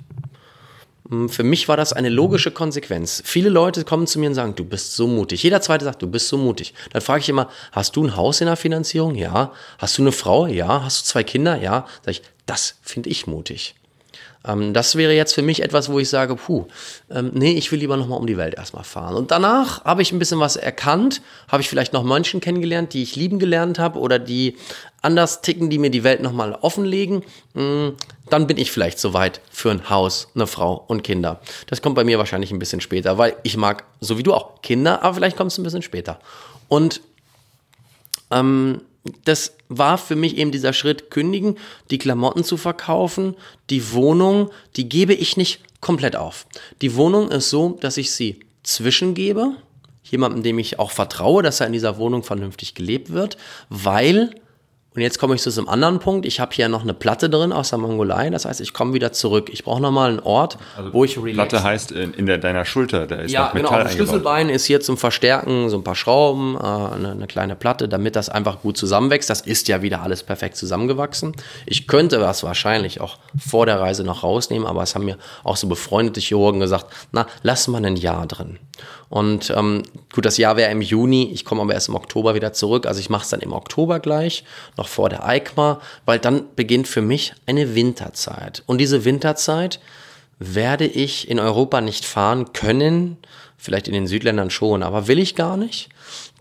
Hm, 1.08 1.28
für 1.28 1.42
mich 1.42 1.68
war 1.68 1.76
das 1.76 1.92
eine 1.92 2.08
logische 2.08 2.52
Konsequenz. 2.52 3.22
Viele 3.24 3.48
Leute 3.48 3.84
kommen 3.84 4.06
zu 4.06 4.18
mir 4.20 4.28
und 4.28 4.34
sagen, 4.34 4.54
du 4.54 4.64
bist 4.64 4.94
so 4.94 5.06
mutig. 5.08 5.42
Jeder 5.42 5.60
zweite 5.60 5.84
sagt, 5.84 6.02
du 6.02 6.06
bist 6.06 6.28
so 6.28 6.38
mutig. 6.38 6.72
Dann 6.92 7.02
frage 7.02 7.20
ich 7.20 7.28
immer, 7.28 7.48
hast 7.72 7.96
du 7.96 8.04
ein 8.04 8.16
Haus 8.16 8.40
in 8.40 8.46
der 8.46 8.56
Finanzierung? 8.56 9.16
Ja. 9.16 9.52
Hast 9.78 9.98
du 9.98 10.02
eine 10.02 10.12
Frau? 10.12 10.46
Ja. 10.46 10.84
Hast 10.84 11.02
du 11.02 11.10
zwei 11.10 11.24
Kinder? 11.24 11.60
Ja. 11.60 11.86
Sag 12.04 12.12
ich, 12.12 12.22
das 12.50 12.74
finde 12.82 13.10
ich 13.10 13.28
mutig. 13.28 13.76
Ähm, 14.44 14.74
das 14.74 14.96
wäre 14.96 15.12
jetzt 15.12 15.34
für 15.34 15.42
mich 15.42 15.62
etwas, 15.62 15.88
wo 15.88 16.00
ich 16.00 16.08
sage, 16.08 16.34
puh, 16.34 16.66
ähm, 17.08 17.30
nee, 17.32 17.52
ich 17.52 17.70
will 17.70 17.78
lieber 17.78 17.96
nochmal 17.96 18.18
um 18.18 18.26
die 18.26 18.36
Welt 18.36 18.54
erstmal 18.54 18.82
fahren. 18.82 19.14
Und 19.14 19.30
danach 19.30 19.84
habe 19.84 20.02
ich 20.02 20.10
ein 20.10 20.18
bisschen 20.18 20.40
was 20.40 20.56
erkannt, 20.56 21.22
habe 21.46 21.62
ich 21.62 21.68
vielleicht 21.68 21.92
noch 21.92 22.02
Menschen 22.02 22.40
kennengelernt, 22.40 22.92
die 22.92 23.04
ich 23.04 23.14
lieben 23.14 23.38
gelernt 23.38 23.78
habe 23.78 24.00
oder 24.00 24.18
die 24.18 24.56
anders 25.00 25.42
ticken, 25.42 25.70
die 25.70 25.78
mir 25.78 25.90
die 25.90 26.02
Welt 26.02 26.22
nochmal 26.22 26.58
offenlegen. 26.60 27.22
Mm, 27.54 27.90
dann 28.28 28.48
bin 28.48 28.58
ich 28.58 28.72
vielleicht 28.72 28.98
soweit 28.98 29.40
für 29.50 29.70
ein 29.70 29.88
Haus, 29.88 30.26
eine 30.34 30.48
Frau 30.48 30.84
und 30.88 31.04
Kinder. 31.04 31.40
Das 31.68 31.82
kommt 31.82 31.94
bei 31.94 32.04
mir 32.04 32.18
wahrscheinlich 32.18 32.50
ein 32.50 32.58
bisschen 32.58 32.80
später, 32.80 33.16
weil 33.16 33.36
ich 33.44 33.56
mag, 33.56 33.84
so 34.00 34.18
wie 34.18 34.24
du 34.24 34.34
auch, 34.34 34.60
Kinder, 34.62 35.02
aber 35.02 35.14
vielleicht 35.14 35.36
kommt 35.36 35.52
es 35.52 35.58
ein 35.58 35.64
bisschen 35.64 35.82
später. 35.82 36.18
Und 36.68 37.00
ähm, 38.32 38.82
das 39.24 39.56
war 39.68 39.98
für 39.98 40.16
mich 40.16 40.36
eben 40.36 40.50
dieser 40.50 40.72
Schritt, 40.72 41.10
kündigen, 41.10 41.56
die 41.90 41.98
Klamotten 41.98 42.44
zu 42.44 42.56
verkaufen, 42.56 43.34
die 43.70 43.92
Wohnung, 43.92 44.50
die 44.76 44.88
gebe 44.88 45.14
ich 45.14 45.36
nicht 45.36 45.60
komplett 45.80 46.16
auf. 46.16 46.46
Die 46.82 46.94
Wohnung 46.96 47.30
ist 47.30 47.50
so, 47.50 47.78
dass 47.80 47.96
ich 47.96 48.12
sie 48.12 48.40
zwischengebe, 48.62 49.52
jemandem, 50.04 50.42
dem 50.42 50.58
ich 50.58 50.78
auch 50.78 50.90
vertraue, 50.90 51.42
dass 51.42 51.60
er 51.60 51.66
in 51.66 51.72
dieser 51.72 51.96
Wohnung 51.96 52.22
vernünftig 52.22 52.74
gelebt 52.74 53.10
wird, 53.10 53.36
weil 53.68 54.34
und 54.92 55.02
jetzt 55.02 55.20
komme 55.20 55.36
ich 55.36 55.40
zu 55.40 55.52
so 55.52 55.60
einem 55.60 55.68
anderen 55.68 56.00
Punkt. 56.00 56.26
Ich 56.26 56.40
habe 56.40 56.52
hier 56.52 56.68
noch 56.68 56.82
eine 56.82 56.94
Platte 56.94 57.30
drin 57.30 57.52
aus 57.52 57.70
der 57.70 57.78
Mongolei. 57.78 58.28
Das 58.30 58.44
heißt, 58.44 58.60
ich 58.60 58.72
komme 58.72 58.92
wieder 58.92 59.12
zurück. 59.12 59.48
Ich 59.52 59.62
brauche 59.62 59.80
nochmal 59.80 60.10
einen 60.10 60.18
Ort, 60.18 60.58
also 60.76 60.92
wo 60.92 61.04
ich 61.04 61.16
relax. 61.16 61.48
Platte 61.48 61.62
heißt 61.62 61.92
in, 61.92 62.12
in 62.14 62.26
der, 62.26 62.38
deiner 62.38 62.64
Schulter. 62.64 63.06
Da 63.06 63.16
ist 63.16 63.30
ja, 63.30 63.52
genau. 63.52 63.70
Das 63.70 63.92
Schlüsselbein 63.92 64.48
ist 64.48 64.64
hier 64.64 64.80
zum 64.80 64.96
Verstärken 64.96 65.68
so 65.68 65.76
ein 65.76 65.84
paar 65.84 65.94
Schrauben, 65.94 66.56
äh, 66.56 66.58
eine, 66.58 67.12
eine, 67.12 67.26
kleine 67.28 67.54
Platte, 67.54 67.88
damit 67.88 68.16
das 68.16 68.28
einfach 68.28 68.62
gut 68.62 68.76
zusammenwächst. 68.76 69.30
Das 69.30 69.42
ist 69.42 69.68
ja 69.68 69.80
wieder 69.80 70.02
alles 70.02 70.24
perfekt 70.24 70.56
zusammengewachsen. 70.56 71.34
Ich 71.66 71.86
könnte 71.86 72.18
das 72.18 72.42
wahrscheinlich 72.42 73.00
auch 73.00 73.18
vor 73.38 73.66
der 73.66 73.78
Reise 73.78 74.02
noch 74.02 74.24
rausnehmen, 74.24 74.66
aber 74.66 74.82
es 74.82 74.96
haben 74.96 75.04
mir 75.04 75.18
auch 75.44 75.56
so 75.56 75.68
befreundete 75.68 76.20
Chirurgen 76.20 76.58
gesagt, 76.58 76.86
na, 77.12 77.28
lass 77.44 77.68
mal 77.68 77.84
ein 77.84 77.96
Jahr 77.96 78.26
drin. 78.26 78.58
Und 79.10 79.52
ähm, 79.56 79.82
gut, 80.14 80.24
das 80.24 80.38
Jahr 80.38 80.56
wäre 80.56 80.70
im 80.70 80.80
Juni, 80.80 81.30
ich 81.34 81.44
komme 81.44 81.60
aber 81.62 81.74
erst 81.74 81.88
im 81.88 81.96
Oktober 81.96 82.36
wieder 82.36 82.52
zurück. 82.52 82.86
Also 82.86 83.00
ich 83.00 83.10
mache 83.10 83.24
es 83.24 83.28
dann 83.28 83.40
im 83.40 83.52
Oktober 83.52 83.98
gleich, 83.98 84.44
noch 84.76 84.86
vor 84.86 85.08
der 85.08 85.26
EICMA, 85.26 85.80
weil 86.06 86.20
dann 86.20 86.44
beginnt 86.54 86.86
für 86.86 87.02
mich 87.02 87.34
eine 87.44 87.74
Winterzeit. 87.74 88.62
Und 88.66 88.78
diese 88.78 89.04
Winterzeit 89.04 89.80
werde 90.38 90.86
ich 90.86 91.28
in 91.28 91.40
Europa 91.40 91.80
nicht 91.80 92.04
fahren 92.04 92.52
können, 92.52 93.16
vielleicht 93.58 93.88
in 93.88 93.94
den 93.94 94.06
Südländern 94.06 94.48
schon, 94.48 94.84
aber 94.84 95.08
will 95.08 95.18
ich 95.18 95.34
gar 95.34 95.56
nicht. 95.56 95.88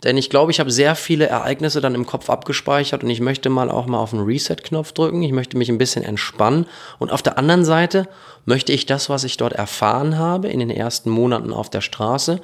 Denn 0.04 0.18
ich 0.18 0.30
glaube, 0.30 0.52
ich 0.52 0.60
habe 0.60 0.72
sehr 0.72 0.96
viele 0.96 1.28
Ereignisse 1.28 1.82
dann 1.82 1.96
im 1.96 2.06
Kopf 2.06 2.30
abgespeichert 2.30 3.04
und 3.04 3.10
ich 3.10 3.20
möchte 3.20 3.50
mal 3.50 3.70
auch 3.70 3.86
mal 3.86 4.00
auf 4.00 4.12
den 4.12 4.22
Reset-Knopf 4.22 4.94
drücken. 4.94 5.24
Ich 5.24 5.34
möchte 5.34 5.58
mich 5.58 5.70
ein 5.70 5.78
bisschen 5.78 6.04
entspannen. 6.04 6.68
Und 7.00 7.12
auf 7.12 7.22
der 7.22 7.38
anderen 7.38 7.66
Seite 7.66 8.08
möchte 8.46 8.72
ich 8.72 8.86
das, 8.86 9.10
was 9.10 9.24
ich 9.24 9.38
dort 9.38 9.54
erfahren 9.54 10.18
habe 10.18 10.48
in 10.48 10.60
den 10.60 10.70
ersten 10.70 11.10
Monaten 11.10 11.52
auf 11.52 11.70
der 11.70 11.82
Straße, 11.82 12.42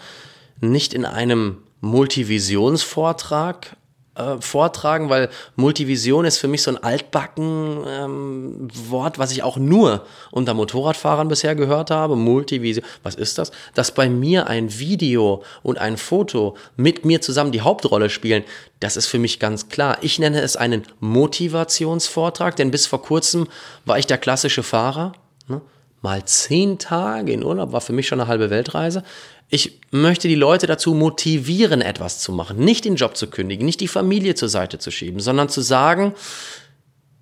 nicht 0.60 0.94
in 0.94 1.06
einem 1.06 1.60
Multivisionsvortrag 1.82 3.78
äh, 4.16 4.40
vortragen, 4.40 5.10
weil 5.10 5.30
Multivision 5.56 6.26
ist 6.26 6.38
für 6.38 6.48
mich 6.48 6.64
so 6.64 6.72
ein 6.72 6.82
altbacken 6.82 7.84
ähm, 7.88 8.68
Wort, 8.90 9.20
was 9.20 9.32
ich 9.32 9.44
auch 9.44 9.58
nur 9.58 10.06
unter 10.32 10.54
Motorradfahrern 10.54 11.28
bisher 11.28 11.56
gehört 11.56 11.92
habe. 11.92 12.16
Multivision, 12.16 12.86
was 13.04 13.16
ist 13.16 13.38
das? 13.38 13.52
Dass 13.74 13.92
bei 13.92 14.10
mir 14.10 14.48
ein 14.48 14.80
Video 14.80 15.44
und 15.64 15.78
ein 15.80 15.98
Foto 15.98 16.56
mit 16.78 17.06
mir 17.06 17.22
zusammen 17.22 17.52
die 17.52 17.62
Hauptrolle 17.62 18.10
spielen, 18.10 18.44
das 18.80 18.98
ist 18.98 19.08
für 19.08 19.20
mich 19.20 19.40
ganz 19.40 19.70
klar. 19.70 19.98
Ich 20.02 20.20
nenne 20.20 20.42
es 20.42 20.56
einen 20.56 20.84
Motivationsvortrag, 21.00 22.56
denn 22.56 22.72
bis 22.72 22.88
vor 22.88 23.02
kurzem 23.02 23.48
war 23.86 24.00
ich 24.00 24.08
der 24.08 24.18
klassische 24.18 24.64
Fahrer. 24.64 25.14
Ne? 25.48 25.62
Mal 26.02 26.24
zehn 26.26 26.78
Tage 26.78 27.32
in 27.32 27.44
Urlaub 27.44 27.72
war 27.72 27.82
für 27.82 27.94
mich 27.94 28.08
schon 28.08 28.20
eine 28.20 28.30
halbe 28.30 28.50
Weltreise. 28.50 29.04
Ich 29.48 29.80
möchte 29.92 30.28
die 30.28 30.36
Leute 30.36 30.68
dazu 30.68 30.94
motivieren, 30.94 31.82
etwas 31.82 32.20
zu 32.20 32.32
machen. 32.32 32.58
Nicht 32.58 32.86
den 32.86 32.96
Job 32.96 33.16
zu 33.16 33.28
kündigen, 33.28 33.66
nicht 33.66 33.80
die 33.80 33.88
Familie 33.88 34.36
zur 34.36 34.50
Seite 34.50 34.80
zu 34.80 34.92
schieben, 34.92 35.20
sondern 35.20 35.50
zu 35.50 35.62
sagen, 35.62 36.16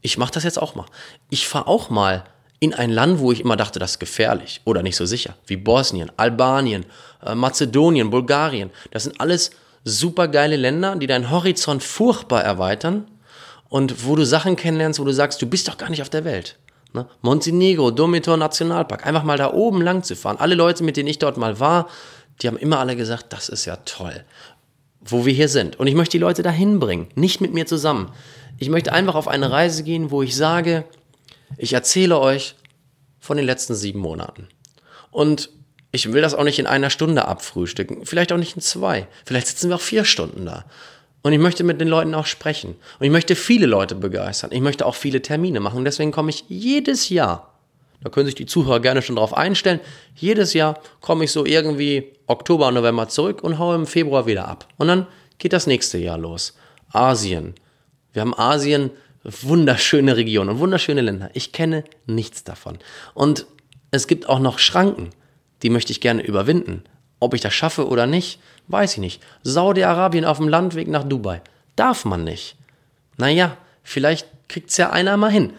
ich 0.02 0.18
mache 0.18 0.34
das 0.34 0.44
jetzt 0.44 0.62
auch 0.62 0.76
mal. 0.76 0.86
Ich 1.30 1.48
fahre 1.48 1.68
auch 1.68 1.90
mal 1.90 2.24
in 2.60 2.74
ein 2.74 2.92
Land, 2.92 3.20
wo 3.20 3.32
ich 3.32 3.42
immer 3.42 3.58
dachte, 3.58 3.80
das 3.80 3.92
ist 3.92 4.00
gefährlich 4.00 4.62
oder 4.64 4.84
nicht 4.84 4.96
so 4.96 5.06
sicher, 5.06 5.36
wie 5.48 5.58
Bosnien, 5.58 6.12
Albanien, 6.16 6.86
äh, 7.26 7.36
Mazedonien, 7.36 8.10
Bulgarien. 8.10 8.70
Das 8.92 9.04
sind 9.04 9.20
alles 9.20 9.52
super 9.84 10.30
geile 10.30 10.56
Länder, 10.56 10.96
die 10.96 11.08
deinen 11.08 11.30
Horizont 11.30 11.84
furchtbar 11.84 12.42
erweitern 12.42 13.08
und 13.68 14.06
wo 14.06 14.16
du 14.16 14.26
Sachen 14.26 14.56
kennenlernst, 14.56 15.00
wo 15.00 15.04
du 15.04 15.14
sagst, 15.14 15.42
du 15.42 15.46
bist 15.46 15.68
doch 15.68 15.78
gar 15.78 15.90
nicht 15.90 16.02
auf 16.02 16.10
der 16.10 16.24
Welt. 16.24 16.58
Ne? 16.94 17.08
Montenegro, 17.22 17.92
Domitor 17.92 18.38
Nationalpark, 18.38 19.06
einfach 19.06 19.24
mal 19.24 19.38
da 19.38 19.52
oben 19.52 19.82
lang 19.82 20.04
zu 20.04 20.16
fahren. 20.16 20.38
Alle 20.38 20.56
Leute, 20.56 20.84
mit 20.84 20.96
denen 20.96 21.10
ich 21.10 21.20
dort 21.20 21.38
mal 21.38 21.60
war, 21.60 21.90
die 22.42 22.48
haben 22.48 22.58
immer 22.58 22.80
alle 22.80 22.96
gesagt, 22.96 23.34
das 23.34 23.50
ist 23.50 23.66
ja 23.66 23.78
toll. 23.78 24.24
wo 25.06 25.26
wir 25.26 25.34
hier 25.34 25.50
sind. 25.50 25.80
Und 25.80 25.88
ich 25.88 25.96
möchte 25.96 26.14
die 26.18 26.22
Leute 26.22 26.44
dahin 26.44 26.80
bringen, 26.80 27.08
nicht 27.16 27.42
mit 27.42 27.54
mir 27.54 27.66
zusammen. 27.66 28.12
Ich 28.58 28.70
möchte 28.70 28.94
einfach 28.94 29.16
auf 29.16 29.28
eine 29.28 29.52
Reise 29.52 29.84
gehen, 29.84 30.12
wo 30.12 30.22
ich 30.22 30.36
sage, 30.36 30.86
ich 31.58 31.74
erzähle 31.74 32.20
euch 32.20 32.56
von 33.20 33.38
den 33.38 33.46
letzten 33.46 33.76
sieben 33.76 34.00
Monaten. 34.00 34.48
Und 35.12 35.50
ich 35.92 36.12
will 36.12 36.22
das 36.22 36.34
auch 36.34 36.44
nicht 36.44 36.60
in 36.60 36.68
einer 36.68 36.90
Stunde 36.90 37.28
abfrühstücken, 37.28 38.06
vielleicht 38.06 38.32
auch 38.32 38.38
nicht 38.38 38.56
in 38.56 38.62
zwei, 38.62 39.08
vielleicht 39.26 39.48
sitzen 39.48 39.70
wir 39.70 39.76
auch 39.76 39.82
vier 39.82 40.06
Stunden 40.06 40.46
da. 40.46 40.66
Und 41.24 41.32
ich 41.32 41.40
möchte 41.40 41.64
mit 41.64 41.82
den 41.82 41.88
Leuten 41.88 42.14
auch 42.14 42.26
sprechen. 42.26 42.76
Und 43.00 43.06
ich 43.06 43.12
möchte 43.12 43.36
viele 43.36 43.66
Leute 43.66 43.96
begeistern. 43.96 44.52
Ich 44.54 44.62
möchte 44.62 44.86
auch 44.86 44.96
viele 44.96 45.22
Termine 45.22 45.62
machen. 45.62 45.78
Und 45.78 45.86
deswegen 45.86 46.12
komme 46.12 46.30
ich 46.30 46.46
jedes 46.50 47.10
Jahr, 47.10 47.54
da 48.04 48.10
können 48.10 48.26
sich 48.26 48.36
die 48.36 48.46
Zuhörer 48.46 48.82
gerne 48.82 49.02
schon 49.02 49.16
drauf 49.16 49.34
einstellen, 49.34 49.80
jedes 50.14 50.54
Jahr 50.54 50.80
komme 51.00 51.24
ich 51.24 51.32
so 51.32 51.46
irgendwie 51.46 52.12
Oktober, 52.28 52.70
November 52.72 53.08
zurück 53.08 53.42
und 53.42 53.58
haue 53.58 53.76
im 53.76 53.88
Februar 53.88 54.28
wieder 54.28 54.48
ab. 54.48 54.68
Und 54.78 54.90
dann 54.90 55.08
geht 55.38 55.54
das 55.54 55.66
nächste 55.66 55.98
Jahr 55.98 56.18
los. 56.18 56.58
Asien. 56.92 57.56
Wir 58.12 58.22
haben 58.22 58.38
Asien, 58.38 58.92
wunderschöne 59.24 60.18
Regionen 60.18 60.50
und 60.50 60.60
wunderschöne 60.60 61.02
Länder. 61.02 61.30
Ich 61.34 61.54
kenne 61.54 61.86
nichts 62.06 62.44
davon. 62.44 62.78
Und 63.14 63.48
es 63.92 64.08
gibt 64.08 64.28
auch 64.28 64.40
noch 64.40 64.60
Schranken, 64.60 65.12
die 65.62 65.70
möchte 65.70 65.94
ich 65.94 66.02
gerne 66.02 66.22
überwinden. 66.22 66.84
Ob 67.24 67.34
ich 67.34 67.40
das 67.40 67.54
schaffe 67.54 67.88
oder 67.88 68.06
nicht, 68.06 68.40
weiß 68.68 68.94
ich 68.94 69.00
nicht. 69.00 69.24
Saudi-Arabien 69.44 70.26
auf 70.26 70.40
dem 70.40 70.50
Landweg 70.50 70.90
nach 70.90 71.06
Dubai. 71.06 71.42
Darf 71.78 72.04
man 72.04 72.26
nicht. 72.26 72.58
Naja, 73.16 73.56
vielleicht 73.82 74.28
kriegt 74.50 74.72
es 74.72 74.78
ja 74.78 74.90
einer 74.90 75.16
mal 75.16 75.32
hin. 75.32 75.54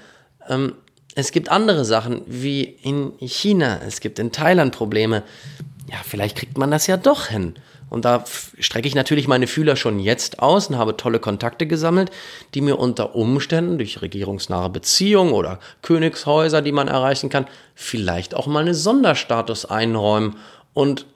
Ähm, 0.46 0.74
es 1.14 1.32
gibt 1.32 1.48
andere 1.48 1.86
Sachen 1.86 2.20
wie 2.26 2.64
in 2.64 3.14
China, 3.20 3.80
es 3.86 4.00
gibt 4.00 4.18
in 4.18 4.30
Thailand 4.30 4.74
Probleme. 4.74 5.22
Ja, 5.90 5.96
vielleicht 6.04 6.36
kriegt 6.36 6.58
man 6.58 6.70
das 6.70 6.86
ja 6.86 6.98
doch 6.98 7.28
hin. 7.28 7.54
Und 7.88 8.04
da 8.04 8.24
strecke 8.58 8.86
ich 8.86 8.94
natürlich 8.94 9.26
meine 9.26 9.46
Fühler 9.46 9.76
schon 9.76 10.00
jetzt 10.00 10.40
aus 10.40 10.68
und 10.68 10.76
habe 10.76 10.98
tolle 10.98 11.18
Kontakte 11.18 11.66
gesammelt, 11.66 12.10
die 12.52 12.60
mir 12.60 12.78
unter 12.78 13.14
Umständen 13.14 13.78
durch 13.78 14.02
regierungsnahe 14.02 14.68
Beziehungen 14.68 15.32
oder 15.32 15.60
Königshäuser, 15.80 16.60
die 16.60 16.72
man 16.72 16.88
erreichen 16.88 17.30
kann, 17.30 17.46
vielleicht 17.74 18.34
auch 18.34 18.48
mal 18.48 18.60
einen 18.60 18.74
Sonderstatus 18.74 19.64
einräumen. 19.64 20.36
Und 20.74 21.06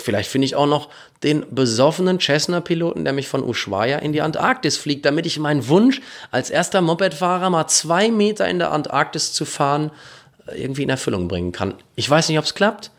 vielleicht 0.00 0.30
finde 0.30 0.46
ich 0.46 0.56
auch 0.56 0.66
noch 0.66 0.88
den 1.22 1.44
besoffenen 1.50 2.20
Cessna-Piloten, 2.20 3.04
der 3.04 3.12
mich 3.12 3.28
von 3.28 3.42
Ushuaia 3.42 3.98
in 3.98 4.12
die 4.12 4.22
Antarktis 4.22 4.76
fliegt, 4.76 5.04
damit 5.04 5.26
ich 5.26 5.38
meinen 5.38 5.68
Wunsch, 5.68 6.00
als 6.30 6.50
erster 6.50 6.80
Mopedfahrer 6.80 7.50
mal 7.50 7.66
zwei 7.66 8.10
Meter 8.10 8.48
in 8.48 8.58
der 8.58 8.72
Antarktis 8.72 9.32
zu 9.32 9.44
fahren, 9.44 9.90
irgendwie 10.54 10.82
in 10.82 10.90
Erfüllung 10.90 11.28
bringen 11.28 11.52
kann. 11.52 11.74
Ich 11.94 12.08
weiß 12.08 12.28
nicht, 12.28 12.38
ob 12.38 12.44
es 12.44 12.54
klappt. 12.54 12.90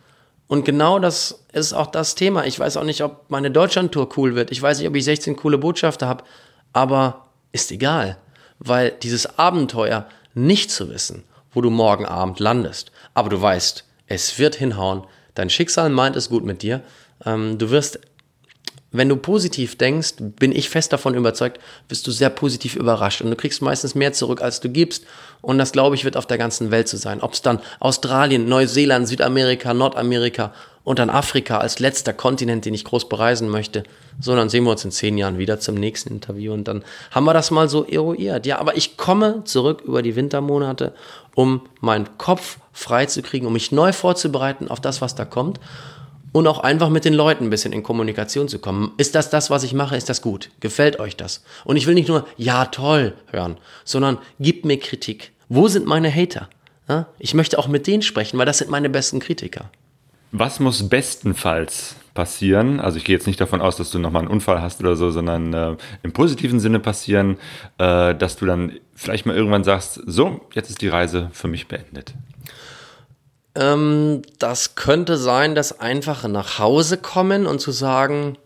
Und 0.48 0.66
genau 0.66 1.00
das 1.00 1.46
ist 1.54 1.74
auch 1.74 1.88
das 1.88 2.16
Thema. 2.16 2.46
Ich 2.46 2.60
weiß 2.60 2.78
auch 2.78 2.84
nicht, 2.84 3.04
ob 3.04 3.30
meine 3.30 3.52
Deutschlandtour 3.52 4.10
cool 4.18 4.36
wird. 4.36 4.52
Ich 4.52 4.62
weiß 4.62 4.80
nicht, 4.80 4.88
ob 4.88 4.96
ich 4.96 5.06
16 5.06 5.38
coole 5.38 5.58
Botschafter 5.58 6.08
habe. 6.08 6.26
Aber 6.74 7.28
ist 7.52 7.72
egal. 7.72 8.18
Weil 8.60 8.92
dieses 8.92 9.40
Abenteuer, 9.40 10.08
nicht 10.34 10.72
zu 10.72 10.90
wissen, 10.90 11.24
wo 11.54 11.62
du 11.62 11.70
morgen 11.70 12.06
Abend 12.06 12.40
landest, 12.40 12.92
aber 13.14 13.30
du 13.30 13.42
weißt, 13.42 13.86
es 14.08 14.40
wird 14.40 14.56
hinhauen, 14.56 15.04
dein 15.36 15.50
Schicksal 15.50 15.90
meint 15.90 16.16
es 16.16 16.30
gut 16.30 16.44
mit 16.44 16.62
dir, 16.62 16.82
ähm, 17.26 17.58
du 17.58 17.70
wirst 17.70 18.00
wenn 18.94 19.08
du 19.08 19.16
positiv 19.16 19.78
denkst, 19.78 20.16
bin 20.20 20.52
ich 20.52 20.70
fest 20.70 20.92
davon 20.92 21.16
überzeugt, 21.16 21.60
bist 21.88 22.06
du 22.08 22.12
sehr 22.12 22.30
positiv 22.30 22.76
überrascht 22.76 23.22
und 23.22 23.30
du 23.30 23.38
kriegst 23.38 23.62
meistens 23.62 23.96
mehr 23.96 24.12
zurück, 24.12 24.42
als 24.42 24.60
du 24.60 24.68
gibst. 24.68 25.06
Und 25.42 25.58
das, 25.58 25.72
glaube 25.72 25.96
ich, 25.96 26.04
wird 26.04 26.18
auf 26.18 26.28
der 26.28 26.38
ganzen 26.38 26.72
Welt 26.72 26.90
so 26.90 26.98
sein. 26.98 27.22
Ob 27.22 27.34
es 27.34 27.42
dann 27.42 27.62
Australien, 27.80 28.50
Neuseeland, 28.50 29.08
Südamerika, 29.08 29.74
Nordamerika 29.74 30.54
und 30.84 31.00
dann 31.00 31.10
Afrika 31.10 31.60
als 31.60 31.80
letzter 31.80 32.12
Kontinent, 32.12 32.66
den 32.66 32.74
ich 32.74 32.84
groß 32.84 33.08
bereisen 33.08 33.48
möchte. 33.48 33.84
So, 34.20 34.36
dann 34.36 34.50
sehen 34.50 34.66
wir 34.66 34.72
uns 34.72 34.84
in 34.84 34.92
zehn 34.92 35.18
Jahren 35.18 35.38
wieder 35.38 35.60
zum 35.60 35.76
nächsten 35.76 36.10
Interview 36.10 36.54
und 36.54 36.68
dann 36.68 36.84
haben 37.12 37.26
wir 37.26 37.34
das 37.34 37.50
mal 37.50 37.70
so 37.70 37.86
eruiert. 37.86 38.46
Ja, 38.46 38.60
aber 38.60 38.76
ich 38.76 38.98
komme 38.98 39.44
zurück 39.46 39.82
über 39.86 40.02
die 40.02 40.16
Wintermonate, 40.16 40.94
um 41.36 41.62
meinen 41.80 42.18
Kopf 42.18 42.58
frei 42.74 43.06
zu 43.06 43.22
kriegen, 43.22 43.48
um 43.48 43.54
mich 43.54 43.72
neu 43.72 43.94
vorzubereiten 43.94 44.68
auf 44.68 44.80
das, 44.80 45.02
was 45.02 45.16
da 45.16 45.26
kommt 45.26 45.60
und 46.32 46.48
auch 46.48 46.60
einfach 46.60 46.90
mit 46.90 47.06
den 47.06 47.14
Leuten 47.14 47.46
ein 47.46 47.50
bisschen 47.50 47.74
in 47.74 47.84
Kommunikation 47.84 48.48
zu 48.48 48.60
kommen. 48.60 48.94
Ist 48.98 49.16
das 49.16 49.30
das, 49.30 49.50
was 49.50 49.64
ich 49.64 49.74
mache? 49.74 49.98
Ist 49.98 50.10
das 50.10 50.22
gut? 50.22 50.50
Gefällt 50.60 51.00
euch 51.00 51.18
das? 51.18 51.44
Und 51.66 51.76
ich 51.76 51.88
will 51.88 51.94
nicht 51.94 52.08
nur 52.08 52.26
ja 52.38 52.66
toll 52.66 53.14
hören, 53.32 53.58
sondern 53.84 54.18
gib 54.40 54.66
mir 54.66 54.80
Kritik. 54.80 55.32
Wo 55.50 55.68
sind 55.68 55.86
meine 55.86 56.14
Hater? 56.14 56.50
Ich 57.20 57.34
möchte 57.34 57.58
auch 57.58 57.68
mit 57.68 57.88
denen 57.88 58.02
sprechen, 58.02 58.38
weil 58.38 58.46
das 58.46 58.58
sind 58.58 58.70
meine 58.70 58.90
besten 58.90 59.20
Kritiker. 59.20 59.70
Was 60.34 60.60
muss 60.60 60.88
bestenfalls 60.88 61.96
passieren? 62.14 62.80
Also 62.80 62.98
ich 62.98 63.06
gehe 63.06 63.16
jetzt 63.16 63.28
nicht 63.28 63.40
davon 63.40 63.62
aus, 63.62 63.78
dass 63.78 63.92
du 63.92 64.00
nochmal 64.00 64.24
einen 64.24 64.32
Unfall 64.32 64.62
hast 64.62 64.80
oder 64.80 64.96
so, 64.96 65.12
sondern 65.12 65.54
äh, 65.54 65.76
im 66.04 66.12
positiven 66.14 66.60
Sinne 66.60 66.80
passieren, 66.80 67.38
äh, 67.78 68.16
dass 68.16 68.36
du 68.36 68.46
dann 68.46 68.74
vielleicht 68.96 69.26
mal 69.26 69.36
irgendwann 69.36 69.64
sagst, 69.64 70.02
so, 70.06 70.42
jetzt 70.54 70.70
ist 70.70 70.82
die 70.82 70.90
Reise 70.90 71.30
für 71.34 71.48
mich 71.48 71.68
beendet. 71.68 72.14
Ähm, 73.56 74.22
das 74.40 74.76
könnte 74.76 75.18
sein, 75.18 75.56
dass 75.56 75.80
einfache 75.80 76.30
nach 76.30 76.60
Hause 76.60 76.98
kommen 76.98 77.46
und 77.48 77.60
zu 77.60 77.72
sagen, 77.72 78.38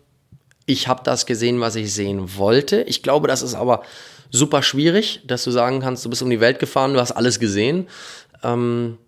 ich 0.66 0.88
habe 0.88 1.02
das 1.04 1.26
gesehen, 1.26 1.60
was 1.60 1.76
ich 1.76 1.92
sehen 1.92 2.36
wollte. 2.36 2.82
Ich 2.82 3.02
glaube, 3.02 3.28
das 3.28 3.42
ist 3.42 3.54
aber 3.54 3.82
super 4.30 4.62
schwierig, 4.62 5.22
dass 5.24 5.44
du 5.44 5.50
sagen 5.50 5.80
kannst, 5.80 6.04
du 6.04 6.10
bist 6.10 6.22
um 6.22 6.30
die 6.30 6.40
Welt 6.40 6.58
gefahren, 6.58 6.94
du 6.94 7.00
hast 7.00 7.12
alles 7.12 7.38
gesehen. 7.38 7.86
Ähm, 8.42 8.98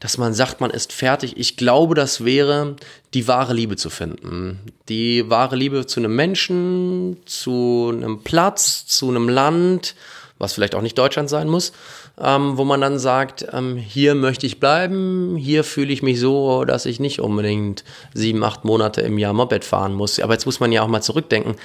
dass 0.00 0.18
man 0.18 0.34
sagt, 0.34 0.60
man 0.60 0.70
ist 0.70 0.92
fertig. 0.92 1.36
Ich 1.38 1.56
glaube, 1.56 1.94
das 1.94 2.24
wäre 2.24 2.76
die 3.14 3.28
wahre 3.28 3.54
Liebe 3.54 3.76
zu 3.76 3.88
finden. 3.88 4.60
Die 4.88 5.28
wahre 5.30 5.56
Liebe 5.56 5.86
zu 5.86 6.00
einem 6.00 6.14
Menschen, 6.14 7.18
zu 7.24 7.92
einem 7.94 8.22
Platz, 8.22 8.86
zu 8.86 9.08
einem 9.08 9.28
Land, 9.28 9.94
was 10.38 10.52
vielleicht 10.52 10.74
auch 10.74 10.82
nicht 10.82 10.98
Deutschland 10.98 11.30
sein 11.30 11.48
muss, 11.48 11.72
ähm, 12.20 12.58
wo 12.58 12.64
man 12.64 12.80
dann 12.82 12.98
sagt, 12.98 13.46
ähm, 13.52 13.76
hier 13.76 14.14
möchte 14.14 14.46
ich 14.46 14.60
bleiben, 14.60 15.36
hier 15.36 15.64
fühle 15.64 15.92
ich 15.92 16.02
mich 16.02 16.20
so, 16.20 16.64
dass 16.64 16.84
ich 16.84 17.00
nicht 17.00 17.20
unbedingt 17.20 17.84
sieben, 18.12 18.44
acht 18.44 18.64
Monate 18.64 19.00
im 19.00 19.16
Jahr 19.16 19.32
Moped 19.32 19.64
fahren 19.64 19.94
muss. 19.94 20.20
Aber 20.20 20.34
jetzt 20.34 20.44
muss 20.44 20.60
man 20.60 20.72
ja 20.72 20.82
auch 20.82 20.88
mal 20.88 21.02
zurückdenken. 21.02 21.56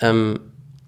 Ähm, 0.00 0.38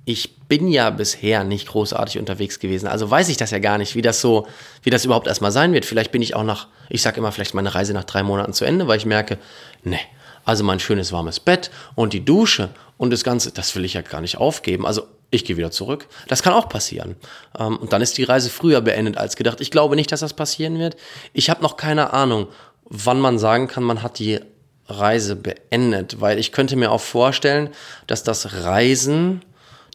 ich 0.05 0.37
bin 0.49 0.69
ja 0.69 0.91
bisher 0.91 1.45
nicht 1.45 1.69
großartig 1.69 2.19
unterwegs 2.19 2.59
gewesen. 2.59 2.89
Also 2.89 3.11
weiß 3.11 3.29
ich 3.29 3.37
das 3.37 3.53
ja 3.53 3.59
gar 3.59 3.79
nicht, 3.79 3.95
wie 3.95 4.03
das 4.03 4.21
so, 4.21 4.47
wie 4.83 4.91
das 4.91 5.05
überhaupt 5.05 5.27
erstmal 5.27 5.53
sein 5.53 5.73
wird. 5.73 5.85
Vielleicht 5.85 6.13
bin 6.13 6.23
ich 6.23 6.35
auch 6.35 6.43
nach, 6.43 6.67
ich 6.89 7.03
sage 7.03 7.19
immer, 7.19 7.33
vielleicht 7.33 7.55
meine 7.55 7.75
Reise 7.75 7.93
nach 7.93 8.05
drei 8.05 8.23
Monaten 8.23 8.53
zu 8.53 8.65
Ende, 8.65 8.89
weil 8.89 8.99
ich 8.99 9.07
merke, 9.07 9.39
ne, 9.85 9.99
also 10.45 10.65
mein 10.65 10.81
schönes 10.81 11.13
warmes 11.13 11.39
Bett 11.39 11.71
und 11.95 12.13
die 12.13 12.25
Dusche 12.25 12.71
und 12.99 13.11
das 13.13 13.23
Ganze, 13.23 13.53
das 13.53 13.75
will 13.77 13.85
ich 13.85 13.95
ja 13.95 14.03
gar 14.03 14.21
nicht 14.21 14.39
aufgeben. 14.39 14.87
Also 14.87 15.07
ich 15.31 15.45
gehe 15.45 15.57
wieder 15.57 15.71
zurück. 15.71 16.09
Das 16.29 16.43
kann 16.43 16.53
auch 16.53 16.69
passieren. 16.69 17.17
Ähm, 17.59 17.77
und 17.79 17.93
dann 17.93 18.03
ist 18.03 18.19
die 18.19 18.25
Reise 18.25 18.51
früher 18.51 18.81
beendet 18.81 19.17
als 19.17 19.37
gedacht. 19.37 19.61
Ich 19.61 19.71
glaube 19.71 19.97
nicht, 19.97 20.13
dass 20.13 20.21
das 20.21 20.35
passieren 20.35 20.79
wird. 20.79 20.97
Ich 21.33 21.49
habe 21.49 21.63
noch 21.63 21.77
keine 21.77 22.13
Ahnung, 22.13 22.49
wann 22.85 23.21
man 23.21 23.39
sagen 23.39 23.69
kann, 23.69 23.85
man 23.85 24.03
hat 24.03 24.19
die 24.19 24.41
Reise 24.89 25.37
beendet, 25.37 26.21
weil 26.21 26.39
ich 26.39 26.53
könnte 26.53 26.77
mir 26.77 26.91
auch 26.91 27.01
vorstellen, 27.01 27.71
dass 28.07 28.25
das 28.25 28.65
Reisen, 28.65 29.43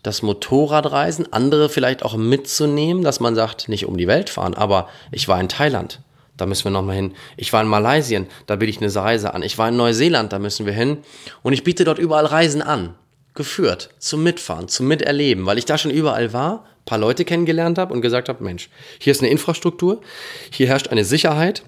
das 0.08 0.24
Motorradreisen, 0.24 1.32
andere 1.32 1.70
vielleicht 1.70 2.04
auch 2.04 2.16
mitzunehmen, 2.16 3.04
dass 3.04 3.20
man 3.20 3.36
sagt, 3.36 3.70
nicht 3.70 3.86
um 3.86 3.98
die 3.98 4.08
Welt 4.08 4.30
fahren, 4.30 4.56
aber 4.56 4.90
ich 5.12 5.28
war 5.28 5.40
in 5.40 5.50
Thailand, 5.50 6.02
da 6.38 6.46
müssen 6.46 6.66
wir 6.66 6.72
nochmal 6.72 6.96
hin. 6.96 7.14
Ich 7.36 7.52
war 7.52 7.62
in 7.62 7.68
Malaysia, 7.68 8.22
da 8.46 8.56
biete 8.56 8.70
ich 8.70 8.82
eine 8.82 8.96
Reise 8.96 9.34
an. 9.34 9.42
Ich 9.42 9.58
war 9.58 9.70
in 9.70 9.76
Neuseeland, 9.76 10.32
da 10.32 10.40
müssen 10.40 10.68
wir 10.68 10.74
hin. 10.74 11.00
Und 11.42 11.54
ich 11.54 11.64
biete 11.64 11.84
dort 11.84 11.98
überall 11.98 12.28
Reisen 12.28 12.62
an 12.62 12.94
geführt 13.34 13.92
zum 14.00 14.24
Mitfahren, 14.24 14.68
zum 14.68 14.88
Miterleben, 14.88 15.46
weil 15.46 15.60
ich 15.60 15.66
da 15.66 15.78
schon 15.78 15.92
überall 15.92 16.34
war, 16.34 16.66
paar 16.86 16.98
Leute 16.98 17.24
kennengelernt 17.24 17.78
habe 17.78 17.94
und 17.94 18.02
gesagt 18.02 18.30
habe, 18.30 18.44
Mensch, 18.44 18.70
hier 19.00 19.12
ist 19.12 19.22
eine 19.22 19.30
Infrastruktur, 19.30 20.02
hier 20.50 20.68
herrscht 20.68 20.88
eine 20.88 21.06
Sicherheit, 21.06 21.64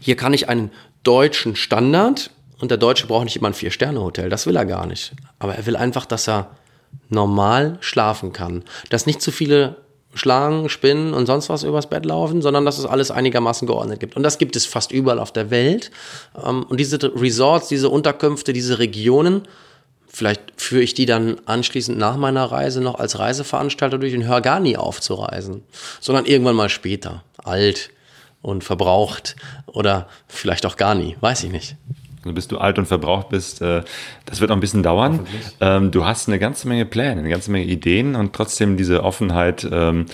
hier 0.00 0.16
kann 0.16 0.34
ich 0.34 0.48
einen 0.48 0.70
deutschen 1.02 1.56
Standard 1.56 2.30
und 2.60 2.70
der 2.70 2.78
Deutsche 2.78 3.06
braucht 3.06 3.24
nicht 3.24 3.36
immer 3.36 3.48
ein 3.48 3.54
Vier-Sterne-Hotel, 3.54 4.28
das 4.28 4.46
will 4.46 4.56
er 4.56 4.66
gar 4.66 4.86
nicht. 4.86 5.12
Aber 5.38 5.54
er 5.54 5.64
will 5.64 5.76
einfach, 5.76 6.04
dass 6.04 6.28
er 6.28 6.50
normal 7.08 7.78
schlafen 7.80 8.32
kann, 8.32 8.64
dass 8.90 9.06
nicht 9.06 9.22
zu 9.22 9.30
viele 9.30 9.76
Schlangen, 10.14 10.68
Spinnen 10.68 11.12
und 11.12 11.26
sonst 11.26 11.48
was 11.48 11.64
übers 11.64 11.88
Bett 11.88 12.06
laufen, 12.06 12.40
sondern 12.40 12.64
dass 12.64 12.78
es 12.78 12.86
alles 12.86 13.10
einigermaßen 13.10 13.66
geordnet 13.66 13.98
gibt. 13.98 14.16
Und 14.16 14.22
das 14.22 14.38
gibt 14.38 14.54
es 14.54 14.64
fast 14.64 14.92
überall 14.92 15.18
auf 15.18 15.32
der 15.32 15.50
Welt. 15.50 15.90
Ähm, 16.42 16.64
und 16.64 16.78
diese 16.78 16.98
Resorts, 17.20 17.68
diese 17.68 17.88
Unterkünfte, 17.88 18.52
diese 18.52 18.78
Regionen 18.78 19.42
Vielleicht 20.14 20.52
führe 20.56 20.82
ich 20.82 20.94
die 20.94 21.06
dann 21.06 21.40
anschließend 21.44 21.98
nach 21.98 22.16
meiner 22.16 22.44
Reise 22.44 22.80
noch 22.80 23.00
als 23.00 23.18
Reiseveranstalter 23.18 23.98
durch 23.98 24.14
und 24.14 24.24
höre 24.24 24.40
gar 24.40 24.60
nie 24.60 24.76
auf 24.76 25.00
zu 25.00 25.14
reisen, 25.14 25.64
sondern 26.00 26.24
irgendwann 26.24 26.54
mal 26.54 26.68
später, 26.68 27.24
alt 27.42 27.90
und 28.40 28.62
verbraucht 28.62 29.34
oder 29.66 30.06
vielleicht 30.28 30.66
auch 30.66 30.76
gar 30.76 30.94
nie, 30.94 31.16
weiß 31.18 31.42
ich 31.42 31.50
nicht. 31.50 31.74
Bis 32.32 32.48
du 32.48 32.58
alt 32.58 32.78
und 32.78 32.86
verbraucht 32.86 33.28
bist, 33.28 33.60
äh, 33.60 33.82
das 34.24 34.40
wird 34.40 34.50
noch 34.50 34.56
ein 34.56 34.60
bisschen 34.60 34.82
dauern. 34.82 35.26
Ähm, 35.60 35.90
du 35.90 36.04
hast 36.04 36.28
eine 36.28 36.38
ganze 36.38 36.68
Menge 36.68 36.86
Pläne, 36.86 37.20
eine 37.20 37.28
ganze 37.28 37.50
Menge 37.50 37.66
Ideen 37.66 38.14
und 38.14 38.32
trotzdem 38.32 38.76
diese 38.76 39.02
Offenheit, 39.04 39.66
ähm, 39.70 40.06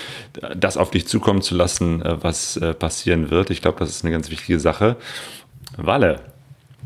das 0.56 0.76
auf 0.76 0.90
dich 0.90 1.06
zukommen 1.06 1.42
zu 1.42 1.54
lassen, 1.54 2.02
äh, 2.02 2.22
was 2.22 2.56
äh, 2.56 2.74
passieren 2.74 3.30
wird. 3.30 3.50
Ich 3.50 3.62
glaube, 3.62 3.78
das 3.78 3.90
ist 3.90 4.04
eine 4.04 4.12
ganz 4.12 4.30
wichtige 4.30 4.58
Sache. 4.58 4.96
Walle, 5.76 6.20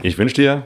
ich 0.02 0.18
wünsche 0.18 0.34
dir, 0.34 0.62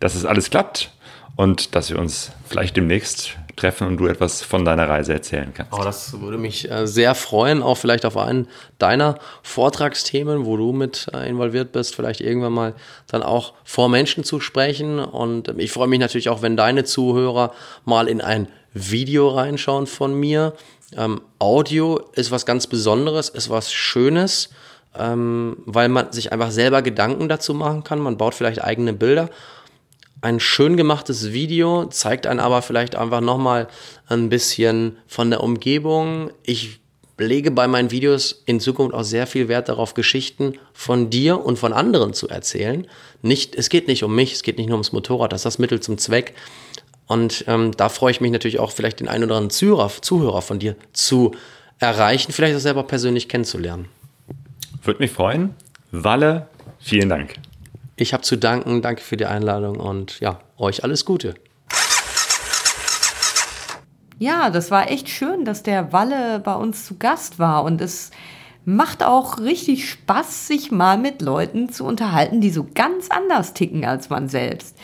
dass 0.00 0.14
es 0.14 0.24
alles 0.24 0.50
klappt 0.50 0.90
und 1.36 1.74
dass 1.74 1.90
wir 1.90 1.98
uns 1.98 2.32
vielleicht 2.48 2.76
demnächst 2.76 3.36
treffen 3.56 3.86
und 3.86 3.96
du 3.96 4.06
etwas 4.06 4.42
von 4.42 4.64
deiner 4.64 4.88
Reise 4.88 5.12
erzählen 5.12 5.52
kannst. 5.54 5.72
Oh, 5.72 5.82
das 5.82 6.20
würde 6.20 6.38
mich 6.38 6.70
äh, 6.70 6.86
sehr 6.86 7.14
freuen, 7.14 7.62
auch 7.62 7.76
vielleicht 7.76 8.04
auf 8.06 8.16
einen 8.16 8.48
deiner 8.78 9.18
Vortragsthemen, 9.42 10.44
wo 10.44 10.56
du 10.56 10.72
mit 10.72 11.08
äh, 11.12 11.28
involviert 11.28 11.72
bist, 11.72 11.94
vielleicht 11.94 12.20
irgendwann 12.20 12.52
mal 12.52 12.74
dann 13.06 13.22
auch 13.22 13.54
vor 13.64 13.88
Menschen 13.88 14.24
zu 14.24 14.40
sprechen. 14.40 14.98
Und 14.98 15.48
ähm, 15.48 15.58
ich 15.58 15.72
freue 15.72 15.88
mich 15.88 16.00
natürlich 16.00 16.28
auch, 16.28 16.42
wenn 16.42 16.56
deine 16.56 16.84
Zuhörer 16.84 17.52
mal 17.84 18.08
in 18.08 18.20
ein 18.20 18.48
Video 18.72 19.28
reinschauen 19.28 19.86
von 19.86 20.18
mir. 20.18 20.52
Ähm, 20.96 21.20
Audio 21.38 22.00
ist 22.14 22.30
was 22.30 22.44
ganz 22.46 22.66
Besonderes, 22.66 23.28
ist 23.28 23.50
was 23.50 23.72
Schönes, 23.72 24.50
ähm, 24.96 25.56
weil 25.64 25.88
man 25.88 26.12
sich 26.12 26.32
einfach 26.32 26.50
selber 26.50 26.82
Gedanken 26.82 27.28
dazu 27.28 27.54
machen 27.54 27.84
kann. 27.84 28.00
Man 28.00 28.16
baut 28.16 28.34
vielleicht 28.34 28.62
eigene 28.62 28.92
Bilder 28.92 29.30
ein 30.24 30.40
schön 30.40 30.78
gemachtes 30.78 31.34
Video, 31.34 31.84
zeigt 31.84 32.26
einen 32.26 32.40
aber 32.40 32.62
vielleicht 32.62 32.96
einfach 32.96 33.20
nochmal 33.20 33.68
ein 34.08 34.30
bisschen 34.30 34.96
von 35.06 35.28
der 35.28 35.42
Umgebung. 35.42 36.30
Ich 36.42 36.80
lege 37.18 37.50
bei 37.50 37.68
meinen 37.68 37.90
Videos 37.90 38.42
in 38.46 38.58
Zukunft 38.58 38.94
auch 38.94 39.02
sehr 39.02 39.26
viel 39.26 39.48
Wert 39.48 39.68
darauf, 39.68 39.92
Geschichten 39.92 40.54
von 40.72 41.10
dir 41.10 41.44
und 41.44 41.58
von 41.58 41.74
anderen 41.74 42.14
zu 42.14 42.26
erzählen. 42.30 42.86
Nicht, 43.20 43.54
es 43.54 43.68
geht 43.68 43.86
nicht 43.86 44.02
um 44.02 44.14
mich, 44.14 44.32
es 44.32 44.42
geht 44.42 44.56
nicht 44.56 44.68
nur 44.68 44.76
ums 44.76 44.92
Motorrad, 44.92 45.30
das 45.30 45.40
ist 45.40 45.44
das 45.44 45.58
Mittel 45.58 45.80
zum 45.80 45.98
Zweck. 45.98 46.32
Und 47.06 47.44
ähm, 47.46 47.72
da 47.76 47.90
freue 47.90 48.10
ich 48.10 48.22
mich 48.22 48.32
natürlich 48.32 48.58
auch, 48.58 48.72
vielleicht 48.72 49.00
den 49.00 49.08
einen 49.08 49.24
oder 49.24 49.36
anderen 49.36 49.50
Zuhörer, 49.50 49.90
Zuhörer 50.00 50.40
von 50.40 50.58
dir 50.58 50.74
zu 50.94 51.32
erreichen, 51.80 52.32
vielleicht 52.32 52.56
auch 52.56 52.60
selber 52.60 52.84
persönlich 52.84 53.28
kennenzulernen. 53.28 53.90
Würde 54.82 55.00
mich 55.00 55.10
freuen. 55.10 55.54
Walle, 55.92 56.48
vielen 56.80 57.10
Dank. 57.10 57.34
Ich 57.96 58.12
habe 58.12 58.24
zu 58.24 58.36
danken, 58.36 58.82
danke 58.82 59.02
für 59.02 59.16
die 59.16 59.26
Einladung 59.26 59.78
und 59.78 60.18
ja, 60.18 60.40
euch 60.56 60.82
alles 60.82 61.04
Gute. 61.04 61.34
Ja, 64.18 64.50
das 64.50 64.70
war 64.70 64.90
echt 64.90 65.08
schön, 65.08 65.44
dass 65.44 65.62
der 65.62 65.92
Walle 65.92 66.40
bei 66.40 66.54
uns 66.54 66.86
zu 66.86 66.96
Gast 66.96 67.38
war 67.38 67.62
und 67.62 67.80
es 67.80 68.10
macht 68.64 69.04
auch 69.04 69.38
richtig 69.38 69.88
Spaß, 69.88 70.48
sich 70.48 70.72
mal 70.72 70.98
mit 70.98 71.22
Leuten 71.22 71.68
zu 71.68 71.84
unterhalten, 71.84 72.40
die 72.40 72.50
so 72.50 72.66
ganz 72.74 73.10
anders 73.10 73.54
ticken 73.54 73.84
als 73.84 74.10
man 74.10 74.28
selbst. 74.28 74.76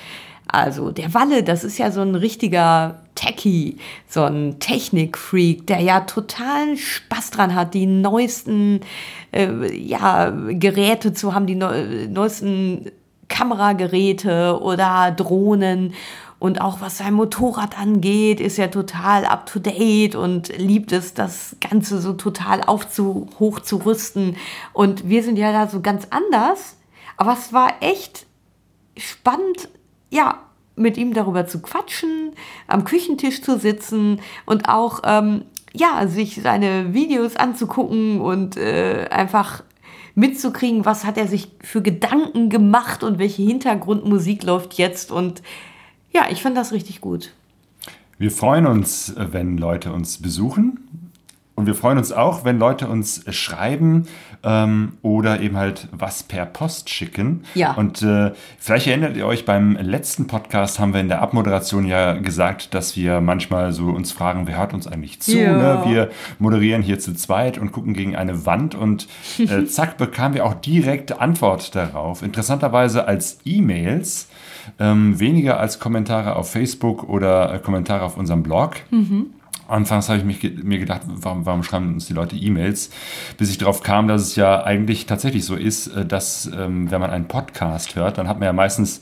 Also 0.46 0.90
der 0.90 1.14
Walle, 1.14 1.44
das 1.44 1.62
ist 1.62 1.78
ja 1.78 1.92
so 1.92 2.00
ein 2.00 2.16
richtiger 2.16 3.02
Techie, 3.14 3.76
so 4.08 4.24
ein 4.24 4.58
Technikfreak, 4.58 5.66
der 5.66 5.80
ja 5.80 6.00
totalen 6.00 6.76
Spaß 6.76 7.30
dran 7.30 7.54
hat, 7.54 7.74
die 7.74 7.86
neuesten 7.86 8.80
äh, 9.32 9.72
ja, 9.76 10.30
Geräte 10.30 11.12
zu 11.12 11.34
haben, 11.34 11.46
die 11.46 11.54
neu, 11.54 12.08
neuesten 12.08 12.90
Kamerageräte 13.30 14.60
oder 14.60 15.10
Drohnen. 15.10 15.94
Und 16.38 16.60
auch 16.60 16.80
was 16.80 16.98
sein 16.98 17.14
Motorrad 17.14 17.78
angeht, 17.78 18.40
ist 18.40 18.58
er 18.58 18.70
total 18.70 19.24
up 19.24 19.46
to 19.46 19.58
date 19.58 20.14
und 20.14 20.48
liebt 20.56 20.92
es, 20.92 21.14
das 21.14 21.56
Ganze 21.60 22.00
so 22.00 22.14
total 22.14 22.62
aufzu, 22.62 23.28
hoch 23.38 23.60
zu 23.60 23.76
rüsten. 23.78 24.36
Und 24.72 25.08
wir 25.08 25.22
sind 25.22 25.38
ja 25.38 25.52
da 25.52 25.68
so 25.68 25.80
ganz 25.80 26.08
anders. 26.10 26.76
Aber 27.16 27.34
es 27.34 27.52
war 27.52 27.74
echt 27.80 28.26
spannend, 28.96 29.68
ja, 30.10 30.38
mit 30.76 30.96
ihm 30.96 31.12
darüber 31.12 31.46
zu 31.46 31.60
quatschen, 31.60 32.32
am 32.66 32.84
Küchentisch 32.84 33.42
zu 33.42 33.58
sitzen 33.58 34.20
und 34.46 34.68
auch, 34.68 35.00
ähm, 35.04 35.44
ja, 35.72 36.06
sich 36.06 36.40
seine 36.42 36.94
Videos 36.94 37.36
anzugucken 37.36 38.20
und 38.20 38.56
äh, 38.56 39.06
einfach 39.10 39.62
mitzukriegen, 40.14 40.84
was 40.84 41.04
hat 41.04 41.16
er 41.16 41.26
sich 41.26 41.52
für 41.62 41.82
Gedanken 41.82 42.48
gemacht 42.48 43.02
und 43.02 43.18
welche 43.18 43.42
Hintergrundmusik 43.42 44.42
läuft 44.44 44.74
jetzt. 44.74 45.12
Und 45.12 45.42
ja, 46.12 46.26
ich 46.30 46.42
fand 46.42 46.56
das 46.56 46.72
richtig 46.72 47.00
gut. 47.00 47.32
Wir 48.18 48.30
freuen 48.30 48.66
uns, 48.66 49.14
wenn 49.16 49.56
Leute 49.56 49.92
uns 49.92 50.20
besuchen. 50.20 51.10
Und 51.54 51.66
wir 51.66 51.74
freuen 51.74 51.98
uns 51.98 52.10
auch, 52.10 52.44
wenn 52.44 52.58
Leute 52.58 52.88
uns 52.88 53.22
schreiben 53.34 54.06
ähm, 54.42 54.92
oder 55.02 55.40
eben 55.40 55.56
halt 55.56 55.88
was 55.92 56.22
per 56.22 56.46
Post 56.46 56.90
schicken. 56.90 57.44
Ja. 57.54 57.74
Und 57.74 58.02
äh, 58.02 58.32
vielleicht 58.58 58.86
erinnert 58.86 59.16
ihr 59.16 59.26
euch, 59.26 59.44
beim 59.44 59.76
letzten 59.76 60.26
Podcast 60.26 60.78
haben 60.78 60.92
wir 60.92 61.00
in 61.00 61.08
der 61.08 61.20
Abmoderation 61.22 61.86
ja 61.86 62.14
gesagt, 62.14 62.74
dass 62.74 62.96
wir 62.96 63.20
manchmal 63.20 63.72
so 63.72 63.86
uns 63.86 64.12
fragen, 64.12 64.46
wer 64.46 64.58
hört 64.58 64.74
uns 64.74 64.86
eigentlich 64.86 65.20
zu? 65.20 65.38
Ja. 65.38 65.56
Ne? 65.56 65.82
Wir 65.86 66.10
moderieren 66.38 66.82
hier 66.82 66.98
zu 66.98 67.14
zweit 67.14 67.58
und 67.58 67.72
gucken 67.72 67.94
gegen 67.94 68.16
eine 68.16 68.46
Wand 68.46 68.74
und 68.74 69.08
äh, 69.38 69.64
zack, 69.66 69.98
bekamen 69.98 70.34
wir 70.34 70.46
auch 70.46 70.54
direkt 70.54 71.20
Antwort 71.20 71.74
darauf. 71.74 72.22
Interessanterweise 72.22 73.06
als 73.06 73.38
E-Mails. 73.44 74.28
Ähm, 74.78 75.18
weniger 75.18 75.58
als 75.58 75.80
Kommentare 75.80 76.36
auf 76.36 76.52
Facebook 76.52 77.08
oder 77.08 77.54
äh, 77.54 77.58
Kommentare 77.58 78.04
auf 78.04 78.16
unserem 78.16 78.42
Blog. 78.42 78.76
Anfangs 79.70 80.08
habe 80.08 80.18
ich 80.18 80.24
mich, 80.24 80.42
mir 80.64 80.78
gedacht, 80.78 81.02
warum, 81.06 81.46
warum 81.46 81.62
schreiben 81.62 81.94
uns 81.94 82.06
die 82.06 82.12
Leute 82.12 82.36
E-Mails? 82.36 82.90
Bis 83.36 83.50
ich 83.50 83.58
darauf 83.58 83.82
kam, 83.82 84.08
dass 84.08 84.22
es 84.22 84.36
ja 84.36 84.64
eigentlich 84.64 85.06
tatsächlich 85.06 85.44
so 85.44 85.54
ist, 85.54 85.88
äh, 85.88 86.04
dass 86.04 86.46
ähm, 86.46 86.90
wenn 86.90 87.00
man 87.00 87.10
einen 87.10 87.28
Podcast 87.28 87.94
hört, 87.96 88.18
dann 88.18 88.28
hat 88.28 88.38
man 88.38 88.46
ja 88.46 88.52
meistens 88.52 89.00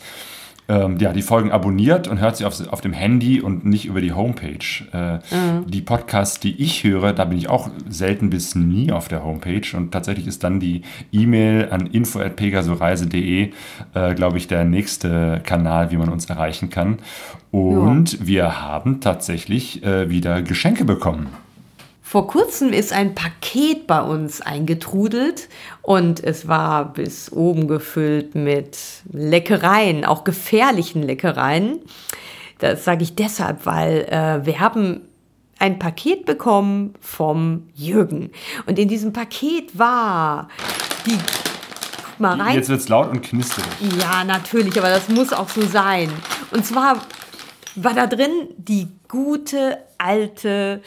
ähm, 0.69 0.99
ja, 0.99 1.12
die 1.12 1.23
Folgen 1.23 1.51
abonniert 1.51 2.09
und 2.09 2.20
hört 2.20 2.36
sie 2.36 2.45
auf, 2.45 2.55
auf 2.70 2.81
dem 2.81 2.93
Handy 2.93 3.40
und 3.40 3.65
nicht 3.65 3.86
über 3.86 4.01
die 4.01 4.12
Homepage. 4.12 4.59
Äh, 4.93 5.19
Die 5.66 5.81
Podcasts, 5.81 6.40
die 6.40 6.61
ich 6.62 6.85
höre, 6.85 7.12
da 7.12 7.24
bin 7.24 7.39
ich 7.39 7.49
auch 7.49 7.70
selten 7.89 8.28
bis 8.31 8.55
nie 8.55 8.93
auf 8.93 9.09
der 9.09 9.24
Homepage 9.24 9.62
und 9.74 9.93
tatsächlich 9.93 10.27
ist 10.27 10.45
dann 10.45 10.61
die 10.61 10.82
E-Mail 11.11 11.69
an 11.70 11.86
info.pegasoreise.de, 11.86 13.51
äh, 13.95 14.15
glaube 14.15 14.36
ich, 14.39 14.47
der 14.47 14.65
nächste 14.65 15.40
Kanal, 15.45 15.90
wie 15.90 15.97
man 15.97 16.11
uns 16.11 16.27
erreichen 16.27 16.69
kann. 16.69 16.99
Und 17.51 18.27
wir 18.27 18.61
haben 18.61 19.01
tatsächlich 19.01 19.82
äh, 19.82 20.11
wieder 20.11 20.43
Geschenke 20.43 20.85
bekommen. 20.85 21.28
Vor 22.09 22.26
kurzem 22.26 22.72
ist 22.72 22.94
ein 22.94 23.14
Paket 23.14 23.86
bei 23.86 24.01
uns 24.01 24.40
eingetrudelt 24.40 25.51
und 25.82 26.24
es 26.24 26.48
war 26.48 26.94
bis 26.94 27.30
oben 27.30 27.68
gefüllt 27.68 28.35
mit 28.35 28.78
Leckereien, 29.12 30.06
auch 30.06 30.24
gefährlichen 30.24 31.02
Leckereien. 31.02 31.80
Das 32.60 32.85
sage 32.85 33.02
ich 33.02 33.14
deshalb, 33.14 33.66
weil 33.66 34.06
äh, 34.09 34.47
wir 34.47 34.59
haben 34.59 35.02
ein 35.59 35.78
Paket 35.78 36.24
bekommen 36.24 36.94
vom 36.98 37.68
Jürgen. 37.74 38.30
Und 38.64 38.78
in 38.78 38.89
diesem 38.89 39.12
Paket 39.12 39.78
war 39.78 40.48
die. 41.05 41.18
Mal 42.16 42.40
rein. 42.40 42.55
Jetzt 42.55 42.70
wird 42.70 42.80
es 42.80 42.89
laut 42.89 43.10
und 43.10 43.20
knisterig. 43.20 43.68
Ja, 44.01 44.24
natürlich, 44.24 44.78
aber 44.78 44.89
das 44.89 45.10
muss 45.10 45.35
auch 45.35 45.51
so 45.51 45.60
sein. 45.60 46.10
Und 46.52 46.64
zwar 46.64 47.02
war 47.74 47.93
da 47.93 48.06
drin 48.06 48.48
die 48.56 48.89
gute 49.09 49.76
alte 49.98 50.80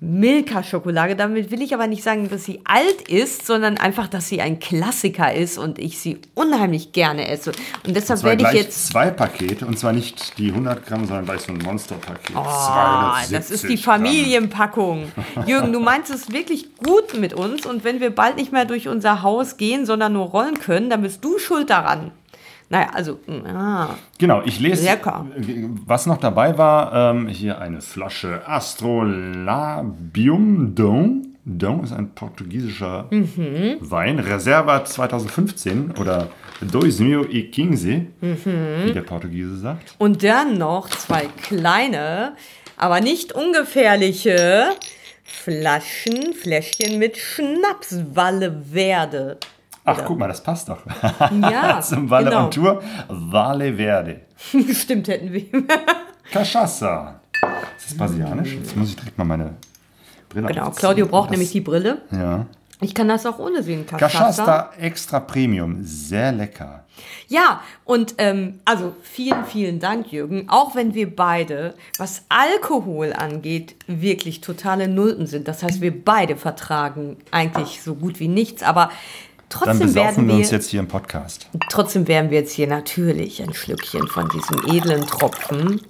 Milka-Schokolade. 0.00 1.14
Damit 1.14 1.50
will 1.50 1.60
ich 1.60 1.74
aber 1.74 1.86
nicht 1.86 2.02
sagen, 2.02 2.28
dass 2.30 2.44
sie 2.44 2.60
alt 2.64 3.08
ist, 3.08 3.46
sondern 3.46 3.76
einfach, 3.76 4.08
dass 4.08 4.28
sie 4.28 4.40
ein 4.40 4.58
Klassiker 4.58 5.34
ist 5.34 5.58
und 5.58 5.78
ich 5.78 5.98
sie 5.98 6.18
unheimlich 6.34 6.92
gerne 6.92 7.28
esse. 7.28 7.52
Und 7.86 7.94
deshalb 7.94 8.22
werde 8.22 8.44
ich 8.48 8.52
jetzt. 8.52 8.86
zwei 8.86 9.10
Pakete 9.10 9.66
und 9.66 9.78
zwar 9.78 9.92
nicht 9.92 10.38
die 10.38 10.48
100 10.48 10.86
Gramm, 10.86 11.04
sondern 11.06 11.26
gleich 11.26 11.42
so 11.42 11.52
ein 11.52 11.58
Monsterpaket. 11.58 12.34
Oh, 12.34 13.30
das 13.30 13.50
ist 13.50 13.68
die 13.68 13.76
Familienpackung. 13.76 15.12
Jürgen, 15.46 15.72
du 15.72 15.80
meinst 15.80 16.10
es 16.10 16.32
wirklich 16.32 16.76
gut 16.76 17.18
mit 17.18 17.34
uns 17.34 17.66
und 17.66 17.84
wenn 17.84 18.00
wir 18.00 18.10
bald 18.10 18.36
nicht 18.36 18.52
mehr 18.52 18.64
durch 18.64 18.88
unser 18.88 19.22
Haus 19.22 19.58
gehen, 19.58 19.84
sondern 19.84 20.14
nur 20.14 20.26
rollen 20.26 20.58
können, 20.58 20.88
dann 20.88 21.02
bist 21.02 21.22
du 21.22 21.38
schuld 21.38 21.68
daran. 21.68 22.10
Naja, 22.72 22.90
also, 22.94 23.18
ah, 23.52 23.88
Genau, 24.18 24.42
ich 24.44 24.60
lese, 24.60 24.84
Lecker. 24.84 25.26
was 25.86 26.06
noch 26.06 26.18
dabei 26.18 26.56
war. 26.56 27.10
Ähm, 27.12 27.26
hier 27.28 27.60
eine 27.60 27.80
Flasche 27.80 28.42
Astrolabium 28.46 30.74
Dom. 30.74 31.26
Dom 31.44 31.82
ist 31.82 31.92
ein 31.92 32.14
portugiesischer 32.14 33.06
Mhm. 33.10 33.78
Wein. 33.80 34.18
Reserva 34.20 34.84
2015 34.84 35.94
oder 35.98 36.28
2015, 36.60 38.12
Mhm. 38.20 38.36
wie 38.84 38.92
der 38.92 39.02
Portugiese 39.02 39.56
sagt. 39.56 39.94
Und 39.98 40.22
dann 40.22 40.58
noch 40.58 40.88
zwei 40.90 41.26
kleine, 41.42 42.34
aber 42.76 43.00
nicht 43.00 43.32
ungefährliche 43.32 44.72
Flaschen, 45.24 46.34
Fläschchen 46.34 46.98
mit 46.98 47.16
Schnapswalle 47.16 48.62
Verde. 48.72 49.38
Ach, 49.84 50.04
guck 50.06 50.18
mal, 50.18 50.28
das 50.28 50.42
passt 50.42 50.68
doch. 50.68 50.78
Ja, 51.40 51.80
Zum 51.82 52.08
Valle 52.10 52.30
genau. 52.30 52.44
on 52.44 52.50
Tour. 52.50 52.82
Vale 53.08 53.74
Verde. 53.76 54.20
Stimmt, 54.72 55.08
hätten 55.08 55.32
wir. 55.32 55.44
Cachaça. 56.32 57.20
Ist 57.76 57.90
das 57.90 57.96
brasilianisch? 57.96 58.54
Jetzt 58.54 58.76
muss 58.76 58.90
ich 58.90 58.96
direkt 58.96 59.18
mal 59.18 59.24
meine 59.24 59.54
Brille 60.28 60.46
Genau, 60.48 60.66
aufziehen. 60.66 60.78
Claudio 60.80 61.06
braucht 61.06 61.26
Das- 61.28 61.30
nämlich 61.32 61.50
die 61.52 61.60
Brille. 61.60 62.02
Ja. 62.12 62.46
Ich 62.82 62.94
kann 62.94 63.08
das 63.08 63.26
auch 63.26 63.38
ohne 63.38 63.62
sehen, 63.62 63.86
Cachaça. 63.86 64.08
Cachaça 64.08 64.70
Extra 64.78 65.20
Premium. 65.20 65.78
Sehr 65.82 66.32
lecker. 66.32 66.84
Ja, 67.28 67.60
und 67.84 68.14
ähm, 68.18 68.60
also 68.64 68.94
vielen, 69.02 69.44
vielen 69.44 69.80
Dank, 69.80 70.10
Jürgen. 70.12 70.48
Auch 70.48 70.74
wenn 70.74 70.94
wir 70.94 71.14
beide, 71.14 71.74
was 71.98 72.24
Alkohol 72.30 73.12
angeht, 73.12 73.76
wirklich 73.86 74.40
totale 74.40 74.88
Nulpen 74.88 75.26
sind. 75.26 75.46
Das 75.46 75.62
heißt, 75.62 75.82
wir 75.82 76.04
beide 76.04 76.36
vertragen 76.36 77.18
eigentlich 77.30 77.82
so 77.82 77.94
gut 77.94 78.18
wie 78.18 78.28
nichts. 78.28 78.62
Aber 78.62 78.90
Trotzdem 79.50 79.66
Dann 79.66 79.78
werden 79.80 79.94
besaufen 79.94 80.28
wir 80.28 80.34
uns 80.36 80.50
wir- 80.50 80.56
jetzt 80.58 80.68
hier 80.70 80.80
im 80.80 80.88
Podcast. 80.88 81.48
Trotzdem 81.68 82.08
werden 82.08 82.30
wir 82.30 82.38
jetzt 82.38 82.52
hier 82.52 82.66
natürlich 82.68 83.42
ein 83.42 83.52
Schlückchen 83.52 84.06
von 84.06 84.28
diesem 84.30 84.74
edlen 84.74 85.06
Tropfen 85.06 85.82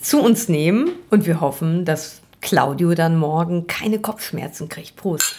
zu 0.00 0.20
uns 0.22 0.48
nehmen 0.48 0.90
und 1.10 1.26
wir 1.26 1.40
hoffen, 1.42 1.84
dass 1.84 2.22
Claudio 2.40 2.94
dann 2.94 3.18
morgen 3.18 3.66
keine 3.66 3.98
Kopfschmerzen 3.98 4.68
kriegt. 4.70 4.96
Prost. 4.96 5.36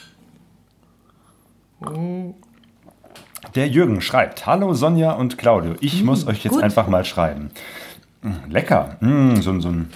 Der 3.56 3.68
Jürgen 3.68 4.02
schreibt, 4.02 4.46
hallo 4.46 4.74
Sonja 4.74 5.14
und 5.14 5.38
Claudio, 5.38 5.74
ich 5.80 6.04
muss 6.04 6.28
euch 6.28 6.44
jetzt 6.44 6.54
gut. 6.54 6.64
einfach 6.64 6.88
mal 6.88 7.04
schreiben. 7.06 7.50
Mm, 8.22 8.50
Lecker, 8.52 8.98
mm, 9.02 9.38
so, 9.38 9.60
so 9.60 9.70
ein 9.70 9.90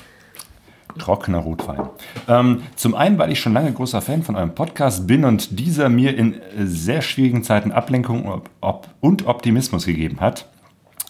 trockener 0.98 1.40
Rotwein. 1.40 1.90
Ähm, 2.28 2.64
zum 2.76 2.96
einen, 2.96 3.18
weil 3.18 3.32
ich 3.32 3.40
schon 3.40 3.54
lange 3.54 3.72
großer 3.72 4.02
Fan 4.02 4.24
von 4.24 4.36
eurem 4.36 4.56
Podcast 4.56 5.08
bin 5.08 5.26
und 5.26 5.60
dieser 5.60 5.90
mir 5.90 6.18
in 6.18 6.34
äh, 6.34 6.66
sehr 6.66 7.02
schwierigen 7.02 7.44
Zeiten 7.44 7.72
Ablenkung 7.72 8.42
und 9.02 9.28
Optimismus 9.28 9.86
gegeben 9.86 10.20
hat. 10.20 10.48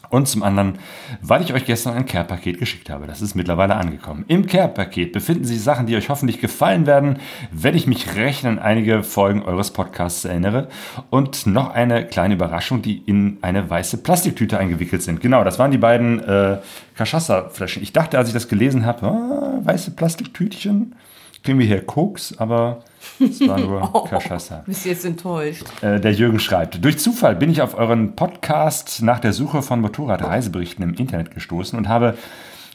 Und 0.09 0.27
zum 0.27 0.43
anderen, 0.43 0.79
weil 1.21 1.41
ich 1.41 1.53
euch 1.53 1.65
gestern 1.65 1.93
ein 1.93 2.05
Care-Paket 2.05 2.59
geschickt 2.59 2.89
habe. 2.89 3.07
Das 3.07 3.21
ist 3.21 3.35
mittlerweile 3.35 3.75
angekommen. 3.75 4.25
Im 4.27 4.45
Care-Paket 4.45 5.11
befinden 5.11 5.45
sich 5.45 5.61
Sachen, 5.61 5.87
die 5.87 5.95
euch 5.95 6.09
hoffentlich 6.09 6.39
gefallen 6.39 6.85
werden, 6.85 7.19
wenn 7.51 7.75
ich 7.75 7.87
mich 7.87 8.15
recht 8.15 8.45
an 8.45 8.59
einige 8.59 9.03
Folgen 9.03 9.43
eures 9.43 9.71
Podcasts 9.71 10.25
erinnere. 10.25 10.69
Und 11.09 11.47
noch 11.47 11.71
eine 11.71 12.05
kleine 12.05 12.35
Überraschung, 12.35 12.81
die 12.81 12.97
in 12.97 13.37
eine 13.41 13.69
weiße 13.69 13.97
Plastiktüte 13.97 14.57
eingewickelt 14.57 15.01
sind. 15.01 15.21
Genau, 15.21 15.43
das 15.43 15.59
waren 15.59 15.71
die 15.71 15.77
beiden 15.77 16.19
äh, 16.23 16.57
Cachaça-Flaschen. 16.97 17.83
Ich 17.83 17.93
dachte, 17.93 18.17
als 18.17 18.27
ich 18.27 18.33
das 18.33 18.47
gelesen 18.47 18.85
habe, 18.85 19.07
ah, 19.07 19.59
weiße 19.63 19.91
Plastiktütchen, 19.91 20.95
kriegen 21.43 21.59
wir 21.59 21.65
hier 21.65 21.85
Koks, 21.85 22.37
aber 22.37 22.83
es 23.19 23.47
war 23.47 23.59
nur 23.59 23.81
Cachaça. 24.09 24.63
Bist 24.65 24.85
du 24.85 24.89
jetzt 24.89 25.05
enttäuscht? 25.05 25.63
Äh, 25.81 25.99
der 25.99 26.13
Jürgen 26.13 26.39
schreibt, 26.39 26.83
durch 26.83 26.97
Zufall 26.99 27.35
bin 27.35 27.49
ich 27.49 27.61
auf 27.61 27.77
euren 27.77 28.15
Podcast 28.15 29.01
nach 29.01 29.19
der 29.19 29.33
Suche 29.33 29.61
von 29.61 29.81
Motorradreiseberichten 29.81 30.83
im 30.83 30.93
Internet 30.95 31.33
gestoßen 31.33 31.77
und 31.77 31.87
habe 31.87 32.15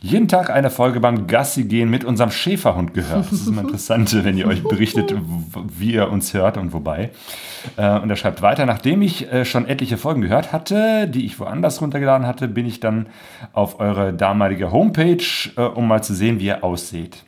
jeden 0.03 0.29
Tag 0.29 0.49
eine 0.49 0.71
Folge 0.71 0.99
beim 0.99 1.27
Gassi 1.27 1.65
gehen 1.65 1.91
mit 1.91 2.05
unserem 2.05 2.31
Schäferhund 2.31 2.95
gehört. 2.95 3.27
Das 3.27 3.33
ist 3.33 3.49
immer 3.49 3.61
interessant, 3.61 4.25
wenn 4.25 4.39
ihr 4.39 4.47
euch 4.47 4.63
berichtet, 4.63 5.15
wie 5.79 5.93
ihr 5.93 6.11
uns 6.11 6.33
hört 6.33 6.57
und 6.57 6.73
wobei. 6.73 7.11
Äh, 7.77 7.99
Und 8.01 8.09
er 8.09 8.17
schreibt 8.17 8.41
weiter, 8.41 8.65
nachdem 8.65 9.03
ich 9.03 9.31
äh, 9.31 9.45
schon 9.45 9.69
etliche 9.69 9.99
Folgen 9.99 10.23
gehört 10.23 10.55
hatte, 10.55 11.07
die 11.07 11.27
ich 11.27 11.39
woanders 11.39 11.83
runtergeladen 11.83 12.27
hatte, 12.27 12.49
bin 12.49 12.65
ich 12.65 12.81
dann 12.81 13.09
auf 13.53 13.79
eure 13.79 14.15
damalige 14.15 14.73
Homepage, 14.73 15.23
äh, 15.59 15.61
um 15.61 15.87
mal 15.87 16.03
zu 16.03 16.15
sehen, 16.15 16.41
wie 16.41 16.47
ihr 16.47 16.65
aussieht. 16.65 17.23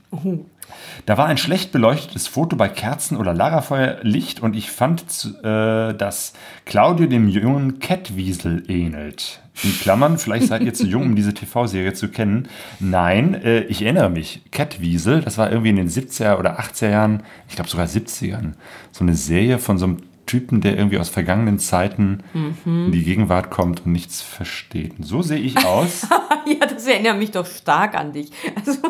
Da 1.07 1.19
war 1.19 1.27
ein 1.27 1.39
schlecht 1.39 1.73
beleuchtetes 1.73 2.28
Foto 2.28 2.57
bei 2.57 2.69
Kerzen 2.69 3.16
oder 3.16 3.35
Lagerfeuerlicht 3.35 4.40
und 4.40 4.55
ich 4.55 4.70
fand, 4.70 5.03
äh, 5.43 5.94
dass 5.94 6.32
Claudio 6.65 7.07
dem 7.07 7.28
jungen 7.28 7.78
Catwiesel 7.78 8.65
ähnelt. 8.69 9.40
In 9.62 9.78
Klammern, 9.78 10.19
vielleicht 10.19 10.47
seid 10.49 10.62
ihr 10.62 10.73
zu 10.73 10.86
jung, 10.86 11.03
um 11.03 11.16
diese 11.16 11.35
TV-Serie 11.35 11.93
zu 11.93 12.09
kennen. 12.09 12.49
Nein, 12.81 13.35
äh, 13.35 13.61
ich 13.65 13.82
erinnere 13.82 14.09
mich. 14.09 14.43
Catwiesel, 14.51 15.20
das 15.20 15.36
war 15.39 15.51
irgendwie 15.51 15.70
in 15.70 15.77
den 15.77 15.90
70er 15.90 16.39
oder 16.39 16.59
80er 16.59 16.89
Jahren, 16.89 17.23
ich 17.49 17.57
glaube 17.57 17.69
sogar 17.69 17.86
70ern, 17.86 18.53
so 18.93 19.05
eine 19.05 19.15
Serie 19.15 19.59
von 19.59 19.77
so 19.77 19.85
einem 19.86 19.99
Typen, 20.24 20.61
der 20.62 20.77
irgendwie 20.77 20.99
aus 20.99 21.11
vergangenen 21.11 21.59
Zeiten 21.59 22.23
in 22.65 22.93
die 22.93 23.03
Gegenwart 23.03 23.51
kommt 23.51 23.85
und 23.85 23.93
nichts 23.93 24.23
versteht. 24.23 24.99
Und 24.99 25.05
so 25.05 25.20
sehe 25.20 25.39
ich 25.39 25.65
aus. 25.65 26.07
Ja, 26.44 26.66
das 26.66 26.86
erinnert 26.86 27.19
mich 27.19 27.31
doch 27.31 27.47
stark 27.47 27.94
an 27.94 28.12
dich. 28.12 28.32
Also, 28.57 28.81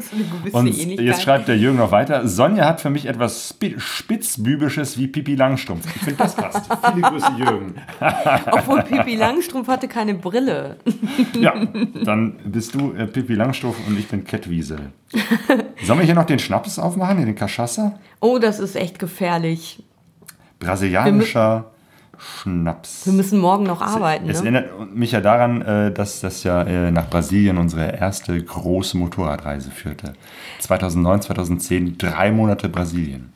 so 0.10 0.16
eine 0.16 0.24
gewisse 0.24 0.56
Und 0.56 0.66
Ähnlichkeit. 0.68 1.06
jetzt 1.06 1.22
schreibt 1.22 1.48
der 1.48 1.56
Jürgen 1.58 1.78
noch 1.78 1.90
weiter. 1.92 2.26
Sonja 2.28 2.64
hat 2.66 2.80
für 2.80 2.90
mich 2.90 3.06
etwas 3.06 3.50
Spi- 3.50 3.76
Spitzbübisches 3.78 4.98
wie 4.98 5.06
Pipi 5.08 5.34
Langstrumpf. 5.34 5.86
Ich 5.96 6.02
finde, 6.02 6.16
das 6.18 6.34
passt. 6.34 6.68
Viele 6.94 7.02
Grüße, 7.02 7.32
Jürgen. 7.38 7.74
Obwohl 8.50 8.82
Pipi 8.82 9.16
Langstrumpf 9.16 9.68
hatte 9.68 9.88
keine 9.88 10.14
Brille. 10.14 10.76
Ja, 11.38 11.54
dann 12.04 12.36
bist 12.44 12.74
du 12.74 12.92
äh, 12.92 13.06
Pipi 13.06 13.34
Langstrumpf 13.34 13.76
und 13.86 13.98
ich 13.98 14.08
bin 14.08 14.24
Kettwiesel. 14.24 14.92
Sollen 15.84 15.98
wir 16.00 16.06
hier 16.06 16.14
noch 16.14 16.24
den 16.26 16.38
Schnaps 16.38 16.78
aufmachen, 16.78 17.24
den 17.24 17.34
Cachaça? 17.36 17.92
Oh, 18.20 18.38
das 18.38 18.58
ist 18.58 18.76
echt 18.76 18.98
gefährlich. 18.98 19.82
Brasilianischer 20.58 21.70
Schnaps. 22.18 23.06
Wir 23.06 23.12
müssen 23.12 23.38
morgen 23.38 23.64
noch 23.64 23.80
arbeiten. 23.80 24.28
Es 24.28 24.42
Ne? 24.42 24.50
erinnert 24.58 24.94
mich 24.94 25.12
ja 25.12 25.20
daran, 25.20 25.62
äh, 25.62 25.92
dass 25.92 26.20
das 26.20 26.42
ja 26.44 26.62
äh, 26.62 26.90
nach 26.90 27.08
Brasilien 27.08 27.58
unsere 27.58 27.96
erste 27.96 28.40
große 28.42 28.96
Motorradreise 28.96 29.70
führte. 29.70 30.12
2009, 30.60 31.22
2010, 31.22 31.98
drei 31.98 32.32
Monate 32.32 32.68
Brasilien. 32.68 33.32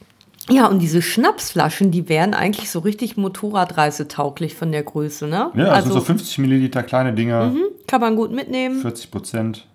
Ja, 0.50 0.66
und 0.66 0.80
diese 0.80 1.02
Schnapsflaschen, 1.02 1.92
die 1.92 2.08
wären 2.08 2.34
eigentlich 2.34 2.68
so 2.70 2.80
richtig 2.80 3.16
Motorradreisetauglich 3.16 4.54
von 4.56 4.72
der 4.72 4.82
Größe, 4.82 5.26
ne? 5.28 5.50
Ja, 5.54 5.66
also 5.68 5.90
sind 5.90 6.00
so 6.00 6.04
50 6.04 6.38
Milliliter 6.38 6.82
kleine 6.82 7.12
Dinger, 7.12 7.52
kann 7.86 8.00
man 8.00 8.16
gut 8.16 8.32
mitnehmen. 8.32 8.80
40 8.80 9.10
Prozent. 9.10 9.66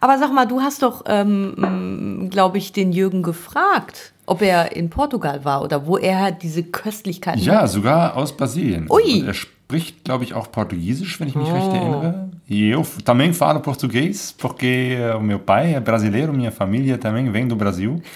Aber 0.00 0.18
sag 0.18 0.32
mal, 0.32 0.46
du 0.46 0.60
hast 0.60 0.82
doch, 0.82 1.04
ähm, 1.06 2.28
glaube 2.30 2.58
ich, 2.58 2.72
den 2.72 2.92
Jürgen 2.92 3.22
gefragt, 3.22 4.12
ob 4.30 4.42
er 4.42 4.76
in 4.76 4.88
Portugal 4.88 5.44
war 5.44 5.62
oder 5.62 5.86
wo 5.86 5.98
er 5.98 6.30
diese 6.30 6.62
Köstlichkeiten. 6.62 7.42
Ja, 7.42 7.66
sogar 7.66 8.16
aus 8.16 8.36
Brasilien. 8.36 8.86
Ui. 8.88 9.20
Und 9.20 9.26
er 9.26 9.34
spricht, 9.34 10.04
glaube 10.04 10.22
ich, 10.22 10.34
auch 10.34 10.52
Portugiesisch, 10.52 11.18
wenn 11.18 11.26
ich 11.26 11.34
mich 11.34 11.52
recht 11.52 11.72
erinnere. 11.72 12.30
Eu 12.48 12.82
também 13.04 13.32
falo 13.32 13.60
português, 13.60 14.34
porque 14.36 14.96
eh, 14.98 15.14
o 15.14 15.20
meu 15.20 15.38
pai 15.38 15.74
é 15.74 15.80
brasileiro, 15.80 16.32
minha 16.32 16.50
família 16.50 16.98
também 16.98 17.30
vem 17.30 17.46
do 17.46 17.56
Brasil. 17.56 18.00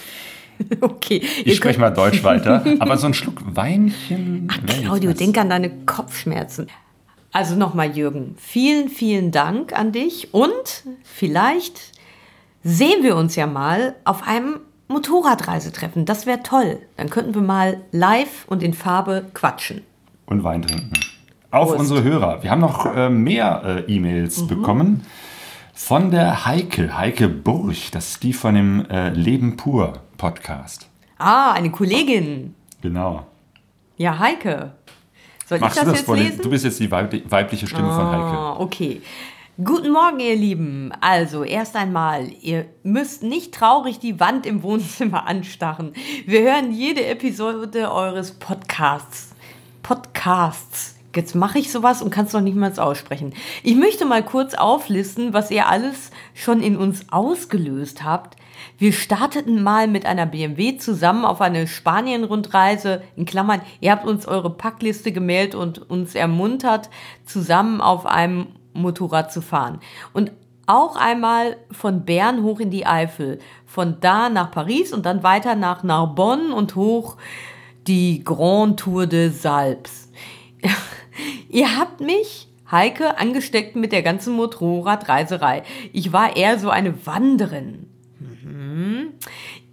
Okay. 0.79 1.21
Ich 1.43 1.57
spreche 1.57 1.81
mal 1.81 1.89
Deutsch 1.89 2.23
weiter. 2.23 2.63
Aber 2.79 2.95
so 2.95 3.07
ein 3.07 3.13
Schluck 3.13 3.41
Weinchen. 3.45 4.47
Ach, 4.49 4.57
Claudio, 4.65 5.11
denk 5.11 5.37
an 5.37 5.49
deine 5.49 5.69
Kopfschmerzen. 5.85 6.67
Also 7.33 7.57
nochmal, 7.57 7.91
Jürgen, 7.91 8.35
vielen, 8.37 8.87
vielen 8.87 9.31
Dank 9.31 9.77
an 9.77 9.91
dich 9.91 10.33
und 10.33 10.85
vielleicht 11.03 11.91
sehen 12.63 13.03
wir 13.03 13.17
uns 13.17 13.35
ja 13.35 13.47
mal 13.47 13.95
auf 14.05 14.25
einem 14.25 14.61
Motorradreisetreffen. 14.87 16.05
Das 16.05 16.25
wäre 16.25 16.43
toll. 16.43 16.79
Dann 16.97 17.09
könnten 17.09 17.33
wir 17.33 17.41
mal 17.41 17.81
live 17.91 18.45
und 18.47 18.61
in 18.63 18.73
Farbe 18.73 19.25
quatschen. 19.33 19.81
Und 20.25 20.43
Wein 20.43 20.61
trinken. 20.61 20.93
Auf 21.51 21.69
Prost. 21.69 21.79
unsere 21.79 22.03
Hörer. 22.03 22.43
Wir 22.43 22.51
haben 22.51 22.61
noch 22.61 22.85
äh, 22.85 23.09
mehr 23.09 23.83
äh, 23.87 23.91
E-Mails 23.93 24.41
Mhm. 24.43 24.47
bekommen. 24.47 25.05
Von 25.73 26.11
der 26.11 26.45
Heike, 26.45 26.97
Heike 26.97 27.27
Burch. 27.27 27.91
Das 27.91 28.09
ist 28.11 28.23
die 28.23 28.33
von 28.33 28.55
dem 28.55 28.85
äh, 28.89 29.09
Leben 29.09 29.57
pur 29.57 29.93
Podcast. 30.17 30.87
Ah, 31.17 31.51
eine 31.53 31.71
Kollegin. 31.71 32.55
Genau. 32.81 33.25
Ja, 33.97 34.17
Heike. 34.19 34.71
Soll 35.47 35.59
Machst 35.59 35.77
ich 35.77 35.83
du 35.83 35.91
das 35.91 36.05
das 36.05 36.07
jetzt 36.17 36.23
lesen? 36.29 36.41
Du 36.41 36.49
bist 36.49 36.65
jetzt 36.65 36.79
die 36.79 36.89
weibli- 36.89 37.23
weibliche 37.29 37.67
Stimme 37.67 37.89
von 37.91 38.05
Heike. 38.07 38.37
Ah, 38.37 38.55
okay. 38.59 39.01
Guten 39.63 39.91
Morgen, 39.91 40.19
ihr 40.19 40.35
Lieben. 40.35 40.91
Also, 40.99 41.45
erst 41.45 41.77
einmal, 41.77 42.29
ihr 42.41 42.65
müsst 42.83 43.23
nicht 43.23 43.53
traurig 43.53 43.99
die 43.99 44.19
Wand 44.19 44.45
im 44.45 44.63
Wohnzimmer 44.63 45.27
anstarren. 45.27 45.93
Wir 46.25 46.41
hören 46.41 46.73
jede 46.73 47.05
Episode 47.05 47.89
eures 47.89 48.33
Podcasts. 48.33 49.33
Podcasts. 49.81 50.97
Jetzt 51.15 51.35
mache 51.35 51.59
ich 51.59 51.71
sowas 51.71 52.01
und 52.01 52.09
kann 52.09 52.25
es 52.25 52.33
noch 52.33 52.41
nicht 52.41 52.57
mal 52.57 52.77
aussprechen. 52.77 53.33
Ich 53.63 53.75
möchte 53.75 54.03
mal 54.03 54.23
kurz 54.23 54.55
auflisten, 54.55 55.31
was 55.31 55.49
ihr 55.51 55.69
alles 55.69 56.11
schon 56.33 56.61
in 56.61 56.75
uns 56.75 57.05
ausgelöst 57.13 58.03
habt. 58.03 58.35
Wir 58.77 58.91
starteten 58.91 59.63
mal 59.63 59.87
mit 59.87 60.05
einer 60.05 60.25
BMW 60.25 60.75
zusammen 60.75 61.23
auf 61.23 61.39
eine 61.39 61.67
Spanien-Rundreise. 61.67 63.03
In 63.15 63.23
Klammern, 63.23 63.61
ihr 63.79 63.93
habt 63.93 64.05
uns 64.05 64.27
eure 64.27 64.49
Packliste 64.49 65.13
gemeldet 65.13 65.55
und 65.55 65.89
uns 65.89 66.13
ermuntert, 66.13 66.89
zusammen 67.23 67.79
auf 67.79 68.05
einem 68.05 68.47
Motorrad 68.75 69.31
zu 69.31 69.41
fahren. 69.41 69.79
Und 70.13 70.31
auch 70.67 70.95
einmal 70.95 71.57
von 71.71 72.05
Bern 72.05 72.43
hoch 72.43 72.59
in 72.59 72.71
die 72.71 72.85
Eifel. 72.85 73.39
Von 73.65 73.97
da 73.99 74.29
nach 74.29 74.51
Paris 74.51 74.93
und 74.93 75.05
dann 75.05 75.23
weiter 75.23 75.55
nach 75.55 75.83
Narbonne 75.83 76.53
und 76.53 76.75
hoch 76.75 77.17
die 77.87 78.23
Grand 78.23 78.79
Tour 78.79 79.05
des 79.05 79.45
Alpes. 79.45 80.11
Ihr 81.49 81.77
habt 81.77 82.01
mich, 82.01 82.47
Heike, 82.71 83.19
angesteckt 83.19 83.75
mit 83.75 83.91
der 83.91 84.01
ganzen 84.01 84.35
Motorradreiserei. 84.35 85.63
Ich 85.93 86.11
war 86.11 86.35
eher 86.35 86.57
so 86.57 86.69
eine 86.69 87.05
Wanderin. 87.05 87.87
Mhm. 88.19 89.13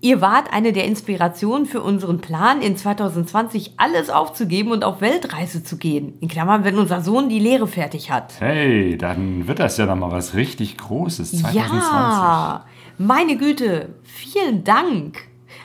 Ihr 0.04 0.20
wart 0.20 0.52
eine 0.52 0.72
der 0.72 0.84
Inspirationen 0.84 1.64
für 1.64 1.80
unseren 1.80 2.18
Plan, 2.18 2.60
in 2.60 2.76
2020 2.76 3.74
alles 3.76 4.10
aufzugeben 4.10 4.72
und 4.72 4.82
auf 4.82 5.00
Weltreise 5.00 5.62
zu 5.62 5.76
gehen. 5.76 6.14
In 6.18 6.26
Klammern, 6.26 6.64
wenn 6.64 6.76
unser 6.76 7.02
Sohn 7.02 7.28
die 7.28 7.38
Lehre 7.38 7.68
fertig 7.68 8.10
hat. 8.10 8.40
Hey, 8.40 8.98
dann 8.98 9.46
wird 9.46 9.60
das 9.60 9.76
ja 9.76 9.86
noch 9.86 9.94
mal 9.94 10.10
was 10.10 10.34
richtig 10.34 10.76
Großes. 10.76 11.42
2020. 11.42 11.56
Ja, 11.56 12.64
meine 12.98 13.36
Güte, 13.36 13.90
vielen 14.02 14.64
Dank. 14.64 15.18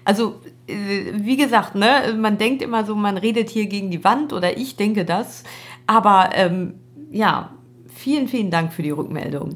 Also, 0.06 0.36
äh, 0.68 1.14
wie 1.16 1.36
gesagt, 1.36 1.74
ne, 1.74 2.16
man 2.16 2.38
denkt 2.38 2.62
immer 2.62 2.86
so, 2.86 2.94
man 2.94 3.18
redet 3.18 3.50
hier 3.50 3.66
gegen 3.66 3.90
die 3.90 4.04
Wand 4.04 4.34
oder 4.34 4.56
ich 4.56 4.76
denke 4.76 5.04
das. 5.04 5.46
Aber 5.88 6.30
ähm, 6.34 6.76
ja, 7.10 7.54
vielen, 7.88 8.28
vielen 8.28 8.52
Dank 8.52 8.72
für 8.72 8.84
die 8.84 8.92
Rückmeldung. 8.92 9.56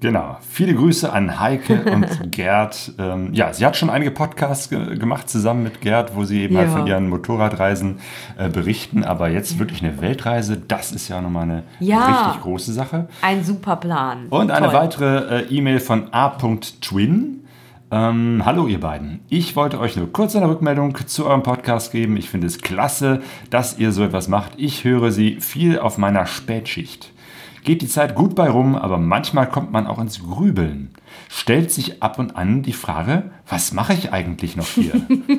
Genau. 0.00 0.36
Viele 0.48 0.74
Grüße 0.74 1.12
an 1.12 1.40
Heike 1.40 1.82
und 1.92 2.06
Gerd. 2.30 2.92
Ähm, 3.00 3.30
ja, 3.34 3.52
sie 3.52 3.66
hat 3.66 3.76
schon 3.76 3.90
einige 3.90 4.12
Podcasts 4.12 4.70
ge 4.70 4.96
gemacht 4.96 5.28
zusammen 5.28 5.64
mit 5.64 5.80
Gerd, 5.80 6.14
wo 6.14 6.24
sie 6.24 6.42
eben 6.42 6.56
halt 6.56 6.68
Ja. 6.68 6.76
von 6.76 6.86
ihren 6.86 7.08
Motorradreisen 7.08 7.98
äh, 8.38 8.48
berichten. 8.48 9.02
Aber 9.02 9.28
jetzt 9.28 9.58
wirklich 9.58 9.82
eine 9.82 10.00
Weltreise, 10.00 10.56
das 10.56 10.92
ist 10.92 11.08
ja 11.08 11.20
nochmal 11.20 11.42
eine 11.44 11.62
Ja. 11.80 12.06
richtig 12.26 12.42
große 12.42 12.72
Sache. 12.72 13.08
Ein 13.22 13.42
super 13.42 13.74
Plan. 13.74 14.26
Und 14.30 14.52
eine 14.52 14.66
Toll. 14.66 14.74
weitere 14.76 15.40
äh, 15.40 15.46
E-Mail 15.48 15.80
von 15.80 16.08
a.twin. 16.12 17.34
Ähm, 17.90 18.42
hallo 18.44 18.66
ihr 18.68 18.80
beiden. 18.80 19.20
Ich 19.30 19.56
wollte 19.56 19.80
euch 19.80 19.96
nur 19.96 20.12
kurz 20.12 20.36
eine 20.36 20.48
Rückmeldung 20.48 20.94
zu 21.06 21.26
eurem 21.26 21.42
Podcast 21.42 21.90
geben. 21.90 22.16
Ich 22.18 22.28
finde 22.28 22.46
es 22.46 22.60
klasse, 22.60 23.22
dass 23.50 23.78
ihr 23.78 23.92
so 23.92 24.04
etwas 24.04 24.28
macht. 24.28 24.52
Ich 24.58 24.84
höre 24.84 25.10
sie 25.10 25.40
viel 25.40 25.78
auf 25.78 25.96
meiner 25.98 26.26
Spätschicht. 26.26 27.12
Geht 27.68 27.82
die 27.82 27.86
Zeit 27.88 28.14
gut 28.14 28.34
bei 28.34 28.48
rum, 28.48 28.76
aber 28.76 28.96
manchmal 28.96 29.46
kommt 29.46 29.72
man 29.72 29.86
auch 29.86 29.98
ins 29.98 30.22
Grübeln. 30.22 30.88
Stellt 31.28 31.70
sich 31.70 32.02
ab 32.02 32.18
und 32.18 32.34
an 32.34 32.62
die 32.62 32.72
Frage, 32.72 33.24
was 33.46 33.74
mache 33.74 33.92
ich 33.92 34.10
eigentlich 34.10 34.56
noch 34.56 34.64
hier? 34.68 34.92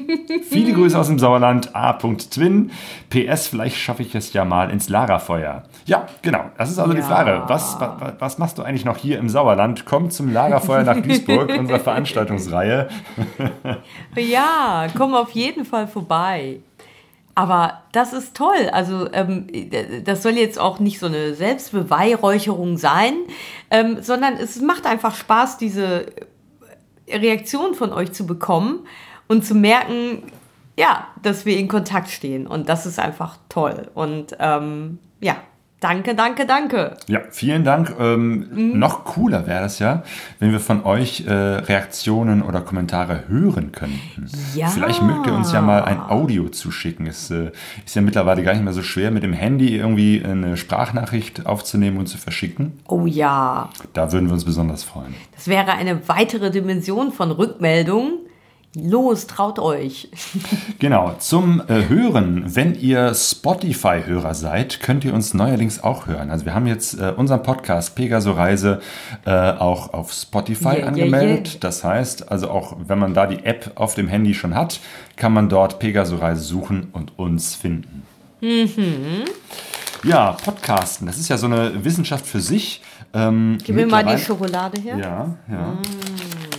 Viele 0.48 0.74
Grüße 0.74 0.96
aus 1.00 1.08
dem 1.08 1.18
Sauerland, 1.18 1.76
A.Twin. 1.76 2.70
PS, 3.10 3.48
vielleicht 3.48 3.78
schaffe 3.78 4.04
ich 4.04 4.14
es 4.14 4.32
ja 4.34 4.46
mal 4.46 4.70
ins 4.70 4.90
Lagerfeuer. 4.90 5.64
Ja, 5.88 6.06
genau. 6.22 6.44
Das 6.56 6.70
ist 6.70 6.78
also 6.78 6.94
die 6.94 7.00
Ja. 7.00 7.06
Frage. 7.06 7.42
Was, 7.48 7.80
was, 7.80 8.14
was 8.20 8.38
machst 8.38 8.60
du 8.60 8.62
eigentlich 8.62 8.86
noch 8.86 8.98
hier 8.98 9.18
im 9.18 9.28
Sauerland? 9.28 9.86
Komm 9.88 10.12
zum 10.12 10.32
Lagerfeuer 10.32 10.84
nach 10.84 11.02
Duisburg, 11.02 11.50
unsere 11.58 11.80
Veranstaltungsreihe. 11.80 12.90
Ja, 14.16 14.86
komm 14.96 15.16
auf 15.16 15.32
jeden 15.32 15.66
Fall 15.66 15.88
vorbei. 15.88 16.60
Aber 17.36 17.84
das 17.92 18.14
ist 18.14 18.36
toll. 18.36 18.70
Also 18.72 19.12
ähm, 19.14 19.48
das 20.04 20.24
soll 20.24 20.34
jetzt 20.34 20.60
auch 20.60 20.80
nicht 20.80 21.00
so 21.00 21.06
eine 21.06 21.36
Selbstbeweihräucherung 21.36 22.78
sein, 22.78 23.14
ähm, 23.72 24.02
sondern 24.02 24.34
es 24.34 24.60
macht 24.62 24.86
einfach 24.86 25.16
Spaß, 25.16 25.58
diese 25.58 26.08
Reaktion 27.08 27.76
von 27.76 27.94
euch 27.94 28.12
zu 28.12 28.26
bekommen 28.26 28.86
und 29.28 29.46
zu 29.46 29.56
merken, 29.56 30.24
ja, 30.78 31.08
dass 31.22 31.46
wir 31.46 31.58
in 31.58 31.68
Kontakt 31.68 32.10
stehen. 32.10 32.48
Und 32.48 32.70
das 32.70 32.86
ist 32.86 33.00
einfach 33.00 33.38
toll. 33.50 33.90
Und 33.94 34.36
ähm, 34.40 35.00
ja, 35.22 35.38
danke, 35.80 36.16
danke, 36.16 36.46
danke. 36.46 36.98
Ja, 37.08 37.22
vielen 37.32 37.64
Dank. 37.64 37.96
Ähm, 38.00 38.48
Mhm. 38.52 38.80
Noch 38.80 39.06
cooler 39.06 39.48
wäre 39.48 39.66
es 39.66 39.80
ja, 39.80 40.04
wenn 40.40 40.52
wir 40.52 40.60
von 40.60 40.84
euch 40.86 41.26
äh, 41.28 41.32
Reaktionen 41.32 42.42
oder 42.42 42.62
Kommentare 42.62 43.24
hören 43.28 43.72
könnten. 43.72 44.28
Ja. 44.56 44.68
Vielleicht 44.68 45.02
mögt 45.02 45.28
ihr 45.28 45.34
uns 45.34 45.52
ja 45.52 45.62
mal 45.62 45.84
ein 45.84 46.00
Audio 46.00 46.50
zuschicken. 46.50 47.08
Es 47.08 47.32
äh, 47.32 47.52
ist 47.86 47.96
ja 47.96 48.02
mittlerweile 48.02 48.44
gar 48.44 48.54
nicht 48.54 48.64
mehr 48.64 48.74
so 48.74 48.82
schwer, 48.84 49.12
mit 49.12 49.24
dem 49.24 49.34
Handy 49.34 49.76
irgendwie 49.78 50.24
eine 50.24 50.58
Sprachnachricht 50.58 51.46
aufzunehmen 51.46 51.98
und 51.98 52.08
zu 52.08 52.18
verschicken. 52.18 52.80
Oh 52.88 53.06
ja, 53.06 53.70
Da 53.94 54.12
würden 54.12 54.28
wir 54.28 54.34
uns 54.34 54.46
besonders 54.46 54.84
freuen. 54.84 55.14
das 55.36 55.48
wäre 55.48 55.72
eine 55.74 56.08
weitere 56.08 56.52
Dimension 56.52 57.12
von 57.12 57.32
Rückmeldung. 57.32 58.20
Los, 58.76 59.26
traut 59.28 59.58
euch. 59.60 60.10
Genau, 60.80 61.14
zum 61.20 61.62
äh, 61.68 61.90
Hören, 61.90 62.56
wenn 62.56 62.74
ihr 62.76 63.14
Spotify-Hörer 63.14 64.34
seid, 64.34 64.80
könnt 64.80 65.04
ihr 65.04 65.14
uns 65.14 65.34
neuerdings 65.34 65.84
auch 65.84 66.08
hören. 66.08 66.30
Also 66.30 66.46
wir 66.46 66.54
haben 66.54 66.68
jetzt 66.68 66.94
äh, 66.98 67.12
unseren 67.18 67.44
Podcast 67.44 67.96
Pegaso 67.96 68.32
Reise 68.32 68.80
äh, 69.26 69.32
auch 69.32 69.94
auf 69.94 70.14
Spotify 70.14 70.66
Yeah, 70.66 70.78
yeah, 70.78 70.88
angemeldet. 70.88 71.48
yeah. 71.50 71.58
Das 71.60 71.84
heißt, 71.84 72.32
also 72.32 72.50
auch 72.50 72.78
wenn 72.88 73.00
man 73.00 73.14
da 73.14 73.26
die 73.28 73.44
App 73.44 73.72
auf 73.76 73.96
dem 73.96 74.08
Handy 74.08 74.34
schon 74.34 74.56
hat, 74.56 74.80
kann 75.18 75.34
man 75.34 75.50
dort 75.50 75.80
Pegaso 75.80 76.16
Reise 76.16 76.44
suchen 76.44 76.90
und 76.94 77.18
uns 77.20 77.56
finden. 77.56 78.04
Mhm. 78.40 79.26
Ja, 80.04 80.32
Podcasten, 80.34 81.08
das 81.08 81.18
ist 81.18 81.28
ja 81.28 81.38
so 81.38 81.48
eine 81.48 81.84
Wissenschaft 81.84 82.26
für 82.26 82.40
sich. 82.40 82.82
Ähm, 83.14 83.58
Gib 83.64 83.76
mir 83.76 83.88
mal 83.88 84.06
die 84.06 84.22
Schokolade 84.22 84.80
her. 84.80 84.98
Ja, 84.98 85.36
ja. 85.52 85.78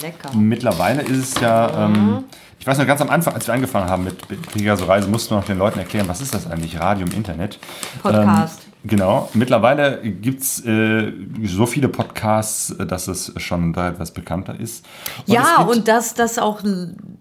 Lecker. 0.02 0.30
Mittlerweile 0.34 1.02
ist 1.02 1.36
es 1.36 1.40
ja, 1.40 1.86
ähm, 1.86 2.24
ich 2.58 2.66
weiß 2.66 2.78
noch 2.78 2.86
ganz 2.86 3.00
am 3.00 3.10
Anfang, 3.10 3.34
als 3.34 3.46
wir 3.46 3.54
angefangen 3.54 3.88
haben 3.88 4.04
mit 4.04 4.16
Pegaso 4.52 4.84
Reise, 4.84 5.08
mussten 5.08 5.30
wir 5.34 5.38
noch 5.38 5.46
den 5.46 5.58
Leuten 5.58 5.78
erklären, 5.78 6.08
was 6.08 6.20
ist 6.20 6.34
das 6.34 6.50
eigentlich, 6.50 6.78
Radio 6.78 7.06
im 7.06 7.12
Internet. 7.12 7.58
Podcast. 8.02 8.60
Ähm, 8.82 8.88
genau, 8.90 9.28
mittlerweile 9.34 10.00
gibt 10.02 10.42
es 10.42 10.64
äh, 10.66 11.12
so 11.44 11.66
viele 11.66 11.88
Podcasts, 11.88 12.70
äh, 12.70 12.86
dass 12.86 13.08
es 13.08 13.32
schon 13.38 13.72
da 13.72 13.88
etwas 13.88 14.10
bekannter 14.12 14.58
ist. 14.58 14.84
Und 15.26 15.32
Ja, 15.34 15.62
und 15.62 15.88
dass 15.88 16.14
das 16.14 16.38
auch 16.38 16.60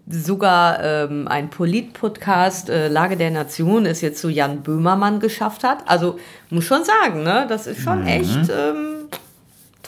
sogar 0.08 0.84
ähm, 0.84 1.28
ein 1.28 1.50
Polit-Podcast, 1.50 2.70
äh, 2.70 2.88
Lage 2.88 3.16
der 3.16 3.32
Nation, 3.32 3.86
es 3.86 4.02
jetzt 4.02 4.20
zu 4.22 4.30
Jan 4.30 4.62
Böhmermann 4.64 5.20
geschafft 5.20 5.64
hat. 5.64 5.88
Also 5.88 6.18
muss 6.50 6.66
schon 6.66 6.82
sagen, 6.84 7.24
ne? 7.24 7.46
das 7.48 7.68
ist 7.68 7.80
Mhm. 7.80 7.84
schon 7.84 8.08
echt 8.08 8.50
ähm, 8.50 8.99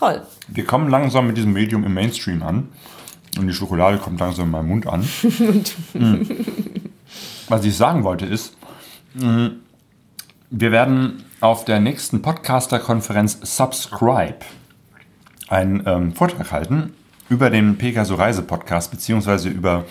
toll. 0.02 0.22
Wir 0.48 0.66
kommen 0.66 0.90
langsam 0.90 1.28
mit 1.28 1.38
diesem 1.38 1.54
Medium 1.54 1.84
im 1.84 1.94
Mainstream 1.94 2.42
an. 2.44 2.70
Und 3.38 3.48
die 3.48 3.54
Schokolade 3.54 3.98
kommt 3.98 4.20
langsam 4.20 4.46
in 4.46 4.52
meinem 4.52 4.68
Mund 4.68 4.88
an. 4.88 5.08
Mm. 5.94 6.26
Was 7.48 7.64
ich 7.64 7.76
sagen 7.78 8.04
wollte 8.04 8.26
ist, 8.26 8.56
mm, 9.14 9.48
wir 10.50 10.72
werden 10.72 11.24
auf 11.40 11.64
der 11.64 11.80
nächsten 11.80 12.22
Podcaster-Konferenz 12.22 13.40
Subscribe 13.42 14.40
einen 15.48 15.84
ähm, 15.86 16.14
Vortrag 16.14 16.52
halten 16.52 16.94
über 17.30 17.50
den 17.50 17.78
Pegaso 17.78 18.16
Reise 18.16 18.42
Podcast 18.42 18.92
beziehungsweise 18.92 19.50
über 19.50 19.86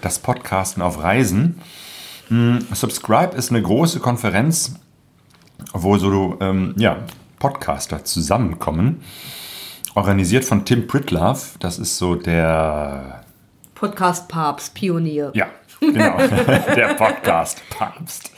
das 0.00 0.18
Podcasten 0.18 0.82
auf 0.82 1.02
Reisen. 1.02 1.60
Mm, 2.28 2.58
Subscribe 2.72 3.36
ist 3.36 3.50
eine 3.50 3.62
große 3.62 4.00
Konferenz, 4.00 4.74
wo 5.72 5.96
so 5.98 6.38
ähm, 6.40 6.74
ja, 6.76 7.04
Podcaster 7.38 8.04
zusammenkommen. 8.04 9.02
Organisiert 9.94 10.44
von 10.44 10.64
Tim 10.64 10.86
Pritlove. 10.86 11.40
Das 11.58 11.78
ist 11.78 11.98
so 11.98 12.14
der, 12.14 13.24
Podcast-Papst, 13.74 14.74
Pionier. 14.74 15.30
ja, 15.34 15.46
genau, 15.80 16.16
der 16.76 16.94
Podcast-Papst. 16.94 18.30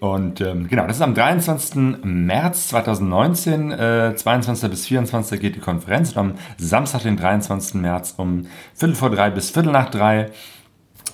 Und 0.00 0.40
ähm, 0.40 0.68
genau, 0.68 0.86
das 0.86 0.96
ist 0.96 1.02
am 1.02 1.14
23. 1.14 2.04
März 2.04 2.68
2019, 2.68 3.72
äh, 3.72 4.14
22. 4.14 4.70
bis 4.70 4.86
24. 4.86 5.40
geht 5.40 5.56
die 5.56 5.60
Konferenz. 5.60 6.12
Und 6.12 6.18
am 6.18 6.34
Samstag, 6.56 7.02
den 7.02 7.16
23. 7.16 7.74
März 7.74 8.14
um 8.16 8.46
Viertel 8.74 8.94
vor 8.94 9.10
drei 9.10 9.30
bis 9.30 9.50
Viertel 9.50 9.72
nach 9.72 9.90
drei 9.90 10.30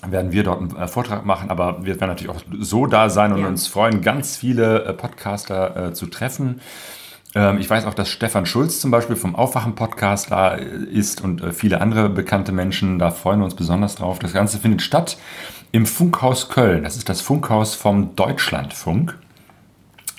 werden 0.06 0.32
wir 0.32 0.42
dort 0.42 0.60
einen 0.60 0.76
äh, 0.76 0.86
Vortrag 0.86 1.24
machen, 1.24 1.48
aber 1.48 1.78
wir 1.86 1.98
werden 1.98 2.08
natürlich 2.10 2.28
auch 2.30 2.42
so 2.60 2.84
da 2.86 3.08
sein 3.08 3.32
und 3.32 3.40
Ja. 3.40 3.46
uns 3.48 3.68
freuen, 3.68 4.02
ganz 4.02 4.36
viele 4.36 4.84
äh, 4.84 4.92
Podcaster 4.92 5.88
äh, 5.88 5.92
zu 5.94 6.06
treffen. 6.06 6.60
Ähm, 7.34 7.58
ich 7.58 7.68
weiß 7.68 7.84
auch, 7.86 7.94
dass 7.94 8.08
Stefan 8.08 8.46
Schulz 8.46 8.80
zum 8.80 8.90
Beispiel 8.90 9.16
vom 9.16 9.34
Aufwachen-Podcast 9.34 10.30
da 10.30 10.54
äh, 10.54 10.64
ist 10.64 11.22
und 11.22 11.42
äh, 11.42 11.52
viele 11.52 11.80
andere 11.80 12.08
bekannte 12.08 12.52
Menschen. 12.52 12.98
Da 12.98 13.10
freuen 13.10 13.40
wir 13.40 13.44
uns 13.44 13.54
besonders 13.54 13.96
drauf. 13.96 14.18
Das 14.18 14.32
Ganze 14.32 14.58
findet 14.58 14.82
statt 14.82 15.18
im 15.72 15.86
Funkhaus 15.86 16.48
Köln. 16.48 16.84
Das 16.84 16.96
ist 16.96 17.08
das 17.08 17.20
Funkhaus 17.20 17.74
vom 17.74 18.14
Deutschlandfunk. 18.16 19.18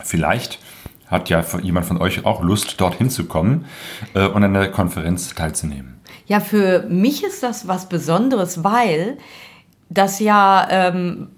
Vielleicht 0.04 0.60
hat 1.08 1.30
ja 1.30 1.44
jemand 1.62 1.86
von 1.86 1.98
euch 1.98 2.26
auch 2.26 2.42
Lust, 2.42 2.82
dorthin 2.82 3.10
zu 3.10 3.26
kommen 3.26 3.66
äh, 4.14 4.28
und 4.28 4.44
an 4.44 4.54
der 4.54 4.70
Konferenz 4.72 5.34
teilzunehmen. 5.34 6.02
Ja, 6.28 6.40
für 6.40 6.86
mich 6.90 7.24
ist 7.24 7.44
das 7.44 7.68
was 7.68 7.88
Besonderes, 7.88 8.64
weil 8.64 9.18
das 9.90 10.20
ja 10.20 10.68
ähm, 10.70 11.30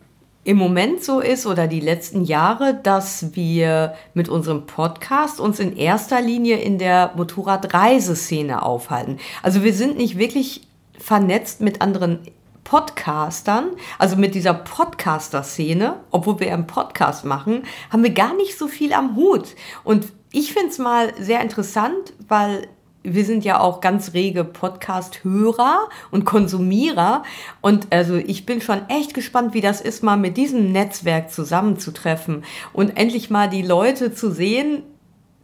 im 0.48 0.56
Moment 0.56 1.04
so 1.04 1.20
ist 1.20 1.46
oder 1.46 1.68
die 1.68 1.82
letzten 1.82 2.24
Jahre, 2.24 2.74
dass 2.74 3.36
wir 3.36 3.96
mit 4.14 4.30
unserem 4.30 4.66
Podcast 4.66 5.42
uns 5.42 5.60
in 5.60 5.76
erster 5.76 6.22
Linie 6.22 6.56
in 6.56 6.78
der 6.78 7.12
Motorradreiseszene 7.18 8.64
aufhalten. 8.64 9.18
Also 9.44 9.66
wir 9.66 9.74
sind 9.74 9.98
nicht 9.98 10.18
wirklich 10.18 10.62
vernetzt 10.98 11.60
mit 11.60 11.82
anderen 11.82 12.20
Podcastern, 12.64 13.72
also 14.00 14.16
mit 14.16 14.36
dieser 14.36 14.54
Podcaster-Szene, 14.54 15.98
obwohl 16.12 16.40
wir 16.40 16.54
einen 16.54 16.66
Podcast 16.66 17.26
machen, 17.26 17.64
haben 17.90 18.04
wir 18.04 18.14
gar 18.14 18.34
nicht 18.34 18.58
so 18.58 18.70
viel 18.70 18.94
am 18.94 19.18
Hut. 19.18 19.54
Und 19.84 20.14
ich 20.32 20.54
finde 20.54 20.70
es 20.70 20.78
mal 20.78 21.14
sehr 21.20 21.42
interessant, 21.42 22.14
weil 22.30 22.70
wir 23.14 23.26
sind 23.26 23.46
ja 23.46 23.60
auch 23.60 23.82
ganz 23.82 24.14
rege 24.14 24.44
Podcast-Hörer 24.44 25.90
und 26.12 26.26
Konsumierer. 26.26 27.24
Und 27.62 27.88
also 27.92 28.16
ich 28.16 28.46
bin 28.46 28.62
schon 28.62 28.88
echt 28.90 29.14
gespannt, 29.14 29.54
wie 29.54 29.62
das 29.62 29.82
ist, 29.82 30.04
mal 30.04 30.18
mit 30.18 30.38
diesem 30.38 30.72
Netzwerk 30.72 31.32
zusammenzutreffen 31.32 32.44
und 32.74 32.98
endlich 32.98 33.30
mal 33.30 33.50
die 33.50 33.62
Leute 33.62 34.14
zu 34.14 34.32
sehen, 34.32 34.84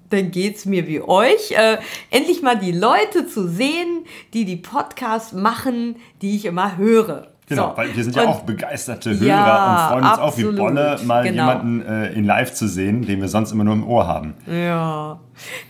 dann 0.09 0.31
geht's 0.31 0.65
mir 0.65 0.87
wie 0.87 1.01
euch. 1.01 1.51
Äh, 1.51 1.77
endlich 2.11 2.41
mal 2.41 2.57
die 2.57 2.71
Leute 2.71 3.27
zu 3.27 3.47
sehen, 3.47 4.05
die 4.33 4.45
die 4.45 4.57
Podcasts 4.57 5.33
machen, 5.33 5.95
die 6.21 6.35
ich 6.35 6.45
immer 6.45 6.77
höre. 6.77 7.32
Genau, 7.49 7.71
So. 7.71 7.77
weil 7.77 7.93
wir 7.95 8.03
sind 8.03 8.15
ja 8.15 8.21
Und- 8.23 8.27
auch 8.29 8.41
begeisterte 8.43 9.19
Hörer 9.19 9.27
Ja, 9.27 9.71
und 9.87 9.91
freuen 9.91 10.03
uns 10.11 10.19
auch 10.19 10.37
wie 10.37 10.43
absolut, 10.43 10.55
Bolle, 10.57 10.99
mal 11.05 11.23
genau. 11.23 11.49
jemanden 11.49 11.81
äh, 11.85 12.13
in 12.13 12.23
live 12.23 12.53
zu 12.53 12.67
sehen, 12.69 13.05
den 13.05 13.19
wir 13.19 13.27
sonst 13.27 13.51
immer 13.51 13.65
nur 13.65 13.73
im 13.73 13.85
Ohr 13.85 14.07
haben. 14.07 14.33
Ja, 14.47 15.19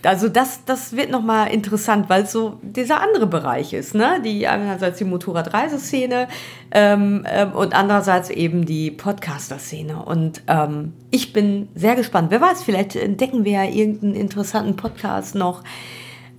also 0.04 0.28
das, 0.28 0.64
das 0.66 0.94
wird 0.96 1.10
nochmal 1.10 1.48
interessant, 1.48 2.08
weil 2.08 2.22
es 2.24 2.32
so 2.32 2.58
dieser 2.62 3.00
andere 3.02 3.26
Bereich 3.26 3.72
ist, 3.72 3.94
ne? 3.94 4.20
Die 4.24 4.46
einerseits 4.46 4.98
die 4.98 5.04
Motorradreiseszene 5.04 6.28
ähm, 6.70 7.24
ähm, 7.28 7.52
und 7.52 7.74
andererseits 7.74 8.30
eben 8.30 8.66
die 8.66 8.90
Podcaster-Szene. 8.92 9.96
Und 10.04 10.42
ähm, 10.46 10.92
ich 11.10 11.32
bin 11.32 11.68
sehr 11.74 11.96
gespannt. 11.96 12.30
Wer 12.30 12.40
weiß, 12.40 12.62
vielleicht 12.62 12.94
entdecken 12.94 13.44
wir 13.44 13.52
ja 13.52 13.64
irgendeinen 13.64 14.14
interessanten 14.14 14.76
Podcast 14.76 15.34
noch. 15.34 15.62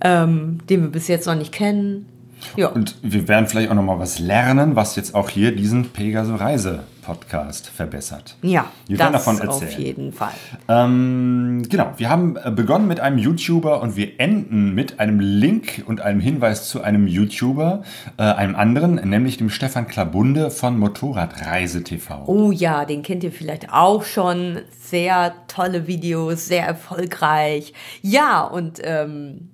ähm, 0.02 0.58
den 0.68 0.82
wir 0.82 0.90
bis 0.90 1.08
jetzt 1.08 1.26
noch 1.26 1.34
nicht 1.34 1.52
kennen. 1.52 2.06
Ja. 2.56 2.68
Und 2.68 2.96
wir 3.02 3.28
werden 3.28 3.46
vielleicht 3.46 3.70
auch 3.70 3.74
noch 3.74 3.82
mal 3.82 3.98
was 3.98 4.18
lernen, 4.18 4.76
was 4.76 4.96
jetzt 4.96 5.14
auch 5.14 5.30
hier 5.30 5.54
diesen 5.54 5.90
Pegaso 5.90 6.36
Reise 6.36 6.84
Podcast 7.06 7.68
verbessert. 7.68 8.34
Ja, 8.42 8.66
wir 8.88 8.98
werden 8.98 9.12
davon 9.12 9.38
erzählen. 9.38 9.70
auf 9.70 9.78
jeden 9.78 10.12
Fall. 10.12 10.32
Ähm, 10.68 11.62
genau, 11.68 11.92
wir 11.98 12.10
haben 12.10 12.36
äh, 12.36 12.50
begonnen 12.50 12.88
mit 12.88 12.98
einem 12.98 13.18
YouTuber 13.18 13.80
und 13.80 13.94
wir 13.94 14.18
enden 14.18 14.74
mit 14.74 14.98
einem 14.98 15.20
Link 15.20 15.84
und 15.86 16.00
einem 16.00 16.18
Hinweis 16.18 16.68
zu 16.68 16.82
einem 16.82 17.06
YouTuber, 17.06 17.84
äh, 18.16 18.22
einem 18.22 18.56
anderen, 18.56 18.96
nämlich 19.08 19.36
dem 19.36 19.50
Stefan 19.50 19.86
Klabunde 19.86 20.50
von 20.50 20.76
Motorradreise 20.80 21.84
TV. 21.84 22.24
Oh 22.26 22.50
ja, 22.50 22.84
den 22.84 23.04
kennt 23.04 23.22
ihr 23.22 23.30
vielleicht 23.32 23.72
auch 23.72 24.02
schon. 24.02 24.62
Sehr 24.80 25.32
tolle 25.46 25.86
Videos, 25.86 26.46
sehr 26.46 26.66
erfolgreich. 26.66 27.72
Ja, 28.02 28.42
und 28.42 28.80
ähm, 28.82 29.50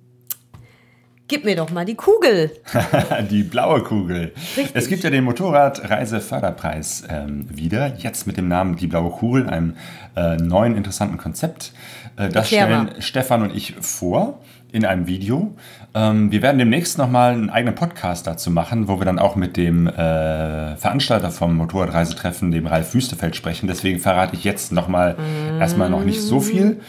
Gib 1.32 1.46
mir 1.46 1.56
doch 1.56 1.70
mal 1.70 1.86
die 1.86 1.94
Kugel. 1.94 2.50
die 3.30 3.42
blaue 3.42 3.82
Kugel. 3.82 4.32
Richtig. 4.54 4.70
Es 4.74 4.88
gibt 4.88 5.02
ja 5.02 5.08
den 5.08 5.24
Motorradreiseförderpreis 5.24 7.04
ähm, 7.08 7.46
wieder, 7.48 7.96
jetzt 7.96 8.26
mit 8.26 8.36
dem 8.36 8.48
Namen 8.48 8.76
Die 8.76 8.86
blaue 8.86 9.08
Kugel, 9.12 9.48
einem 9.48 9.76
äh, 10.14 10.36
neuen 10.36 10.76
interessanten 10.76 11.16
Konzept. 11.16 11.72
Äh, 12.18 12.28
das 12.28 12.48
stellen 12.48 12.90
Stefan 12.98 13.44
und 13.44 13.56
ich 13.56 13.76
vor 13.80 14.40
in 14.72 14.84
einem 14.84 15.06
Video. 15.06 15.56
Ähm, 15.94 16.30
wir 16.30 16.42
werden 16.42 16.58
demnächst 16.58 16.98
nochmal 16.98 17.32
einen 17.32 17.48
eigenen 17.48 17.76
Podcast 17.76 18.26
dazu 18.26 18.50
machen, 18.50 18.86
wo 18.86 19.00
wir 19.00 19.06
dann 19.06 19.18
auch 19.18 19.34
mit 19.34 19.56
dem 19.56 19.86
äh, 19.86 20.76
Veranstalter 20.76 21.30
vom 21.30 21.56
Motorradreisetreffen, 21.56 22.50
dem 22.50 22.66
Ralf 22.66 22.92
Wüstefeld, 22.92 23.36
sprechen. 23.36 23.68
Deswegen 23.68 24.00
verrate 24.00 24.36
ich 24.36 24.44
jetzt 24.44 24.70
nochmal 24.70 25.14
mm. 25.14 25.62
erstmal 25.62 25.88
noch 25.88 26.04
nicht 26.04 26.20
so 26.20 26.40
viel. 26.40 26.82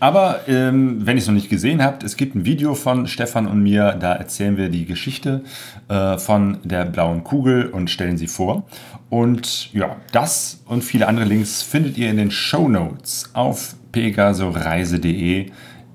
Aber 0.00 0.40
ähm, 0.48 1.06
wenn 1.06 1.16
ihr 1.16 1.20
es 1.20 1.26
noch 1.26 1.34
nicht 1.34 1.48
gesehen 1.48 1.82
habt, 1.82 2.02
es 2.02 2.16
gibt 2.16 2.34
ein 2.34 2.44
Video 2.44 2.74
von 2.74 3.06
Stefan 3.06 3.46
und 3.46 3.62
mir, 3.62 3.92
da 3.92 4.14
erzählen 4.14 4.56
wir 4.56 4.68
die 4.68 4.84
Geschichte 4.84 5.42
äh, 5.88 6.18
von 6.18 6.58
der 6.64 6.84
blauen 6.84 7.24
Kugel 7.24 7.66
und 7.66 7.90
stellen 7.90 8.18
sie 8.18 8.26
vor. 8.26 8.64
Und 9.08 9.72
ja, 9.72 9.96
das 10.12 10.62
und 10.66 10.82
viele 10.82 11.06
andere 11.06 11.24
Links 11.24 11.62
findet 11.62 11.96
ihr 11.96 12.10
in 12.10 12.16
den 12.16 12.30
Show 12.30 12.68
Notes 12.68 13.30
auf 13.32 13.76
pegasoreise.de, 13.92 15.50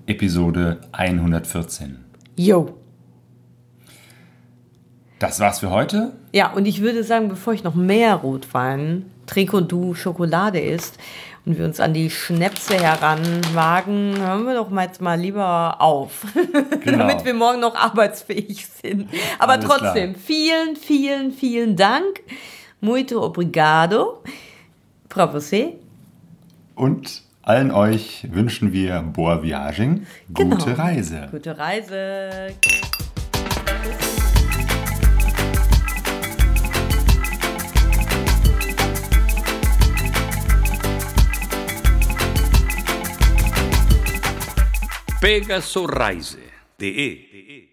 Episode 0.07 0.77
114. 0.93 1.97
Jo. 2.37 2.75
Das 5.19 5.41
war's 5.41 5.59
für 5.59 5.69
heute. 5.69 6.13
Ja, 6.31 6.53
und 6.53 6.65
ich 6.65 6.81
würde 6.81 7.03
sagen, 7.03 7.27
bevor 7.27 7.53
ich 7.53 7.63
noch 7.65 7.75
mehr 7.75 8.15
Rotwein 8.15 9.05
trinke 9.25 9.57
und 9.57 9.71
du 9.71 9.93
Schokolade 9.93 10.59
isst, 10.59 10.97
und 11.45 11.57
wir 11.57 11.65
uns 11.65 11.79
an 11.79 11.93
die 11.93 12.09
Schnäpse 12.09 12.75
heranwagen, 12.75 14.19
hören 14.19 14.45
wir 14.45 14.55
doch 14.55 14.69
mal 14.69 14.85
jetzt 14.85 15.01
mal 15.01 15.19
lieber 15.19 15.77
auf, 15.79 16.25
genau. 16.83 16.97
damit 16.99 17.25
wir 17.25 17.33
morgen 17.33 17.59
noch 17.59 17.75
arbeitsfähig 17.75 18.65
sind. 18.67 19.09
Aber 19.39 19.53
Alles 19.53 19.65
trotzdem, 19.65 20.13
klar. 20.13 20.23
vielen, 20.25 20.75
vielen, 20.75 21.31
vielen 21.31 21.75
Dank. 21.75 22.21
Muito 22.81 23.21
obrigado. 23.21 24.23
Frau 25.09 25.25
você. 25.33 25.73
Und 26.75 27.23
allen 27.41 27.71
euch 27.71 28.27
wünschen 28.31 28.71
wir 28.71 29.01
Boa 29.01 29.41
Viagem, 29.41 30.05
gute 30.33 30.65
genau. 30.65 30.81
Reise. 30.81 31.27
Gute 31.31 31.57
Reise. 31.57 32.55
pegasoreise.de 45.21 47.68